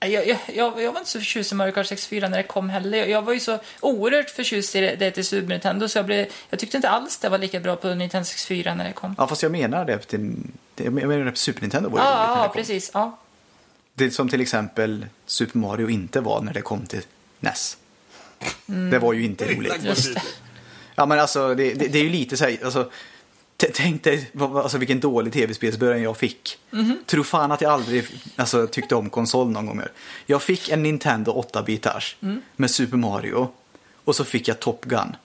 Jag, 0.00 0.10
jag, 0.26 0.38
jag, 0.54 0.82
jag 0.82 0.92
var 0.92 0.98
inte 1.00 1.10
så 1.10 1.18
förtjust 1.18 1.52
i 1.52 1.54
Mario 1.54 1.72
Kart 1.72 1.86
64 1.86 2.28
när 2.28 2.36
det 2.36 2.42
kom 2.42 2.68
heller. 2.70 2.98
Jag, 2.98 3.08
jag 3.10 3.22
var 3.22 3.32
ju 3.32 3.40
så 3.40 3.58
oerhört 3.80 4.30
förtjust 4.30 4.76
i 4.76 4.80
det, 4.80 4.96
det 4.96 5.10
till 5.10 5.24
Super 5.24 5.48
Nintendo 5.48 5.88
så 5.88 5.98
jag, 5.98 6.06
blev, 6.06 6.26
jag 6.50 6.58
tyckte 6.58 6.76
inte 6.76 6.88
alls 6.88 7.18
det 7.18 7.28
var 7.28 7.38
lika 7.38 7.60
bra 7.60 7.76
på 7.76 7.94
Nintendo 7.94 8.24
64 8.24 8.74
när 8.74 8.84
det 8.84 8.92
kom. 8.92 9.14
Ja, 9.18 9.26
fast 9.26 9.42
jag 9.42 9.52
menar 9.52 9.84
det 9.84 9.98
till... 9.98 10.32
Jag 10.76 10.92
menar 10.92 11.24
det 11.24 11.30
på 11.30 11.36
Super 11.36 11.60
Nintendo 11.60 11.88
var 11.88 11.98
det 11.98 12.04
roligt 12.04 12.14
när 12.16 12.26
Ja, 12.28 12.34
det 12.34 12.40
ja 12.40 12.46
kom. 12.48 12.54
precis. 12.56 12.90
Ja. 12.94 13.18
Det 13.94 14.10
som 14.10 14.28
till 14.28 14.40
exempel 14.40 15.06
Super 15.26 15.58
Mario 15.58 15.88
inte 15.90 16.20
var 16.20 16.40
när 16.40 16.52
det 16.54 16.60
kom 16.62 16.86
till 16.86 17.02
NES. 17.40 17.76
Det 18.66 18.98
var 18.98 19.12
ju 19.12 19.24
inte 19.24 19.44
roligt. 19.54 19.82
Just 19.82 20.14
det. 20.14 20.22
Ja 20.94 21.06
men 21.06 21.18
alltså 21.20 21.54
det, 21.54 21.74
det, 21.74 21.88
det 21.88 21.98
är 21.98 22.02
ju 22.02 22.10
lite 22.10 22.36
så 22.36 22.44
här, 22.44 22.58
alltså, 22.64 22.90
tänk 23.56 24.02
dig 24.04 24.30
vad- 24.32 24.56
alltså, 24.56 24.78
vilken 24.78 25.00
dålig 25.00 25.32
tv-spelsbörjan 25.32 26.02
jag 26.02 26.16
fick. 26.16 26.58
Tror 27.06 27.24
fan 27.24 27.52
att 27.52 27.60
jag 27.60 27.72
aldrig 27.72 28.04
alltså, 28.36 28.66
tyckte 28.66 28.94
om 28.94 29.10
konsol 29.10 29.50
någon 29.50 29.66
gång 29.66 29.76
mer. 29.76 29.92
Jag 30.26 30.42
fick 30.42 30.68
en 30.68 30.82
Nintendo 30.82 31.42
8-bitars 31.52 32.16
med 32.56 32.70
Super 32.70 32.96
Mario 32.96 33.48
och 34.04 34.16
så 34.16 34.24
fick 34.24 34.48
jag 34.48 34.60
Top 34.60 34.84
Gun. 34.84 35.16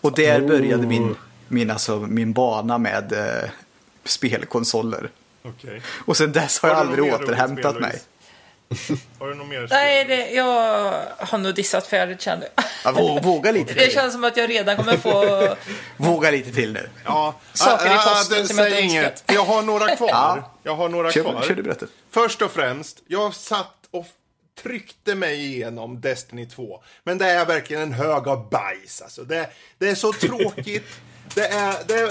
Och 0.00 0.14
där 0.14 0.40
började 0.48 0.86
min, 0.86 1.14
min, 1.48 1.70
alltså, 1.70 1.98
min 2.00 2.32
bana 2.32 2.78
med 2.78 3.12
eh, 3.12 3.50
spelkonsoler. 4.04 5.10
Okej. 5.42 5.82
Och 5.88 6.16
sen 6.16 6.32
dess 6.32 6.58
har 6.58 6.68
jag 6.68 6.78
aldrig 6.78 7.14
återhämtat 7.14 7.80
mig. 7.80 8.00
Har 9.18 9.28
du 9.28 9.34
något 9.34 9.48
mer 9.48 9.66
Nej, 9.70 10.04
det, 10.04 10.30
jag 10.30 11.02
har 11.18 11.38
nog 11.38 11.54
dissat 11.54 11.86
färdigt 11.86 12.20
kände 12.20 12.48
jag. 12.56 12.64
Ja, 12.84 12.90
vå- 12.92 13.22
våga 13.22 13.52
lite 13.52 13.74
Det 13.74 13.80
till. 13.84 13.92
känns 13.94 14.12
som 14.12 14.24
att 14.24 14.36
jag 14.36 14.50
redan 14.50 14.76
kommer 14.76 14.96
få... 14.96 15.56
Våga 15.96 16.30
lite 16.30 16.52
till 16.52 16.72
nu. 16.72 16.88
Ja, 17.04 17.34
Saker 17.52 17.86
i 17.86 17.88
ah, 17.88 17.94
ah, 17.94 18.14
posten 18.14 18.38
det- 18.42 18.48
som 18.48 18.58
jag 18.58 18.68
inte 18.68 18.80
inget. 18.80 19.24
Jag 19.26 19.44
har 19.44 19.62
några 19.62 19.96
kvar. 19.96 20.08
Ja. 20.08 20.58
Jag 20.62 20.74
har 20.74 20.88
några 20.88 21.12
Kör, 21.12 21.22
kvar. 21.22 21.42
kör 21.42 21.54
du 21.54 21.62
berätta. 21.62 21.86
Först 22.10 22.42
och 22.42 22.50
främst, 22.52 23.02
jag 23.06 23.34
satt 23.34 23.74
och 23.90 24.06
tryckte 24.62 25.14
mig 25.14 25.44
igenom 25.44 26.00
Destiny 26.00 26.46
2. 26.46 26.82
Men 27.04 27.18
det 27.18 27.26
är 27.30 27.44
verkligen 27.46 27.82
en 27.82 27.92
hög 27.92 28.28
av 28.28 28.48
bajs. 28.50 29.02
Alltså. 29.02 29.22
Det, 29.22 29.48
det 29.78 29.88
är 29.88 29.94
så 29.94 30.12
tråkigt. 30.12 30.86
det, 31.34 31.46
är, 31.46 31.74
det, 31.86 32.10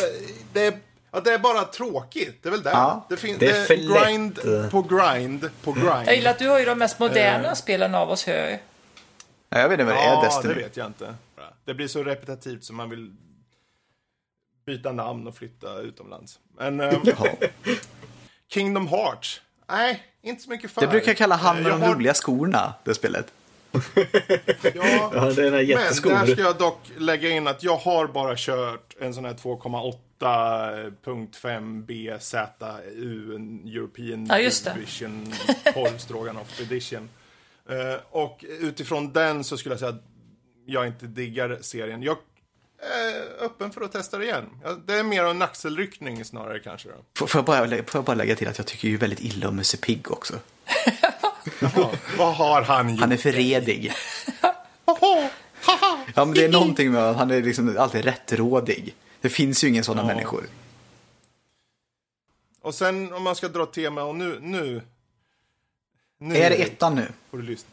det, 0.54 0.66
är, 0.66 0.74
ja, 1.14 1.20
det 1.20 1.34
är 1.34 1.38
bara 1.40 1.64
tråkigt. 1.64 2.44
Det 2.44 2.50
är 2.50 2.52
väl 2.52 2.64
det. 2.64 2.70
Ja, 2.70 3.06
det, 3.10 3.40
det 3.40 3.50
är 3.50 3.66
för 3.66 3.76
grind 4.10 4.40
lätt. 4.44 4.72
på 4.72 4.82
grind 4.82 5.50
på 5.64 5.72
grind. 5.72 5.88
Jag 6.08 6.16
gillar 6.16 6.32
att 6.32 6.40
du 6.40 6.48
har 6.48 6.60
ju 6.60 6.66
de 6.66 6.78
mest 6.80 7.00
moderna 7.00 7.56
spelen 7.56 7.96
av 7.96 8.10
oss, 8.12 8.26
hör. 8.26 8.60
Ja, 9.50 9.60
jag 9.60 9.70
vet 9.70 9.80
inte 9.80 9.84
vad 9.84 9.96
det 9.96 10.00
är, 10.08 10.14
Ja, 10.14 10.22
Destiny. 10.24 10.54
det 10.54 10.60
vet 10.62 10.78
jag 10.78 10.88
inte. 10.88 11.16
Det 11.66 11.74
blir 11.74 11.88
så 11.88 12.04
repetitivt 12.04 12.64
som 12.64 12.76
man 12.76 12.90
vill 12.90 13.16
byta 14.66 14.92
namn 14.92 15.28
och 15.28 15.36
flytta 15.36 15.78
utomlands. 15.80 16.40
Men 16.58 16.80
eh. 16.80 16.94
Kingdom 18.50 18.88
Hearts? 18.88 19.42
Nej, 19.70 20.04
inte 20.22 20.44
så 20.44 20.50
mycket 20.50 20.72
för. 20.72 20.82
Det 20.82 20.88
brukar 20.88 21.08
jag 21.08 21.18
kalla 21.18 21.36
han 21.36 21.64
med 21.64 21.72
de 21.72 21.82
har- 21.82 21.94
roliga 21.96 22.14
skorna, 22.14 22.74
det 22.84 22.94
spelet. 22.94 23.34
Ja, 23.74 23.82
Ja, 25.14 25.32
det 25.36 25.42
är 25.42 25.46
en 25.46 25.46
men 25.52 25.52
där 25.52 25.60
jätteskor. 25.60 26.26
ska 26.26 26.42
jag 26.42 26.58
dock 26.58 26.80
lägga 26.98 27.30
in 27.30 27.48
att 27.48 27.64
jag 27.64 27.78
har 27.78 28.08
bara 28.08 28.34
kört 28.38 28.96
en 29.00 29.14
sån 29.14 29.26
här 29.26 29.34
2,8.5 29.34 31.86
BZU, 31.86 33.36
en 33.36 33.68
European 33.68 34.26
Ja, 34.26 34.40
just 34.40 34.66
det. 34.66 34.74
Division, 34.74 35.34
Stroganoff 35.98 36.62
Edition. 36.62 37.10
Eh, 37.70 37.96
och 38.10 38.46
utifrån 38.60 39.14
den 39.14 39.44
så 39.44 39.58
skulle 39.58 39.74
jag 39.74 39.80
säga 39.80 39.92
att 39.92 40.04
jag 40.66 40.88
inte 40.88 41.06
diggar 41.06 41.58
serien. 41.62 42.04
Jag 42.04 42.18
är 42.82 43.46
öppen 43.46 43.72
för 43.72 43.82
att 43.82 43.92
testa 43.92 44.18
det 44.18 44.26
igen. 44.26 44.50
Det 44.86 44.94
är 44.94 45.04
mer 45.04 45.24
en 45.24 45.42
axelryckning 45.42 46.26
snarare 46.26 46.60
kanske. 46.60 46.90
Då. 46.90 46.96
Får, 47.18 47.28
får, 47.28 47.40
jag 47.40 47.46
bara, 47.46 47.68
får 47.68 47.86
jag 47.94 48.04
bara 48.04 48.16
lägga 48.16 48.36
till 48.36 48.48
att 48.48 48.58
jag 48.58 48.68
tycker 48.68 48.88
ju 48.88 48.98
väldigt 48.98 49.22
illa 49.22 49.48
om 49.48 49.56
Musse 49.56 49.78
Pigg 49.78 50.12
också. 50.12 50.34
Vad 52.18 52.36
har 52.36 52.62
han 52.62 52.90
gjort? 52.90 53.00
Han 53.00 53.12
är 53.12 53.18
för 53.18 53.32
redig. 53.32 53.92
Haha, 54.86 55.30
haha. 55.66 56.06
Ja, 56.16 56.26
men 56.26 56.34
det 56.34 56.46
är 56.46 56.50
någonting 56.52 56.92
med 56.92 57.04
att 57.04 57.16
han 57.18 57.32
är 57.32 57.42
liksom 57.42 57.78
alltid 57.80 58.06
rättrådig. 58.06 58.96
Det 59.22 59.30
finns 59.30 59.64
ju 59.64 59.68
ingen 59.68 59.84
sådana 59.84 60.02
Ja. 60.02 60.08
människor. 60.16 60.44
Och 62.62 62.74
sen 62.76 63.14
om 63.14 63.24
man 63.24 63.36
ska 63.36 63.48
dra 63.48 63.66
tema 63.66 64.04
och 64.04 64.16
nu, 64.16 64.40
nu. 64.42 64.82
nu 66.18 66.36
Är 66.38 66.50
det 66.50 66.56
ettan 66.56 66.96
nu? 66.96 67.08
får 67.32 67.38
du 67.38 67.44
lyssna. 67.44 67.70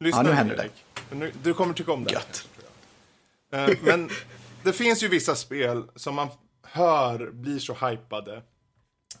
Lyssna 0.00 0.18
Ja, 0.18 0.22
nu 0.28 0.32
händer 0.32 0.56
Erik. 0.56 0.84
Nu, 1.10 1.32
du 1.42 1.54
kommer 1.54 1.74
tycka 1.74 1.92
om 1.92 2.04
det. 2.04 2.12
Gött. 2.12 2.48
Eh, 3.52 3.70
Men 3.82 4.10
det 4.62 4.72
finns 4.72 5.02
ju 5.02 5.08
vissa 5.08 5.34
spel 5.36 5.84
som 5.96 6.14
man 6.14 6.28
hör 6.62 7.30
blir 7.32 7.58
så 7.58 7.74
hypade. 7.74 8.42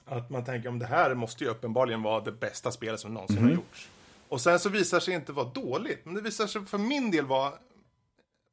Att 0.04 0.30
man 0.30 0.44
tänker 0.44 0.68
om 0.68 0.78
det 0.78 0.86
här 0.86 1.14
måste 1.14 1.44
ju 1.44 1.50
uppenbarligen 1.50 2.02
vara 2.02 2.20
det 2.20 2.32
bästa 2.32 2.72
spelet 2.72 3.00
som 3.00 3.14
någonsin 3.14 3.36
Mhm. 3.36 3.44
har 3.48 3.54
gjorts. 3.54 3.88
Och 4.28 4.40
sen 4.40 4.58
så 4.60 4.68
visar 4.68 5.00
sig 5.00 5.14
inte 5.14 5.32
vara 5.32 5.46
dåligt. 5.48 6.04
Men 6.04 6.14
det 6.14 6.20
visar 6.20 6.46
sig 6.46 6.66
för 6.66 6.78
min 6.78 7.10
del 7.10 7.26
vara 7.26 7.52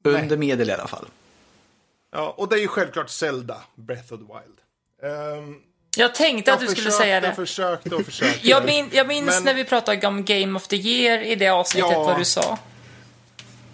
Under 0.04 0.38
medel 0.38 0.70
i 0.70 0.74
alla 0.74 0.88
fall. 0.88 1.08
Ja, 2.12 2.34
och 2.38 2.50
det 2.50 2.56
är 2.56 2.60
ju 2.60 2.68
självklart 2.68 3.10
Zelda, 3.10 3.62
Breath 3.76 4.14
of 4.14 4.20
the 4.20 4.26
Wild. 4.26 4.60
Ehm, 5.14 5.62
Jag 5.98 6.16
tänkte 6.16 6.54
att 6.54 6.60
du 6.60 6.68
skulle 6.68 6.92
säga 6.92 7.20
det. 7.22 7.36
försökte 7.36 7.96
och 7.96 8.06
försökte. 8.06 8.48
Jag, 8.48 8.66
min, 8.66 8.90
jag 8.94 9.08
minns 9.08 9.26
Men- 9.28 9.44
när 9.44 9.54
vi 9.54 9.64
pratade 9.66 10.08
om 10.08 10.26
Game 10.26 10.58
of 10.58 10.68
the 10.68 10.76
Year 10.76 11.20
i 11.22 11.36
det 11.36 11.50
avsnittet 11.50 11.92
Ja. 11.92 12.04
vad 12.04 12.20
du 12.20 12.26
sa. 12.26 12.60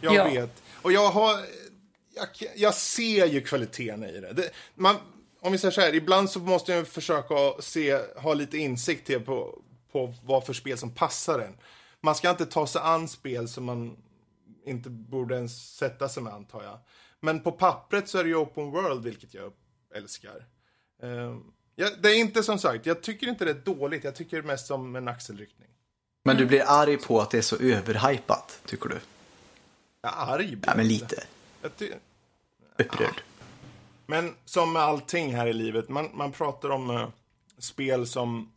Jag 0.01 0.15
Ja. 0.15 0.23
vet. 0.23 0.61
Och 0.81 0.91
jag 0.91 1.09
har... 1.09 1.39
Jag, 2.15 2.27
jag 2.55 2.73
ser 2.73 3.25
ju 3.25 3.41
kvaliteten 3.41 4.03
i 4.03 4.19
det. 4.19 4.33
det 4.33 4.49
man, 4.75 4.95
om 5.43 5.51
vi 5.51 5.57
säger 5.57 5.71
så 5.71 5.81
här, 5.81 5.95
ibland 5.95 6.29
så 6.29 6.39
måste 6.39 6.71
jag 6.71 6.87
försöka 6.87 7.35
se, 7.59 7.99
ha 8.15 8.33
lite 8.33 8.57
insikt 8.57 9.07
till 9.07 9.21
på, 9.21 9.61
på 9.91 10.13
vad 10.23 10.45
för 10.45 10.53
spel 10.53 10.77
som 10.77 10.91
passar 10.91 11.39
en. 11.39 11.57
Man 12.01 12.15
ska 12.15 12.29
inte 12.29 12.45
ta 12.45 12.67
sig 12.67 12.81
an 12.81 13.07
spel 13.07 13.47
som 13.47 13.65
man 13.65 13.97
inte 14.65 14.89
borde 14.89 15.35
ens 15.35 15.75
sätta 15.75 16.09
sig 16.09 16.23
med, 16.23 16.33
antar 16.33 16.63
jag. 16.63 16.79
Men 17.19 17.39
på 17.39 17.51
pappret 17.51 18.09
så 18.09 18.17
är 18.17 18.23
det 18.23 18.29
ju 18.29 18.35
open 18.35 18.71
world, 18.71 19.03
vilket 19.03 19.33
jag 19.33 19.53
älskar. 19.95 20.45
Ehm, 21.03 21.43
ja, 21.75 21.87
det 22.01 22.09
är 22.09 22.19
inte 22.19 22.43
som 22.43 22.59
sagt, 22.59 22.85
jag 22.85 23.03
tycker 23.03 23.27
inte 23.27 23.45
det 23.45 23.51
är 23.51 23.75
dåligt. 23.75 24.03
Jag 24.03 24.15
tycker 24.15 24.41
det 24.41 24.47
mest 24.47 24.67
som 24.67 24.95
en 24.95 25.07
axelryckning. 25.07 25.69
Men 26.23 26.37
du 26.37 26.45
blir 26.45 26.63
arg 26.67 26.97
på 26.97 27.21
att 27.21 27.31
det 27.31 27.37
är 27.37 27.41
så 27.41 27.55
överhypat, 27.55 28.61
tycker 28.65 28.89
du? 28.89 28.99
Jag 30.01 30.13
är 30.13 30.33
arg. 30.33 30.47
blir 30.47 30.59
Ja, 30.65 30.73
men 30.75 30.87
lite. 30.87 31.23
Jag 31.61 31.71
Upprörd. 32.77 33.21
Men 34.11 34.33
som 34.45 34.73
med 34.73 34.81
allting 34.81 35.35
här 35.35 35.47
i 35.47 35.53
livet, 35.53 35.89
man, 35.89 36.09
man 36.13 36.31
pratar 36.31 36.69
om 36.69 36.89
eh, 36.89 37.07
spel 37.59 38.07
som, 38.07 38.51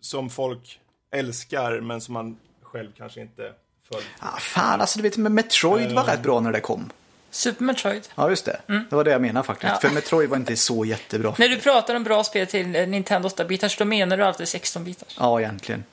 som 0.00 0.30
folk 0.30 0.80
älskar 1.10 1.80
men 1.80 2.00
som 2.00 2.14
man 2.14 2.36
själv 2.62 2.92
kanske 2.96 3.20
inte 3.20 3.52
följt. 3.88 4.06
Ah, 4.18 4.36
fan, 4.38 4.80
alltså 4.80 4.98
du 4.98 5.02
vet, 5.02 5.16
Metroid 5.16 5.92
var 5.92 6.04
rätt 6.04 6.22
bra 6.22 6.40
när 6.40 6.52
det 6.52 6.60
kom. 6.60 6.90
Super 7.30 7.64
Metroid. 7.64 8.08
Ja, 8.14 8.30
just 8.30 8.44
det. 8.44 8.60
Det 8.66 8.96
var 8.96 9.04
det 9.04 9.10
jag 9.10 9.20
menade 9.20 9.46
faktiskt. 9.46 9.72
Ja. 9.72 9.88
För 9.88 9.94
Metroid 9.94 10.30
var 10.30 10.36
inte 10.36 10.56
så 10.56 10.84
jättebra. 10.84 11.34
När 11.38 11.48
du 11.48 11.58
pratar 11.58 11.94
om 11.94 12.04
bra 12.04 12.24
spel 12.24 12.46
till 12.46 12.76
eh, 12.76 12.86
Nintendo 12.86 13.28
8-bitars, 13.28 13.78
då 13.78 13.84
menar 13.84 14.16
du 14.16 14.24
alltid 14.24 14.46
16-bitars. 14.46 15.16
Ja, 15.18 15.40
egentligen. 15.40 15.84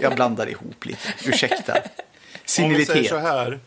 Jag 0.00 0.14
blandar 0.14 0.46
ihop 0.46 0.86
lite. 0.86 1.14
Ursäkta. 1.24 1.72
Om 2.62 2.68
vi 2.68 2.86
säger 2.86 3.08
så 3.08 3.18
här, 3.18 3.60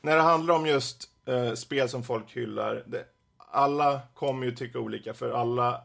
när 0.00 0.16
det 0.16 0.22
handlar 0.22 0.54
om 0.54 0.66
just 0.66 1.08
eh, 1.26 1.54
spel 1.54 1.88
som 1.88 2.04
folk 2.04 2.36
hyllar, 2.36 2.82
det, 2.86 3.04
alla 3.50 4.00
kommer 4.14 4.46
ju 4.46 4.52
tycka 4.54 4.78
olika 4.78 5.14
för 5.14 5.30
alla 5.30 5.82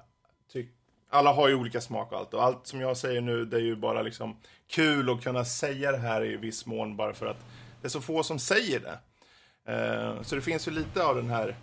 tyck, 0.51 0.69
alla 1.09 1.33
har 1.33 1.47
ju 1.47 1.55
olika 1.55 1.81
smak 1.81 2.11
och 2.11 2.17
allt. 2.17 2.33
Och 2.33 2.43
allt 2.43 2.67
som 2.67 2.81
jag 2.81 2.97
säger 2.97 3.21
nu, 3.21 3.45
det 3.45 3.57
är 3.57 3.61
ju 3.61 3.75
bara 3.75 4.01
liksom 4.01 4.37
kul 4.67 5.09
att 5.09 5.23
kunna 5.23 5.45
säga 5.45 5.91
det 5.91 5.97
här 5.97 6.25
i 6.25 6.37
viss 6.37 6.65
mån 6.65 6.97
bara 6.97 7.13
för 7.13 7.25
att 7.25 7.45
det 7.81 7.87
är 7.87 7.89
så 7.89 8.01
få 8.01 8.23
som 8.23 8.39
säger 8.39 8.79
det. 8.79 8.99
Eh, 9.71 10.21
så 10.21 10.35
det 10.35 10.41
finns 10.41 10.67
ju 10.67 10.71
lite 10.71 11.05
av 11.05 11.15
den 11.15 11.29
här 11.29 11.55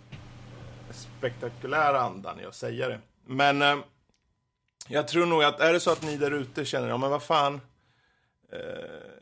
spektakulära 0.91 2.01
andan 2.01 2.39
i 2.39 2.45
att 2.45 2.55
säga 2.55 2.87
det. 2.87 2.99
Men 3.25 3.61
eh, 3.61 3.77
jag 4.87 5.07
tror 5.07 5.25
nog 5.25 5.43
att 5.43 5.59
är 5.59 5.73
det 5.73 5.79
så 5.79 5.91
att 5.91 6.01
ni 6.01 6.17
där 6.17 6.31
ute 6.31 6.65
känner, 6.65 6.87
ja 6.87 6.97
men 6.97 7.09
vad 7.09 7.23
fan, 7.23 7.61
eh, 8.51 8.59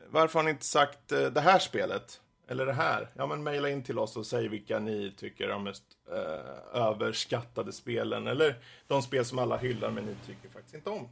varför 0.08 0.38
har 0.38 0.44
ni 0.44 0.50
inte 0.50 0.66
sagt 0.66 1.12
eh, 1.12 1.26
det 1.26 1.40
här 1.40 1.58
spelet? 1.58 2.20
Eller 2.50 2.66
det 2.66 2.72
här? 2.72 3.08
Ja 3.14 3.26
men 3.26 3.42
mejla 3.42 3.70
in 3.70 3.82
till 3.82 3.98
oss 3.98 4.16
och 4.16 4.26
säg 4.26 4.48
vilka 4.48 4.78
ni 4.78 5.12
tycker 5.16 5.44
är 5.44 5.48
de 5.48 5.64
mest 5.64 5.82
eh, 6.12 6.80
överskattade 6.82 7.72
spelen. 7.72 8.26
Eller 8.26 8.54
de 8.86 9.02
spel 9.02 9.24
som 9.24 9.38
alla 9.38 9.56
hyllar 9.56 9.90
men 9.90 10.04
ni 10.04 10.14
tycker 10.26 10.48
faktiskt 10.48 10.74
inte 10.74 10.90
om. 10.90 11.08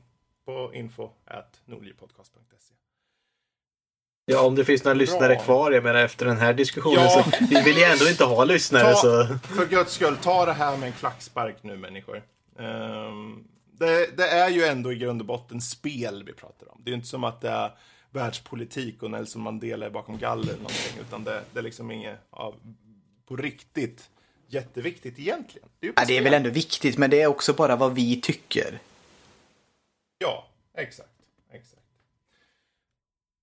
På 0.46 0.70
info 0.74 1.10
at 1.24 1.60
nordlivpodcast.se. 1.64 2.74
Ja, 4.24 4.46
om 4.46 4.54
det 4.54 4.64
finns 4.64 4.84
några 4.84 4.94
lyssnare 4.94 5.34
Bra. 5.34 5.42
kvar, 5.44 5.72
jag 5.72 5.84
menar 5.84 6.00
efter 6.00 6.26
den 6.26 6.36
här 6.36 6.52
diskussionen 6.54 6.98
Ja. 7.04 7.22
så 7.22 7.44
vi 7.50 7.62
vill 7.62 7.76
ju 7.76 7.82
ändå 7.84 8.08
inte 8.08 8.24
ha 8.24 8.44
lyssnare 8.44 8.92
Ta, 8.92 8.94
så... 8.94 9.26
för 9.42 9.66
guds 9.66 9.92
skull, 9.92 10.16
ta 10.16 10.46
det 10.46 10.52
här 10.52 10.76
med 10.76 10.86
en 10.86 10.92
klackspark 10.92 11.56
nu 11.62 11.76
människor. 11.76 12.22
Ehm, 12.58 13.44
det, 13.72 14.16
det 14.16 14.28
är 14.28 14.48
ju 14.48 14.64
ändå 14.64 14.92
i 14.92 14.96
grund 14.96 15.20
och 15.20 15.26
botten 15.26 15.60
spel 15.60 16.24
vi 16.26 16.32
pratar 16.32 16.72
om. 16.72 16.80
Det 16.84 16.88
är 16.88 16.92
ju 16.92 16.96
inte 16.96 17.08
som 17.08 17.24
att 17.24 17.40
det 17.40 17.48
är 17.50 17.70
världspolitik 18.10 19.02
och 19.02 19.10
Nelson 19.10 19.42
Mandela 19.42 19.86
är 19.86 19.90
bakom 19.90 20.18
galler 20.18 20.52
någonting. 20.52 21.00
Utan 21.00 21.24
det, 21.24 21.44
det 21.52 21.58
är 21.58 21.62
liksom 21.62 21.90
inget 21.90 22.18
av, 22.30 22.54
på 23.26 23.36
riktigt 23.36 24.10
jätteviktigt 24.46 25.18
egentligen. 25.18 25.68
Det 25.80 25.86
är, 25.86 25.92
Ja, 25.96 26.04
det 26.06 26.16
är 26.16 26.22
väl 26.22 26.34
ändå 26.34 26.50
viktigt, 26.50 26.98
men 26.98 27.10
det 27.10 27.22
är 27.22 27.26
också 27.26 27.52
bara 27.52 27.76
vad 27.76 27.94
vi 27.94 28.20
tycker. 28.20 28.78
Ja, 30.18 30.48
exakt. 30.74 31.08
exakt. 31.50 31.82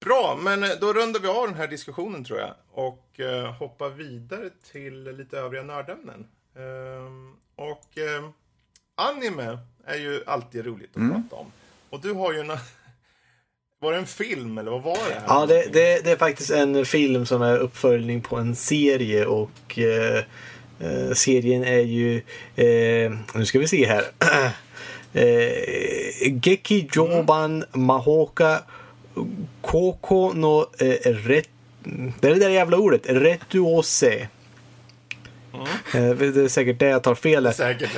Bra, 0.06 0.40
men 0.42 0.64
eh, 0.64 0.70
då 0.82 0.94
rundar 0.94 1.20
vi 1.20 1.28
av 1.28 1.48
den 1.48 1.58
här 1.58 1.68
diskussionen 1.68 2.24
tror 2.24 2.40
jag. 2.40 2.54
Och 2.72 3.20
eh, 3.20 3.54
hoppar 3.54 3.90
vidare 3.90 4.50
till 4.72 5.04
lite 5.04 5.38
övriga 5.38 5.64
nördämnen. 5.64 6.28
Ehm, 6.56 7.36
och 7.56 7.98
eh, 7.98 8.30
anime 8.96 9.58
är 9.86 9.98
ju 9.98 10.24
alltid 10.28 10.66
roligt 10.66 10.98
att 10.98 11.12
prata 11.12 11.36
om. 11.36 11.52
Och 11.90 12.02
du 12.02 12.14
har 12.14 12.34
ju 12.34 12.40
en... 12.40 12.58
Var 13.80 13.92
det 13.92 13.98
en 13.98 14.06
film 14.06 14.58
eller 14.58 14.72
vad 14.72 14.84
var 14.84 14.94
det? 15.10 15.22
Ja, 15.28 15.46
det, 15.46 15.66
det, 15.74 16.04
det 16.04 16.12
är 16.12 16.16
faktiskt 16.18 16.52
en 16.52 16.86
film 16.86 17.26
som 17.26 17.42
är 17.42 17.58
uppföljning 17.58 18.22
på 18.22 18.36
en 18.36 18.56
serie 18.56 19.26
och 19.26 19.80
eh, 19.80 20.24
eh, 20.80 21.14
serien 21.14 21.64
är 21.64 21.80
ju, 21.80 22.16
eh, 22.56 23.12
nu 23.36 23.46
ska 23.46 23.60
vi 23.60 23.68
se 23.68 23.86
här. 23.88 24.04
eh, 25.14 26.34
Geki 26.42 26.90
Joban 26.94 27.66
Mahoka 27.74 28.60
Koko 29.62 30.34
no 30.34 30.66
eh, 30.80 31.12
ret, 31.12 31.50
Det 32.20 32.28
är 32.28 32.34
det 32.34 32.40
där 32.40 32.50
jävla 32.50 32.78
ordet, 32.78 33.02
Retuose. 33.06 34.28
Eh, 35.94 36.10
Det 36.10 36.26
är 36.44 36.48
säkert 36.48 36.80
det 36.80 36.86
jag 36.88 37.04
tar 37.04 37.16
fel. 37.16 37.50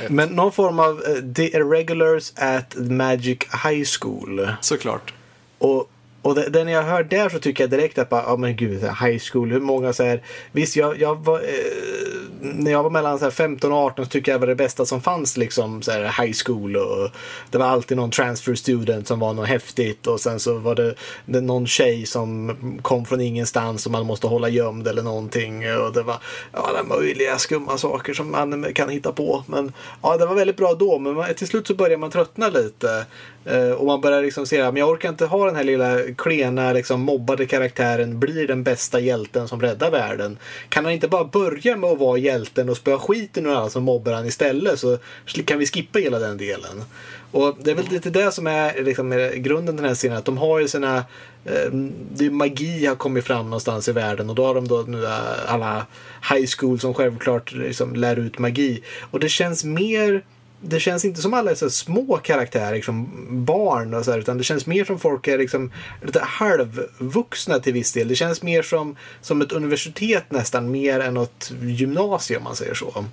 Men 0.08 0.28
någon 0.28 0.52
form 0.52 0.78
av 0.80 1.02
eh, 1.06 1.32
The 1.34 1.56
Irregulars 1.56 2.32
at 2.36 2.74
Magic 2.76 3.38
High 3.64 3.84
School. 4.00 4.48
Såklart. 4.60 5.14
Och, 5.58 5.90
och 6.22 6.34
det, 6.34 6.48
det 6.48 6.64
när 6.64 6.72
jag 6.72 6.82
hör 6.82 7.02
där 7.02 7.28
så 7.28 7.38
tycker 7.38 7.64
jag 7.64 7.70
direkt 7.70 7.98
att 7.98 8.08
bara, 8.08 8.22
ja 8.22 8.36
men 8.36 8.56
gud, 8.56 8.82
high 8.82 9.20
school, 9.32 9.50
hur 9.50 9.60
många 9.60 9.92
så 9.92 10.04
här, 10.04 10.22
visst 10.52 10.76
jag, 10.76 11.00
jag 11.00 11.24
var, 11.24 11.38
eh, 11.38 12.07
när 12.40 12.70
jag 12.70 12.82
var 12.82 12.90
mellan 12.90 13.18
så 13.18 13.24
här, 13.24 13.30
15 13.30 13.72
och 13.72 13.78
18 13.78 14.04
så 14.04 14.10
tyckte 14.10 14.30
jag 14.30 14.40
det 14.40 14.46
var 14.46 14.46
det 14.46 14.54
bästa 14.54 14.84
som 14.84 15.00
fanns 15.00 15.36
liksom 15.36 15.82
så 15.82 15.90
här, 15.90 16.24
high 16.24 16.36
school 16.44 16.76
och 16.76 17.10
det 17.50 17.58
var 17.58 17.66
alltid 17.66 17.96
någon 17.96 18.10
transfer 18.10 18.54
student 18.54 19.08
som 19.08 19.18
var 19.20 19.32
något 19.32 19.48
häftigt 19.48 20.06
och 20.06 20.20
sen 20.20 20.40
så 20.40 20.58
var 20.58 20.74
det, 20.74 20.94
det 21.26 21.40
någon 21.40 21.66
tjej 21.66 22.06
som 22.06 22.56
kom 22.82 23.04
från 23.04 23.20
ingenstans 23.20 23.86
och 23.86 23.92
man 23.92 24.06
måste 24.06 24.26
hålla 24.26 24.48
gömd 24.48 24.88
eller 24.88 25.02
någonting 25.02 25.76
och 25.76 25.92
det 25.92 26.02
var 26.02 26.16
alla 26.52 26.82
möjliga 26.82 27.38
skumma 27.38 27.78
saker 27.78 28.14
som 28.14 28.30
man 28.30 28.72
kan 28.74 28.88
hitta 28.88 29.12
på 29.12 29.44
men 29.46 29.72
ja, 30.02 30.16
det 30.16 30.26
var 30.26 30.34
väldigt 30.34 30.56
bra 30.56 30.74
då 30.74 30.98
men 30.98 31.14
man, 31.14 31.34
till 31.34 31.46
slut 31.46 31.66
så 31.66 31.74
börjar 31.74 31.98
man 31.98 32.10
tröttna 32.10 32.48
lite 32.48 33.06
Eh, 33.48 33.70
och 33.70 33.86
man 33.86 34.00
börjar 34.00 34.22
liksom 34.22 34.46
se 34.46 34.60
att 34.60 34.78
jag 34.78 34.90
orkar 34.90 35.08
inte 35.08 35.26
ha 35.26 35.46
den 35.46 35.56
här 35.56 35.64
lilla 35.64 35.98
klena 36.16 36.72
liksom 36.72 37.00
mobbade 37.00 37.46
karaktären 37.46 38.20
blir 38.20 38.46
den 38.46 38.62
bästa 38.62 39.00
hjälten 39.00 39.48
som 39.48 39.60
räddar 39.60 39.90
världen. 39.90 40.38
Kan 40.68 40.84
han 40.84 40.94
inte 40.94 41.08
bara 41.08 41.24
börja 41.24 41.76
med 41.76 41.90
att 41.90 41.98
vara 41.98 42.18
hjälten 42.28 42.68
och 42.68 42.76
spöa 42.76 42.98
skiten 42.98 43.46
ur 43.46 43.50
alla 43.50 43.70
som 43.70 43.84
mobbar 43.84 44.12
han 44.12 44.26
istället 44.26 44.78
så 44.78 44.98
kan 45.44 45.58
vi 45.58 45.66
skippa 45.66 45.98
hela 45.98 46.18
den 46.18 46.36
delen. 46.36 46.84
Och 47.30 47.56
det 47.60 47.70
är 47.70 47.74
väl 47.74 47.88
lite 47.90 48.10
det 48.10 48.32
som 48.32 48.46
är 48.46 48.82
liksom, 48.82 49.30
grunden 49.36 49.76
till 49.76 49.82
den 49.82 49.90
här 49.90 49.94
scenen. 49.94 50.18
Att 50.18 50.24
de 50.24 50.38
har 50.38 50.58
ju 50.58 50.68
sina... 50.68 50.96
Eh, 51.44 51.70
det 52.12 52.26
är 52.26 52.30
magi 52.30 52.86
har 52.86 52.94
kommit 52.94 53.24
fram 53.24 53.44
någonstans 53.44 53.88
i 53.88 53.92
världen 53.92 54.30
och 54.30 54.36
då 54.36 54.46
har 54.46 54.54
de 54.54 54.68
då 54.68 54.84
nu 54.86 55.04
eh, 55.04 55.52
alla 55.52 55.86
high 56.32 56.48
school 56.58 56.80
som 56.80 56.94
självklart 56.94 57.52
liksom, 57.52 57.94
lär 57.94 58.18
ut 58.18 58.38
magi. 58.38 58.82
Och 59.10 59.20
det 59.20 59.28
känns 59.28 59.64
mer 59.64 60.22
det 60.60 60.80
känns 60.80 61.04
inte 61.04 61.22
som 61.22 61.34
alla 61.34 61.50
är 61.50 61.54
så 61.54 61.70
små 61.70 62.16
karaktärer, 62.16 62.74
liksom 62.74 63.08
barn 63.44 63.94
och 63.94 64.04
så 64.04 64.10
här, 64.10 64.18
utan 64.18 64.38
det 64.38 64.44
känns 64.44 64.66
mer 64.66 64.84
som 64.84 64.98
folk 64.98 65.28
är 65.28 65.38
liksom 65.38 65.72
lite 66.02 66.20
halvvuxna 66.20 67.58
till 67.58 67.72
viss 67.72 67.92
del. 67.92 68.08
Det 68.08 68.14
känns 68.14 68.42
mer 68.42 68.62
som, 68.62 68.96
som 69.20 69.40
ett 69.40 69.52
universitet 69.52 70.24
nästan, 70.30 70.70
mer 70.70 71.00
än 71.00 71.14
något 71.14 71.52
gymnasium 71.62 72.38
om 72.38 72.44
man 72.44 72.56
säger 72.56 72.74
så. 72.74 73.04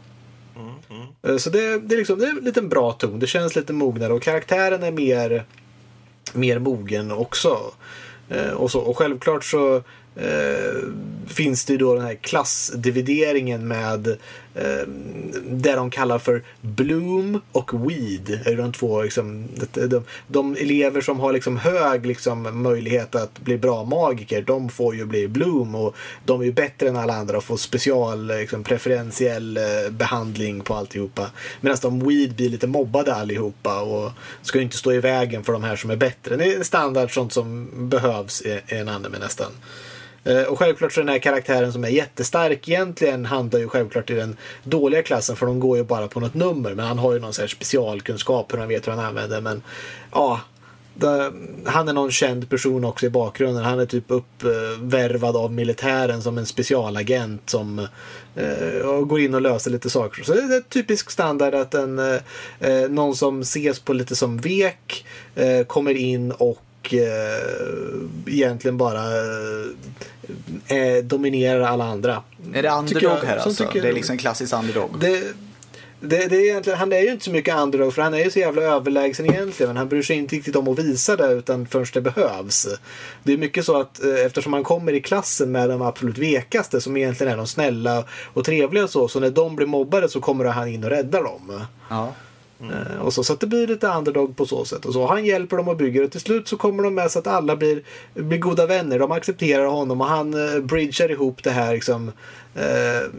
Eh, 1.28 1.38
Så 1.38 1.50
det, 1.50 1.80
det, 1.80 1.96
är 1.96 1.98
liksom, 1.98 2.20
det 2.20 2.26
är 2.26 2.30
en 2.30 2.36
liten 2.36 2.70
bra 2.70 2.92
ton. 2.92 3.20
Det 3.20 3.28
känns 3.28 3.56
lite 3.56 3.74
mognare 3.74 4.14
och 4.14 4.22
karaktären 4.22 4.84
är 4.84 4.92
mer, 4.92 5.44
mer 6.34 6.60
mogen 6.60 7.12
också. 7.12 7.58
Eh, 8.30 8.52
och, 8.52 8.72
så, 8.72 8.80
och 8.80 8.98
självklart 8.98 9.44
så 9.44 9.84
eh, 10.16 10.90
finns 11.28 11.66
det 11.66 11.74
ju 11.74 11.78
då 11.78 11.96
den 11.96 12.06
här 12.06 12.16
klassdivideringen 12.16 13.68
med 13.68 14.08
eh, 14.56 14.88
det 15.50 15.76
de 15.76 15.90
kallar 15.90 16.20
för 16.20 16.44
Bloom 16.62 17.42
och 17.52 17.90
Weed. 17.90 18.42
Är 18.46 18.56
de 18.58 18.72
två 18.72 19.02
liksom, 19.02 19.48
de, 19.74 20.04
de, 20.28 20.56
elever 20.56 21.02
som 21.02 21.20
har 21.20 21.34
liksom 21.34 21.58
hög 21.58 22.06
liksom, 22.06 22.64
möjlighet 22.64 23.16
att 23.16 23.40
bli 23.40 23.58
bra 23.58 23.84
magiker, 23.84 24.42
de 24.42 24.70
får 24.70 24.96
ju 24.96 25.06
bli 25.06 25.28
Bloom 25.28 25.76
och 25.76 25.96
de 26.26 26.42
är 26.42 26.46
ju 26.46 26.52
bättre 26.52 26.90
än 26.90 26.96
alla 26.96 27.14
andra 27.14 27.38
och 27.38 27.44
får 27.44 27.58
special 27.58 28.28
liksom, 28.28 28.64
preferentiell 28.64 29.58
eh, 29.58 29.64
behandling 29.92 30.62
på 30.62 30.74
alltihopa. 30.76 31.32
Medan 31.62 31.78
de 31.82 32.00
Weed 32.00 32.36
blir 32.36 32.50
lite 32.50 32.68
mobbade 32.68 33.16
allihopa 33.16 33.82
och 33.82 34.12
ska 34.42 34.58
ju 34.58 34.64
inte 34.64 34.78
stå 34.78 34.92
i 34.92 35.00
vägen 35.00 35.44
för 35.44 35.54
de 35.54 35.64
här 35.64 35.76
som 35.76 35.90
är 35.90 35.96
bättre. 35.96 36.36
Det 36.36 36.54
är 36.54 36.64
standard 36.64 37.14
sånt 37.14 37.34
som 37.34 37.70
behövs 37.90 38.42
i, 38.42 38.62
i 38.68 38.76
en 38.76 38.90
anime 38.90 39.20
nästan. 39.20 39.52
Eh, 40.26 40.44
och 40.44 40.60
självklart 40.60 40.94
så 40.94 41.00
den 41.00 41.10
här 41.10 41.20
karaktären 41.20 41.74
som 41.74 41.84
är 41.84 41.90
jättestark 41.90 42.70
egentligen 42.70 43.26
handlar 43.26 43.60
ju 43.60 43.70
självklart 43.70 44.10
i 44.10 44.14
den 44.14 44.38
dåliga 44.64 45.04
klassen 45.04 45.36
för 45.36 45.46
de 45.46 45.60
går 45.60 45.78
ju 45.78 45.84
bara 45.84 46.08
på 46.08 46.20
något 46.20 46.34
nummer. 46.34 46.74
Men 46.74 46.86
han 46.86 47.00
har 47.00 47.14
ju 47.14 47.20
någon 47.20 47.34
så 47.34 47.42
här 47.42 47.48
specialkunskap 47.48 48.54
hur 48.54 48.58
han 48.58 48.68
vet 48.68 48.88
hur 48.88 48.92
han 48.92 49.06
använder. 49.06 49.42
Men 49.42 49.62
ja, 50.12 50.42
det, 50.94 51.34
han 51.66 51.88
är 51.88 51.94
någon 51.94 52.12
känd 52.12 52.50
person 52.50 52.86
också 52.86 53.06
i 53.06 53.10
bakgrunden. 53.10 53.64
Han 53.64 53.80
är 53.80 53.86
typ 53.86 54.04
uppvärvad 54.08 55.36
av 55.36 55.54
militären 55.54 56.22
som 56.22 56.38
en 56.38 56.46
specialagent 56.46 57.50
som 57.50 57.88
eh, 58.36 58.88
och 58.88 59.08
går 59.08 59.20
in 59.20 59.34
och 59.34 59.42
löser 59.42 59.72
lite 59.72 59.90
saker. 59.90 60.24
Så 60.24 60.34
det 60.34 60.56
är 60.56 60.62
typisk 60.62 61.12
standard 61.12 61.54
att 61.54 61.74
en, 61.74 62.00
eh, 62.00 62.90
någon 62.90 63.16
som 63.16 63.42
ses 63.42 63.80
på 63.80 63.94
lite 63.94 64.16
som 64.16 64.38
vek 64.38 65.06
kommer 65.68 65.94
in 65.94 66.32
och 66.32 66.62
egentligen 68.28 68.78
bara 68.78 69.04
eh, 70.68 71.04
dominerar 71.04 71.62
alla 71.62 71.84
andra. 71.84 72.24
Är 72.54 72.64
det 72.64 72.70
underdog 72.70 73.12
här 73.12 73.38
alltså? 73.38 73.66
tycker- 73.66 73.82
Det 73.82 73.88
är 73.90 73.94
liksom 73.94 74.18
klassisk 74.18 74.54
underdog. 74.54 75.00
Det, 75.00 75.24
det, 76.00 76.28
det 76.28 76.36
är 76.36 76.42
egentligen, 76.50 76.80
han 76.80 76.94
är 76.94 77.00
ju 77.00 77.12
inte 77.12 77.26
så 77.26 77.32
mycket 77.32 77.56
underdog 77.58 77.94
för 77.94 78.02
han 78.02 78.14
är 78.14 78.24
ju 78.24 78.32
så 78.32 78.40
jävla 78.40 78.62
överlägsen 78.62 79.26
egentligen. 79.26 79.70
Men 79.70 79.78
han 79.78 79.88
bryr 79.90 80.02
sig 80.02 80.16
inte 80.16 80.36
riktigt 80.36 80.56
om 80.56 80.68
att 80.68 80.80
visa 80.80 81.16
det 81.16 81.28
utan 81.34 81.66
först 81.68 81.94
det 81.94 82.02
behövs. 82.02 82.68
Det 83.24 83.34
är 83.34 83.38
mycket 83.38 83.66
så 83.66 83.80
att 83.80 84.04
eh, 84.04 84.26
eftersom 84.26 84.54
han 84.54 84.64
kommer 84.64 84.94
i 84.94 85.02
klassen 85.02 85.52
med 85.52 85.70
de 85.70 85.82
absolut 85.82 86.18
vekaste 86.18 86.82
som 86.82 86.98
egentligen 86.98 87.34
är 87.34 87.38
de 87.38 87.48
snälla 87.48 88.04
och 88.34 88.46
trevliga 88.46 88.84
och 88.84 88.90
så. 88.90 89.08
Så 89.08 89.20
när 89.20 89.30
de 89.30 89.56
blir 89.56 89.68
mobbade 89.68 90.10
så 90.10 90.22
kommer 90.22 90.46
han 90.46 90.68
in 90.68 90.84
och 90.84 90.90
räddar 90.90 91.24
dem. 91.24 91.62
Ja. 91.90 92.14
Eh, 92.62 93.02
och 93.02 93.14
så, 93.14 93.24
så 93.24 93.34
att 93.34 93.40
det 93.40 93.48
blir 93.48 93.68
lite 93.68 93.88
underdog 93.88 94.38
på 94.38 94.46
så 94.46 94.66
sätt. 94.66 94.86
Och 94.86 94.94
så 94.94 95.08
Han 95.08 95.26
hjälper 95.26 95.58
dem 95.58 95.68
och 95.68 95.78
bygger 95.78 96.04
och 96.04 96.12
till 96.12 96.22
slut 96.22 96.48
så 96.48 96.58
kommer 96.58 96.84
de 96.84 96.96
med 96.96 97.12
så 97.12 97.20
att 97.20 97.28
alla 97.28 97.56
blir, 97.56 97.82
blir 98.14 98.38
goda 98.38 98.66
vänner. 98.66 99.00
De 99.00 99.12
accepterar 99.12 99.66
honom 99.66 100.02
och 100.02 100.08
han 100.08 100.34
eh, 100.34 100.60
bridgar 100.60 101.12
ihop 101.12 101.44
det 101.44 101.52
här 101.52 101.74
liksom, 101.74 102.12
eh, 102.56 103.10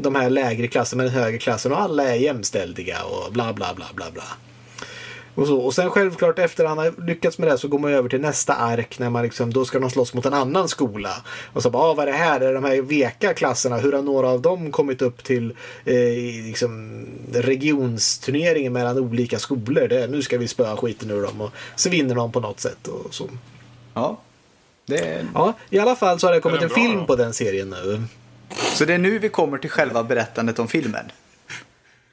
de 0.00 0.14
här 0.14 0.30
lägre 0.30 0.66
klasserna 0.66 1.02
med 1.02 1.12
den 1.12 1.22
högre 1.22 1.38
klassen 1.38 1.72
och 1.72 1.80
alla 1.80 2.04
är 2.04 2.14
jämställdiga 2.14 2.98
och 3.04 3.32
bla 3.32 3.52
bla 3.52 3.74
bla 3.74 3.86
bla 3.94 4.10
bla. 4.10 4.24
Och, 5.34 5.46
så. 5.46 5.58
och 5.58 5.74
sen 5.74 5.90
självklart 5.90 6.38
efter 6.38 6.64
han 6.64 6.78
har 6.78 7.06
lyckats 7.06 7.38
med 7.38 7.48
det 7.48 7.58
så 7.58 7.68
går 7.68 7.78
man 7.78 7.92
över 7.92 8.08
till 8.08 8.20
nästa 8.20 8.54
ark 8.54 8.98
när 8.98 9.10
man 9.10 9.22
liksom, 9.22 9.52
då 9.52 9.64
ska 9.64 9.78
de 9.78 9.90
slåss 9.90 10.14
mot 10.14 10.26
en 10.26 10.34
annan 10.34 10.68
skola. 10.68 11.10
Och 11.52 11.62
så 11.62 11.70
bara, 11.70 11.82
ah, 11.82 11.94
vad 11.94 12.08
är 12.08 12.12
det 12.12 12.18
här? 12.18 12.40
Är 12.40 12.46
det 12.46 12.52
de 12.52 12.64
här 12.64 12.82
veka 12.82 13.34
klasserna? 13.34 13.76
Hur 13.76 13.92
har 13.92 14.02
några 14.02 14.28
av 14.28 14.42
dem 14.42 14.72
kommit 14.72 15.02
upp 15.02 15.24
till 15.24 15.50
eh, 15.84 15.96
liksom, 16.46 17.04
regionsturneringen 17.32 18.72
mellan 18.72 18.98
olika 18.98 19.38
skolor? 19.38 19.88
Det, 19.88 20.06
nu 20.06 20.22
ska 20.22 20.38
vi 20.38 20.48
spöa 20.48 20.76
skiten 20.76 21.10
ur 21.10 21.22
dem 21.22 21.40
och 21.40 21.50
så 21.76 21.90
vinner 21.90 22.14
de 22.14 22.32
på 22.32 22.40
något 22.40 22.60
sätt. 22.60 22.88
Och 22.88 23.14
så. 23.14 23.28
ja. 23.94 24.20
Det 24.86 24.98
är... 24.98 25.26
Ja, 25.34 25.52
i 25.70 25.78
alla 25.78 25.96
fall 25.96 26.20
så 26.20 26.26
har 26.26 26.34
det 26.34 26.40
kommit 26.40 26.60
Den 26.60 26.68
en 26.68 26.74
film 26.74 26.98
då. 26.98 27.06
på 27.06 27.16
den 27.16 27.32
serien 27.32 27.70
nu. 27.70 28.02
Så 28.74 28.84
det 28.84 28.94
är 28.94 28.98
nu 28.98 29.18
vi 29.18 29.28
kommer 29.28 29.58
till 29.58 29.70
själva 29.70 30.02
berättandet 30.04 30.58
om 30.58 30.68
filmen. 30.68 31.04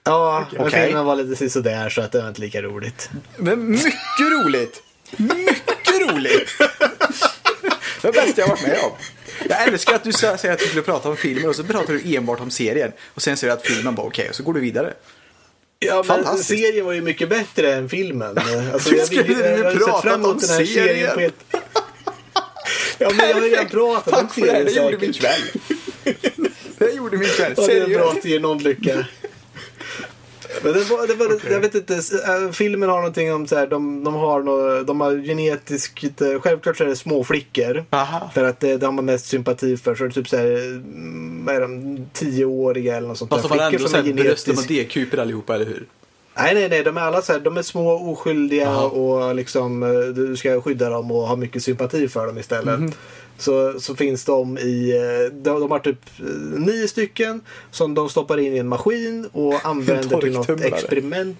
Ja, 0.03 0.45
men 0.51 0.67
Okej. 0.67 0.85
filmen 0.87 1.05
var 1.05 1.15
lite 1.15 1.49
sådär 1.49 1.89
så 1.89 2.01
att 2.01 2.11
det 2.11 2.21
var 2.21 2.27
inte 2.27 2.41
lika 2.41 2.61
roligt. 2.61 3.09
Men 3.37 3.71
mycket 3.71 4.31
roligt! 4.45 4.83
Mycket 5.17 6.01
roligt! 6.09 6.49
Det 8.01 8.11
bästa 8.11 8.41
jag 8.41 8.47
varit 8.47 8.61
med 8.67 8.79
om. 8.83 8.91
Jag 9.49 9.67
älskar 9.67 9.95
att 9.95 10.03
du 10.03 10.11
säger 10.13 10.51
att 10.53 10.59
du 10.59 10.65
skulle 10.65 10.81
prata 10.81 11.09
om 11.09 11.17
filmen 11.17 11.49
och 11.49 11.55
så 11.55 11.63
pratar 11.63 11.93
du 11.93 12.15
enbart 12.15 12.39
om 12.39 12.51
serien. 12.51 12.91
Och 13.13 13.21
sen 13.21 13.37
säger 13.37 13.53
du 13.55 13.59
att 13.61 13.67
filmen 13.67 13.95
var 13.95 14.03
okej 14.03 14.29
och 14.29 14.35
så 14.35 14.43
går 14.43 14.53
du 14.53 14.59
vidare. 14.59 14.93
Ja, 15.79 16.03
men 16.07 16.37
serien 16.37 16.85
var 16.85 16.93
ju 16.93 17.01
mycket 17.01 17.29
bättre 17.29 17.73
än 17.73 17.89
filmen. 17.89 18.37
Alltså, 18.73 18.89
Du 18.89 18.97
jag, 18.97 19.05
skulle 19.07 19.21
jag, 19.21 19.57
ju 19.57 19.63
har 19.63 19.71
ju 19.71 19.77
sett 19.79 19.85
pratat 19.85 20.01
fram 20.03 20.13
emot 20.21 20.31
om 20.31 20.39
den 20.39 20.49
här 20.49 20.65
serien 20.65 20.87
serien. 20.87 21.13
på 21.13 21.19
ett... 21.19 21.63
Ja, 22.97 23.09
men 23.15 23.27
jag 23.29 23.35
har 23.35 23.41
ju 23.41 23.49
redan 23.49 23.67
pratat 23.69 24.13
om 24.13 24.27
Tack 24.27 24.33
för 24.33 24.41
det, 24.41 24.47
serien 24.47 24.65
det 24.65 24.71
gjorde 24.71 24.97
min 24.97 25.13
säkert. 25.13 25.51
kväll. 26.03 26.51
Det 26.77 26.91
gjorde 26.91 27.17
min 27.17 27.29
kväll, 27.29 27.53
Ja, 27.57 27.67
det 27.67 27.73
är 27.77 27.87
bra 27.87 27.87
seriöst. 27.87 28.17
att 28.17 28.25
ge 28.25 28.39
någon 28.39 28.57
lycka. 28.57 29.05
Men 30.63 30.73
det 30.73 30.83
var, 30.83 31.07
det 31.07 31.13
var, 31.13 31.51
jag 31.51 31.59
vet 31.59 31.75
inte, 31.75 31.93
äh, 31.93 32.51
filmen 32.51 32.89
har 32.89 32.97
någonting 32.97 33.33
om 33.33 33.47
så 33.47 33.55
här, 33.55 33.67
de, 33.67 34.03
de 34.03 34.13
har 34.13 34.83
de 34.83 35.01
har 35.01 35.25
genetiskt, 35.25 36.21
äh, 36.21 36.39
självklart 36.39 36.77
så 36.77 36.83
är 36.83 36.87
det 36.87 36.95
små 36.95 37.23
flickor. 37.23 37.85
Aha. 37.89 38.31
För 38.33 38.43
att 38.43 38.59
det, 38.59 38.77
det 38.77 38.85
har 38.85 38.93
man 38.93 39.05
mest 39.05 39.25
sympati 39.25 39.77
för. 39.77 39.95
Så 39.95 40.03
är 40.03 40.07
det 40.07 40.13
typ 40.13 40.29
så 40.29 40.37
här, 40.37 40.45
mm, 40.45 41.45
vad 41.45 41.55
är 41.55 41.61
de, 41.61 41.97
tioåriga 42.13 42.97
eller 42.97 43.07
något 43.07 43.17
sånt 43.17 43.31
Fast 43.31 43.49
de 43.49 43.59
har 43.59 43.65
ändå 43.65 43.77
som 43.77 43.99
är 43.99 44.03
såhär 44.03 44.13
brösten 44.13 44.57
och. 44.57 44.63
D-kuper 44.67 45.17
allihopa, 45.17 45.55
eller 45.55 45.65
hur? 45.65 45.85
Nej, 46.37 46.53
nej, 46.53 46.69
nej. 46.69 46.83
De 46.83 46.97
är 46.97 47.01
alla 47.01 47.21
så 47.21 47.33
här, 47.33 47.39
de 47.39 47.57
är 47.57 47.61
små, 47.61 48.11
oskyldiga 48.11 48.63
Jaha. 48.63 48.85
och 48.85 49.35
liksom, 49.35 49.83
eh, 49.83 49.89
du 49.89 50.35
ska 50.37 50.61
skydda 50.61 50.89
dem 50.89 51.11
och 51.11 51.27
ha 51.27 51.35
mycket 51.35 51.63
sympati 51.63 52.07
för 52.07 52.27
dem 52.27 52.37
istället. 52.37 52.79
Mhm. 52.79 52.91
Så, 53.41 53.79
så 53.79 53.95
finns 53.95 54.25
de 54.25 54.57
i, 54.57 54.91
eh, 54.97 55.33
de, 55.35 55.59
de 55.59 55.71
har 55.71 55.79
typ 55.79 55.99
eh, 56.19 56.25
nio 56.59 56.87
stycken 56.87 57.41
som 57.71 57.93
de 57.93 58.09
stoppar 58.09 58.37
in 58.39 58.53
i 58.55 58.57
en 58.57 58.67
maskin 58.67 59.29
och 59.33 59.65
använder 59.65 60.17
till 60.21 60.31
något 60.33 60.61
experiment. 60.61 61.37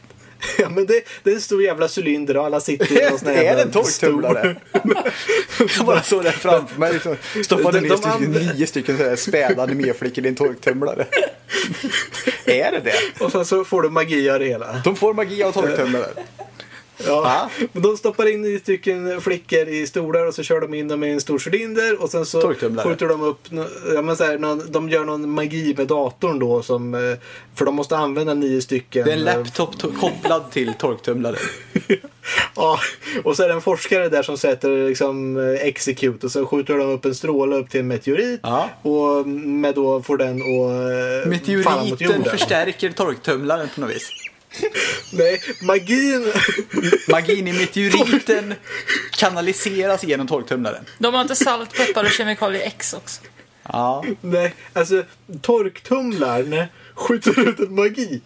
Ja 0.59 0.69
men 0.69 0.85
det, 0.85 1.03
det 1.23 1.29
är 1.31 1.35
en 1.35 1.41
stor 1.41 1.63
jävla 1.63 1.87
cylinder 1.97 2.37
och 2.37 2.45
alla 2.45 2.59
sitter 2.59 3.01
i 3.01 3.09
någon 3.09 3.19
sån 3.19 3.27
här 3.27 3.35
är 3.43 3.55
det 3.55 3.61
en 3.61 3.71
torktumlare? 3.71 4.55
Jag 5.77 5.85
bara 5.85 6.03
såg 6.03 6.23
det 6.23 6.31
framför 6.31 6.79
mig. 6.79 6.93
Liksom. 6.93 7.15
Stoppade 7.43 7.79
De- 7.79 7.87
ner 7.87 7.95
stycken, 7.95 8.11
använder- 8.11 8.53
nio 8.53 8.67
stycken 8.67 9.17
späda 9.17 9.63
animeflickor 9.63 10.25
i 10.25 10.27
en 10.27 10.35
torktumlare. 10.35 11.05
är 12.45 12.71
det 12.71 12.79
det? 12.83 13.23
Och 13.25 13.31
sen 13.31 13.45
så 13.45 13.63
får 13.63 13.81
du 13.81 13.89
magi 13.89 14.29
av 14.29 14.39
det 14.39 14.45
hela. 14.45 14.81
De 14.83 14.95
får 14.95 15.13
magi 15.13 15.43
av 15.43 15.51
torktumlare. 15.51 16.09
Ja. 17.05 17.49
Men 17.73 17.83
de 17.83 17.97
stoppar 17.97 18.27
in 18.33 18.41
nio 18.41 18.59
stycken 18.59 19.21
flickor 19.21 19.67
i 19.67 19.87
stolar 19.87 20.25
och 20.27 20.33
så 20.33 20.43
kör 20.43 20.61
de 20.61 20.73
in 20.73 20.87
dem 20.87 21.03
i 21.03 21.09
en 21.11 21.21
stor 21.21 21.41
cylinder 21.47 22.01
och 22.01 22.09
sen 22.09 22.25
så 22.25 22.41
Torktumlare. 22.41 22.87
skjuter 22.89 23.07
de 23.07 23.21
upp, 23.23 23.39
ja, 23.95 24.01
men 24.01 24.15
så 24.17 24.23
här, 24.23 24.37
någon, 24.37 24.71
de 24.71 24.89
gör 24.89 25.05
någon 25.05 25.29
magi 25.31 25.73
med 25.77 25.87
datorn 25.87 26.39
då 26.39 26.61
som, 26.63 26.93
eh, 26.93 26.99
för 27.55 27.65
de 27.65 27.75
måste 27.75 27.97
använda 27.97 28.33
nio 28.33 28.61
stycken. 28.61 29.05
Det 29.05 29.11
är 29.11 29.17
en 29.17 29.27
eh, 29.27 29.37
laptop 29.37 29.75
to- 29.75 29.99
kopplad 29.99 30.51
till 30.51 30.73
torktumlaren. 30.79 31.37
Ja, 32.55 32.79
och 33.23 33.35
så 33.35 33.43
är 33.43 33.47
det 33.47 33.53
en 33.53 33.61
forskare 33.61 34.09
där 34.09 34.23
som 34.23 34.37
sätter 34.37 34.87
liksom 34.89 35.37
eh, 35.37 35.67
execute 35.67 36.25
och 36.25 36.31
så 36.31 36.45
skjuter 36.45 36.77
de 36.77 36.89
upp 36.89 37.05
en 37.05 37.15
stråle 37.15 37.55
upp 37.55 37.69
till 37.69 37.79
en 37.79 37.87
meteorit 37.87 38.39
Ja. 38.43 38.69
och 38.81 39.27
med 39.27 39.75
då 39.75 40.01
får 40.01 40.17
den 40.17 40.37
mot 40.39 41.27
Meteoriten 41.27 41.97
jorden. 41.97 42.23
förstärker 42.23 42.89
torktumlaren 42.91 43.67
på 43.75 43.81
något 43.81 43.89
vis. 43.89 44.09
Nej, 45.11 45.41
magin... 45.61 46.31
Magin 47.07 47.47
i 47.47 47.53
meteoriten 47.53 48.53
kanaliseras 49.11 50.03
genom 50.03 50.27
torktumlaren. 50.27 50.85
De 50.99 51.13
har 51.13 51.21
inte 51.21 51.35
salt, 51.35 51.73
peppar 51.73 52.03
och 52.03 52.11
kemikalier 52.11 52.61
X 52.67 52.93
också. 52.93 53.21
Ja. 53.63 54.05
Nej, 54.21 54.53
alltså 54.73 55.03
torktumlaren 55.41 56.65
skjuter 56.95 57.49
ut 57.49 57.59
en 57.59 57.75
magi 57.75 58.21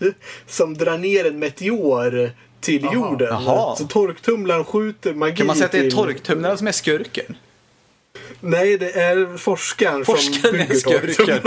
som 0.47 0.73
drar 0.73 0.97
ner 0.97 1.25
en 1.25 1.39
meteor 1.39 2.31
till 2.61 2.87
jorden. 2.93 3.27
Jaha. 3.31 3.75
Så 3.75 3.87
torktumlaren 3.87 4.65
skjuter 4.65 5.13
magi 5.13 5.35
Kan 5.37 5.47
man 5.47 5.55
säga 5.55 5.65
att 5.65 5.71
det 5.71 5.77
är 5.77 5.81
till... 5.81 5.91
torktumlaren 5.91 6.57
som 6.57 6.67
är 6.67 6.71
skurken? 6.71 7.37
Nej, 8.39 8.77
det 8.77 8.91
är 8.91 9.37
forskaren, 9.37 10.05
som 10.05 10.15
Forskaren 10.15 10.55
är 10.55 10.67
bygger 10.67 10.79
skurken. 10.79 11.41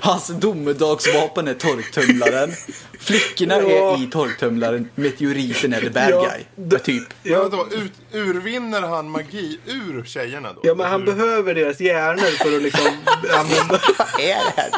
Hans 0.00 0.26
domedagsvapen 0.28 1.48
är 1.48 1.54
torktumlaren. 1.54 2.52
Flickorna 3.00 3.54
Ja. 3.60 3.96
är 3.96 4.02
i 4.02 4.06
torktumlaren. 4.06 4.88
Meteoriten 4.94 5.72
är 5.72 5.80
the 5.80 5.90
bad 5.90 6.10
Ja, 6.10 6.20
guy. 6.30 6.44
det- 6.68 6.78
Typ. 6.78 7.02
Ja. 7.22 7.48
Då, 7.52 7.66
ut, 7.70 7.92
urvinner 8.12 8.82
han 8.82 9.10
magi 9.10 9.58
ur 9.66 10.04
tjejerna 10.04 10.52
då? 10.52 10.60
ja, 10.64 10.74
men 10.74 10.86
han 10.90 11.02
Ur- 11.02 11.06
behöver 11.14 11.54
deras 11.54 11.80
hjärnor 11.80 12.44
för 12.44 12.56
att 12.56 12.62
liksom. 12.62 12.86
Vad 13.98 14.20
är 14.20 14.26
det 14.26 14.52
här? 14.56 14.70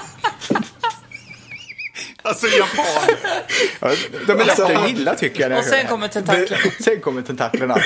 Alltså 2.24 2.46
japan! 2.46 3.16
Ja, 3.80 3.94
De 4.26 4.40
är 4.40 4.44
lätta 4.44 4.66
att 4.78 4.88
gilla 4.88 5.14
tycker 5.14 5.50
jag. 5.50 5.58
Och 5.58 5.64
sen 5.64 5.86
kommer 5.86 6.08
tentaklerna. 6.08 6.62
Sen 6.80 7.00
kommer 7.00 7.22
tentaklerna. 7.22 7.78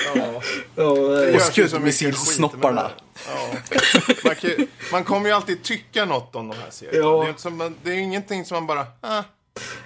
Ja, 0.76 1.41
skuddmissilsnopparna. 1.41 2.80
här. 2.80 2.93
Ja. 3.28 3.76
Man, 4.24 4.34
kan, 4.34 4.51
ju- 4.51 4.66
man 4.93 5.05
kommer 5.05 5.28
ju 5.28 5.34
alltid 5.34 5.62
tycka 5.62 6.05
något 6.05 6.37
om 6.37 6.49
de 6.49 6.57
här 6.59 6.70
serierna. 6.70 6.99
Ja. 7.09 7.22
Det, 7.24 7.30
är 7.30 7.34
som, 7.37 7.74
det 7.82 7.91
är 7.91 7.95
ingenting 7.95 8.45
som 8.45 8.55
man 8.55 8.66
bara... 8.66 8.87
Ah, 9.01 9.22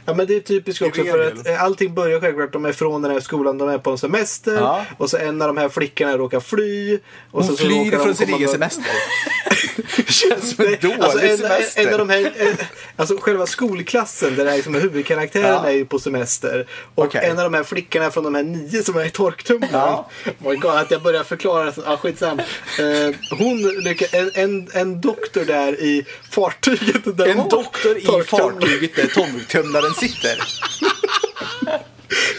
Ja 0.04 0.14
men 0.14 0.26
det 0.26 0.36
är 0.36 0.40
typiskt 0.40 0.82
också 0.82 1.04
för 1.04 1.26
att 1.26 1.46
eh, 1.46 1.62
allting 1.62 1.94
börjar 1.94 2.20
självklart. 2.20 2.52
De 2.52 2.64
är 2.64 2.72
från 2.72 3.02
den 3.02 3.10
här 3.10 3.20
skolan, 3.20 3.58
de 3.58 3.68
är 3.68 3.78
på 3.78 3.90
en 3.90 3.98
semester. 3.98 4.54
Ja. 4.54 4.84
Och 4.98 5.10
så 5.10 5.16
en 5.16 5.42
av 5.42 5.48
de 5.48 5.56
här 5.56 5.68
flickorna 5.68 6.16
råkar 6.16 6.40
fly. 6.40 6.94
Och 6.94 7.00
Hon 7.30 7.44
så, 7.44 7.56
så 7.56 7.64
flyr 7.64 7.90
de 7.90 7.96
från 7.98 8.14
sin 8.14 8.34
egen 8.34 8.48
semester. 8.48 8.84
Känns 10.08 10.56
som 10.56 10.64
en 10.64 10.76
dålig 10.80 11.00
alltså, 11.00 11.20
en, 11.20 11.38
semester. 11.38 11.86
En 11.86 11.92
av 11.92 11.98
de 11.98 12.08
här, 12.10 12.32
en, 12.38 12.56
alltså 12.96 13.16
själva 13.20 13.46
skolklassen 13.46 14.36
där 14.36 14.44
det 14.44 14.50
är 14.50 14.56
liksom 14.56 14.74
huvudkaraktären 14.74 15.46
Ja. 15.48 15.66
är 15.66 15.72
ju 15.72 15.84
på 15.84 15.98
semester. 15.98 16.66
Och 16.94 17.04
Okej. 17.04 17.20
en 17.24 17.38
av 17.38 17.44
de 17.44 17.54
här 17.54 17.64
flickorna 17.64 18.10
från 18.10 18.24
de 18.24 18.34
här 18.34 18.42
nio 18.42 18.82
som 18.82 18.96
är 18.96 19.04
i 19.04 19.10
torktumlaren. 19.10 19.70
Ja. 19.72 20.10
Oh 20.44 20.50
my 20.50 20.56
God, 20.56 20.70
att 20.70 20.90
jag 20.90 21.02
börjar 21.02 21.24
förklara. 21.24 21.72
Ja, 21.84 21.96
skitsam. 21.96 22.38
Eh, 22.38 23.36
hon 23.38 23.62
lyckas, 23.62 24.14
en, 24.14 24.30
en, 24.34 24.68
en 24.72 25.00
doktor 25.00 25.44
där 25.44 25.80
i 25.80 26.04
fartyget. 26.30 27.16
Där 27.16 27.26
En 27.26 27.48
doktor 27.48 27.96
i 27.98 28.22
fartyget 28.26 28.96
där 28.96 29.06
torktumlaren 29.06 29.89
sitter. 29.94 30.38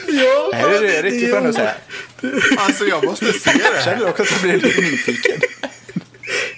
Ja, 0.08 0.49
det 0.54 0.78
är 0.78 0.82
det 0.82 1.02
riktigt 1.02 1.30
är 1.30 1.34
jag 1.34 1.43
nog 1.43 1.54
säga. 1.54 1.74
alltså 2.58 2.86
jag 2.86 3.06
måste 3.06 3.34
se 3.34 3.52
det 3.52 3.64
här. 3.76 3.84
Känner 3.86 3.97
du 3.97 4.06
också 4.06 4.22
att 4.24 4.32
jag 4.32 4.41
blir 4.41 4.54
lite 4.54 4.82
nyfiken? 4.82 5.39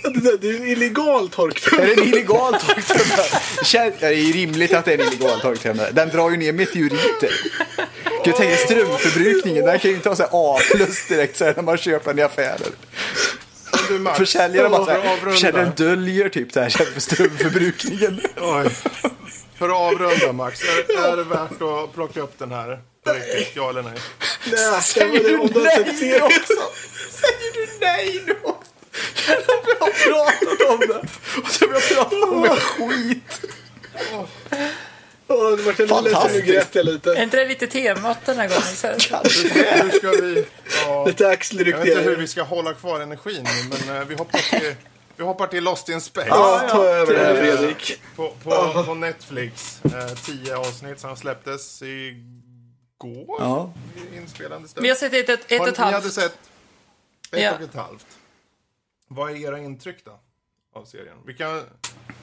Det 0.03 0.19
där- 0.19 0.37
det 0.41 0.49
är 0.49 0.55
en 0.55 0.67
illegal 0.67 1.23
Är 1.25 1.27
torktumlare. 1.29 1.87
det 1.95 2.01
en 2.01 2.07
illegal 2.07 2.53
torktumlare? 2.53 3.91
Det 3.99 4.05
är 4.05 4.33
rimligt 4.33 4.73
att 4.73 4.85
det 4.85 4.93
är 4.93 4.97
en 5.01 5.07
illegal 5.07 5.41
torktumlare. 5.41 5.91
Den 5.91 6.09
drar 6.09 6.29
ju 6.31 6.37
ner 6.37 6.53
meteoriter. 6.53 7.31
Kan 8.03 8.21
du 8.23 8.31
tänka 8.31 8.57
strömförbrukningen? 8.57 9.65
Den 9.65 9.79
kan 9.79 9.89
ju 9.91 9.95
inte 9.95 10.09
ha 10.09 10.15
så 10.15 10.23
här 10.23 10.29
A 10.33 10.59
plus 10.75 11.07
direkt 11.07 11.37
så 11.37 11.45
här 11.45 11.53
när 11.55 11.63
man 11.63 11.77
köper 11.77 12.13
den 12.13 12.17
i 12.19 13.99
Max, 13.99 14.17
Försäljaren, 14.17 14.71
bara 14.71 14.85
så 14.85 14.91
att 14.91 15.03
här, 15.03 15.17
försäljaren 15.31 15.71
döljer 15.77 16.29
typ 16.29 16.53
det 16.53 16.61
här 16.61 16.69
för 16.69 16.99
strömförbrukningen. 17.01 18.21
Oj. 18.37 18.65
För 19.63 19.69
att 19.69 19.75
avrunda 19.75 20.33
Max, 20.33 20.61
är, 20.63 21.07
är 21.07 21.17
det 21.17 21.23
värt 21.23 21.61
att 21.61 21.93
plocka 21.93 22.21
upp 22.21 22.39
den 22.39 22.51
här? 22.51 22.79
Riktigt, 23.05 23.55
ja 23.55 23.69
eller 23.69 23.81
nej? 23.83 23.93
Nej, 24.51 24.81
Säger 24.81 25.07
du 25.23 25.37
nej 25.63 25.95
serien- 25.99 26.21
också? 26.23 26.53
Säger 27.11 27.53
du 27.53 27.67
nej 27.81 28.23
nu 28.27 28.35
också? 28.43 28.71
Vi 29.27 29.31
har 29.31 29.61
pratat 30.01 30.69
om 30.69 30.79
det 30.79 31.07
och 31.41 31.49
så 31.51 31.65
har 31.65 31.73
vi 31.73 31.95
pratat 31.95 32.23
om 32.23 32.55
skit. 32.55 33.41
Det 35.27 35.63
vart 35.63 35.79
en 35.79 35.87
ledsen, 35.87 36.03
nu 36.03 36.09
Fantastiskt. 36.09 36.45
grät 36.45 36.75
jag 36.75 36.85
lite. 36.85 37.09
Är 37.15 37.23
inte 37.23 37.37
det 37.37 37.45
lite 37.45 37.67
temat 37.67 38.17
den 38.25 38.37
här 38.37 38.47
gången? 38.47 38.61
Så 38.61 38.87
här. 38.87 38.93
Hur 39.83 39.91
ska 39.97 40.09
vi... 40.09 40.45
Ja, 40.85 41.05
Lite 41.05 41.23
jag 41.23 41.29
vet 41.77 41.87
inte 41.87 42.01
hur 42.01 42.15
vi 42.15 42.27
ska 42.27 42.43
hålla 42.43 42.73
kvar 42.73 42.99
energin 42.99 43.43
nu, 43.43 43.75
men 43.87 43.97
eh, 43.97 44.07
vi 44.07 44.15
hoppar 44.15 44.39
till, 44.59 44.75
vi 45.15 45.23
hoppar 45.23 45.47
till 45.47 45.63
Lost 45.63 45.89
in 45.89 46.01
Space. 46.01 46.27
Ja, 46.27 46.67
ta 46.71 46.83
över 46.85 47.13
det 47.13 47.19
här 47.19 47.35
Fredrik. 47.35 48.01
På, 48.15 48.33
på, 48.43 48.83
på 48.85 48.93
Netflix. 48.95 49.81
Eh, 49.85 50.07
tio 50.07 50.57
avsnitt 50.57 50.99
som 50.99 51.15
släpptes 51.17 51.81
igår. 51.81 53.37
Ja. 53.39 53.73
i 54.13 54.17
Inspelande 54.17 54.67
stund. 54.67 54.83
Vi 54.83 54.89
har 54.89 54.95
sett 54.95 55.13
ett, 55.13 55.29
ett, 55.29 55.51
ett 55.51 55.59
Har- 55.59 55.59
och 55.59 55.67
ett 55.67 55.77
Ni 55.77 55.83
hade 55.83 55.95
halvt. 55.97 56.13
sett 56.13 56.33
ett 57.31 57.41
Ja. 57.41 57.51
och 57.55 57.61
ett 57.61 57.75
halvt. 57.75 58.05
Vad 59.07 59.31
är 59.31 59.35
era 59.35 59.59
intryck 59.59 60.05
då? 60.05 60.19
Av 60.75 60.85
serien? 60.85 61.15
Vi 61.25 61.33
kan, 61.33 61.63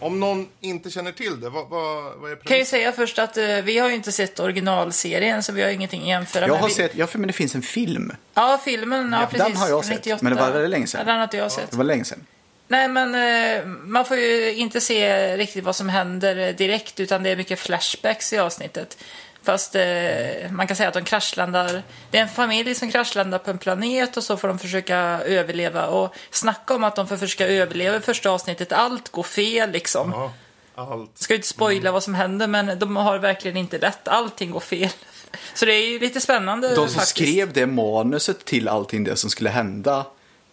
om 0.01 0.20
någon 0.20 0.49
inte 0.61 0.91
känner 0.91 1.12
till 1.12 1.41
det, 1.41 1.51
vad, 1.51 1.68
vad, 1.68 2.03
vad 2.05 2.14
är 2.14 2.18
Kan 2.20 2.28
ju 2.30 2.36
premissen? 2.36 2.66
säga 2.66 2.93
först 2.93 3.18
att 3.18 3.36
eh, 3.36 3.45
vi 3.62 3.78
har 3.78 3.88
ju 3.88 3.95
inte 3.95 4.12
sett 4.12 4.41
originalserien 4.41 5.43
så 5.43 5.53
vi 5.53 5.62
har 5.62 5.70
ingenting 5.70 6.03
att 6.03 6.09
jämföra 6.09 6.43
Jag 6.47 6.51
med. 6.51 6.61
har 6.61 6.68
Vi- 6.68 6.74
sett, 6.74 6.95
ja 6.95 7.07
för 7.07 7.18
men 7.18 7.26
det 7.26 7.32
finns 7.32 7.55
en 7.55 7.62
film. 7.62 8.12
Ja, 8.34 8.61
filmen, 8.64 9.12
ja, 9.20 9.26
precis. 9.30 9.47
den 9.47 9.57
har 9.57 9.68
jag 9.68 9.84
sett, 9.84 9.95
98. 9.95 10.18
men 10.24 10.36
det 10.36 10.43
var 10.43 10.51
väldigt 10.53 10.70
länge 10.70 10.86
sedan. 10.86 10.99
Ja, 10.99 11.05
Den 11.05 11.16
har 11.16 11.24
inte 11.24 11.36
jag 11.36 11.53
sett. 11.53 11.70
Det 11.70 11.76
var 11.76 11.84
länge 11.84 12.05
sedan. 12.05 12.26
Nej, 12.71 12.89
men 12.89 13.14
eh, 13.14 13.66
man 13.66 14.05
får 14.05 14.16
ju 14.16 14.55
inte 14.55 14.81
se 14.81 15.37
riktigt 15.37 15.64
vad 15.64 15.77
som 15.77 15.89
händer 15.89 16.37
eh, 16.37 16.55
direkt 16.55 17.01
utan 17.01 17.23
det 17.23 17.31
är 17.31 17.37
mycket 17.37 17.59
flashbacks 17.59 18.33
i 18.33 18.39
avsnittet. 18.39 18.99
Fast 19.43 19.75
eh, 19.75 20.51
man 20.51 20.66
kan 20.66 20.77
säga 20.77 20.89
att 20.89 20.95
de 20.95 21.05
kraschlandar. 21.05 21.83
Det 22.11 22.18
är 22.18 22.23
en 22.23 22.29
familj 22.29 22.75
som 22.75 22.91
kraschlandar 22.91 23.39
på 23.39 23.51
en 23.51 23.59
planet 23.59 24.16
och 24.16 24.23
så 24.23 24.37
får 24.37 24.49
de 24.49 24.59
försöka 24.59 24.97
överleva. 25.27 25.87
Och 25.87 26.14
snacka 26.31 26.75
om 26.75 26.85
att 26.85 26.97
de 26.97 27.09
får 27.09 27.16
försöka 27.16 27.47
överleva 27.47 27.97
i 27.97 28.01
första 28.01 28.30
avsnittet. 28.30 28.72
Allt 28.72 29.09
går 29.09 29.22
fel 29.22 29.71
liksom. 29.71 30.11
Ja, 30.11 30.33
allt. 30.75 31.18
Ska 31.18 31.33
ju 31.33 31.37
inte 31.37 31.49
spoila 31.49 31.92
vad 31.92 32.03
som 32.03 32.14
händer 32.14 32.47
men 32.47 32.79
de 32.79 32.97
har 32.97 33.18
verkligen 33.18 33.57
inte 33.57 33.79
rätt. 33.79 34.09
Allting 34.09 34.51
går 34.51 34.61
fel. 34.61 34.91
Så 35.55 35.64
det 35.64 35.75
är 35.75 35.88
ju 35.88 35.99
lite 35.99 36.21
spännande 36.21 36.68
De 36.68 36.75
som 36.75 36.88
faktiskt. 36.88 37.09
skrev 37.09 37.53
det 37.53 37.67
manuset 37.67 38.45
till 38.45 38.68
allting 38.68 39.05
det 39.05 39.17
som 39.17 39.30
skulle 39.30 39.51
hända, 39.51 40.05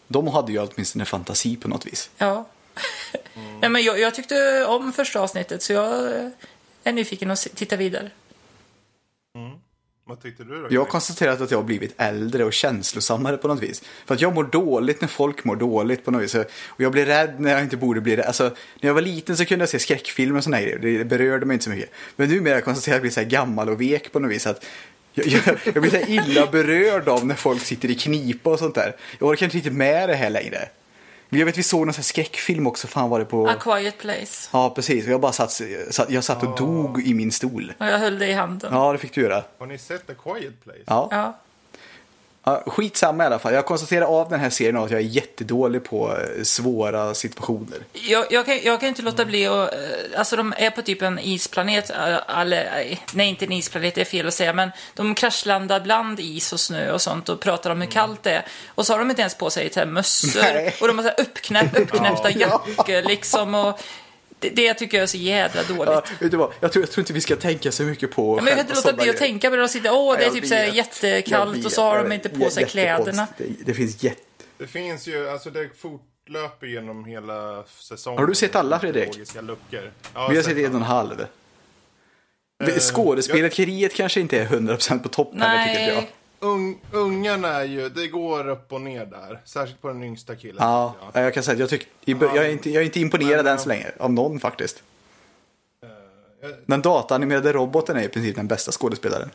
de 0.08 0.28
hade 0.28 0.52
ju 0.52 0.60
åtminstone 0.60 1.06
fantasi 1.06 1.56
på 1.56 1.68
något 1.68 1.86
vis. 1.86 2.10
Ja. 2.18 2.46
Nej, 3.62 3.70
men 3.70 3.84
jag, 3.84 4.00
jag 4.00 4.16
tyckte 4.16 4.66
om 4.66 4.94
första 4.94 5.20
avsnittet 5.20 5.64
så 5.64 5.74
jag 5.74 6.12
är 6.84 6.94
nyfiken 6.94 7.32
att 7.32 7.40
se- 7.40 7.50
titta 7.50 7.76
vidare. 7.76 8.12
Vad 10.06 10.22
tyckte 10.22 10.44
du 10.44 10.62
då? 10.62 10.68
Jag 10.72 10.82
har 10.82 10.86
konstaterat 10.86 11.42
att 11.42 11.52
jag 11.52 11.58
har 11.58 11.64
blivit 11.64 11.94
äldre 11.98 12.44
och 12.46 12.54
känslosammare 12.54 13.38
på 13.38 13.48
något 13.48 13.64
vis. 13.64 13.84
För 14.06 14.16
att 14.16 14.22
jag 14.22 14.36
mår 14.36 14.44
dåligt 14.44 15.02
när 15.02 15.08
folk 15.08 15.44
mår 15.44 15.56
dåligt 15.56 16.06
på 16.06 16.12
något 16.12 16.22
vis. 16.22 16.36
Och 16.36 16.46
jag 16.78 16.92
blir 16.92 17.06
rädd 17.06 17.40
när 17.40 17.52
jag 17.52 17.62
inte 17.62 17.78
borde 17.78 18.02
bli 18.02 18.16
rädd. 18.16 18.26
Alltså, 18.26 18.44
när 18.44 18.90
jag 18.90 18.94
var 18.94 19.02
liten 19.02 19.38
så 19.38 19.46
kunde 19.46 19.62
jag 19.64 19.70
se 19.70 19.80
skräckfilmer 19.80 20.38
och 20.48 20.54
här 20.56 20.62
grejer. 20.62 20.98
Det 20.98 21.06
berörde 21.06 21.46
mig 21.46 21.54
inte 21.54 21.64
så 21.64 21.70
mycket. 21.70 21.92
Men 22.16 22.30
numera 22.30 22.54
har 22.54 22.58
jag 22.58 22.66
konstaterat 22.66 22.94
att 22.94 22.98
jag 22.98 23.02
blir 23.02 23.12
så 23.12 23.20
här 23.20 23.28
gammal 23.28 23.70
och 23.70 23.82
vek 23.82 24.12
på 24.12 24.20
något 24.20 24.32
vis. 24.32 24.48
Att 24.48 24.66
jag, 25.18 25.28
jag, 25.28 25.60
jag 25.74 25.82
blir 25.82 25.92
så 25.92 26.12
illa 26.12 26.48
berörd 26.48 27.08
av 27.08 27.26
när 27.26 27.36
folk 27.36 27.62
sitter 27.62 27.92
i 27.92 27.96
knipa 27.96 28.50
och 28.50 28.60
sånt 28.60 28.76
där. 28.76 28.96
Jag 29.20 29.30
orkar 29.30 29.46
inte 29.46 29.58
riktigt 29.58 29.74
med 29.74 30.10
det 30.10 30.16
här 30.16 30.30
längre. 30.30 30.70
Jag 31.30 31.46
vet 31.46 31.58
vi 31.58 31.64
såg 31.64 31.86
någon 31.86 31.94
sån 31.94 32.00
här 32.00 32.04
skräckfilm 32.04 32.68
också, 32.68 32.88
fan 32.88 33.10
var 33.10 33.20
det 33.20 33.26
på... 33.26 33.48
A 33.48 33.56
Quiet 33.60 33.98
Place. 33.98 34.50
Ja, 34.54 34.70
precis. 34.70 35.06
Jag 35.06 35.22
bara 35.22 35.32
satt, 35.32 35.62
satt, 35.90 36.10
jag 36.10 36.24
satt 36.24 36.44
och 36.44 36.58
dog 36.58 37.08
i 37.08 37.14
min 37.14 37.32
stol. 37.32 37.74
Och 37.78 37.86
jag 37.86 38.00
höll 38.00 38.20
det 38.20 38.28
i 38.28 38.34
handen. 38.34 38.70
Ja, 38.74 38.92
det 38.92 38.98
fick 38.98 39.14
du 39.14 39.22
göra. 39.22 39.44
Har 39.58 39.68
ni 39.68 39.78
sett 39.78 40.10
A 40.10 40.14
Quiet 40.24 40.64
Place? 40.64 40.80
Ja. 40.86 41.08
Ja. 41.12 41.38
Ja, 42.48 42.64
skitsamma 42.68 43.24
i 43.24 43.26
alla 43.26 43.40
fall. 43.40 43.54
Jag 43.54 43.66
konstaterar 43.66 44.06
av 44.06 44.30
den 44.30 44.40
här 44.40 44.50
serien 44.50 44.78
att 44.78 44.92
jag 44.92 45.00
är 45.00 45.06
jättedålig 45.06 45.84
på 45.84 46.18
eh, 46.18 46.44
svåra 46.44 47.14
situationer. 47.14 47.78
Jag, 47.94 48.26
jag, 48.30 48.46
kan, 48.46 48.60
jag 48.64 48.80
kan 48.80 48.90
inte 48.90 49.02
låta 49.02 49.26
bli 49.26 49.48
att... 49.48 49.74
eh, 49.74 49.80
Alltså 50.18 50.36
de 50.36 50.54
är 50.58 50.70
på 50.70 50.82
typ 50.82 51.02
en 51.02 51.20
isplanet, 51.20 51.90
eh, 51.90 52.40
eller 52.40 52.98
nej 53.14 53.30
inte 53.30 53.46
en 53.46 53.52
isplanet, 53.52 53.96
det 53.96 54.02
är 54.02 54.06
fel 54.06 54.28
att 54.28 54.34
säga, 54.34 54.54
men 54.54 54.72
de 54.94 55.16
kraschlandar 55.16 55.80
bland 55.80 56.20
is 56.20 56.54
och 56.54 56.60
snö 56.60 56.92
och 56.92 57.02
sånt 57.02 57.30
och 57.30 57.40
pratar 57.40 57.70
om 57.70 57.82
hur 57.82 57.92
kallt 57.92 58.24
det 58.24 58.32
är. 58.32 58.46
Och 58.68 58.86
så 58.86 58.94
har 58.94 59.00
de 59.00 59.10
inte 59.10 59.22
ens 59.22 59.36
på 59.36 59.50
sig 59.50 59.72
mössor 59.86 60.42
och 60.82 60.88
de 60.88 60.98
har 60.98 61.04
så 61.04 61.10
här 61.10 61.22
uppknäpp, 61.22 61.80
uppknäppta 61.80 62.32
jackor 62.40 63.08
liksom. 63.08 63.56
Och 63.56 63.80
det, 64.40 64.50
det 64.50 64.74
tycker 64.74 64.98
jag 64.98 65.04
är 65.04 65.08
så 65.08 65.18
jädra 65.18 65.64
dåligt. 65.64 65.86
Ja, 65.86 66.04
vet 66.20 66.32
du 66.32 66.38
vad? 66.38 66.54
Jag 66.60 66.72
tror, 66.72 66.84
jag 66.84 66.92
tror 66.92 67.02
inte 67.02 67.14
vi 67.14 67.22
ska 67.22 67.36
tänka 67.36 67.72
så 67.72 67.84
mycket 67.84 68.12
på 68.12 68.38
Ja, 68.38 68.42
men 68.42 68.48
jag 68.48 68.58
kan 68.58 68.60
inte 68.60 68.76
låta 68.76 68.94
bli 68.94 69.10
att 69.10 69.18
tänka 69.18 69.50
på 69.50 69.56
det. 69.56 69.62
De 69.62 69.68
sitter, 69.68 69.94
åh, 69.94 70.18
det 70.18 70.22
är 70.22 70.26
Jag 70.26 70.34
typ 70.34 70.48
så 70.48 70.56
här 70.56 70.66
jättekallt 70.66 71.58
Jag 71.58 71.66
och 71.66 71.72
så 71.72 71.82
har 71.82 72.04
de 72.04 72.12
inte 72.12 72.30
på 72.30 72.50
sig 72.50 72.66
kläderna. 72.66 73.28
Det, 73.38 73.46
det 73.66 73.74
finns 73.74 74.04
jätte... 74.04 74.22
Det 74.58 74.68
finns 74.68 75.08
ju, 75.08 75.30
alltså 75.30 75.50
det 75.50 75.70
fortlöper 75.78 76.68
genom 76.68 77.06
hela 77.06 77.64
säsongen. 77.68 78.20
Har 78.20 78.28
du 78.28 78.36
sett 78.36 78.56
alla, 78.56 78.80
Fredrik? 78.80 79.18
Luckor. 79.42 79.58
Ja, 79.72 79.92
Vi 80.14 80.20
har 80.20 80.34
jag 80.34 80.46
sett 80.46 80.58
en 80.58 80.66
och 80.66 80.76
en 80.76 80.82
halv. 80.82 81.26
Eh, 82.64 82.78
Skådespeleriet 82.80 83.94
kanske 83.94 84.20
inte 84.20 84.40
är 84.40 84.46
100% 84.46 85.00
på 85.04 85.10
topp 85.10 85.34
heller, 85.34 85.74
tycker 85.74 85.94
jag. 85.94 86.04
Ung, 86.40 86.80
ungarna 86.92 87.48
är 87.48 87.64
ju, 87.64 87.90
det 87.90 88.08
går 88.08 88.48
upp 88.50 88.72
och 88.74 88.82
ner 88.82 89.06
där. 89.06 89.42
Särskilt 89.46 89.82
på 89.82 89.88
den 89.88 90.04
yngsta 90.04 90.36
killen. 90.36 90.56
Ja, 90.60 90.96
jag. 91.14 91.24
jag 91.26 91.34
kan 91.34 91.44
säga 91.44 91.54
att 91.54 91.60
jag, 91.60 91.70
tyck, 91.70 91.88
jag, 92.06 92.22
jag, 92.24 92.38
är 92.38 92.50
inte, 92.50 92.70
jag 92.70 92.82
är 92.82 92.86
inte 92.86 93.00
imponerad 93.00 93.46
Men, 93.46 93.54
än 93.54 93.60
så 93.60 93.70
länge. 93.70 93.92
Av 94.00 94.14
någon 94.14 94.40
faktiskt. 94.40 94.84
jag- 96.42 96.52
Den 96.66 96.82
dataanimerade 96.82 97.54
roboten 97.54 97.98
är 97.98 98.04
i 98.04 98.08
princip 98.10 98.36
den 98.36 98.48
bästa 98.48 98.72
skådespelaren. 98.72 99.30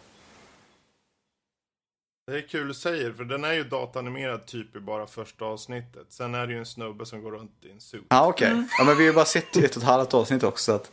Det 2.26 2.36
är 2.38 2.48
kul 2.48 2.68
du 2.68 2.74
säger, 2.74 3.12
för 3.12 3.24
den 3.24 3.44
är 3.44 3.52
ju 3.52 3.64
datanimerad 3.64 4.46
typ 4.46 4.76
i 4.76 4.80
bara 4.80 5.06
första 5.06 5.44
avsnittet. 5.44 6.06
Sen 6.08 6.34
är 6.34 6.46
det 6.46 6.52
ju 6.52 6.58
en 6.58 6.66
snubbe 6.66 7.06
som 7.06 7.22
går 7.22 7.30
runt 7.30 7.52
i 7.62 7.70
en 7.70 7.80
suit. 7.80 8.04
Ja, 8.08 8.26
okej. 8.26 8.64
Ja, 8.78 8.84
men 8.84 8.96
vi 8.96 9.02
har 9.02 9.08
ju 9.10 9.12
bara 9.12 9.24
sett 9.24 9.56
ett 9.56 9.70
och 9.76 9.82
ett 9.82 9.88
halvt 9.88 10.14
avsnitt 10.14 10.42
också. 10.42 10.64
Så 10.64 10.72
att 10.76 10.90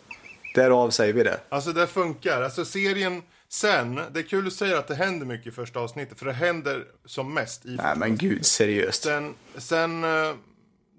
därav 0.55 0.89
säger 0.89 1.13
vi 1.13 1.23
det. 1.23 1.39
Alltså 1.49 1.73
det 1.73 1.87
funkar. 1.87 2.41
Alltså 2.41 2.65
serien 2.65 3.23
sen, 3.49 3.95
det 3.95 4.19
är 4.19 4.23
kul 4.23 4.45
du 4.45 4.51
säger 4.51 4.75
att 4.75 4.87
det 4.87 4.95
händer 4.95 5.25
mycket 5.25 5.47
i 5.47 5.51
första 5.51 5.79
avsnittet, 5.79 6.19
för 6.19 6.25
det 6.25 6.33
händer 6.33 6.85
som 7.05 7.33
mest 7.33 7.65
i 7.65 7.75
Nej, 7.75 7.93
men 7.97 8.17
gud, 8.17 8.45
seriöst. 8.45 9.03
Sen, 9.03 9.35
sen 9.57 10.03
eh, 10.03 10.33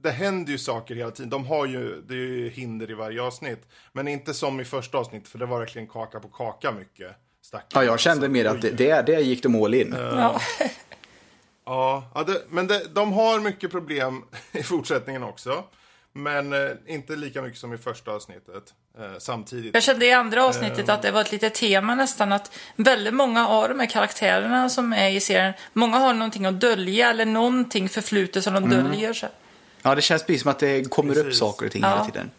det 0.03 0.11
händer 0.11 0.53
ju 0.53 0.59
saker 0.59 0.95
hela 0.95 1.11
tiden. 1.11 1.31
De 1.31 1.47
har 1.47 1.67
ju, 1.67 2.03
det 2.09 2.15
är 2.15 2.19
ju 2.19 2.49
hinder 2.49 2.91
i 2.91 2.95
varje 2.95 3.23
avsnitt. 3.23 3.69
Men 3.93 4.09
inte 4.09 4.35
som 4.35 4.61
i 4.61 4.65
första 4.65 4.99
avsnittet, 4.99 5.29
för 5.29 5.39
det 5.39 5.47
var 5.47 5.59
verkligen 5.59 5.89
kaka 5.89 6.21
på 6.21 6.29
kaka 6.29 6.73
mycket. 6.73 7.17
Stackarna. 7.43 7.85
Ja, 7.85 7.91
jag 7.91 8.01
kände 8.01 8.29
mer 8.29 8.45
att 8.45 8.63
det, 8.63 8.71
det, 8.71 9.03
det 9.03 9.21
gick 9.21 9.43
de 9.43 9.65
all 9.65 9.75
in. 9.75 9.95
ja. 9.99 10.41
Ja, 11.65 12.11
ja 12.15 12.25
det, 12.25 12.43
men 12.49 12.67
det, 12.67 12.95
de 12.95 13.13
har 13.13 13.41
mycket 13.41 13.71
problem 13.71 14.25
i 14.53 14.63
fortsättningen 14.63 15.23
också. 15.23 15.65
Men 16.12 16.53
eh, 16.53 16.70
inte 16.87 17.16
lika 17.16 17.43
mycket 17.43 17.59
som 17.61 17.73
i 17.74 17.78
första 17.78 18.11
avsnittet. 18.11 18.74
Eh, 18.99 19.19
samtidigt. 19.19 19.74
Jag 19.74 19.82
kände 19.82 20.07
i 20.07 20.12
andra 20.12 20.45
avsnittet 20.45 20.89
att 20.89 21.03
det 21.03 21.11
var 21.11 21.20
ett 21.20 21.32
litet 21.32 21.55
tema 21.55 21.95
nästan 21.95 22.32
att 22.32 22.59
väldigt 22.77 23.15
många 23.15 23.49
av 23.49 23.69
de 23.69 23.81
här 23.81 23.87
karaktärerna 23.87 24.69
som 24.69 24.93
är 24.93 25.11
i 25.11 25.20
serien, 25.20 25.53
många 25.73 25.99
har 25.99 26.15
någonting 26.15 26.47
att 26.47 26.61
dölja 26.61 27.11
eller 27.11 27.24
någonting 27.24 27.89
förflutet 27.89 28.45
som 28.45 28.55
de 28.55 28.70
döljer. 28.70 29.12
Så. 29.12 29.27
Ja, 29.82 29.95
det 29.95 30.03
känns 30.03 30.24
precis 30.24 30.43
som 30.43 30.51
att 30.51 30.59
det 30.59 30.91
kommer 30.91 31.19
upp 31.19 31.24
Precis. 31.24 31.39
saker 31.41 31.66
och 31.66 31.73
ting 31.73 31.82
Ja. 31.82 31.89
hela 31.91 32.05
tiden. 32.05 32.31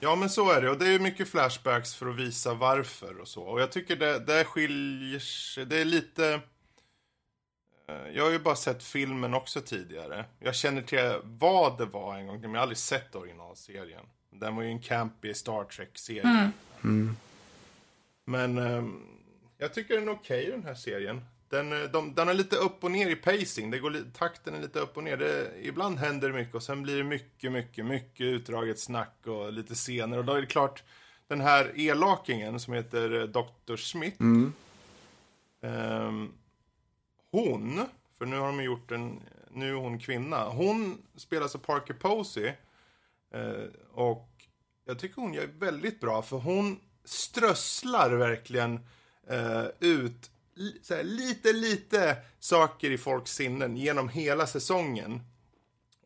Ja, 0.00 0.14
men 0.14 0.30
så 0.30 0.50
är 0.50 0.62
det. 0.62 0.70
Och 0.70 0.78
det 0.78 0.86
är 0.94 0.98
mycket 0.98 1.28
flashbacks 1.28 1.94
för 1.94 2.06
att 2.10 2.16
visa 2.16 2.54
varför 2.54 3.20
och 3.20 3.28
så. 3.28 3.42
Och 3.42 3.60
jag 3.60 3.72
tycker 3.72 3.96
det, 3.96 4.18
det 4.18 4.44
skiljer 4.44 5.18
sig. 5.18 5.66
Det 5.66 5.80
är 5.80 5.84
lite... 5.84 6.40
eh, 7.88 8.08
Jag 8.14 8.24
har 8.24 8.30
ju 8.30 8.38
bara 8.38 8.56
sett 8.56 8.82
filmen 8.82 9.34
också 9.34 9.60
tidigare. 9.60 10.24
Jag 10.38 10.54
känner 10.54 10.82
till 10.82 11.20
vad 11.22 11.78
det 11.78 11.86
var 11.86 12.16
en 12.16 12.26
gång, 12.26 12.40
men 12.40 12.50
jag 12.50 12.58
har 12.58 12.62
aldrig 12.62 12.78
sett 12.78 13.14
originalserien. 13.14 14.04
Den 14.30 14.56
var 14.56 14.62
ju 14.62 14.68
en 14.68 14.80
campy 14.80 15.34
Star 15.34 15.64
Trek-serie. 15.64 16.50
Men 18.24 18.58
ehm, 18.58 19.00
jag 19.58 19.74
tycker 19.74 19.94
den 19.94 20.08
är 20.08 20.12
okej 20.12 20.46
den 20.50 20.64
här 20.64 20.74
serien. 20.74 21.24
Den, 21.48 21.72
eh, 21.72 21.90
de, 21.90 22.14
den 22.14 22.28
är 22.28 22.34
lite 22.34 22.56
upp 22.56 22.84
och 22.84 22.90
ner 22.90 23.08
i 23.10 23.16
pacing. 23.16 23.70
Det 23.70 23.78
går, 23.78 23.96
takten 24.18 24.54
är 24.54 24.60
lite 24.60 24.78
upp 24.80 24.96
och 24.96 25.04
ner. 25.04 25.16
Det, 25.16 25.52
ibland 25.62 25.98
händer 25.98 26.28
det 26.28 26.34
mycket 26.34 26.54
och 26.54 26.62
sen 26.62 26.82
blir 26.82 26.96
det 26.96 27.04
mycket, 27.04 27.52
mycket, 27.52 27.84
mycket 27.86 28.20
utdraget 28.24 28.78
snack 28.78 29.14
och 29.26 29.52
lite 29.52 29.74
scener. 29.74 30.18
Och 30.18 30.24
då 30.24 30.32
är 30.32 30.40
det 30.40 30.46
klart, 30.46 30.82
den 31.28 31.40
här 31.40 31.72
elakingen 31.74 32.60
som 32.60 32.74
heter 32.74 33.20
eh, 33.20 33.22
Dr. 33.26 33.76
Smith. 33.76 34.16
ehm, 35.62 36.32
hon, 37.34 37.86
för 38.18 38.26
nu 38.26 38.38
har 38.38 38.46
de 38.46 38.62
gjort 38.62 38.90
en, 38.90 39.20
nu 39.50 39.70
är 39.70 39.74
hon 39.74 39.98
kvinna. 39.98 40.48
Hon 40.48 41.02
spelas 41.16 41.40
av 41.40 41.42
alltså 41.42 41.58
Parker 41.58 41.94
Posey. 41.94 42.52
Eh, 43.34 43.64
och 43.92 44.28
jag 44.84 44.98
tycker 44.98 45.22
hon 45.22 45.34
gör 45.34 45.46
väldigt 45.46 46.00
bra 46.00 46.22
för 46.22 46.36
hon 46.36 46.80
strösslar 47.04 48.10
verkligen 48.10 48.80
eh, 49.28 49.64
ut 49.80 50.30
li, 50.54 50.80
här, 50.90 51.02
lite, 51.02 51.52
lite 51.52 52.16
saker 52.38 52.90
i 52.90 52.98
folks 52.98 53.34
sinnen 53.34 53.76
genom 53.76 54.08
hela 54.08 54.46
säsongen. 54.46 55.20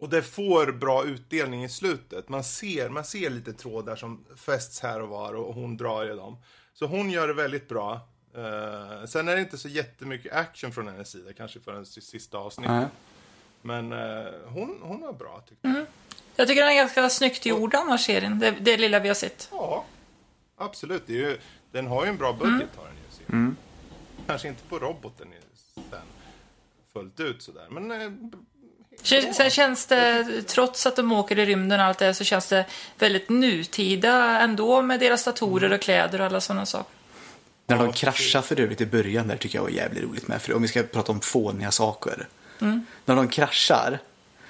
Och 0.00 0.08
det 0.08 0.22
får 0.22 0.72
bra 0.72 1.04
utdelning 1.04 1.64
i 1.64 1.68
slutet. 1.68 2.28
Man 2.28 2.44
ser, 2.44 2.88
man 2.88 3.04
ser 3.04 3.30
lite 3.30 3.52
trådar 3.52 3.96
som 3.96 4.24
fästs 4.36 4.80
här 4.80 5.02
och 5.02 5.08
var 5.08 5.34
och 5.34 5.54
hon 5.54 5.76
drar 5.76 6.12
i 6.12 6.16
dem. 6.16 6.42
Så 6.72 6.86
hon 6.86 7.10
gör 7.10 7.28
det 7.28 7.34
väldigt 7.34 7.68
bra. 7.68 8.08
Eh, 8.34 9.06
sen 9.06 9.28
är 9.28 9.34
det 9.34 9.40
inte 9.40 9.58
så 9.58 9.68
jättemycket 9.68 10.32
action 10.32 10.72
från 10.72 10.88
hennes 10.88 11.10
sida, 11.10 11.32
kanske 11.32 11.60
förrän 11.60 11.86
sista 11.86 12.38
avsnittet. 12.38 12.72
Nej. 12.72 12.86
Men 13.62 13.92
eh, 13.92 14.32
hon, 14.46 14.78
hon 14.82 15.00
var 15.00 15.12
bra 15.12 15.42
tyckte 15.48 15.68
jag. 15.68 15.86
Jag 16.36 16.48
tycker 16.48 16.62
den 16.62 16.70
är 16.72 16.76
ganska 16.76 17.08
snyggt 17.08 17.46
gjord 17.46 17.74
annars 17.74 18.04
serien, 18.04 18.38
det, 18.38 18.50
det 18.50 18.76
lilla 18.76 18.98
vi 18.98 19.08
har 19.08 19.14
sett. 19.14 19.48
Ja, 19.52 19.84
absolut. 20.56 21.02
Det 21.06 21.12
är 21.12 21.16
ju, 21.16 21.38
den 21.72 21.86
har 21.86 22.04
ju 22.04 22.08
en 22.08 22.16
bra 22.16 22.32
budget 22.32 22.68
har 22.76 22.84
den 22.84 22.94
ju. 22.94 23.16
serien. 23.26 23.56
Kanske 24.26 24.48
inte 24.48 24.62
på 24.68 24.78
roboten 24.78 25.28
sen 25.74 26.00
fullt 26.92 27.20
ut 27.20 27.42
sådär. 27.42 27.66
Men 27.70 27.90
eh, 27.90 28.10
Sen 29.02 29.34
sen 29.34 29.50
känns 29.50 29.86
det, 29.86 30.24
trots 30.42 30.86
att 30.86 30.96
de 30.96 31.12
åker 31.12 31.38
i 31.38 31.46
rymden 31.46 31.80
och 31.80 31.86
allt 31.86 31.98
det, 31.98 32.14
så 32.14 32.24
känns 32.24 32.48
det 32.48 32.66
väldigt 32.98 33.28
nutida 33.28 34.40
ändå 34.40 34.82
med 34.82 35.00
deras 35.00 35.24
datorer 35.24 35.72
och 35.72 35.80
kläder 35.80 36.20
och 36.20 36.26
alla 36.26 36.40
sådana 36.40 36.66
saker. 36.66 36.97
När 37.68 37.78
de 37.78 37.92
kraschar 37.92 38.42
för 38.42 38.60
övrigt 38.60 38.80
i 38.80 38.86
början 38.86 39.28
där 39.28 39.36
tycker 39.36 39.58
jag 39.58 39.62
var 39.62 39.70
jävligt 39.70 40.04
roligt 40.04 40.28
med. 40.28 40.42
För 40.42 40.54
om 40.54 40.62
vi 40.62 40.68
ska 40.68 40.82
prata 40.82 41.12
om 41.12 41.20
fåniga 41.20 41.70
saker. 41.70 42.28
När 43.04 43.16
de 43.16 43.28
kraschar 43.28 43.98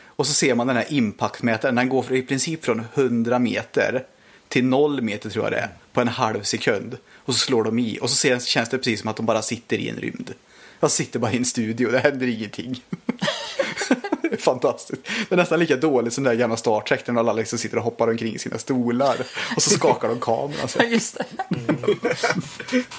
och 0.07 0.27
så 0.27 0.33
ser 0.33 0.55
man 0.55 0.67
den 0.67 0.77
här 0.77 0.87
impactmätaren. 0.89 1.75
Den 1.75 1.89
går 1.89 2.13
i 2.13 2.23
princip 2.23 2.65
från 2.65 2.85
100 2.95 3.39
meter 3.39 4.07
till 4.49 4.65
0 4.65 5.03
meter 5.03 5.31
tror 5.31 5.45
jag 5.45 5.53
det 5.53 5.59
är. 5.59 5.69
På 5.93 6.01
en 6.01 6.09
halv 6.09 6.43
sekund. 6.43 6.97
Och 7.15 7.35
så 7.35 7.39
slår 7.39 7.65
de 7.65 7.79
i 7.79 7.99
och 8.01 8.11
så 8.11 8.39
känns 8.39 8.69
det 8.69 8.79
precis 8.79 9.01
som 9.01 9.11
att 9.11 9.17
de 9.17 9.27
bara 9.27 9.43
sitter 9.43 9.77
i 9.79 9.89
en 9.89 9.97
rymd. 9.97 10.35
Jag 10.81 10.91
sitter 10.91 11.19
bara 11.19 11.33
i 11.33 11.37
en 11.37 11.45
studio, 11.45 11.91
det 11.91 11.99
händer 11.99 12.27
ingenting. 12.27 12.83
Det 14.31 14.37
är 14.37 14.41
Fantastiskt. 14.41 15.03
Det 15.29 15.35
är 15.35 15.37
nästan 15.37 15.59
lika 15.59 15.77
dåligt 15.77 16.13
som 16.13 16.25
det 16.25 16.31
där 16.31 16.37
gamla 16.37 16.57
Star 16.57 16.81
Trek 16.81 17.07
när 17.07 17.21
alla 17.21 17.33
liksom 17.33 17.59
sitter 17.59 17.77
och 17.77 17.83
hoppar 17.83 18.09
omkring 18.09 18.35
i 18.35 18.39
sina 18.39 18.59
stolar. 18.59 19.17
Och 19.57 19.63
så 19.63 19.71
skakar 19.71 20.09
de 20.09 20.21
kameran. 20.21 20.69
Så. 20.69 20.83
Just 20.83 21.19
det. 21.19 21.27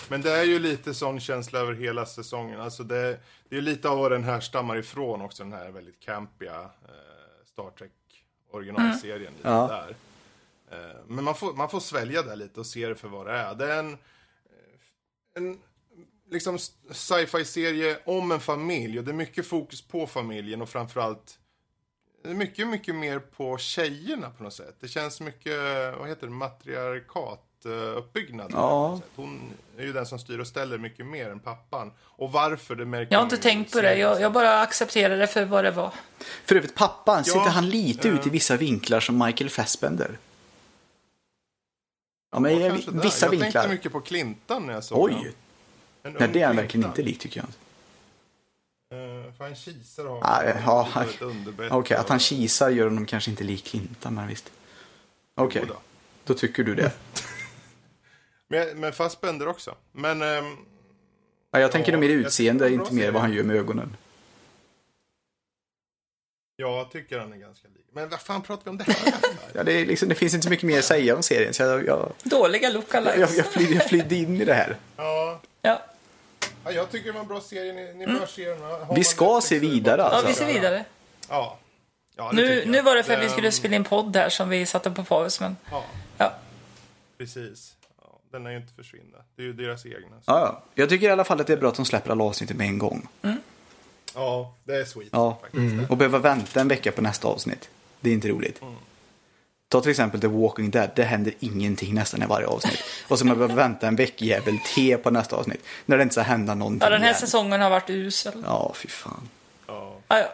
Men 0.10 0.22
det 0.22 0.32
är 0.32 0.44
ju 0.44 0.60
lite 0.60 0.94
sån 0.94 1.20
känsla 1.20 1.60
över 1.60 1.74
hela 1.74 2.06
säsongen. 2.06 2.62
Alltså 2.62 2.84
det, 2.84 3.20
det 3.50 3.58
är 3.58 3.62
lite 3.62 3.90
av 3.90 3.98
vad 3.98 4.12
den 4.12 4.24
här 4.24 4.40
stammar 4.40 4.78
ifrån 4.78 5.22
också, 5.22 5.44
den 5.44 5.54
här 5.54 5.70
väldigt 5.72 6.00
campiga 6.00 6.60
eh, 6.62 7.46
Star 7.54 7.70
Trek 7.78 7.92
originalserien. 8.52 9.34
Lite 9.38 9.50
Ja. 9.50 9.68
där. 9.68 9.96
Eh, 10.72 10.96
men 11.08 11.24
man 11.24 11.36
får, 11.36 11.54
man 11.54 11.70
får 11.70 11.80
svälja 11.80 12.22
det 12.22 12.36
lite 12.36 12.60
och 12.60 12.66
se 12.66 12.88
det 12.88 12.96
för 12.96 13.08
vad 13.08 13.26
det 13.28 13.34
är. 13.34 13.56
Det 13.56 13.74
är 13.74 13.80
en, 13.80 13.98
en 15.36 15.58
liksom 16.32 16.60
sci-fi-serie 16.92 17.98
om 18.06 18.32
en 18.32 18.40
familj 18.40 19.00
och 19.00 19.06
det 19.06 19.12
är 19.12 19.16
mycket 19.16 19.48
fokus 19.48 19.82
på 19.82 20.08
familjen 20.08 20.62
och 20.62 20.70
framförallt 20.70 21.40
det 22.24 22.30
är 22.30 22.34
mycket, 22.34 22.68
mycket 22.68 22.96
mer 22.96 23.20
på 23.20 23.58
tjejerna 23.58 24.30
på 24.30 24.44
något 24.44 24.54
sätt. 24.54 24.76
Det 24.80 24.88
känns 24.88 25.22
mycket, 25.22 25.58
vad 26.00 26.10
heter 26.10 26.28
det, 26.28 26.34
matriarkat 26.34 27.46
eh. 27.66 28.46
Ja. 28.50 29.02
Hon 29.16 29.40
är 29.78 29.84
ju 29.84 29.94
den 29.94 30.06
som 30.06 30.20
styr 30.20 30.40
och 30.40 30.48
ställer 30.48 30.78
mycket 30.78 31.06
mer 31.06 31.30
än 31.30 31.40
pappan. 31.40 31.92
Och 32.02 32.32
varför 32.32 32.76
det 32.76 32.86
märker 32.86 33.14
Jag 33.14 33.20
har 33.20 33.24
inte 33.24 33.38
tänkt 33.38 33.74
på 33.74 33.82
det, 33.82 33.98
jag, 33.98 34.22
jag 34.22 34.34
bara 34.34 34.62
accepterar 34.62 35.18
det 35.18 35.28
för 35.28 35.46
vad 35.46 35.64
det 35.64 35.72
var. 35.72 35.94
För 36.46 36.56
övrigt, 36.56 36.76
pappan, 36.76 37.24
ser 37.24 37.32
Ja, 37.32 37.38
inte 37.38 37.50
han 37.50 37.70
lite 37.70 38.08
ut 38.08 38.28
i 38.28 38.30
vissa 38.30 38.58
vinklar 38.58 39.00
som 39.00 39.26
Michael 39.26 39.50
Fassbender? 39.50 40.18
Ja, 42.32 42.40
men 42.40 42.60
Ja, 42.60 42.74
vissa 42.92 43.26
jag 43.26 43.32
vinklar. 43.32 43.52
tänkte 43.52 43.70
mycket 43.70 43.92
på 43.92 44.02
Clintan 44.02 44.66
när 44.66 44.74
jag 44.74 44.84
såg 44.84 45.00
Oj, 45.04 45.12
honom. 45.12 45.28
Nej, 46.04 46.14
det 46.34 46.42
är 46.42 46.46
han 46.48 46.56
verkligen 46.56 46.68
Clintan. 46.68 46.92
inte 46.92 47.02
lik 47.02 47.20
tycker 47.20 47.40
jag. 47.40 47.50
Eh, 49.00 49.34
För 49.38 49.44
han 49.44 49.56
kisar 49.56 50.06
och 50.06 50.18
Ah, 50.26 50.36
har 50.44 50.46
ja, 50.66 50.88
har. 50.92 51.72
Okej, 51.72 51.98
att 51.98 52.10
han 52.10 52.20
kisar 52.20 52.70
gör 52.70 52.84
honom 52.86 53.06
kanske 53.06 53.32
inte 53.32 53.44
lik 53.44 53.66
Clinton, 53.66 54.16
men 54.16 54.28
visst. 54.28 54.52
Okej, 55.36 55.62
Jo 55.68 55.74
då. 55.74 55.80
då 56.24 56.34
tycker 56.34 56.64
du 56.64 56.76
det. 56.76 56.92
Men, 58.52 58.80
men 58.80 58.94
Fassbender 58.94 59.48
också. 59.48 59.76
Men... 59.92 60.22
ehm, 60.22 60.58
Ja, 61.52 61.60
jag 61.60 61.72
tänker 61.72 61.92
Ja, 61.92 61.98
nog 61.98 62.00
mer 62.10 62.10
jag 62.16 62.20
utseende, 62.26 62.70
inte 62.72 62.94
mer 62.94 63.12
vad 63.12 63.22
han 63.22 63.34
gör 63.34 63.44
med 63.44 63.56
ögonen. 63.56 63.96
jag 66.56 66.92
tycker 66.92 67.20
han 67.20 67.34
är 67.34 67.38
ganska 67.38 67.68
lik. 67.68 67.86
Men 67.94 68.10
vad 68.10 68.22
fan 68.22 68.42
pratar 68.42 68.64
vi 68.64 68.70
om 68.70 68.78
det 68.78 68.84
här? 68.84 69.14
Ja, 69.54 69.64
det, 69.64 69.72
är 69.72 69.86
liksom, 69.86 70.10
det 70.10 70.16
finns 70.16 70.34
inte 70.34 70.44
så 70.44 70.50
mycket 70.50 70.64
mer 70.66 70.80
att 70.80 70.86
säga 70.86 71.16
om 71.16 71.24
serien, 71.24 71.54
så 71.54 71.64
jag, 71.64 71.86
jag, 71.86 72.14
Dåliga 72.24 72.64
jag, 72.64 72.74
lookalikes. 72.74 73.38
jag, 73.38 73.46
flydde, 73.46 73.74
jag 73.74 73.90
flydde 73.90 74.16
in 74.16 74.42
i 74.42 74.46
det 74.46 74.54
här. 74.54 74.78
Ja, 74.98 75.42
Ja. 75.62 75.82
ja, 76.66 76.72
jag 76.72 76.92
tycker 76.92 77.06
det 77.06 77.12
var 77.14 77.22
en 77.22 77.28
bra 77.28 77.42
serie. 77.42 77.74
Ni, 77.74 77.94
ni 78.06 78.06
bör 78.20 78.26
se 78.26 78.50
den. 78.50 78.62
Har 78.62 78.80
Vi 78.80 78.86
man 78.96 79.04
ska 79.04 79.26
Netflix 79.26 79.48
se 79.48 79.60
vidare, 79.60 79.98
bara- 79.98 80.08
ja, 80.08 80.12
alltså. 80.12 80.28
vi 80.28 80.34
ser 80.34 80.46
vidare. 80.46 80.86
Ja. 81.30 81.58
ja 82.16 82.32
Nu, 82.34 82.64
nu 82.66 82.82
var 82.82 82.96
det 82.96 83.04
för 83.04 83.14
att 83.14 83.20
vi 83.20 83.26
Ehm, 83.26 83.32
skulle 83.32 83.52
spela 83.52 83.76
in 83.76 83.84
podd 83.84 84.16
här 84.16 84.30
som 84.30 84.50
vi 84.50 84.66
satte 84.66 84.92
på 84.92 85.04
paus, 85.04 85.40
men 85.40 85.58
Ja, 85.72 85.84
ja. 86.18 86.34
precis. 87.18 87.76
Ja, 88.02 88.20
den 88.32 88.46
är 88.46 88.52
ju 88.52 88.58
inte 88.58 88.74
försvinna. 88.74 89.18
Det 89.36 89.42
är 89.42 89.46
ju 89.46 89.54
deras 89.54 89.86
egna. 89.86 89.98
Så. 90.10 90.24
Ja, 90.26 90.40
ja. 90.40 90.64
Jag 90.76 90.90
tycker 90.90 91.08
i 91.08 91.12
alla 91.12 91.24
fall 91.24 91.42
att 91.42 91.48
det 91.48 91.54
är 91.54 91.58
bra 91.58 91.70
att 91.70 91.76
de 91.76 91.86
släpper 91.86 92.12
alla 92.12 92.24
avsnittet 92.24 92.58
med 92.58 92.68
en 92.68 92.78
gång. 92.78 93.08
Ja, 94.16 94.54
det 94.64 94.76
är 94.76 94.86
sweet 94.86 95.10
Ja. 95.12 95.38
faktiskt. 95.42 95.90
Och 95.90 95.98
behöva 95.98 96.18
vänta 96.20 96.62
en 96.62 96.68
vecka 96.68 96.92
på 96.92 97.02
nästa 97.02 97.28
avsnitt. 97.28 97.70
Det 98.00 98.10
är 98.10 98.14
inte 98.14 98.28
roligt. 98.28 98.62
Ta 99.70 99.82
till 99.82 99.92
exempel 99.92 100.22
The 100.22 100.28
Walking 100.28 100.72
Dead. 100.72 100.90
Det 100.96 101.04
händer 101.04 101.34
ingenting 101.40 101.94
nästan 101.94 102.24
i 102.24 102.26
varje 102.26 102.48
avsnitt. 102.48 102.84
Och 103.08 103.20
så 103.20 103.26
man 103.26 103.38
behöver 103.38 103.56
vänta 103.56 103.88
en 103.88 103.96
veckjävel 103.96 104.60
till 104.76 104.98
på 104.98 105.12
nästa 105.12 105.36
avsnitt. 105.36 105.64
När 105.86 105.98
det 105.98 106.04
inte 106.04 106.14
ska 106.14 106.22
hända 106.22 106.56
någonting 106.56 106.86
ja, 106.86 106.90
den 106.90 107.02
här 107.02 107.10
igen. 107.10 107.20
säsongen 107.20 107.62
har 107.62 107.70
varit 107.70 107.90
usel. 107.90 108.44
Ja, 108.46 108.72
fy 108.76 108.88
fan. 108.88 109.30
Ja. 109.68 109.94
Ja, 110.08 110.20
ja. 110.20 110.28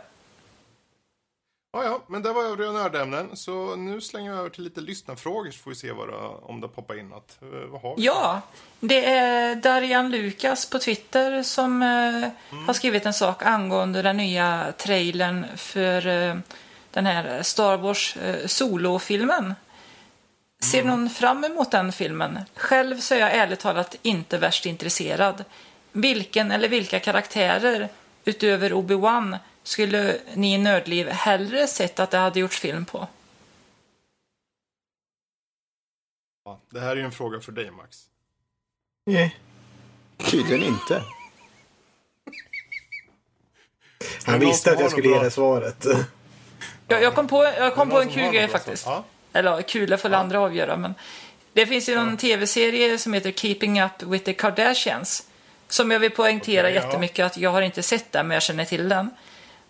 Ja, 1.74 1.84
ja, 1.84 2.02
men 2.08 2.22
det 2.22 2.34
var 2.34 2.44
övriga 2.44 2.72
nördämnen. 2.72 3.30
Så 3.34 3.76
nu 3.76 4.02
slänger 4.02 4.32
vi 4.32 4.38
över 4.38 4.50
till 4.50 4.64
lite 4.64 4.82
lyssnarfrågor 4.82 5.52
så 5.52 5.58
får 5.58 5.72
vi 5.72 5.76
se 5.76 5.92
vad 5.92 6.08
det, 6.08 6.16
om 6.42 6.62
det 6.62 6.68
poppar 6.68 7.00
in 7.00 7.10
något. 7.10 7.38
Eh, 7.42 7.48
Vad 7.70 7.82
har 7.82 7.96
vi? 7.96 8.04
Ja, 8.04 8.42
det 8.80 9.06
är 9.06 9.56
Darian 9.56 10.12
Lukas 10.12 10.70
på 10.70 10.80
Twitter 10.80 11.44
som 11.44 11.82
eh, 11.82 12.58
har 12.66 12.74
skrivit 12.74 13.06
en 13.06 13.14
sak 13.14 13.44
angående 13.44 14.02
den 14.02 14.18
nya 14.18 14.74
trailern 14.78 15.46
för 15.56 16.08
eh, 16.08 16.36
den 16.96 17.06
här 17.06 17.44
Star 17.44 17.78
Wars 17.78 18.18
eh, 18.18 18.48
solofilmen. 18.48 19.54
Ser 20.64 20.84
någon 20.84 21.10
fram 21.10 21.44
emot 21.44 21.72
den 21.72 21.92
filmen? 21.92 22.40
Själv 22.56 23.00
så 23.00 23.16
är 23.16 23.20
jag 23.20 23.36
ärligt 23.36 23.60
talat 23.60 23.96
inte 24.02 24.38
värst 24.38 24.66
intresserad. 24.66 25.44
Vilken 25.92 26.52
eller 26.52 26.70
vilka 26.70 27.00
karaktärer 27.00 27.90
utöver 28.26 28.74
Obi-Wan 28.74 29.38
skulle 29.64 30.18
ni 30.34 30.54
i 30.54 30.58
Nördliv 30.58 31.10
hellre 31.10 31.68
sett 31.68 32.00
att 32.00 32.12
det 32.12 32.18
hade 32.18 32.40
gjorts 32.40 32.60
film 32.60 32.86
på? 32.86 33.08
Ja, 36.46 36.60
det 36.70 36.80
här 36.80 36.92
är 36.92 36.96
ju 36.96 37.02
en 37.02 37.12
fråga 37.12 37.40
för 37.40 37.52
dig, 37.52 37.72
Max. 37.72 38.06
Nej. 39.06 39.40
Tydligen 40.18 40.64
inte. 40.64 41.04
Han 44.26 44.40
visste 44.40 44.72
att 44.72 44.80
jag 44.80 44.92
skulle 44.92 45.08
ge 45.08 45.20
det 45.20 45.32
svaret. 45.32 45.86
Jag, 46.88 47.04
jag 47.04 47.16
kom 47.16 47.28
på, 47.28 47.44
jag 47.60 47.76
kom 47.76 47.90
på 47.90 48.02
en 48.02 48.06
någon 48.08 48.16
kul 48.16 48.34
grej 48.34 48.48
faktiskt. 48.48 48.84
svar? 48.84 49.04
Eller 49.34 49.52
ja, 49.52 49.62
kul 49.68 49.98
får 49.98 50.14
andra 50.14 50.40
avgöra, 50.40 50.78
men 50.78 50.96
det 51.54 51.66
finns 51.66 51.90
ju 51.90 51.94
en 51.94 52.18
tv-serie 52.18 52.98
som 52.98 53.14
heter 53.14 53.32
Keeping 53.32 53.82
Up 53.82 54.04
with 54.04 54.26
the 54.26 54.34
Kardashians. 54.34 55.24
Som 55.68 55.92
jag 55.92 56.00
vill 56.00 56.12
poängtera 56.12 56.70
ja. 56.70 56.76
jättemycket 56.76 57.26
att 57.26 57.38
jag 57.38 57.50
har 57.52 57.62
inte 57.62 57.84
sett 57.84 58.12
den, 58.12 58.28
men 58.28 58.36
jag 58.36 58.44
känner 58.44 58.66
till 58.66 58.90
den. 58.90 59.10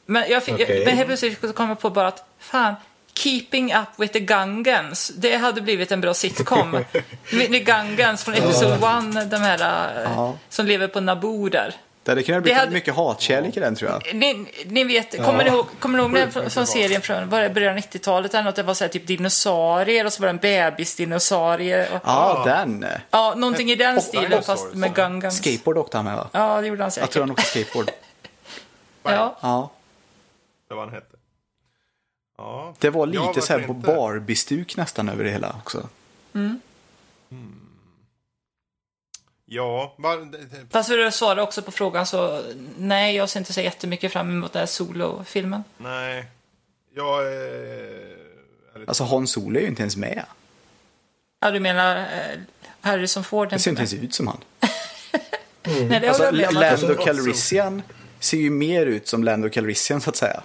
Men, 0.05 0.23
jag, 0.29 0.43
fick- 0.43 0.53
Okej. 0.53 0.85
men 0.85 0.95
helt 0.95 1.07
plötsligt 1.07 1.55
kom 1.55 1.69
jag 1.69 1.79
på 1.79 1.89
bara 1.89 2.07
att, 2.07 2.25
fan, 2.39 2.75
Keeping 3.13 3.73
Up 3.73 3.87
with 3.97 4.13
the 4.13 4.19
Gungans, 4.19 5.11
det 5.15 5.35
hade 5.37 5.61
blivit 5.61 5.91
en 5.91 6.01
bra 6.01 6.13
sitcom. 6.13 6.85
Ni 7.33 7.59
Gungans 7.59 8.23
från 8.23 8.35
Episode 8.35 8.73
1, 9.21 9.31
de 9.31 9.37
här 9.37 9.59
eh, 10.03 10.11
Ja. 10.15 10.37
som 10.49 10.65
lever 10.65 10.87
på 10.87 10.99
Naboo 10.99 11.49
där. 11.49 11.73
Det 12.05 12.11
hade 12.11 12.23
kunnat 12.23 12.43
bli 12.43 12.51
hade- 12.53 12.71
mycket 12.71 12.95
hatkärlek 12.95 13.57
i 13.57 13.59
den 13.59 13.75
tror 13.75 13.91
jag. 13.91 14.15
Ni, 14.15 14.45
ni 14.65 14.83
vet, 14.83 15.23
kommer 15.25 15.43
ni 15.43 15.49
ihåg, 15.49 15.65
kommer 15.79 15.97
ni 15.97 16.03
ihåg 16.03 16.13
den 16.13 16.31
från, 16.31 16.49
från 16.49 16.67
serien 16.67 17.01
från 17.01 17.29
var 17.29 17.41
det 17.41 17.49
början 17.49 17.73
av 17.73 17.79
90-talet? 17.79 18.33
Eller 18.33 18.43
något, 18.43 18.55
det 18.55 18.63
var 18.63 18.73
så 18.73 18.83
här, 18.83 18.89
typ 18.89 19.07
dinosaurier 19.07 20.05
och 20.05 20.13
så 20.13 20.21
var 20.21 20.27
det 20.27 20.29
en 20.29 20.37
bebisdinosaurie. 20.71 21.89
Och, 21.95 22.01
Ja, 22.03 22.41
den. 22.45 22.85
Ja, 23.11 23.33
någonting 23.37 23.71
i 23.71 23.75
den 23.75 24.01
stilen 24.01 24.43
fast 24.43 24.73
med. 24.73 24.93
Gungans. 24.95 25.37
Skateboard 25.37 25.77
åkte 25.77 25.97
han 25.97 26.05
med 26.05 26.15
va? 26.15 26.29
Ja, 26.31 26.61
det 26.61 26.67
gjorde 26.67 26.81
han 26.83 26.87
Jag 26.87 26.93
säkert. 26.93 27.11
tror 27.11 27.23
han 27.23 27.31
åkte 27.31 27.43
skateboard. 27.43 27.91
ja. 29.03 29.37
Ja. 29.41 29.71
Det 30.69 30.75
var 30.75 30.83
han 30.85 30.93
hette. 30.93 31.07
Ja. 32.37 32.73
Det 32.79 32.89
var 32.89 32.99
Ja, 33.01 33.05
lite 33.05 33.19
varför 33.23 33.41
så 33.41 33.53
här 33.53 33.67
på? 33.67 33.73
Barbie-stuk 33.73 34.77
nästan 34.77 35.09
över 35.09 35.23
det 35.23 35.29
hela 35.29 35.55
också. 35.63 35.87
Ja, 39.45 39.95
var, 39.97 40.29
Fast 40.69 40.89
för 40.89 40.99
att 40.99 41.15
svara 41.15 41.43
också 41.43 41.61
på 41.61 41.71
frågan 41.71 42.05
så 42.05 42.43
nej, 42.77 43.15
jag 43.15 43.29
ser 43.29 43.39
inte 43.39 43.53
så 43.53 43.61
jättemycket 43.61 44.11
fram 44.11 44.29
emot 44.29 44.53
den 44.53 44.59
här 44.59 44.67
solofilmen. 44.67 45.63
nej. 45.77 46.25
Jag 46.95 47.27
är... 47.27 47.31
är 48.75 48.85
Alltså 48.87 49.03
Han 49.03 49.27
Solo 49.27 49.57
är 49.57 49.61
ju 49.61 49.67
inte 49.67 49.81
ens 49.81 49.97
med. 49.97 50.25
Ja, 51.39 51.51
du 51.51 51.59
menar 51.59 51.97
eh, 51.97 52.39
Harrison 52.81 53.23
Ford? 53.23 53.49
Det 53.49 53.59
ser 53.59 53.71
inte 53.71 53.81
ens 53.81 53.93
ut 53.93 54.13
som 54.13 54.27
han. 54.27 54.37
Nej, 55.63 55.99
det 55.99 56.09
Alltså. 56.09 56.31
Lando 56.31 56.63
Alltså, 56.63 56.95
Calrissian 56.95 57.81
ser 58.19 58.37
ju 58.37 58.49
mer 58.49 58.85
ut 58.85 59.07
som 59.07 59.23
Lando 59.23 59.49
Calrissian 59.49 60.01
så 60.01 60.09
att 60.09 60.15
säga. 60.15 60.43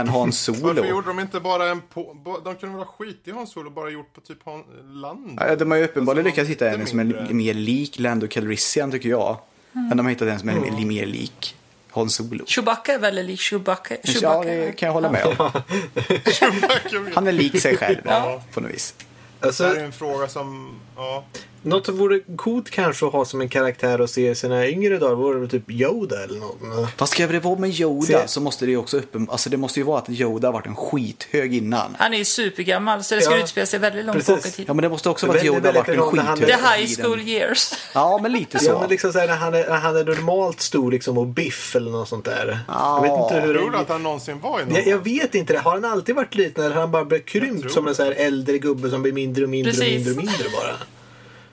Än 0.00 0.08
Han 0.08 0.18
Varför 0.26 0.32
Solo. 0.32 0.84
gjorde 0.84 1.08
de 1.08 1.20
inte 1.20 1.40
bara 1.40 1.68
en 1.68 1.80
på... 1.80 2.16
De 2.44 2.54
kunde 2.56 2.76
väl 2.76 2.86
ha 2.86 2.92
skit 2.98 3.20
i 3.24 3.30
Hans 3.30 3.52
Solo 3.52 3.66
och 3.66 3.72
bara 3.72 3.90
gjort 3.90 4.12
på 4.14 4.20
typ 4.20 4.38
Han, 4.44 4.62
land? 5.00 5.38
Ja, 5.40 5.56
De 5.56 5.70
har 5.70 5.78
ju 5.78 5.84
uppenbarligen 5.84 6.26
Alltså, 6.26 6.40
lyckats 6.42 6.50
hitta 6.50 6.70
en 6.70 6.86
som 6.86 6.98
är 7.00 7.32
mer 7.34 7.54
lik 7.54 7.98
Lando 7.98 8.28
Calrissian 8.28 8.90
tycker 8.90 9.08
jag. 9.08 9.38
Mm. 9.74 9.90
Än 9.90 9.96
de 9.96 10.06
har 10.06 10.10
hittat 10.10 10.28
en 10.28 10.38
som 10.38 10.48
är 10.48 10.54
mer- 10.54 10.86
mer 10.86 11.06
lik 11.06 11.56
Han 11.90 12.10
Solo. 12.10 12.44
Chewbacca 12.46 12.92
är 12.92 12.98
väldigt 12.98 13.24
lik 13.26 13.40
Chewbacca. 13.40 13.94
Ja, 14.02 14.12
Chewbacca. 14.12 14.44
det 14.50 14.72
kan 14.72 14.86
jag 14.86 14.92
hålla 14.94 15.10
med 15.10 15.26
om. 15.26 15.36
Han 17.14 17.26
är 17.26 17.32
lik 17.32 17.60
sig 17.60 17.76
själv 17.76 17.96
Ja. 18.04 18.42
på 18.52 18.60
något 18.60 18.70
vis. 18.70 18.94
Det 18.98 19.04
här 19.04 19.44
är 19.44 19.46
Alltså, 19.46 19.64
en 19.80 19.92
fråga 19.92 20.28
som... 20.28 20.70
Ja. 20.96 21.24
Något 21.66 21.86
som 21.86 21.96
vore 21.98 22.20
coolt 22.36 22.70
kanske 22.70 23.06
att 23.06 23.12
ha 23.12 23.24
som 23.24 23.40
en 23.40 23.48
karaktär 23.48 24.00
och 24.00 24.10
se 24.10 24.30
i 24.30 24.34
sina 24.34 24.66
yngre 24.68 24.98
dagar 24.98 25.14
vore 25.14 25.38
väl 25.40 25.48
typ 25.48 25.70
Yoda 25.70 26.24
eller 26.24 26.38
någon. 26.40 26.86
Fast 26.96 27.12
ska 27.12 27.26
det 27.26 27.40
vara 27.40 27.58
med 27.58 27.70
Yoda 27.80 28.06
Se- 28.06 28.28
så 28.28 28.40
måste 28.40 28.64
det 28.64 28.70
ju 28.70 28.76
också 28.76 28.96
uppen... 28.98 29.28
Alltså 29.30 29.50
det 29.50 29.56
måste 29.56 29.80
ju 29.80 29.84
vara 29.86 29.98
att 29.98 30.10
Yoda 30.10 30.48
har 30.48 30.52
varit 30.52 30.66
en 30.66 30.76
skithög 30.76 31.54
innan. 31.54 31.96
Han 31.98 32.14
är 32.14 32.18
ju 32.18 32.24
supergammal 32.24 33.04
så 33.04 33.14
det 33.14 33.20
ska 33.22 33.36
Ja, 33.36 33.42
utspela 33.42 33.66
sig 33.66 33.78
väldigt 33.78 34.04
långt 34.04 34.26
bak 34.26 34.38
i 34.38 34.50
tiden. 34.50 34.64
Ja 34.68 34.74
men 34.74 34.82
det 34.82 34.88
måste 34.88 35.08
också 35.10 35.26
vara 35.26 35.38
att 35.38 35.44
Yoda 35.44 35.68
har 35.68 35.74
varit 35.74 35.88
en 35.88 36.00
skithög. 36.02 36.46
The 36.46 36.52
high 36.52 37.02
school 37.02 37.20
years. 37.20 37.72
Ja 37.94 38.18
men 38.22 38.32
lite 38.32 38.58
så. 38.58 38.70
Ja, 38.70 38.80
men 38.80 38.88
liksom 38.90 39.12
så 39.12 39.18
här, 39.18 39.26
när, 39.26 39.36
han 39.36 39.54
är, 39.54 39.68
när 39.68 39.76
han 39.76 39.96
är 39.96 40.04
normalt 40.04 40.60
stor 40.60 40.92
liksom 40.92 41.18
och 41.18 41.26
biff 41.26 41.76
eller 41.76 41.90
något 41.90 42.08
sånt 42.08 42.24
där. 42.24 42.58
Jag 42.68 43.02
vet 43.02 43.10
inte 43.22 43.46
hur 43.46 43.54
Tror 43.54 43.70
du 43.70 43.76
att 43.78 43.88
han 43.88 44.02
någonsin 44.02 44.40
var 44.40 44.60
i 44.60 44.64
någon? 44.64 44.74
jag, 44.74 44.86
jag 44.86 45.04
vet 45.04 45.34
inte 45.34 45.52
det. 45.52 45.58
Har 45.58 45.70
han 45.72 45.84
alltid 45.84 46.14
varit 46.14 46.34
liten 46.34 46.64
eller 46.64 46.74
har 46.74 46.80
han 46.82 46.90
bara 46.90 47.04
blivit 47.04 47.26
krympt 47.26 47.70
som 47.72 47.88
en 47.88 47.94
så 47.94 48.04
här 48.04 48.12
äldre 48.12 48.58
gubbe 48.58 48.90
som 48.90 49.02
blir 49.02 49.12
mindre 49.12 49.44
och 49.44 49.50
mindre 49.50 49.70
och 49.72 49.76
Precis. 49.78 49.94
mindre 49.94 50.10
och 50.12 50.16
mindre 50.16 50.48
bara? 50.62 50.74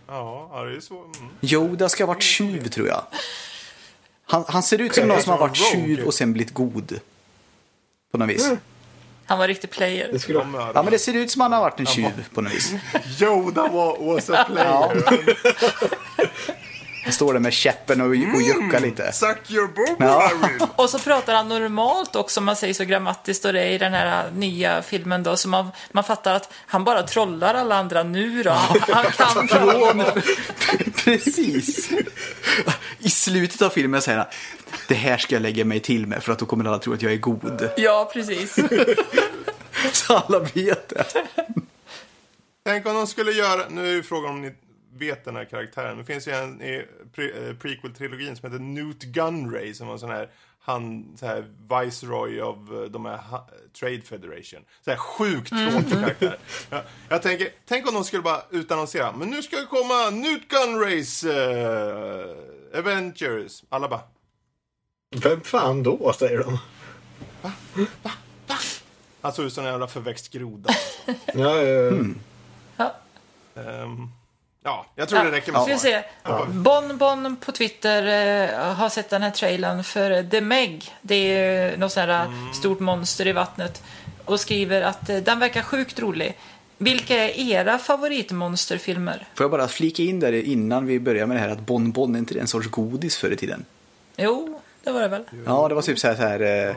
Ja, 0.08 0.64
det 0.66 0.76
är 0.76 0.80
så. 0.80 1.00
Mm. 1.00 1.30
Yoda 1.42 1.90
ska 1.90 2.04
ha 2.04 2.08
varit 2.08 2.24
tjuv 2.24 2.68
tror 2.68 2.88
jag. 2.88 3.04
Han, 4.26 4.46
han 4.48 4.64
ser 4.64 4.82
ut 4.82 4.96
som 4.96 5.08
någon 5.08 5.22
som 5.22 5.32
har 5.32 5.40
varit 5.40 5.58
tjuv 5.58 6.06
och 6.06 6.14
sen 6.14 6.34
blivit 6.34 6.54
god. 6.54 7.00
På 8.12 8.18
något 8.18 8.30
vis. 8.30 8.52
Han 9.26 9.40
var 9.40 9.48
riktig 9.48 9.70
player. 9.70 10.10
Det 10.12 10.20
skulle 10.20 10.40
De 10.40 10.54
Ja 10.76 10.84
men 10.84 10.92
det 10.92 11.00
ser 11.00 11.14
ut 11.14 11.32
som 11.32 11.42
han 11.42 11.52
har 11.52 11.60
varit 11.60 11.80
en 11.80 11.86
tjuv 11.86 12.28
på 12.34 12.42
något 12.42 12.54
vis. 12.54 12.74
Yoda 13.22 13.68
var, 13.68 14.14
was 14.14 14.30
a 14.30 14.46
player. 14.48 15.04
Han 17.04 17.14
står 17.14 17.34
där 17.34 17.40
med 17.40 17.54
käppen 17.54 18.02
och, 18.02 18.08
och 18.08 18.16
juckar 18.16 18.80
lite. 18.80 19.12
Suck 19.12 19.52
your 19.52 19.68
boob, 19.68 19.96
Ja. 20.00 20.32
Och 20.76 20.90
så 20.90 21.00
pratar 21.00 21.36
han 21.36 21.50
normalt 21.50 22.16
också, 22.16 22.40
om 22.40 22.46
man 22.46 22.56
säger 22.56 22.74
så 22.74 22.84
grammatiskt 22.84 23.46
och 23.46 23.54
det 23.54 23.62
är 23.62 23.72
i 23.72 23.78
den 23.78 23.94
här 23.94 24.32
nya 24.32 24.82
filmen 24.82 25.24
då, 25.24 25.38
så 25.38 25.50
man, 25.50 25.72
man 25.92 26.04
fattar 26.04 26.36
att 26.36 26.54
han 26.68 26.84
bara 26.84 27.04
trollar 27.04 27.54
alla 27.54 27.76
andra 27.76 28.04
nu 28.04 28.44
då. 28.44 28.52
Han, 28.52 28.80
han 28.90 29.12
kan 29.12 29.48
från... 29.48 30.04
Precis. 30.96 31.90
I 33.00 33.10
slutet 33.10 33.62
av 33.62 33.70
filmen 33.70 34.02
säger 34.02 34.18
han 34.18 34.28
det 34.88 34.96
här 34.96 35.18
ska 35.18 35.36
jag 35.36 35.42
lägga 35.42 35.66
mig 35.66 35.80
till 35.80 36.08
med 36.08 36.24
för 36.24 36.32
att 36.32 36.40
då 36.40 36.46
kommer 36.46 36.66
alla 36.66 36.80
tro 36.80 36.94
att 36.94 37.02
jag 37.02 37.14
är 37.14 37.18
god. 37.18 37.70
Ja, 37.78 38.10
precis. 38.14 38.56
Så 39.92 40.14
alla 40.18 40.40
vet 40.40 40.90
det. 40.90 41.06
Tänk 42.66 42.86
om 42.86 42.94
de 42.94 43.08
skulle 43.08 43.32
göra, 43.32 43.62
nu 43.70 43.88
är 43.88 43.92
ju 43.92 44.04
frågan 44.04 44.32
om 44.32 44.42
ni 44.42 44.54
vet 44.98 45.26
den 45.26 45.36
här 45.36 45.46
karaktären. 45.46 45.98
Det 45.98 46.06
finns 46.06 46.28
ju 46.28 46.32
en 46.32 46.62
i 46.62 46.86
pre, 47.16 47.30
eh, 47.30 47.54
prequel-trilogin 47.56 48.36
som 48.36 48.52
heter 48.52 48.64
Newt 48.64 49.04
Gunray 49.04 49.74
som 49.74 49.88
var 49.88 49.94
en 49.94 50.00
sån 50.00 50.10
här, 50.10 50.30
han, 50.60 51.06
så 51.18 51.26
här 51.26 51.46
viceroy 51.70 52.42
av 52.42 52.84
eh, 52.84 52.92
de 52.92 53.06
här 53.06 53.18
ha, 53.18 53.50
Trade 53.80 54.02
Federation. 54.02 54.60
Så 54.82 54.92
här 54.92 54.98
sjukt 54.98 55.50
tråkig 55.50 55.92
karaktär. 55.92 56.38
Jag, 56.70 56.82
jag 57.10 57.22
tänker, 57.22 57.50
tänk 57.66 57.88
om 57.88 57.94
de 57.94 58.04
skulle 58.04 58.24
bara 58.24 58.42
utannonsera, 58.50 59.12
men 59.12 59.30
nu 59.30 59.44
ska 59.44 59.58
det 59.58 59.66
komma 59.66 60.10
Newt 60.10 60.48
Gunrays 60.48 61.24
uh, 61.24 62.80
Avengers. 62.80 63.64
Alla 63.70 63.90
bara, 63.90 64.02
Vem 65.16 65.42
fan 65.42 65.84
då, 65.84 66.14
säger 66.14 66.44
de. 66.44 66.60
Han 69.22 69.34
såg 69.34 69.46
ut 69.46 69.54
som 69.54 69.66
en 69.66 69.72
jävla 69.72 69.88
förväxt 69.88 70.30
groda. 70.30 70.70
Ja, 71.34 71.62
ja, 71.62 71.92
Ja. 72.78 72.96
Ehm, 73.56 74.10
ja, 74.18 74.20
jag 74.96 75.10
tror 75.10 75.24
det 75.24 75.32
räcker 75.32 75.52
med 75.52 75.62
vi 75.68 75.78
svar. 75.78 75.92
se. 75.92 76.02
Bon 76.48 76.98
Bon 76.98 77.36
på 77.36 77.52
Twitter 77.52 78.04
eh, 78.50 78.74
har 78.76 78.90
sett 78.90 79.10
den 79.10 79.22
här 79.22 79.32
trailern 79.32 79.84
för 79.84 80.24
The 80.30 80.42
Meg. 80.42 80.96
Det 81.02 81.16
är 81.16 81.78
något 81.78 81.92
sånt 81.92 82.08
här 82.08 82.26
Mm. 82.26 82.54
stort 82.54 82.80
monster 82.80 83.28
i 83.28 83.32
vattnet. 83.32 83.84
Och 84.26 84.40
skriver 84.40 84.82
att 84.82 85.10
eh, 85.10 85.18
den 85.18 85.40
verkar 85.40 85.62
sjukt 85.62 86.00
rolig. 86.00 86.38
Vilka 86.78 87.16
är 87.16 87.40
era 87.52 87.78
favoritmonsterfilmer? 87.78 89.28
Får 89.36 89.44
jag 89.44 89.52
bara 89.52 89.68
flika 89.68 90.04
in 90.04 90.20
där 90.20 90.34
innan 90.34 90.86
vi 90.86 91.00
börjar 91.00 91.26
med 91.26 91.38
det 91.38 91.42
här 91.42 91.50
att 91.50 91.60
Bon 91.60 91.92
Bon 91.92 92.16
är 92.16 92.20
inte 92.20 92.34
det 92.34 92.40
en 92.40 92.48
sorts 92.48 92.68
godis 92.68 93.18
förr 93.18 93.32
i 93.32 93.36
tiden? 93.38 93.66
Jo, 94.18 94.62
det 94.84 94.92
var 94.92 95.02
det 95.02 95.08
väl. 95.08 95.24
Ja, 95.46 95.68
det 95.68 95.76
var 95.76 95.82
typ 95.82 96.00
så 96.00 96.08
här, 96.08 96.16
så 96.16 96.22
här 96.22 96.68
eh, 96.70 96.76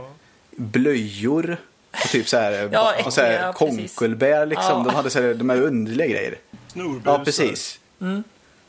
blöjor 0.57 1.57
och 1.93 2.09
typ 2.11 2.29
så 2.29 2.37
här, 2.37 2.69
Ja, 2.73 2.93
och 3.05 3.13
så 3.13 3.21
här 3.21 3.31
äckliga, 3.31 3.53
konkelbär 3.53 4.47
liksom. 4.47 4.79
Ja. 4.79 4.85
De 4.85 4.95
hade 4.95 5.11
så 5.11 5.23
här, 5.23 5.35
de 5.35 5.51
här 5.51 5.63
underliga 5.63 6.07
grejer. 6.09 6.35
Snorbusar. 6.77 7.13
Ja, 7.13 7.25
precis. 7.25 7.81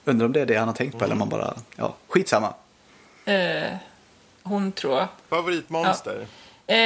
Undrar 0.05 0.25
om 0.25 0.33
det 0.33 0.41
är 0.41 0.45
det 0.45 0.55
han 0.55 0.67
har 0.67 0.75
tänkt 0.75 0.97
på 0.97 1.03
eller 1.05 1.13
om 1.13 1.19
man 1.19 1.29
bara, 1.29 1.53
ja, 1.75 1.95
skitsamma. 2.07 2.53
Eh, 3.25 3.73
hon 4.43 4.71
tror 4.71 4.97
jag. 4.97 5.07
Favoritmonster? 5.29 6.27
Eh, 6.67 6.77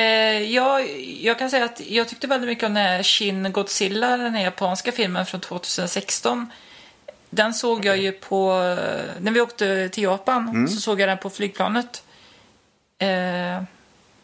jag, 0.54 1.00
jag 1.22 1.40
kan 1.40 1.50
säga 1.50 1.66
att 1.66 1.82
jag 1.88 2.08
tyckte 2.08 2.28
väldigt 2.28 2.50
mycket 2.50 2.64
om 2.64 2.74
den 2.74 2.84
här 2.86 3.04
Shin 3.04 3.52
Godzilla, 3.52 4.18
den 4.18 4.34
här 4.36 4.44
japanska 4.44 4.92
filmen 4.92 5.26
från 5.26 5.42
2016. 5.42 6.52
Den 7.30 7.54
såg 7.54 7.86
jag 7.86 7.98
ju 7.98 8.12
på, 8.12 8.52
när 9.20 9.32
vi 9.32 9.42
åkte 9.42 9.90
till 9.90 10.04
Japan 10.04 10.68
så 10.68 10.80
såg 10.82 11.00
jag 11.02 11.10
den 11.10 11.18
på 11.18 11.30
flygplanet. 11.30 12.04
Eh, 12.98 13.64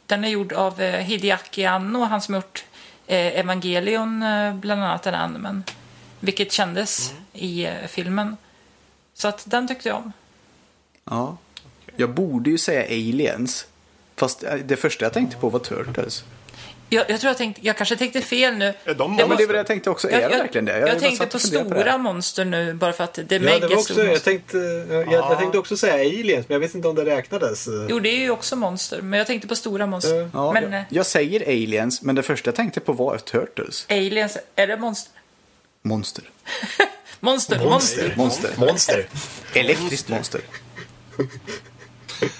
den 0.05 0.23
är 0.23 0.27
gjord 0.27 0.53
av 0.53 0.81
eh, 0.81 0.99
Hideaki 0.99 1.65
Anno, 1.65 2.03
han 2.03 2.21
som 2.21 2.35
gjort 2.35 2.65
eh, 3.07 3.39
Evangelion, 3.39 4.23
eh, 4.23 4.53
bland 4.53 4.83
annat 4.83 5.03
den 5.03 5.15
animen. 5.15 5.63
Vilket 6.19 6.52
kändes 6.52 7.14
i 7.34 7.65
eh, 7.65 7.72
filmen. 7.88 8.38
Så 9.14 9.27
att 9.27 9.44
den 9.45 9.68
tyckte 9.68 9.89
jag 9.89 9.98
om. 9.98 10.11
Ja. 11.10 11.38
Jag 11.95 12.10
borde 12.10 12.49
ju 12.49 12.57
säga 12.57 12.84
aliens. 12.84 13.68
Fast 14.15 14.44
eh, 14.44 14.53
det 14.56 14.76
första 14.76 15.06
jag 15.06 15.14
tänkte 15.14 15.38
på 15.38 15.49
var 15.49 15.60
turtles. 15.60 16.23
Jag, 16.89 17.10
jag 17.10 17.19
tror 17.19 17.30
jag 17.30 17.38
tänkte, 17.38 17.61
jag 17.65 17.77
kanske 17.77 17.95
tänkte 17.95 18.22
fel 18.22 18.56
nu. 18.57 18.65
Är 18.65 18.73
de 18.85 18.85
Det 18.85 18.94
Ja, 18.94 19.07
var- 19.07 19.27
men 19.27 19.38
det 19.38 19.45
var 19.45 19.53
det 19.53 19.60
jag 19.60 19.68
tänkte 19.68 19.89
också. 19.89 20.07
Är 20.10 20.11
Jag, 20.22 20.31
det 20.31 20.35
jag, 20.35 20.41
verkligen 20.44 20.65
det? 20.65 20.80
jag, 20.80 20.89
bara 20.89 20.99
tänkte 20.99 21.26
på 21.27 21.38
det. 21.38 21.44
stora 21.44 21.98
monster 21.98 22.45
nu 22.45 22.73
bara 22.73 22.94
för 22.94 23.03
att 23.03 23.14
det 23.14 23.35
Ja, 23.35 23.39
Meg 23.41 23.61
det 23.61 23.65
är 23.65 23.69
var 23.69 23.77
också, 23.77 24.03
jag, 24.03 24.23
tänkte, 24.23 24.57
jag, 24.89 25.11
jag 25.11 25.39
tänkte 25.39 25.57
också 25.57 25.77
säga 25.77 25.94
aliens, 25.94 26.49
men 26.49 26.56
jag 26.56 26.60
vet 26.60 26.76
inte 26.76 26.88
om 26.88 26.95
det 26.95 27.06
räknades. 27.06 27.68
Jo, 27.89 27.99
det 27.99 28.10
är 28.10 28.19
ju 28.19 28.30
också 28.30 28.56
monster, 28.56 29.02
men 29.02 29.18
jag 29.18 29.27
tänkte 29.27 29.48
på 29.48 29.56
stora 29.56 29.85
monster. 29.88 30.15
Ja. 30.15 30.30
Ja, 30.34 30.52
men 30.53 30.64
jag, 30.64 30.73
eh, 30.73 30.81
jag 30.89 31.06
säger 31.06 31.41
aliens, 31.41 32.02
men 32.02 32.15
det 32.15 32.23
första 32.23 32.48
jag 32.48 32.56
tänkte 32.56 32.80
på 32.80 32.94
var 32.94 33.18
turtles. 33.18 33.85
aliens, 33.89 34.38
är 34.56 34.68
det 34.68 34.77
monster? 34.77 35.11
Monster. 35.81 36.29
Monster, 37.19 37.65
monster. 37.65 38.13
Monster. 38.17 38.51
Monster. 38.57 39.07
Elektriskt 39.53 40.09
monster. 40.09 40.41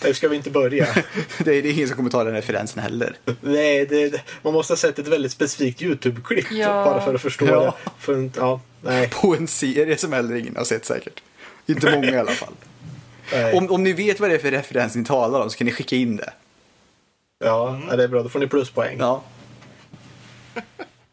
Där 0.02 0.14
ska 0.14 0.28
vi 0.28 0.36
inte 0.36 0.50
börja. 0.50 0.88
Det 1.38 1.58
är, 1.58 1.62
det 1.62 1.70
är 1.70 1.74
ingen 1.74 1.88
som 1.88 1.98
kommer 1.98 2.10
ta 2.10 2.24
den 2.24 2.34
referensen 2.34 2.84
heller. 2.84 3.18
Nej, 3.42 3.86
det, 3.86 4.22
man 4.42 4.54
måste 4.54 4.72
ha 4.74 4.78
sett 4.78 5.00
ett 5.00 5.08
väldigt 5.08 5.32
specifikt 5.32 5.82
YouTube-klipp 5.82 6.52
Ja. 6.52 6.68
bara 6.86 7.06
för 7.06 7.16
att 7.16 7.22
förstå 7.22 7.46
Ja. 7.46 7.60
det. 7.86 7.92
För, 8.00 8.30
ja, 8.36 8.62
nej. 8.82 9.10
På 9.22 9.36
en 9.36 9.48
serie 9.48 9.98
som 9.98 10.14
heller 10.14 10.36
ingen 10.36 10.56
har 10.56 10.64
sett 10.64 10.86
säkert. 10.86 11.22
Inte 11.66 11.92
många 11.92 12.10
i 12.10 12.18
alla 12.18 12.32
fall. 12.32 12.54
Om, 13.54 13.72
om 13.72 13.84
ni 13.84 13.94
vet 13.94 14.20
vad 14.20 14.30
det 14.30 14.36
är 14.36 14.40
för 14.40 14.52
referens 14.52 14.96
ni 14.96 15.06
talar 15.06 15.42
om 15.42 15.50
så 15.50 15.58
kan 15.58 15.66
ni 15.66 15.72
skicka 15.72 15.96
in 15.96 16.16
det. 16.16 16.34
Ja, 17.40 17.82
det 17.98 18.04
är 18.04 18.08
bra. 18.08 18.24
Då 18.24 18.30
får 18.30 18.40
ni 18.40 18.48
pluspoäng. 18.48 18.98
Ja. 19.00 19.24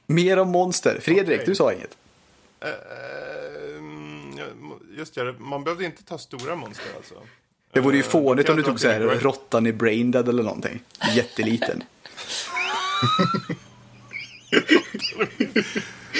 Mer 0.07 0.39
om 0.39 0.49
monster. 0.49 0.99
Fredrik, 1.03 1.27
Okej. 1.41 1.43
du 1.47 1.55
sa 1.55 1.73
inget. 1.73 1.97
Ehm, 2.65 4.33
ja, 4.39 4.45
just 4.99 5.15
det, 5.15 5.33
man 5.39 5.65
behövde 5.65 5.85
inte 5.85 6.05
ta 6.05 6.19
stora 6.19 6.57
monster 6.57 6.87
alltså. 6.97 7.15
Det 7.73 7.81
vore 7.81 7.97
ju 7.97 8.03
Eh, 8.03 8.09
fånigt 8.09 8.49
om 8.49 8.57
du 8.57 8.63
tog 8.63 8.81
så 8.81 8.89
här 8.89 9.01
råttan 9.01 9.67
i 9.67 9.73
Braindead 9.73 10.29
eller 10.29 10.43
någonting. 10.43 10.83
Jätteliten. 11.15 11.83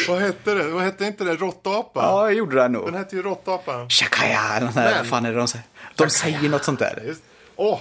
Vad 0.09 0.21
hette 0.21 0.55
det? 0.55 0.69
Vad 0.69 0.83
hette 0.83 1.05
inte 1.05 1.25
det? 1.25 1.37
Råttapa? 1.37 2.01
Ja, 2.03 2.25
jag 2.27 2.35
gjorde 2.35 2.57
det 2.57 2.63
Den 2.63 2.73
nog. 2.73 2.95
hette 2.95 3.17
ju 3.17 3.23
Råttapa. 3.23 3.89
Shakaya, 3.89 4.57
eller 4.57 4.73
där. 4.73 4.99
Vad 4.99 5.07
fan 5.07 5.27
är 5.27 5.33
det 5.33 5.39
de 5.39 5.49
säger? 5.49 5.67
De 5.95 6.11
säger 6.11 6.49
något 6.49 6.65
sånt 6.65 6.79
där. 6.79 7.15
Åh! 7.57 7.81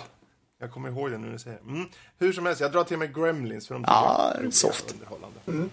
Jag 0.59 0.71
kommer 0.71 0.89
ihåg 0.89 1.11
det 1.11 1.17
nu 1.17 1.25
när 1.25 1.33
du 1.33 1.39
säger 1.39 1.57
det. 1.63 1.69
mm. 1.71 1.85
Hur 2.19 2.33
som 2.33 2.45
helst, 2.45 2.61
jag 2.61 2.71
drar 2.71 2.83
till 2.83 2.97
med 2.97 3.15
Gremlins 3.15 3.67
för 3.67 3.73
de 3.75 3.83
Ja, 3.87 4.31
tycker 4.35 4.47
är 4.47 4.51
soft. 4.51 4.91
underhållande. 4.93 5.69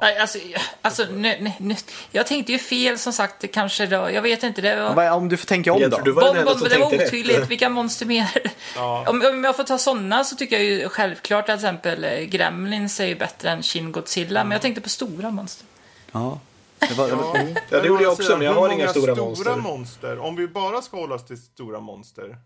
Nej, 0.00 0.18
Alltså, 0.18 0.38
alltså 0.82 1.04
nu, 1.04 1.36
nu, 1.40 1.52
nu, 1.58 1.74
jag 2.10 2.26
tänkte 2.26 2.52
ju 2.52 2.58
fel 2.58 2.98
som 2.98 3.12
sagt, 3.12 3.34
det 3.40 3.48
kanske 3.48 3.86
då, 3.86 4.10
jag 4.10 4.22
vet 4.22 4.42
inte, 4.42 4.60
det 4.60 4.76
var... 4.76 4.94
Vad- 4.94 5.12
Om 5.12 5.28
du 5.28 5.36
får 5.36 5.46
tänka 5.46 5.72
om 5.72 5.80
Jag 5.80 5.90
då. 5.90 5.96
tror 5.96 6.04
du 6.04 6.12
var 6.12 6.22
den 6.22 6.30
Bon, 6.32 6.38
enda 6.40 6.50
bon, 6.52 6.60
som 6.60 6.68
det 6.68 6.78
var 6.78 6.90
tänkte 6.90 7.06
otydligt. 7.06 7.38
rätt. 7.38 7.48
Vilka 7.50 7.68
monster 7.68 8.06
mer? 8.06 8.28
Ja. 8.76 9.04
Om, 9.08 9.22
om 9.26 9.44
jag 9.44 9.56
får 9.56 9.64
ta 9.64 9.78
sådana 9.78 10.24
så 10.24 10.36
tycker 10.36 10.56
jag 10.56 10.64
ju 10.64 10.88
självklart 10.88 11.40
att 11.40 11.46
till 11.46 11.54
exempel 11.68 12.04
eh, 12.04 12.20
Gremlins 12.20 13.00
är 13.00 13.06
ju 13.06 13.14
bättre 13.14 13.50
än 13.50 13.62
Shin 13.62 13.92
Godzilla. 13.92 14.44
Men 14.44 14.52
jag 14.52 14.62
tänkte 14.62 14.80
på 14.80 14.88
stora 14.88 15.30
monster. 15.30 15.66
Ja. 16.12 16.40
Det 16.78 16.94
var, 16.94 17.08
Ja, 17.08 17.34
Ja, 17.70 17.80
det 17.80 17.86
gjorde 17.88 18.02
jag 18.02 18.12
också, 18.12 18.36
men 18.36 18.46
jag 18.46 18.54
har 18.54 18.68
inga 18.72 18.88
stora 18.88 19.14
stora 19.14 19.26
monster. 19.26 19.56
monster. 19.56 20.18
Om 20.18 20.36
vi 20.36 20.48
bara 20.48 20.82
ska 20.82 20.96
hålla 20.96 21.14
oss 21.14 21.26
till 21.26 21.42
stora 21.42 21.80
monster. 21.80 22.36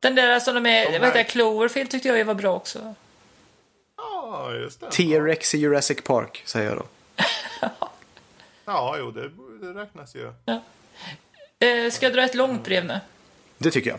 Den 0.00 0.14
där 0.14 0.40
som 0.40 0.54
de 0.54 0.66
är, 0.66 0.80
De 0.80 0.84
vad 0.84 0.92
heter 0.94 1.06
här- 1.06 1.12
det, 1.14 1.24
Cloverfield 1.24 1.90
tyckte 1.90 2.08
jag 2.08 2.16
ju 2.16 2.24
var 2.24 2.34
bra 2.34 2.54
också. 2.56 2.94
Ja, 4.30 4.54
just 4.54 4.80
det. 4.80 4.90
T-Rex 4.90 5.54
i 5.54 5.58
Jurassic 5.58 5.98
Park, 6.04 6.42
säger 6.46 6.68
jag 6.68 6.76
då. 6.78 6.86
Ja, 8.68 8.94
jo, 8.98 9.10
det, 9.10 9.30
det 9.60 9.80
räknas 9.80 10.14
ju. 10.14 10.26
Eh, 11.58 11.90
ska 11.90 12.06
jag 12.06 12.12
dra 12.12 12.22
ett 12.22 12.34
långt 12.34 12.64
brev 12.64 12.84
nu? 12.84 13.00
Det 13.58 13.70
tycker 13.70 13.90
jag. 13.90 13.98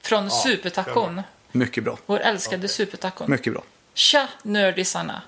Från 0.00 0.30
Supertacon. 0.30 1.22
Mycket 1.52 1.84
bra. 1.84 1.98
Vår 2.06 2.20
älskade 2.20 2.68
Supertacon. 2.68 3.30
Mycket 3.30 3.52
bra. 3.52 3.62
Tja, 3.94 4.28
nördisarna! 4.42 5.22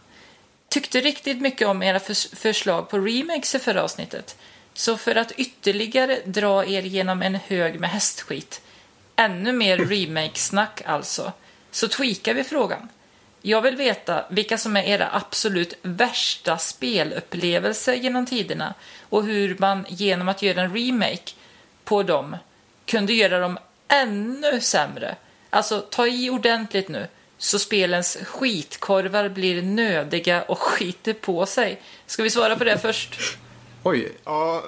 Tyckte 0.68 1.00
riktigt 1.00 1.40
mycket 1.40 1.68
om 1.68 1.82
era 1.82 1.98
förs- 2.00 2.34
förslag 2.34 2.88
på 2.90 2.98
remakes 2.98 3.54
i 3.54 3.58
förra 3.58 3.82
avsnittet. 3.82 4.36
Så 4.74 4.96
för 4.96 5.14
att 5.16 5.32
ytterligare 5.32 6.18
dra 6.24 6.64
er 6.64 6.82
genom 6.82 7.22
en 7.22 7.34
hög 7.34 7.80
med 7.80 7.90
hästskit, 7.90 8.62
ännu 9.16 9.52
mer 9.52 9.78
remake-snack 9.86 10.82
alltså, 10.86 11.32
så 11.70 11.88
tweakar 11.88 12.34
vi 12.34 12.44
frågan. 12.44 12.88
Jag 13.42 13.62
vill 13.62 13.76
veta 13.76 14.24
vilka 14.30 14.58
som 14.58 14.76
är 14.76 14.82
era 14.82 15.08
absolut 15.12 15.74
värsta 15.82 16.58
spelupplevelser 16.58 17.94
genom 17.94 18.26
tiderna 18.26 18.74
och 19.08 19.24
hur 19.24 19.56
man 19.58 19.86
genom 19.88 20.28
att 20.28 20.42
göra 20.42 20.60
en 20.62 20.76
remake 20.76 21.32
på 21.84 22.02
dem 22.02 22.36
kunde 22.86 23.12
göra 23.12 23.38
dem 23.38 23.58
ännu 23.88 24.60
sämre. 24.60 25.16
Alltså, 25.50 25.80
ta 25.80 26.06
i 26.06 26.30
ordentligt 26.30 26.88
nu 26.88 27.06
så 27.38 27.58
spelens 27.58 28.18
skitkorvar 28.24 29.28
blir 29.28 29.62
nödiga 29.62 30.42
och 30.42 30.58
skiter 30.62 31.12
på 31.12 31.46
sig. 31.46 31.82
Ska 32.06 32.22
vi 32.22 32.30
svara 32.30 32.56
på 32.56 32.64
det 32.64 32.78
först? 32.78 33.38
Oj. 33.82 34.12
Ja, 34.24 34.62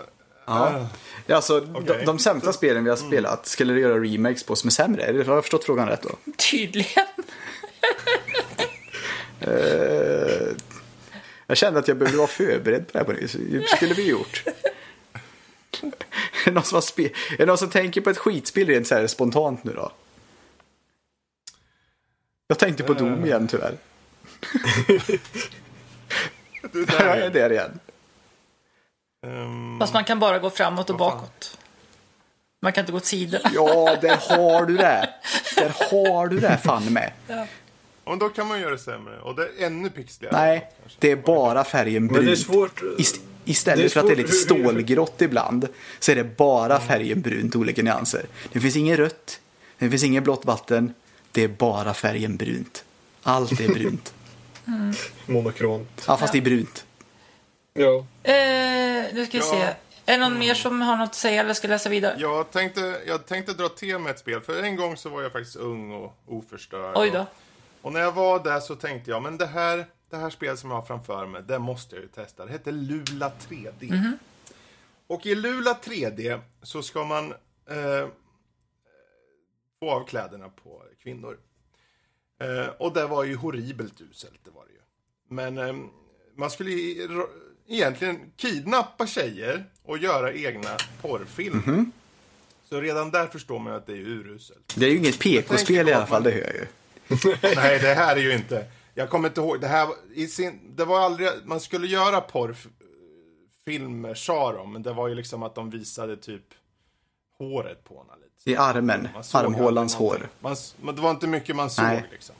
Ja. 0.46 0.88
Ja, 1.26 1.36
Alltså, 1.36 1.60
de, 1.60 1.76
Okej. 1.76 2.02
de 2.06 2.18
sämsta 2.18 2.52
spelen 2.52 2.84
vi 2.84 2.90
har 2.90 2.96
spelat, 2.96 3.46
skulle 3.46 3.72
du 3.72 3.80
göra 3.80 3.98
remakes 3.98 4.44
på 4.44 4.56
som 4.56 4.68
är 4.68 4.70
sämre? 4.70 5.22
Har 5.26 5.34
jag 5.34 5.44
förstått 5.44 5.64
frågan 5.64 5.88
rätt 5.88 6.02
då? 6.02 6.32
Tydligen. 6.50 7.06
Eh, 9.40 10.48
jag 11.46 11.56
kände 11.56 11.78
att 11.80 11.88
jag 11.88 11.96
behövde 11.96 12.18
vara 12.18 12.28
förberedd 12.28 12.86
på 12.86 12.92
det 12.92 12.98
här 12.98 13.04
på. 13.04 13.12
Det 13.12 13.68
skulle 13.68 13.94
vi 13.94 14.08
gjort. 14.08 14.42
är, 15.82 16.44
det 16.44 16.50
någon 16.50 16.64
som 16.64 16.76
har 16.76 16.80
spe- 16.82 17.12
är 17.32 17.38
det 17.38 17.46
någon 17.46 17.58
som 17.58 17.70
tänker 17.70 18.00
på 18.00 18.10
ett 18.10 18.18
skitspel 18.18 18.66
rent 18.66 18.86
så 18.86 18.94
här 18.94 19.06
spontant 19.06 19.64
nu 19.64 19.72
då? 19.72 19.92
Jag 22.46 22.58
tänkte 22.58 22.82
på 22.82 22.94
Doom 22.94 23.24
igen 23.24 23.48
tyvärr. 23.48 23.74
du 26.72 26.86
Jag 26.88 27.00
är 27.00 27.16
där. 27.20 27.30
där 27.30 27.52
igen. 27.52 27.80
Um, 29.26 29.78
Fast 29.80 29.94
man 29.94 30.04
kan 30.04 30.18
bara 30.18 30.38
gå 30.38 30.50
framåt 30.50 30.90
och 30.90 30.96
bakåt. 30.96 31.58
Man 32.62 32.72
kan 32.72 32.82
inte 32.82 32.92
gå 32.92 32.98
åt 32.98 33.04
sidorna. 33.04 33.50
Ja, 33.54 33.96
där 34.00 34.16
har 34.16 34.66
du 34.66 34.76
det. 34.76 35.14
Där 35.56 35.74
har 35.90 36.26
du 36.28 36.38
det 36.40 36.58
fan 36.64 36.92
med. 36.92 37.12
Och 38.04 38.18
då 38.18 38.28
kan 38.28 38.46
man 38.48 38.60
göra 38.60 38.70
det 38.70 38.78
sämre. 38.78 39.20
Och 39.20 39.34
det 39.34 39.42
är 39.42 39.66
ännu 39.66 39.90
pixligare. 39.90 40.36
Nej, 40.36 40.70
kanske. 40.80 40.98
det 41.00 41.10
är 41.10 41.16
bara 41.16 41.64
färgen 41.64 42.06
Men 42.06 42.24
det 42.26 42.32
är 42.32 42.36
svårt. 42.36 42.80
Ist- 42.98 43.20
Istället 43.44 43.84
är 43.84 43.88
för 43.88 44.00
att 44.00 44.06
det 44.06 44.12
är 44.12 44.16
svårt- 44.16 44.22
lite 44.26 44.32
stålgrått 44.32 45.22
ibland 45.22 45.68
så 45.98 46.12
är 46.12 46.16
det 46.16 46.36
bara 46.36 46.80
färgen 46.80 47.20
brunt, 47.20 47.56
olika 47.56 47.82
nyanser. 47.82 48.26
Det 48.52 48.60
finns 48.60 48.76
inget 48.76 48.98
rött, 48.98 49.40
det 49.78 49.90
finns 49.90 50.04
inget 50.04 50.24
blått 50.24 50.44
vatten, 50.44 50.94
det 51.32 51.44
är 51.44 51.48
bara 51.48 51.94
färgen 51.94 52.36
brunt. 52.36 52.84
Allt 53.22 53.60
är 53.60 53.68
brunt. 53.68 54.14
Monokront. 55.26 56.04
Ja, 56.08 56.16
fast 56.16 56.32
det 56.32 56.38
är 56.38 56.42
brunt. 56.42 56.84
Ja. 57.74 58.06
Eh, 58.22 59.14
nu 59.14 59.26
ska 59.28 59.38
vi 59.38 59.44
Ja. 59.44 59.50
se. 59.50 59.74
Är 60.06 60.12
det 60.12 60.16
någon 60.16 60.38
mer 60.38 60.54
som 60.54 60.80
har 60.82 60.96
något 60.96 61.08
att 61.08 61.14
säga 61.14 61.40
eller 61.40 61.54
ska 61.54 61.68
läsa 61.68 61.88
vidare? 61.88 62.16
Jag 62.18 62.50
tänkte, 62.50 62.96
jag 63.06 63.26
tänkte 63.26 63.52
dra 63.52 63.68
till 63.68 63.98
med 63.98 64.10
ett 64.10 64.18
spel, 64.18 64.40
för 64.40 64.62
en 64.62 64.76
gång 64.76 64.96
så 64.96 65.08
var 65.08 65.22
jag 65.22 65.32
faktiskt 65.32 65.56
ung 65.56 65.92
och 65.92 66.14
oförstörd. 66.28 66.92
Oj 66.96 67.10
då. 67.10 67.18
Och, 67.20 67.26
och 67.84 67.92
när 67.92 68.00
jag 68.00 68.12
var 68.12 68.44
där 68.44 68.60
så 68.60 68.76
tänkte 68.76 69.10
jag, 69.10 69.22
men 69.22 69.38
det 69.38 69.46
här, 69.46 69.86
det 70.10 70.16
här 70.16 70.30
spelet 70.30 70.58
som 70.58 70.70
jag 70.70 70.76
har 70.76 70.86
framför 70.86 71.26
mig, 71.26 71.42
det 71.48 71.58
måste 71.58 71.96
jag 71.96 72.02
ju 72.02 72.08
testa. 72.08 72.44
Det 72.44 72.52
heter 72.52 72.72
Lula 72.72 73.32
3D. 73.48 73.92
Mhm. 73.92 74.18
Och 75.06 75.26
i 75.26 75.34
Lula 75.34 75.78
3D 75.84 76.40
så 76.62 76.82
ska 76.82 77.04
man 77.04 77.32
eh, 77.70 78.08
få 79.80 79.90
av 79.90 80.06
kläderna 80.06 80.48
på 80.48 80.82
kvinnor. 81.02 81.38
Eh, 82.40 82.66
och 82.78 82.92
det 82.92 83.06
var 83.06 83.24
ju 83.24 83.36
horribelt 83.36 84.00
uselt, 84.00 84.40
det 84.44 84.50
var 84.50 84.64
det 84.66 84.72
ju. 84.72 84.80
Men 85.28 85.58
eh, 85.58 85.74
man 86.36 86.50
skulle 86.50 86.70
egentligen 87.68 88.32
kidnappa 88.36 89.06
tjejer 89.06 89.64
och 89.82 89.98
göra 89.98 90.32
egna 90.32 90.76
porrfilmer. 91.00 91.84
Så 92.64 92.80
redan 92.80 93.10
där 93.10 93.26
förstår 93.26 93.58
man 93.58 93.72
ju 93.72 93.76
att 93.76 93.86
det 93.86 93.92
är 93.92 94.08
uruselt. 94.08 94.74
Det 94.76 94.86
är 94.86 94.90
ju 94.90 94.96
inget 94.96 95.18
PK-spel 95.18 95.88
i 95.88 95.92
alla 95.92 96.06
fall, 96.06 96.22
det 96.22 96.30
hör 96.30 96.40
jag 96.40 96.54
ju. 96.54 96.66
Nej, 97.42 97.78
det 97.78 97.94
här 97.94 98.16
är 98.16 98.20
ju 98.20 98.32
inte... 98.32 98.66
Jag 98.94 99.10
kommer 99.10 99.28
inte 99.28 99.40
ihåg. 99.40 99.60
Det 99.60 99.66
här 99.66 99.88
i 100.14 100.26
sin, 100.26 100.76
Det 100.76 100.84
var 100.84 101.00
aldrig... 101.00 101.28
Man 101.44 101.60
skulle 101.60 101.86
göra 101.86 102.20
porrfilmer, 102.20 104.14
sa 104.14 104.52
de. 104.52 104.72
Men 104.72 104.82
det 104.82 104.92
var 104.92 105.08
ju 105.08 105.14
liksom 105.14 105.42
att 105.42 105.54
de 105.54 105.70
visade 105.70 106.16
typ 106.16 106.44
håret 107.38 107.84
på 107.84 107.96
honom 107.96 108.16
lite. 108.22 108.50
I 108.50 108.56
armen, 108.56 109.08
armhålans 109.32 109.94
hår. 109.94 110.28
Man, 110.40 110.56
men 110.80 110.94
det 110.94 111.02
var 111.02 111.10
inte 111.10 111.26
mycket 111.26 111.56
man 111.56 111.70
såg 111.70 111.84
Nej. 111.84 112.04
liksom. 112.10 112.34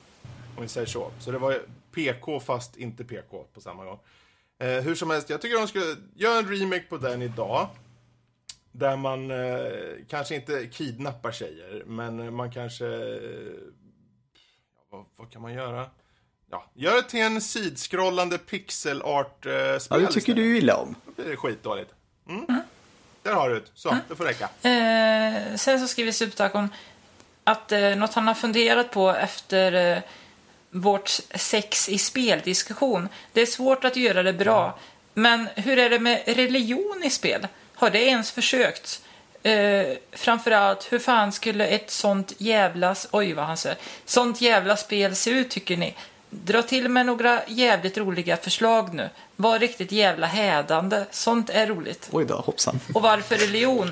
Om 0.57 0.63
vi 0.63 0.69
säger 0.69 0.87
så. 0.87 1.11
Så 1.21 1.31
det 1.31 1.39
var 1.39 1.61
PK 1.95 2.41
fast 2.41 2.77
inte 2.77 3.05
PK 3.05 3.45
på 3.55 3.61
samma 3.61 3.85
gång. 3.85 3.99
Eh, 4.59 4.69
hur 4.69 4.95
som 4.95 5.11
helst, 5.11 5.31
jag 5.31 5.41
tycker 5.41 5.59
de 5.59 5.69
skulle 5.69 5.97
göra 6.15 6.39
en 6.39 6.49
remake 6.49 6.85
på 6.89 6.97
den 6.97 7.23
idag. 7.23 7.69
Där 8.73 8.97
man 8.97 9.31
eh, 9.31 10.07
kanske 10.09 10.35
inte 10.35 10.67
kidnappar 10.67 11.33
tjejer, 11.33 11.83
men 11.87 12.35
man 12.35 12.53
kanske... 12.53 12.87
Eh, 12.87 13.21
vad, 14.95 15.05
vad 15.17 15.33
kan 15.33 15.43
man 15.43 15.55
göra? 15.55 15.87
Ja, 16.51 16.65
gör 16.75 16.95
det 16.95 17.03
till 17.03 17.21
en 17.21 17.41
sidskrollande 17.41 18.39
pixel 18.39 19.03
art 19.03 19.47
eh, 19.47 19.53
Ja, 19.53 19.59
det 19.69 19.79
tycker 19.81 20.09
istället. 20.19 20.37
du 20.37 20.59
illa 20.59 20.77
om. 20.77 20.95
Då 21.07 21.13
blir 21.23 21.31
det 21.31 21.37
skitdåligt. 21.37 21.91
Mm. 22.29 22.61
Där 23.23 23.35
har 23.35 23.49
du 23.51 23.55
det. 23.61 23.67
Så, 23.75 23.97
det 24.09 24.17
får 24.17 24.25
räcka. 24.25 24.45
Eh, 24.69 25.57
sen 25.57 25.81
så 25.81 25.89
skriver 25.89 26.13
Supertacon 26.13 26.69
att 27.45 27.73
eh, 27.73 27.81
något 27.97 28.15
han 28.15 28.27
har 28.27 28.35
funderat 28.35 28.91
på 28.91 29.11
efter 29.11 29.93
eh, 29.97 30.03
vårt 30.71 31.09
sex 31.35 31.89
i 31.89 31.99
spel-diskussion. 31.99 33.09
Det 33.33 33.41
är 33.41 33.47
svårt 33.47 33.85
att 33.85 33.97
göra 33.97 34.23
det 34.23 34.33
bra. 34.33 34.79
Men 35.15 35.49
hur 35.57 35.79
är 35.79 35.91
det 35.91 35.99
med 35.99 36.23
religion 36.27 37.03
i 37.05 37.11
spel? 37.11 37.47
Har 37.75 37.91
det 37.91 38.05
ens 38.05 38.31
försökt? 38.31 39.03
Eh, 39.45 39.97
framförallt, 40.13 40.93
hur 40.93 40.99
fan 40.99 41.33
skulle 41.33 41.67
ett 41.67 41.91
sånt 41.91 42.33
jävla... 42.39 42.95
Oj, 43.11 43.33
vad 43.33 43.45
han 43.45 43.57
säger. 43.57 43.79
Sånt 44.05 44.41
jävla 44.41 44.77
spel 44.77 45.17
se 45.17 45.31
ut, 45.31 45.51
tycker 45.51 45.77
ni? 45.77 45.95
Dra 46.31 46.63
till 46.63 46.89
med 46.89 47.07
några 47.07 47.41
jävligt 47.47 47.99
roliga 47.99 48.37
förslag 48.37 48.95
nu. 48.95 49.09
Var 49.37 49.59
riktigt 49.59 49.93
jävla 49.93 50.27
hädande. 50.27 51.05
Sånt 51.11 51.51
är 51.51 51.67
roligt. 51.67 52.09
Oj 52.13 52.25
då, 52.25 52.35
hoppsan. 52.35 52.81
Och 52.95 53.03
varför 53.03 53.37
religion? 53.37 53.91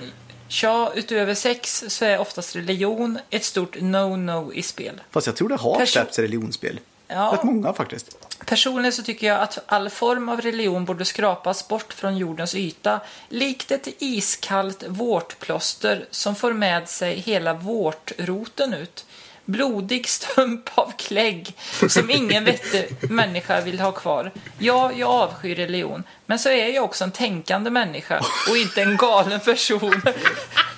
Tja, 0.48 0.92
utöver 0.94 1.34
sex 1.34 1.84
så 1.88 2.04
är 2.04 2.18
oftast 2.18 2.56
religion 2.56 3.18
ett 3.30 3.44
stort 3.44 3.76
no-no 3.76 4.52
i 4.54 4.62
spel. 4.62 5.00
Fast 5.10 5.26
jag 5.26 5.36
tror 5.36 5.48
det 5.48 5.56
har 5.56 5.86
släppts 5.86 6.18
religionsspel. 6.18 6.80
Ja. 7.12 7.32
Rätt 7.32 7.42
många 7.42 7.72
faktiskt. 7.72 8.16
Personligen 8.46 8.92
så 8.92 9.02
tycker 9.02 9.26
jag 9.26 9.40
att 9.40 9.58
all 9.66 9.90
form 9.90 10.28
av 10.28 10.40
religion 10.40 10.84
borde 10.84 11.04
skrapas 11.04 11.68
bort 11.68 11.92
från 11.92 12.16
jordens 12.16 12.54
yta, 12.54 13.00
likt 13.28 13.70
ett 13.70 13.88
iskallt 13.98 14.84
vårtplåster 14.88 16.06
som 16.10 16.34
får 16.34 16.52
med 16.52 16.88
sig 16.88 17.18
hela 17.18 17.54
vårtroten 17.54 18.74
ut. 18.74 19.06
Blodig 19.44 20.08
stump 20.08 20.70
av 20.74 20.92
klägg 20.96 21.56
som 21.88 22.10
ingen 22.10 22.44
vettig 22.44 22.96
människa 23.10 23.60
vill 23.60 23.80
ha 23.80 23.92
kvar. 23.92 24.30
Ja, 24.58 24.92
jag 24.96 25.10
avskyr 25.10 25.54
religion, 25.54 26.04
men 26.26 26.38
så 26.38 26.48
är 26.48 26.74
jag 26.74 26.84
också 26.84 27.04
en 27.04 27.12
tänkande 27.12 27.70
människa 27.70 28.20
och 28.50 28.56
inte 28.56 28.82
en 28.82 28.96
galen 28.96 29.40
person. 29.40 30.02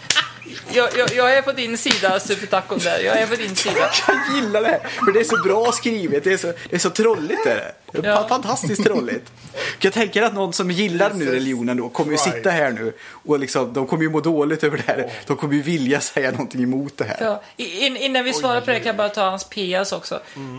Jag, 0.72 0.88
jag, 0.98 1.12
jag 1.14 1.36
är 1.36 1.42
på 1.42 1.52
din 1.52 1.78
sida, 1.78 2.20
Supertacon 2.20 2.78
där. 2.78 2.98
Jag 3.00 3.18
är 3.20 3.26
på 3.26 3.34
din 3.34 3.56
sida. 3.56 3.74
Jag 4.08 4.36
gillar 4.36 4.62
det, 4.62 4.80
för 5.04 5.12
det 5.12 5.20
är 5.20 5.24
så 5.24 5.36
bra 5.42 5.72
skrivet. 5.72 6.24
Det 6.24 6.32
är 6.32 6.36
så, 6.36 6.46
det 6.46 6.76
är 6.76 6.78
så 6.78 6.90
trolligt. 6.90 7.46
Är 7.46 7.54
det. 7.54 7.72
Det 7.92 8.08
är 8.08 8.12
Ja. 8.12 8.28
Fantastiskt 8.28 8.84
trolligt. 8.84 9.32
Jag 9.80 9.92
tänker 9.92 10.22
att 10.22 10.34
någon 10.34 10.52
som 10.52 10.70
gillar 10.70 11.12
nu 11.14 11.24
religionen 11.32 11.76
då 11.76 11.88
kommer 11.88 12.12
ju 12.12 12.18
Christ. 12.18 12.36
sitta 12.36 12.50
här 12.50 12.70
nu 12.70 12.92
och 13.10 13.38
liksom, 13.38 13.72
de 13.72 13.86
kommer 13.86 14.02
ju 14.02 14.10
må 14.10 14.20
dåligt 14.20 14.64
över 14.64 14.76
det 14.76 14.82
här. 14.86 15.10
De 15.26 15.36
kommer 15.36 15.54
ju 15.54 15.62
vilja 15.62 16.00
säga 16.00 16.30
någonting 16.30 16.62
emot 16.62 16.96
det 16.96 17.04
här. 17.04 17.16
Ja, 17.20 17.42
in, 17.56 17.96
innan 17.96 18.24
vi 18.24 18.32
svarar 18.32 18.60
på 18.60 18.70
det 18.70 18.76
kan 18.76 18.86
jag 18.86 18.96
bara 18.96 19.08
ta 19.08 19.30
hans 19.30 19.44
PS 19.44 19.92
också. 19.92 20.20
Mm. 20.36 20.58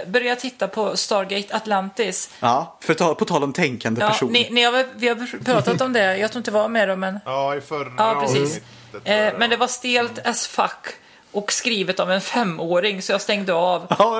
Eh, 0.00 0.08
börja 0.08 0.36
titta 0.36 0.68
på 0.68 0.96
Stargate 0.96 1.56
Atlantis. 1.56 2.30
Ja, 2.40 2.78
för 2.80 2.94
ta, 2.94 3.14
på 3.14 3.24
tal 3.24 3.44
om 3.44 3.52
tänkande 3.52 4.00
Ja, 4.00 4.08
person. 4.08 4.32
ni, 4.32 4.48
ni 4.50 4.62
har, 4.62 4.84
vi 4.94 5.08
har 5.08 5.44
pratat 5.44 5.80
om 5.80 5.92
det, 5.92 6.16
jag 6.18 6.30
tror 6.32 6.40
inte 6.40 6.50
var 6.50 6.68
med 6.68 6.88
då, 6.88 6.96
men, 6.96 7.18
Ja, 7.24 7.56
i 7.56 7.60
förra 7.60 7.92
Ja, 7.98 8.20
precis. 8.26 8.60
Jag 9.04 9.26
eh, 9.26 9.32
men 9.38 9.50
det 9.50 9.56
var 9.56 9.66
stelt 9.66 10.26
as 10.26 10.46
fuck 10.46 10.86
och 11.32 11.52
skrivet 11.52 12.00
av 12.00 12.12
en 12.12 12.20
femåring 12.20 13.02
så 13.02 13.12
jag 13.12 13.20
stängde 13.20 13.52
av 13.52 13.86
Ja, 13.98 14.18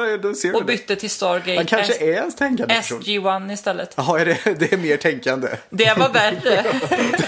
och 0.55 0.61
det. 0.61 0.65
bytte 0.66 0.97
till 0.97 1.11
Stargate 1.11 1.57
Han 1.57 1.66
kanske 1.66 1.93
S- 1.93 2.01
är 2.01 2.23
en 2.23 2.32
tänkande 2.32 2.74
person. 2.74 3.03
SG-1 3.03 3.53
istället. 3.53 3.99
Är 3.99 4.24
det, 4.24 4.55
det 4.59 4.73
är 4.73 4.77
mer 4.77 4.97
tänkande. 4.97 5.49
Det 5.70 5.99
var 5.99 6.09
värre. 6.09 6.40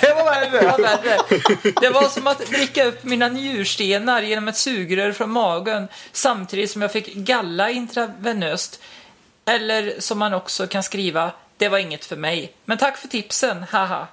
Det 0.01 0.15
var 0.15 0.25
värre. 0.25 0.61
Det 0.61 0.67
var 0.67 0.79
värre. 0.79 1.73
Det 1.81 1.91
var 1.91 2.09
som 2.09 2.27
att 2.27 2.39
dricka 2.47 2.85
upp 2.85 3.05
mina 3.05 3.29
njurstenar 3.29 4.23
genom 4.23 4.49
ett 4.49 4.57
sugrör 4.57 5.13
från 5.13 5.31
magen 5.31 5.89
samtidigt 6.13 6.71
som 6.71 6.83
jag 6.83 6.93
fick 6.93 7.15
galla 7.15 7.71
intravenöst. 7.71 8.81
Eller 9.47 9.95
som 9.99 10.19
man 10.19 10.35
också 10.35 10.67
kan 10.67 10.83
skriva, 10.83 11.31
det 11.57 11.69
var 11.69 11.79
inget 11.79 12.05
för 12.05 12.17
mig. 12.17 12.53
Men 12.65 12.79
tack 12.79 12.97
för 12.99 13.09
tipsen, 13.09 13.65
haha. 13.71 14.07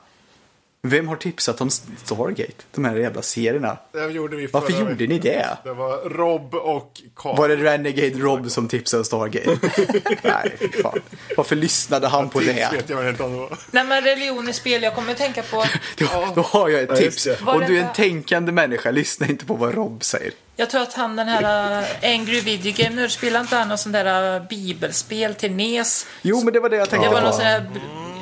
Vem 0.83 1.07
har 1.07 1.15
tipsat 1.15 1.61
om 1.61 1.69
Stargate? 1.69 2.51
De 2.71 2.85
här 2.85 2.95
jävla 2.95 3.21
serierna. 3.21 3.77
Det 3.91 4.07
gjorde 4.07 4.35
vi 4.35 4.47
Varför 4.47 4.71
gjorde 4.73 4.93
veckan. 4.93 5.07
ni 5.09 5.19
det? 5.19 5.57
Det 5.63 5.73
var 5.73 6.09
Rob 6.09 6.55
och 6.55 7.01
Carl. 7.15 7.37
Var 7.37 7.47
det 7.49 7.55
Renegade 7.55 8.09
Rob 8.09 8.51
som 8.51 8.67
tipsade 8.67 8.99
om 9.01 9.05
Stargate? 9.05 9.57
Nej, 10.23 10.55
fy 10.59 10.81
fan. 10.81 10.99
Varför 11.37 11.55
lyssnade 11.55 12.07
han 12.07 12.29
på 12.29 12.39
Tips 12.39 12.53
det? 12.55 12.69
vet 12.77 12.89
jag 12.89 13.09
inte 13.09 13.23
om 13.23 13.31
det 13.33 13.37
var. 13.39 13.57
Nej 13.71 13.83
men 13.83 14.01
religion 14.03 14.49
i 14.49 14.53
spel, 14.53 14.83
jag 14.83 14.95
kommer 14.95 15.11
att 15.11 15.17
tänka 15.17 15.43
på, 15.43 15.65
Då, 15.97 16.05
då 16.35 16.41
har 16.41 16.69
jag 16.69 16.81
ett 16.81 16.89
Ja, 16.89 16.95
tips. 16.95 17.27
Om 17.45 17.63
du 17.67 17.77
är 17.77 17.81
en 17.83 17.93
tänkande 17.93 18.51
människa, 18.51 18.91
lyssna 18.91 19.27
inte 19.27 19.45
på 19.45 19.53
vad 19.53 19.75
Rob 19.75 20.03
säger. 20.03 20.33
jag 20.55 20.69
tror 20.69 20.81
att 20.81 20.93
han 20.93 21.15
den 21.15 21.27
här 21.27 21.81
äh, 22.01 22.13
Angry 22.19 22.41
Video 22.41 22.73
Game, 22.77 22.95
nu 22.95 23.09
spelar 23.09 23.39
inte 23.41 23.55
han 23.55 23.69
något 23.69 23.79
sånt 23.79 23.93
där 23.93 24.35
äh, 24.35 24.47
bibelspel 24.49 25.35
till 25.35 25.51
NES. 25.51 26.05
Jo, 26.21 26.41
men 26.43 26.53
det 26.53 26.59
var 26.59 26.69
det 26.69 26.75
jag 26.75 26.89
tänkte 26.89 27.07
Det 27.09 27.13
var 27.13 27.19
på. 27.21 27.25
någon 27.25 27.33
sån 27.35 27.45
här 27.45 27.59
b- 27.73 27.79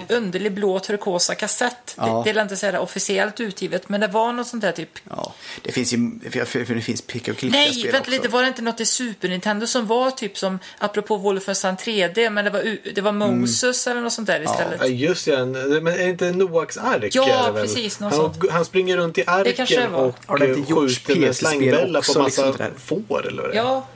underlig 0.10 0.52
blå 0.54 0.80
turkosa 0.80 1.36
kassett. 1.36 1.96
Ja. 1.98 2.22
Det, 2.26 2.34
det 2.34 2.40
är 2.40 2.44
inte 2.44 2.58
så 2.58 2.66
här 2.66 2.78
officiellt 2.80 3.40
utgivet, 3.40 3.90
men 3.90 4.02
det 4.02 4.08
var 4.08 4.34
något 4.34 4.48
sånt 4.48 4.62
där 4.62 4.72
typ 4.72 4.90
Ja, 5.10 5.34
det 5.62 5.72
finns 5.72 5.94
ju 5.94 6.20
för, 6.46 6.76
det 6.76 6.82
finns 6.82 7.02
pick 7.02 7.28
och 7.28 7.38
klicka 7.38 7.58
Nej, 7.58 7.84
vänta 7.84 8.00
också. 8.00 8.12
lite, 8.12 8.28
var 8.28 8.42
det 8.42 8.48
inte 8.48 8.62
något 8.62 8.80
i 8.80 8.86
Super 8.86 9.28
Nintendo 9.30 9.68
som 9.68 9.88
var 9.88 10.12
typ 10.12 10.38
som, 10.38 10.60
apropå 10.78 11.18
Wolfenstein 11.18 11.76
3D, 11.78 12.30
men 12.30 12.46
det 12.46 12.52
var, 12.52 12.78
det 12.96 13.02
var 13.02 13.10
Mm. 13.20 13.42
Moses 13.42 13.88
eller 13.88 14.02
något 14.02 14.14
sånt 14.14 14.28
där 14.28 14.42
istället. 14.44 14.80
Ja, 14.82 14.86
just 14.88 15.26
det. 15.26 15.46
Men 15.46 15.88
är 15.88 15.98
det 15.98 16.10
inte 16.10 16.32
Noaks 16.32 16.78
ark? 16.78 17.16
Ja, 17.16 17.52
precis, 17.56 18.00
något 18.00 18.14
Han, 18.16 18.34
sånt. 18.34 18.52
han 18.52 18.66
springer 18.66 18.98
runt 18.98 19.18
i 19.18 19.22
Det 19.44 19.52
kanske 19.54 19.76
det 19.76 19.82
arken 19.82 19.92
var. 19.92 20.02
och 20.08 20.16
Har 20.26 20.38
det 20.38 20.48
inte 20.56 20.72
eh, 20.74 20.78
skjuter 20.80 21.16
med 21.16 21.36
slangbella 21.36 21.86
på 22.02 22.06
liksom 22.06 22.24
massa 22.24 22.52
där? 22.52 22.72
får 22.78 23.28
eller 23.28 23.42
vad 23.42 23.52
det 23.52 23.58
är. 23.58 23.64
Ja, 23.64 23.88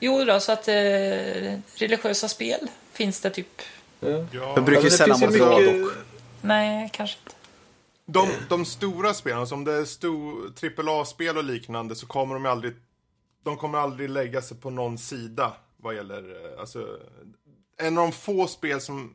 jo 0.00 0.24
då, 0.24 0.40
så 0.40 0.52
att 0.52 0.68
eh, 0.68 0.74
religiösa 1.74 2.28
spel 2.28 2.68
finns 2.92 3.20
det 3.20 3.30
typ. 3.30 3.62
Ja. 4.02 4.26
Jag 4.32 4.64
brukar 4.64 4.82
ju 4.82 4.88
det 4.88 4.96
sällan 4.96 5.20
vara 5.20 5.30
bra 5.30 5.60
dock. 5.60 5.92
Nej, 6.40 6.90
kanske 6.92 7.18
inte. 7.24 7.36
De, 8.06 8.28
de 8.48 8.64
stora 8.64 9.14
spelen, 9.14 9.46
som 9.46 9.64
det 9.64 9.72
är 9.72 9.84
stor 9.84 10.52
AAA-spel 10.88 11.36
och 11.36 11.44
liknande, 11.44 11.94
så 11.94 12.06
kommer 12.06 12.34
de 12.34 12.44
ju 12.44 12.50
aldrig... 12.50 12.72
De 13.44 13.56
kommer 13.56 13.78
aldrig 13.78 14.10
lägga 14.10 14.42
sig 14.42 14.56
på 14.56 14.70
någon 14.70 14.98
sida 14.98 15.52
vad 15.76 15.94
gäller... 15.94 16.52
eh, 16.52 16.60
Alltså, 16.60 16.98
en 17.76 17.98
av 17.98 18.04
de 18.04 18.12
få 18.12 18.46
spel 18.46 18.80
som 18.80 19.14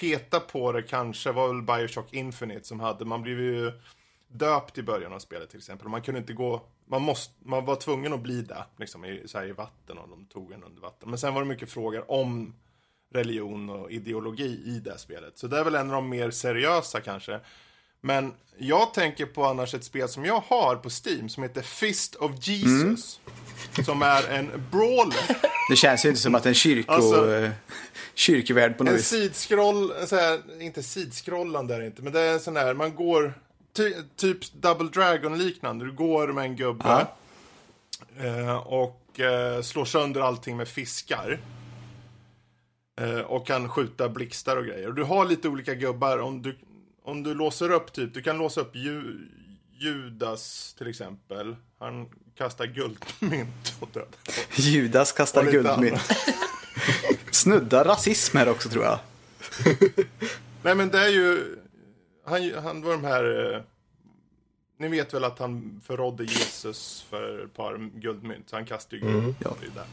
petar 0.00 0.40
på 0.40 0.72
det 0.72 0.82
kanske 0.82 1.32
var 1.32 1.48
väl 1.48 1.62
Bioshock 1.62 2.12
Infinite 2.12 2.66
som 2.66 2.80
hade... 2.80 3.04
Man 3.04 3.22
blev 3.22 3.40
ju 3.40 3.72
döpt 4.28 4.78
i 4.78 4.82
början 4.82 5.12
av 5.12 5.18
spelet 5.18 5.50
till 5.50 5.58
exempel. 5.58 5.88
Man 5.88 6.02
kunde 6.02 6.20
inte 6.20 6.32
gå... 6.32 6.62
Man, 6.86 7.02
måste, 7.02 7.34
man 7.44 7.64
var 7.64 7.76
tvungen 7.76 8.12
att 8.12 8.20
bli 8.20 8.42
det, 8.42 8.64
liksom 8.76 9.04
i, 9.04 9.22
så 9.26 9.38
här, 9.38 9.46
i 9.46 9.52
vatten 9.52 9.98
och 9.98 10.08
de 10.08 10.24
tog 10.26 10.52
en 10.52 10.64
under 10.64 10.82
vatten. 10.82 11.10
Men 11.10 11.18
sen 11.18 11.34
var 11.34 11.42
det 11.42 11.48
mycket 11.48 11.70
frågor 11.70 12.10
om 12.10 12.54
religion 13.14 13.70
och 13.70 13.90
ideologi 13.90 14.62
i 14.66 14.80
det 14.84 14.98
spelet. 14.98 15.38
Så 15.38 15.46
det 15.46 15.58
är 15.58 15.64
väl 15.64 15.74
en 15.74 15.86
av 15.90 15.94
de 15.94 16.08
mer 16.08 16.30
seriösa 16.30 17.00
kanske. 17.00 17.40
Men 18.00 18.32
jag 18.58 18.94
tänker 18.94 19.26
på 19.26 19.44
annars 19.44 19.74
ett 19.74 19.84
spel 19.84 20.08
som 20.08 20.24
jag 20.24 20.42
har 20.46 20.76
på 20.76 20.88
Steam 21.04 21.28
som 21.28 21.42
heter 21.42 21.62
Fist 21.62 22.14
of 22.14 22.32
Jesus. 22.48 23.20
som 23.84 24.02
är 24.02 24.28
en 24.28 24.50
brawler. 24.70 25.36
Det 25.70 25.76
känns 25.76 26.04
ju 26.04 26.08
inte 26.08 26.20
som 26.20 26.34
att 26.34 26.46
en 26.46 26.54
kyrko, 26.54 26.92
Alltså- 26.92 27.50
kyrkvärd 28.14 28.78
på 28.78 28.84
något 28.84 28.90
En 28.90 28.96
vis. 28.96 29.08
sidskroll, 29.08 29.92
så 30.06 30.16
här, 30.16 30.62
inte 30.62 30.82
sidskrollande 30.82 31.74
är 31.74 31.80
det 31.80 31.86
inte, 31.86 32.02
men 32.02 32.12
det 32.12 32.20
är 32.20 32.32
en 32.32 32.40
sån 32.40 32.56
här, 32.56 32.74
man 32.74 32.94
går 32.94 33.34
ty, 33.76 33.94
typ 34.16 34.52
Double 34.52 34.88
Dragon-liknande. 34.88 35.84
Du 35.84 35.92
går 35.92 36.28
med 36.28 36.44
en 36.44 36.56
gubbe 36.56 37.06
eh, 38.20 38.56
och 38.56 39.20
eh, 39.20 39.62
slår 39.62 39.84
sönder 39.84 40.20
allting 40.20 40.56
med 40.56 40.68
fiskar. 40.68 41.38
Eh, 43.00 43.20
och 43.20 43.46
kan 43.46 43.68
skjuta 43.68 44.08
blixtar 44.08 44.56
och 44.56 44.64
grejer. 44.64 44.88
Och 44.88 44.94
du 44.94 45.02
har 45.02 45.24
lite 45.24 45.48
olika 45.48 45.74
gubbar. 45.74 46.18
Om 46.18 46.42
du, 46.42 46.58
om 47.02 47.22
du 47.22 47.34
låser 47.34 47.70
upp 47.70 47.92
typ, 47.92 48.14
du 48.14 48.22
kan 48.22 48.38
låsa 48.38 48.60
upp 48.60 48.76
ju, 48.76 49.18
Judas 49.72 50.74
till 50.78 50.86
exempel. 50.86 51.56
Han 51.78 52.08
kastar 52.36 52.66
guldmynt 52.66 53.74
och 53.80 53.88
dödar. 53.92 54.08
Judas 54.54 55.12
kastar 55.12 55.44
guldmynt. 55.44 56.00
Snudda 57.30 57.84
rasism 57.84 58.36
här 58.36 58.48
också 58.48 58.68
tror 58.68 58.84
jag. 58.84 58.98
Nej 60.62 60.74
men 60.74 60.88
det 60.88 60.98
är 60.98 61.08
ju, 61.08 61.56
han, 62.24 62.54
han 62.64 62.82
var 62.82 62.92
de 62.92 63.04
här, 63.04 63.54
eh, 63.54 63.62
ni 64.78 64.88
vet 64.88 65.14
väl 65.14 65.24
att 65.24 65.38
han 65.38 65.80
förrådde 65.86 66.24
Jesus 66.24 67.06
för 67.10 67.44
ett 67.44 67.54
par 67.54 67.90
guldmynt, 68.00 68.50
så 68.50 68.56
han 68.56 68.66
kastade 68.66 68.96
ju 68.96 69.12
guld. 69.12 69.34
Ja. 69.38 69.56
Det 69.60 69.66
är 69.66 69.70
där. 69.70 69.86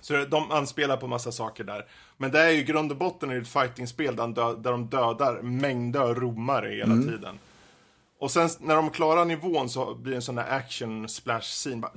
Så 0.00 0.24
de 0.24 0.50
anspelar 0.50 0.96
på 0.96 1.06
massa 1.06 1.32
saker 1.32 1.64
där. 1.64 1.86
Men 2.20 2.30
det 2.30 2.40
är 2.40 2.50
ju 2.50 2.58
i 2.58 2.62
grund 2.62 2.90
och 2.92 2.96
botten 2.98 3.30
ett 3.30 3.48
fightingspel 3.48 4.16
där, 4.16 4.62
där 4.62 4.70
de 4.70 4.86
dödar 4.86 5.42
mängder 5.42 6.00
av 6.00 6.14
romare 6.14 6.68
hela 6.68 6.94
tiden. 6.94 7.38
Och 8.20 8.30
sen 8.30 8.48
när 8.60 8.76
de 8.76 8.90
klarar 8.90 9.24
nivån 9.24 9.68
så 9.68 9.94
blir 9.94 10.10
det 10.12 10.16
en 10.18 10.22
sån 10.22 10.34
där 10.34 10.50
action 10.50 11.08
splash 11.08 11.40
scene 11.40 11.76
bara, 11.76 11.92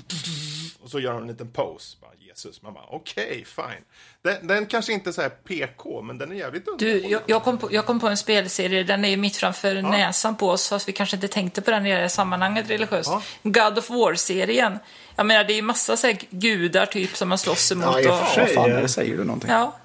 Och 0.83 0.89
så 0.89 0.99
gör 0.99 1.13
de 1.13 1.21
en 1.21 1.27
liten 1.27 1.51
pose. 1.51 1.97
Bara, 2.01 2.11
Jesus, 2.19 2.61
man 2.61 2.73
bara 2.73 2.83
okej, 2.89 3.45
fine. 3.47 3.83
Den, 4.21 4.47
den 4.47 4.65
kanske 4.65 4.93
inte 4.93 5.09
är 5.09 5.11
så 5.11 5.21
här 5.21 5.29
PK, 5.29 6.01
men 6.01 6.17
den 6.17 6.31
är 6.31 6.35
jävligt 6.35 6.65
Du, 6.65 6.71
underhållande. 6.71 7.09
jag, 7.09 7.21
jag, 7.25 7.43
kom 7.43 7.57
på, 7.57 7.73
jag 7.73 7.85
kom 7.85 7.99
på 7.99 8.07
en 8.07 8.17
spelserie, 8.17 8.83
den 8.83 9.05
är 9.05 9.09
ju 9.09 9.17
mitt 9.17 9.35
framför 9.35 9.81
näsan 9.81 10.35
på 10.37 10.49
oss, 10.49 10.69
fast 10.69 10.87
vi 10.87 10.91
kanske 10.93 11.15
inte 11.17 11.27
tänkte 11.27 11.61
på 11.61 11.71
den 11.71 11.85
i 11.85 11.89
det 11.89 11.95
här 11.95 12.07
sammanhanget 12.07 12.69
religiöst. 12.69 13.09
Ja. 13.09 13.21
God 13.43 13.77
of 13.77 13.89
War-serien. 13.89 14.79
Jag 15.15 15.25
menar, 15.25 15.43
det 15.43 15.53
är 15.53 15.55
ju 15.55 15.61
massa 15.61 15.97
så 15.97 16.07
här 16.07 16.17
gudar 16.29 16.85
typ 16.85 17.15
som 17.17 17.29
man 17.29 17.37
slåss 17.37 17.71
emot. 17.71 17.85
Ja, 17.85 17.99
i 17.99 18.07
och 18.07 18.11
och, 18.11 18.17
för 18.17 18.39
Vad 18.39 18.47
sig. 18.47 18.55
fan 18.55 18.69
ja. 18.69 18.77
är 18.77 18.81
det 18.81 18.89
säger 18.89 19.17
du 19.17 19.23
någonting? 19.23 19.49
ja. 19.49 19.77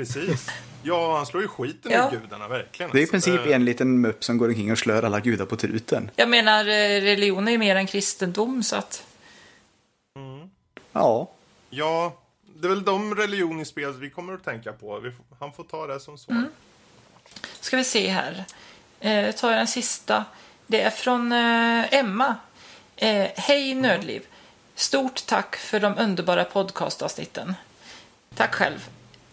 Precis. 0.00 0.46
Ja, 0.82 1.16
han 1.16 1.26
slår 1.26 1.42
ju 1.42 1.48
skiten 1.48 1.92
Ja. 1.92 2.10
ur 2.12 2.20
gudarna, 2.20 2.48
verkligen. 2.48 2.90
Det 2.92 2.98
är 2.98 3.00
i 3.00 3.02
alltså. 3.02 3.30
princip 3.30 3.52
en 3.54 3.64
liten 3.64 4.00
mupp 4.00 4.24
som 4.24 4.38
går 4.38 4.48
omkring 4.48 4.72
och 4.72 4.78
slår 4.78 5.04
alla 5.04 5.20
gudar 5.20 5.46
på 5.46 5.56
truten. 5.56 6.10
Jag 6.16 6.28
menar, 6.28 6.60
eh, 6.64 7.00
religion 7.00 7.48
är 7.48 7.52
ju 7.52 7.58
mer 7.58 7.76
än 7.76 7.86
kristendom, 7.86 8.62
så 8.62 8.76
att... 8.76 9.04
Ja, 10.92 11.30
Ja, 11.70 12.16
det 12.56 12.66
är 12.66 12.68
väl 12.68 12.84
de 12.84 13.14
religion 13.14 13.60
i 13.60 13.64
spel 13.64 13.92
vi 13.92 14.10
kommer 14.10 14.32
att 14.34 14.44
tänka 14.44 14.72
på. 14.72 14.98
Vi, 14.98 15.10
får- 15.10 15.24
han 15.40 15.52
får 15.52 15.64
ta 15.64 15.86
det 15.86 16.00
som 16.00 16.18
svar. 16.18 16.34
Mm. 16.36 16.48
Ska 17.60 17.76
vi 17.76 17.84
se 17.84 18.08
här. 18.08 18.44
Eh, 19.00 19.34
tar 19.34 19.50
jag 19.50 19.58
den 19.60 19.66
sista. 19.66 20.24
Det 20.66 20.80
är 20.82 20.90
från 20.90 21.32
eh, 21.32 21.94
Emma. 21.94 22.36
Eh, 22.96 23.26
Hej 23.36 23.74
Nördliv. 23.74 24.22
Stort 24.74 25.26
tack 25.26 25.56
för 25.56 25.80
de 25.80 25.98
underbara 25.98 26.44
podcastavsnitten. 26.44 27.54
Tack 28.34 28.54
själv. 28.54 28.88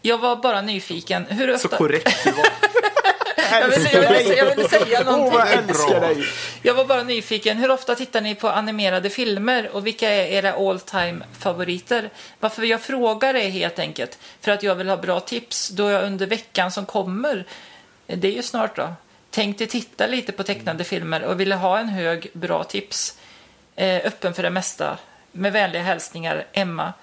Jag 0.07 0.17
var 0.17 0.35
bara 0.35 0.61
nyfiken. 0.61 1.25
Hur 1.25 1.57
så 1.57 1.65
ofta... 1.65 1.77
korrekt 1.77 2.23
du 2.23 2.31
var. 2.31 2.45
Jag 3.51 3.67
ville, 3.67 3.91
jag, 3.91 4.11
ville, 4.11 4.35
jag 4.35 4.55
ville 4.55 4.69
säga 4.69 5.03
någonting. 5.05 5.33
vad 5.33 5.47
jag 5.47 5.53
älskar 5.53 6.01
dig. 6.01 6.25
Jag 6.61 6.73
var 6.73 6.85
bara 6.85 7.03
nyfiken. 7.03 7.57
Hur 7.57 7.71
ofta 7.71 7.95
tittar 7.95 8.21
ni 8.21 8.35
på 8.35 8.49
animerade 8.49 9.09
filmer 9.09 9.69
och 9.73 9.87
vilka 9.87 10.09
är 10.09 10.25
era 10.25 10.53
all 10.53 10.79
time 10.79 11.25
favoriter? 11.39 12.09
Varför 12.39 12.63
jag 12.63 12.81
frågar 12.81 13.33
är 13.33 13.49
helt 13.49 13.79
enkelt 13.79 14.17
för 14.41 14.51
att 14.51 14.63
jag 14.63 14.75
vill 14.75 14.89
ha 14.89 14.97
bra 14.97 15.19
tips 15.19 15.69
då 15.69 15.89
jag 15.89 16.03
under 16.03 16.27
veckan 16.27 16.71
som 16.71 16.85
kommer, 16.85 17.45
det 18.07 18.27
är 18.27 18.31
ju 18.31 18.43
snart 18.43 18.75
då, 18.75 18.93
tänkte 19.29 19.65
titta 19.65 20.07
lite 20.07 20.31
på 20.31 20.43
tecknade 20.43 20.83
filmer 20.83 21.23
och 21.23 21.39
ville 21.39 21.55
ha 21.55 21.79
en 21.79 21.89
hög 21.89 22.29
bra 22.33 22.63
tips. 22.63 23.17
Eh, 23.75 24.05
öppen 24.05 24.33
för 24.33 24.43
det 24.43 24.49
mesta. 24.49 24.97
Med 25.31 25.53
vänliga 25.53 25.83
hälsningar, 25.83 26.45
Emma. 26.53 26.93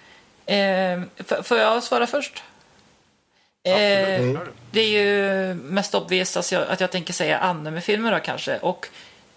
Eh, 0.46 1.00
får 1.42 1.58
jag 1.58 1.82
svara 1.82 2.06
först? 2.06 2.42
Eh, 3.66 4.32
gör 4.32 4.48
det. 4.70 4.80
är 4.80 4.88
ju 4.88 5.54
mest 5.54 5.94
obvious 5.94 6.36
att 6.36 6.52
jag, 6.52 6.68
att 6.68 6.80
jag 6.80 6.90
tänker 6.90 7.12
säga 7.12 7.38
anime-filmer 7.38 8.12
då 8.12 8.20
kanske. 8.20 8.58
Och 8.58 8.88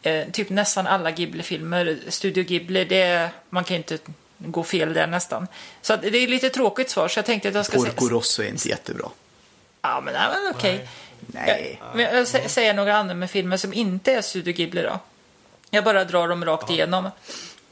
eh, 0.02 0.28
typ 0.32 0.50
nästan 0.50 0.88
alla 0.88 1.12
Ghibli-filmer, 1.12 1.98
Studio 2.10 2.44
Ghibli, 2.44 2.86
det, 2.86 3.30
man 3.50 3.64
kan 3.64 3.74
ju 3.76 3.78
inte 3.78 3.98
gå 4.38 4.64
fel 4.64 4.94
där 4.94 5.08
nästan. 5.08 5.48
Så 5.82 5.94
att 5.94 6.02
det 6.02 6.18
är 6.18 6.28
lite 6.28 6.50
tråkigt 6.50 6.90
svar, 6.90 7.08
så 7.08 7.18
jag 7.20 7.26
tänkte 7.26 7.50
att 7.50 7.56
jag 7.56 7.66
ska 7.66 7.78
Porco 7.78 7.92
säga... 7.92 8.12
Rosso 8.12 8.44
är 8.44 8.48
inte 8.48 8.70
jättebra. 8.70 9.10
Ja, 9.82 10.02
men, 10.06 10.14
ja, 10.14 10.30
men 10.30 10.54
okej. 10.56 10.88
Nej. 11.20 11.82
Men 11.94 12.04
jag 12.04 12.24
sä- 12.24 12.48
säger 12.48 12.74
några 12.74 12.98
anime-filmer 12.98 13.58
som 13.58 13.74
inte 13.74 14.14
är 14.14 14.22
Studio 14.22 14.54
Ghibli 14.54 14.82
då. 14.82 15.00
Jag 15.70 15.84
bara 15.84 16.04
drar 16.06 16.28
dem 16.28 16.46
rakt 16.46 16.70
igenom. 16.70 17.10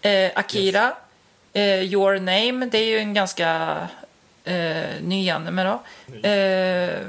Eh, 0.02 0.32
Akira, 0.36 0.94
eh, 1.54 1.80
Your 1.82 2.20
Name, 2.20 2.66
det 2.66 2.78
är 2.78 2.86
ju 2.86 2.98
en 2.98 3.14
ganska 3.14 3.78
eh, 4.46 5.02
ny 5.02 5.30
anime 5.30 5.64
då. 5.64 5.82
Eh, 6.30 7.00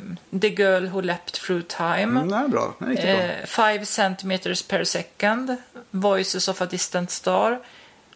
The 0.41 0.49
Girl 0.49 0.87
Who 0.87 1.01
Leapt 1.01 1.35
Through 1.35 1.63
Time. 1.67 2.03
Mm, 2.03 2.29
nej, 2.29 2.49
bra. 2.49 2.75
Riktigt 2.79 3.07
bra. 3.07 3.15
Eh, 3.15 3.47
Five 3.47 3.85
centimeters 3.87 4.63
per 4.63 4.85
second. 4.85 5.57
Voices 5.91 6.49
of 6.49 6.63
a 6.63 6.67
distant 6.67 7.11
star. 7.11 7.59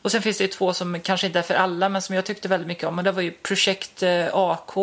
Och 0.02 0.12
sen 0.12 0.22
finns 0.22 0.38
det 0.38 0.44
ju 0.44 0.48
två 0.48 0.72
som 0.72 1.01
kanske 1.01 1.26
inte 1.26 1.38
är 1.38 1.42
för 1.42 1.55
alla, 1.55 1.88
men 1.88 2.02
som 2.02 2.14
jag 2.14 2.24
tyckte 2.24 2.48
väldigt 2.48 2.66
mycket 2.68 2.84
om. 2.84 2.98
Och 2.98 3.05
det 3.05 3.12
var 3.12 3.22
ju 3.22 3.30
Projekt 3.30 4.02
eh, 4.02 4.26
AK 4.34 4.76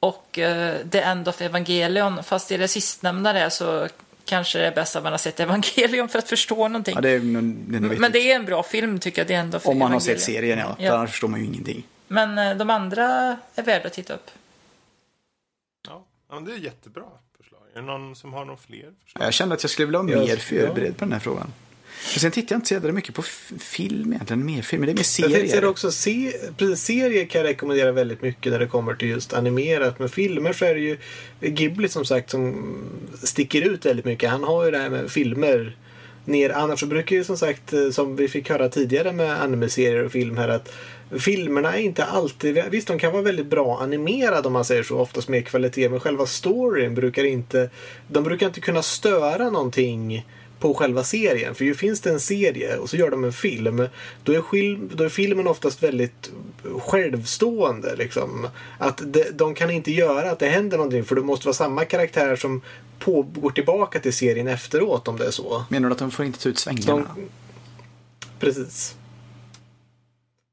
och 0.00 0.38
eh, 0.38 0.76
The 0.90 0.98
End 1.00 1.28
of 1.28 1.40
Evangelion. 1.42 2.22
Fast 2.24 2.52
i 2.52 2.56
det 2.56 2.68
sistnämnda 2.68 3.32
där 3.32 3.48
så 3.48 3.88
kanske 4.24 4.58
det 4.58 4.66
är 4.66 4.74
bäst 4.74 4.96
att 4.96 5.02
man 5.02 5.12
har 5.12 5.18
sett 5.18 5.40
Evangelion 5.40 6.08
för 6.08 6.18
att 6.18 6.28
förstå 6.28 6.68
någonting. 6.68 6.94
Ja, 6.94 7.00
det 7.00 7.08
är, 7.10 7.18
det 7.18 7.76
är 7.94 7.98
men 8.00 8.12
det 8.12 8.18
är 8.32 8.36
en 8.36 8.44
bra 8.44 8.62
film 8.62 8.98
tycker 8.98 9.20
jag, 9.20 9.28
The 9.28 9.34
End 9.34 9.54
of 9.54 9.66
Om 9.66 9.78
man 9.78 9.90
har 9.92 9.96
Evangelion. 9.96 10.18
sett 10.20 10.26
serien, 10.34 10.58
ja. 10.58 10.76
Ja. 10.78 10.90
För 10.90 10.96
annars 10.96 11.10
förstår 11.10 11.28
man 11.28 11.40
ju 11.40 11.46
ingenting. 11.46 11.86
Men 12.08 12.38
eh, 12.38 12.56
de 12.56 12.70
andra 12.70 13.36
är 13.54 13.62
värda 13.62 13.86
att 13.86 13.92
titta 13.92 14.14
upp. 14.14 14.30
Ja, 15.88 16.04
men 16.32 16.44
det 16.44 16.52
är 16.52 16.56
jättebra 16.56 17.04
förslag. 17.36 17.60
Är 17.74 17.80
det 17.80 17.86
någon 17.86 18.16
som 18.16 18.32
har 18.32 18.44
några 18.44 18.58
fler 18.58 18.92
förslag? 19.04 19.26
Jag 19.26 19.34
kände 19.34 19.54
att 19.54 19.62
jag 19.62 19.70
skulle 19.70 19.86
vilja 19.86 20.02
vara 20.02 20.24
mer 20.26 20.36
förberedd 20.36 20.96
på 20.96 21.04
den 21.04 21.12
här 21.12 21.20
frågan. 21.20 21.52
För 21.98 22.20
sen 22.20 22.30
tittar 22.30 22.54
jag 22.54 22.58
inte 22.58 22.68
så 22.68 22.74
jävla 22.74 22.92
mycket 22.92 23.14
på 23.14 23.22
film 23.58 24.12
egentligen. 24.12 24.46
Mer 24.46 24.62
film, 24.62 24.82
det 24.82 24.92
är 24.92 24.94
mer 24.94 24.98
Jag 24.98 25.06
serier. 25.06 25.64
också, 25.64 25.90
se, 25.90 26.32
precis, 26.56 26.84
serier 26.84 27.26
kan 27.26 27.40
jag 27.40 27.48
rekommendera 27.48 27.92
väldigt 27.92 28.22
mycket 28.22 28.52
när 28.52 28.58
det 28.58 28.66
kommer 28.66 28.94
till 28.94 29.08
just 29.08 29.32
animerat. 29.32 29.98
Men 29.98 30.08
filmer 30.08 30.52
så 30.52 30.64
är 30.64 30.74
det 30.74 30.80
ju 30.80 30.98
Ghibli 31.40 31.88
som 31.88 32.04
sagt 32.04 32.30
som 32.30 32.74
sticker 33.22 33.62
ut 33.62 33.86
väldigt 33.86 34.04
mycket. 34.04 34.30
Han 34.30 34.44
har 34.44 34.64
ju 34.64 34.70
det 34.70 34.78
här 34.78 34.90
med 34.90 35.10
filmer 35.10 35.76
ner. 36.24 36.50
Annars 36.50 36.80
så 36.80 36.86
brukar 36.86 37.16
ju 37.16 37.24
som 37.24 37.36
sagt, 37.38 37.72
eh, 37.72 37.90
som 37.90 38.16
vi 38.16 38.28
fick 38.28 38.50
höra 38.50 38.68
tidigare 38.68 39.12
med 39.12 39.42
anime-serier 39.42 40.04
och 40.04 40.12
film 40.12 40.36
här, 40.36 40.48
att 40.48 40.72
filmerna 41.18 41.76
är 41.76 41.80
inte 41.80 42.04
alltid, 42.04 42.64
visst 42.70 42.88
de 42.88 42.98
kan 42.98 43.12
vara 43.12 43.22
väldigt 43.22 43.46
bra 43.46 43.78
animerade 43.80 44.46
om 44.46 44.52
man 44.52 44.64
säger 44.64 44.82
så, 44.82 44.98
oftast 44.98 45.28
med 45.28 45.46
kvalitet, 45.46 45.88
men 45.88 46.00
själva 46.00 46.26
storyn 46.26 46.94
brukar 46.94 47.24
inte, 47.24 47.70
de 48.08 48.24
brukar 48.24 48.46
inte 48.46 48.60
kunna 48.60 48.82
störa 48.82 49.50
någonting 49.50 50.26
på 50.58 50.74
själva 50.74 51.04
serien. 51.04 51.54
För 51.54 51.64
ju 51.64 51.74
finns 51.74 52.00
det 52.00 52.10
en 52.10 52.20
serie 52.20 52.76
och 52.76 52.90
så 52.90 52.96
gör 52.96 53.10
de 53.10 53.24
en 53.24 53.32
film, 53.32 53.88
då 54.24 54.32
är, 54.32 54.40
skil- 54.40 54.90
då 54.94 55.04
är 55.04 55.08
filmen 55.08 55.46
oftast 55.46 55.82
väldigt 55.82 56.30
självstående. 56.78 57.96
Liksom. 57.96 58.48
Att 58.78 59.02
de, 59.04 59.24
de 59.32 59.54
kan 59.54 59.70
inte 59.70 59.92
göra 59.92 60.30
att 60.30 60.38
det 60.38 60.46
händer 60.46 60.76
någonting 60.76 61.04
för 61.04 61.14
det 61.14 61.22
måste 61.22 61.46
vara 61.46 61.54
samma 61.54 61.84
karaktär 61.84 62.36
som 62.36 62.60
på, 62.98 63.22
går 63.22 63.50
tillbaka 63.50 64.00
till 64.00 64.12
serien 64.12 64.48
efteråt 64.48 65.08
om 65.08 65.16
det 65.16 65.26
är 65.26 65.30
så. 65.30 65.64
Menar 65.68 65.88
du 65.88 65.92
att 65.92 65.98
de 65.98 66.10
får 66.10 66.24
inte 66.24 66.38
ta 66.38 66.48
ut 66.48 66.58
svängarna? 66.58 66.86
De, 66.86 67.06
precis. 68.38 68.94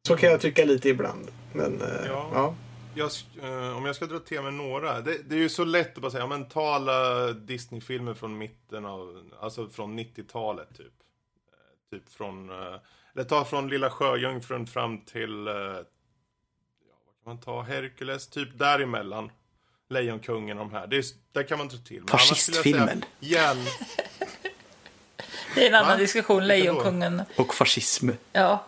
Så 0.07 0.15
kan 0.17 0.29
jag 0.31 0.41
tycka 0.41 0.65
lite 0.65 0.89
ibland. 0.89 1.31
Men 1.53 1.81
eh, 1.81 1.87
Ja. 2.07 2.29
ja. 2.33 2.55
Jag, 2.97 3.11
eh, 3.43 3.77
om 3.77 3.85
jag 3.85 3.95
ska 3.95 4.05
dra 4.05 4.19
till 4.19 4.41
med 4.41 4.53
några. 4.53 5.01
Det, 5.01 5.17
det 5.29 5.35
är 5.35 5.39
ju 5.39 5.49
så 5.49 5.63
lätt 5.63 5.95
att 5.95 6.01
bara 6.01 6.11
säga, 6.11 6.23
ja, 6.23 6.27
men 6.27 6.49
ta 6.49 6.75
alla 6.75 7.31
Disney-filmer 7.33 8.13
från 8.13 8.37
mitten 8.37 8.85
av, 8.85 9.23
alltså 9.39 9.69
från 9.69 9.99
90-talet 9.99 10.67
typ. 10.77 10.85
Eh, 11.91 11.97
typ 11.97 12.09
från, 12.13 12.49
eller 13.13 13.23
ta 13.29 13.45
från 13.45 13.67
Lilla 13.67 13.89
Sjöjungfrun 13.89 14.67
fram 14.67 15.01
till, 15.01 15.45
ja, 15.47 15.73
vad 17.05 17.15
kan 17.23 17.25
man 17.25 17.39
ta, 17.39 17.61
Hercules, 17.61 18.27
typ 18.27 18.59
däremellan. 18.59 19.31
Lejonkungen 19.89 20.59
och 20.59 20.65
de 20.69 20.73
här. 20.73 20.87
Det 20.87 20.97
är, 20.97 21.03
där 21.31 21.43
kan 21.43 21.57
man 21.57 21.67
dra 21.67 21.77
till. 21.77 21.99
Men 21.99 22.07
Fascistfilmen. 22.07 23.05
Järn, 23.19 23.57
Det 25.55 25.63
är 25.63 25.67
en 25.69 25.75
annan 25.75 25.87
Va? 25.89 25.97
diskussion? 25.97 26.47
Lejonkungen. 26.47 27.21
Och 27.37 27.53
fascism. 27.53 28.09
Ja, 28.33 28.65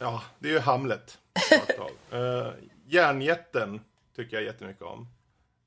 Ja, 0.00 0.22
det 0.38 0.48
är 0.48 0.52
ju 0.52 0.58
Hamlet. 0.58 1.18
Uh, 2.12 2.52
Järnjätten 2.86 3.80
tycker 4.16 4.36
jag 4.36 4.44
jättemycket 4.44 4.82
om. 4.82 5.08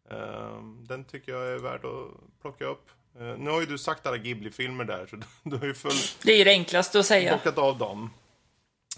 Eh, 0.09 0.63
den 0.87 1.05
tycker 1.05 1.31
jag 1.31 1.47
är 1.47 1.57
värd 1.57 1.85
att 1.85 2.41
plocka 2.41 2.65
upp. 2.65 2.89
Eh, 3.19 3.37
nu 3.37 3.49
har 3.49 3.59
ju 3.59 3.65
du 3.65 3.77
sagt 3.77 4.05
alla 4.05 4.17
Ghibli-filmer 4.17 4.85
där, 4.85 5.07
så 5.07 5.17
du 5.49 5.57
har 5.57 5.65
ju 5.65 5.73
full, 5.73 5.91
det 6.23 6.31
är 6.31 6.37
ju 6.37 6.43
det 6.43 6.51
enklaste 6.51 6.99
att 6.99 7.05
säga. 7.05 7.37
plockat 7.37 7.57
av 7.57 7.77
dem. 7.77 8.09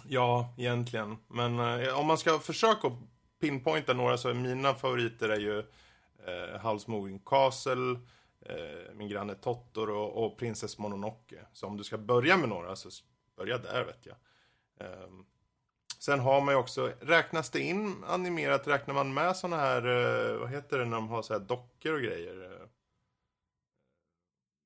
Ja, 0.08 0.54
egentligen. 0.58 1.18
Men 1.28 1.60
eh, 1.60 2.00
om 2.00 2.08
man 2.08 2.18
ska 2.18 2.40
försöka 2.40 2.92
pinpointa 3.42 3.94
några 3.94 4.18
så 4.18 4.30
är 4.30 4.34
mina 4.34 4.74
favoriter 4.74 5.30
är 5.30 5.40
ju 5.40 5.60
eh, 5.60 6.60
Howl's 6.62 6.90
Moving 6.90 7.20
Castle, 7.20 8.00
eh, 8.46 8.94
Min 8.94 9.10
granne 9.10 9.36
Totoro 9.36 9.98
och, 9.98 10.26
och 10.26 10.38
Princess 10.38 10.78
Mononoke. 10.78 11.36
Så 11.54 11.68
om 11.68 11.78
du 11.78 11.84
ska 11.84 11.98
börja 11.98 12.38
med 12.38 12.50
några 12.50 12.76
så 12.76 12.90
börja 13.38 13.58
där 13.58 13.84
vet 13.84 14.06
jag. 14.06 14.16
Ehm, 14.80 15.26
sen 16.00 16.20
har 16.20 16.42
man 16.42 16.54
ju 16.54 16.58
också, 16.60 16.92
räknas 17.02 17.50
det 17.50 17.60
in 17.60 18.04
animerat, 18.08 18.68
räknar 18.68 18.94
man 18.94 19.14
med 19.14 19.38
såna 19.38 19.58
här, 19.58 19.86
eh, 19.86 20.38
vad 20.40 20.50
heter 20.50 20.78
det 20.80 20.86
när 20.86 20.96
de 20.98 21.08
har 21.10 21.22
så 21.22 21.34
här 21.34 21.40
dockor 21.40 21.94
och 21.94 22.02
grejer? 22.02 22.44
Eh, 22.44 22.68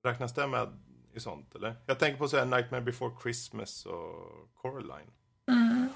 Räknas 0.03 0.33
det 0.33 0.47
med 0.47 0.79
i 1.13 1.19
sånt 1.19 1.55
eller? 1.55 1.75
Jag 1.85 1.99
tänker 1.99 2.17
på 2.17 2.27
så 2.27 2.37
här 2.37 2.45
Nightmare 2.45 2.81
Before 2.81 3.11
Christmas 3.23 3.85
och 3.85 4.49
Coraline. 4.55 5.11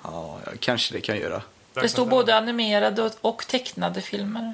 Ja, 0.04 0.40
kanske 0.60 0.94
det 0.94 1.02
kan 1.02 1.18
göra. 1.18 1.38
Det 1.74 1.80
Räknas 1.80 1.92
står 1.92 2.06
med? 2.06 2.12
både 2.12 2.38
animerade 2.38 3.12
och, 3.22 3.48
tecknade 3.48 4.02
filmer. 4.02 4.54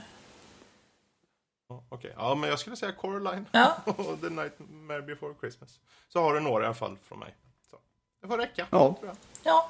Okej, 1.89 2.13
ja 2.17 2.35
men 2.35 2.49
jag 2.49 2.59
skulle 2.59 2.75
säga 2.75 2.91
Coraline 2.91 3.45
Ja. 3.51 3.77
och 3.85 4.21
The 4.21 4.29
Nightmare 4.29 5.01
Before 5.01 5.33
Christmas. 5.39 5.79
Så 6.07 6.21
har 6.21 6.33
du 6.33 6.39
några 6.39 6.63
i 6.63 6.65
alla 6.65 6.75
fall 6.75 6.97
från 7.03 7.19
mig. 7.19 7.35
Det 8.21 8.27
får 8.27 8.37
räcka. 8.37 8.67
Ja. 8.71 8.99
Ja, 9.43 9.69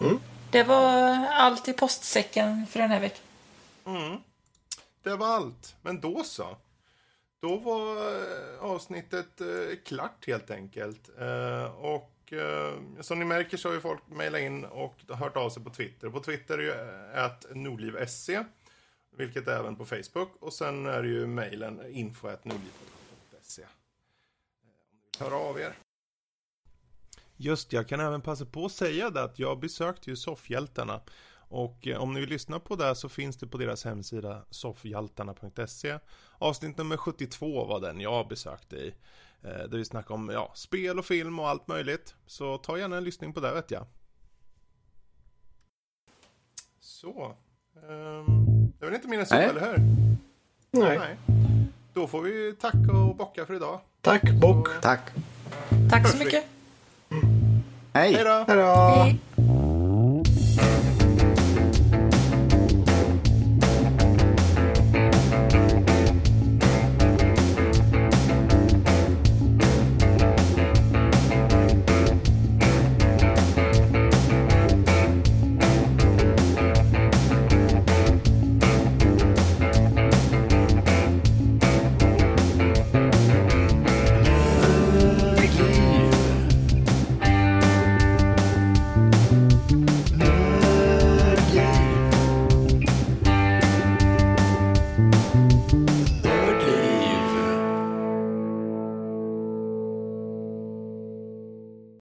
det 0.51 0.63
var 0.63 0.83
allt 1.27 1.67
i 1.67 1.73
postsäcken 1.73 2.67
för 2.67 2.79
den 2.79 2.89
här 2.89 2.99
veckan. 2.99 3.25
Det 5.03 5.15
var 5.15 5.27
allt. 5.27 5.75
Men 5.81 6.01
då 6.01 6.23
så. 6.23 6.57
Då 7.41 7.57
var 7.57 7.95
eh, 7.95 8.59
avsnittet 8.59 9.41
eh, 9.41 9.47
klart 9.85 10.27
helt 10.27 10.51
enkelt. 10.51 11.09
Eh, 11.19 11.63
och 11.65 12.33
eh, 12.33 12.73
som 13.01 13.19
ni 13.19 13.25
märker 13.25 13.57
så 13.57 13.69
har 13.69 13.73
ju 13.73 13.81
folk 13.81 14.01
mejlat 14.07 14.41
in 14.41 14.65
och 14.65 14.95
hört 15.09 15.37
av 15.37 15.49
sig 15.49 15.63
på 15.63 15.69
Twitter. 15.69 16.09
På 16.09 16.19
Twitter 16.19 16.53
är 16.53 16.57
det 16.57 16.63
ju 16.63 16.73
att 17.19 17.45
nordliv.se. 17.55 18.43
Vilket 19.17 19.47
är 19.47 19.59
även 19.59 19.75
på 19.75 19.85
Facebook. 19.85 20.35
Och 20.39 20.53
sen 20.53 20.85
är 20.85 21.01
det 21.03 21.09
ju 21.09 21.27
mejlen 21.27 21.81
info.nordliv.se. 21.91 23.63
Hör 25.19 25.31
av 25.49 25.59
er. 25.59 25.73
Just 27.41 27.73
jag 27.73 27.87
kan 27.87 27.99
även 27.99 28.21
passa 28.21 28.45
på 28.45 28.65
att 28.65 28.71
säga 28.71 29.09
det 29.09 29.23
att 29.23 29.39
jag 29.39 29.59
besökte 29.59 30.09
ju 30.09 30.15
Soffhjältarna. 30.15 31.01
Och 31.51 31.87
eh, 31.87 31.97
om 32.01 32.13
ni 32.13 32.19
vill 32.19 32.29
lyssna 32.29 32.59
på 32.59 32.75
det 32.75 32.95
så 32.95 33.09
finns 33.09 33.37
det 33.37 33.47
på 33.47 33.57
deras 33.57 33.83
hemsida 33.85 34.45
soffhjältarna.se 34.49 35.99
Avsnitt 36.37 36.77
nummer 36.77 36.97
72 36.97 37.65
var 37.65 37.79
den 37.79 37.99
jag 38.01 38.27
besökte 38.27 38.75
i. 38.75 38.87
eh, 39.41 39.49
Där 39.49 39.77
vi 39.77 39.85
snackade 39.85 40.13
om 40.13 40.29
ja, 40.29 40.51
spel 40.55 40.99
och 40.99 41.05
film 41.05 41.39
och 41.39 41.49
allt 41.49 41.67
möjligt. 41.67 42.15
Så 42.25 42.57
ta 42.57 42.77
gärna 42.77 42.97
en 42.97 43.03
lyssning 43.03 43.33
på 43.33 43.39
det 43.39 43.53
vet 43.53 43.71
jag. 43.71 43.85
Så. 46.79 47.35
ehm, 47.75 48.71
det 48.79 48.85
är 48.85 48.89
väl 48.89 48.95
inte 48.95 49.07
mer 49.07 49.19
än 49.19 49.25
så, 49.25 49.35
Nej. 49.35 49.45
eller 49.49 49.61
hur? 49.71 49.77
Nej. 50.71 51.17
Då 51.93 52.07
får 52.07 52.21
vi 52.21 52.55
tacka 52.61 52.91
och 52.91 53.15
bocka 53.15 53.45
för 53.45 53.53
idag. 53.53 53.79
Tack, 54.01 54.31
bock. 54.31 54.67
Tack. 54.81 55.11
Tack 55.89 56.07
så 56.07 56.17
mycket. 56.17 56.45
Hej. 57.93 58.13
Hej 58.13 58.23
då! 58.23 58.45
Hej 58.47 58.57
då! 58.57 59.48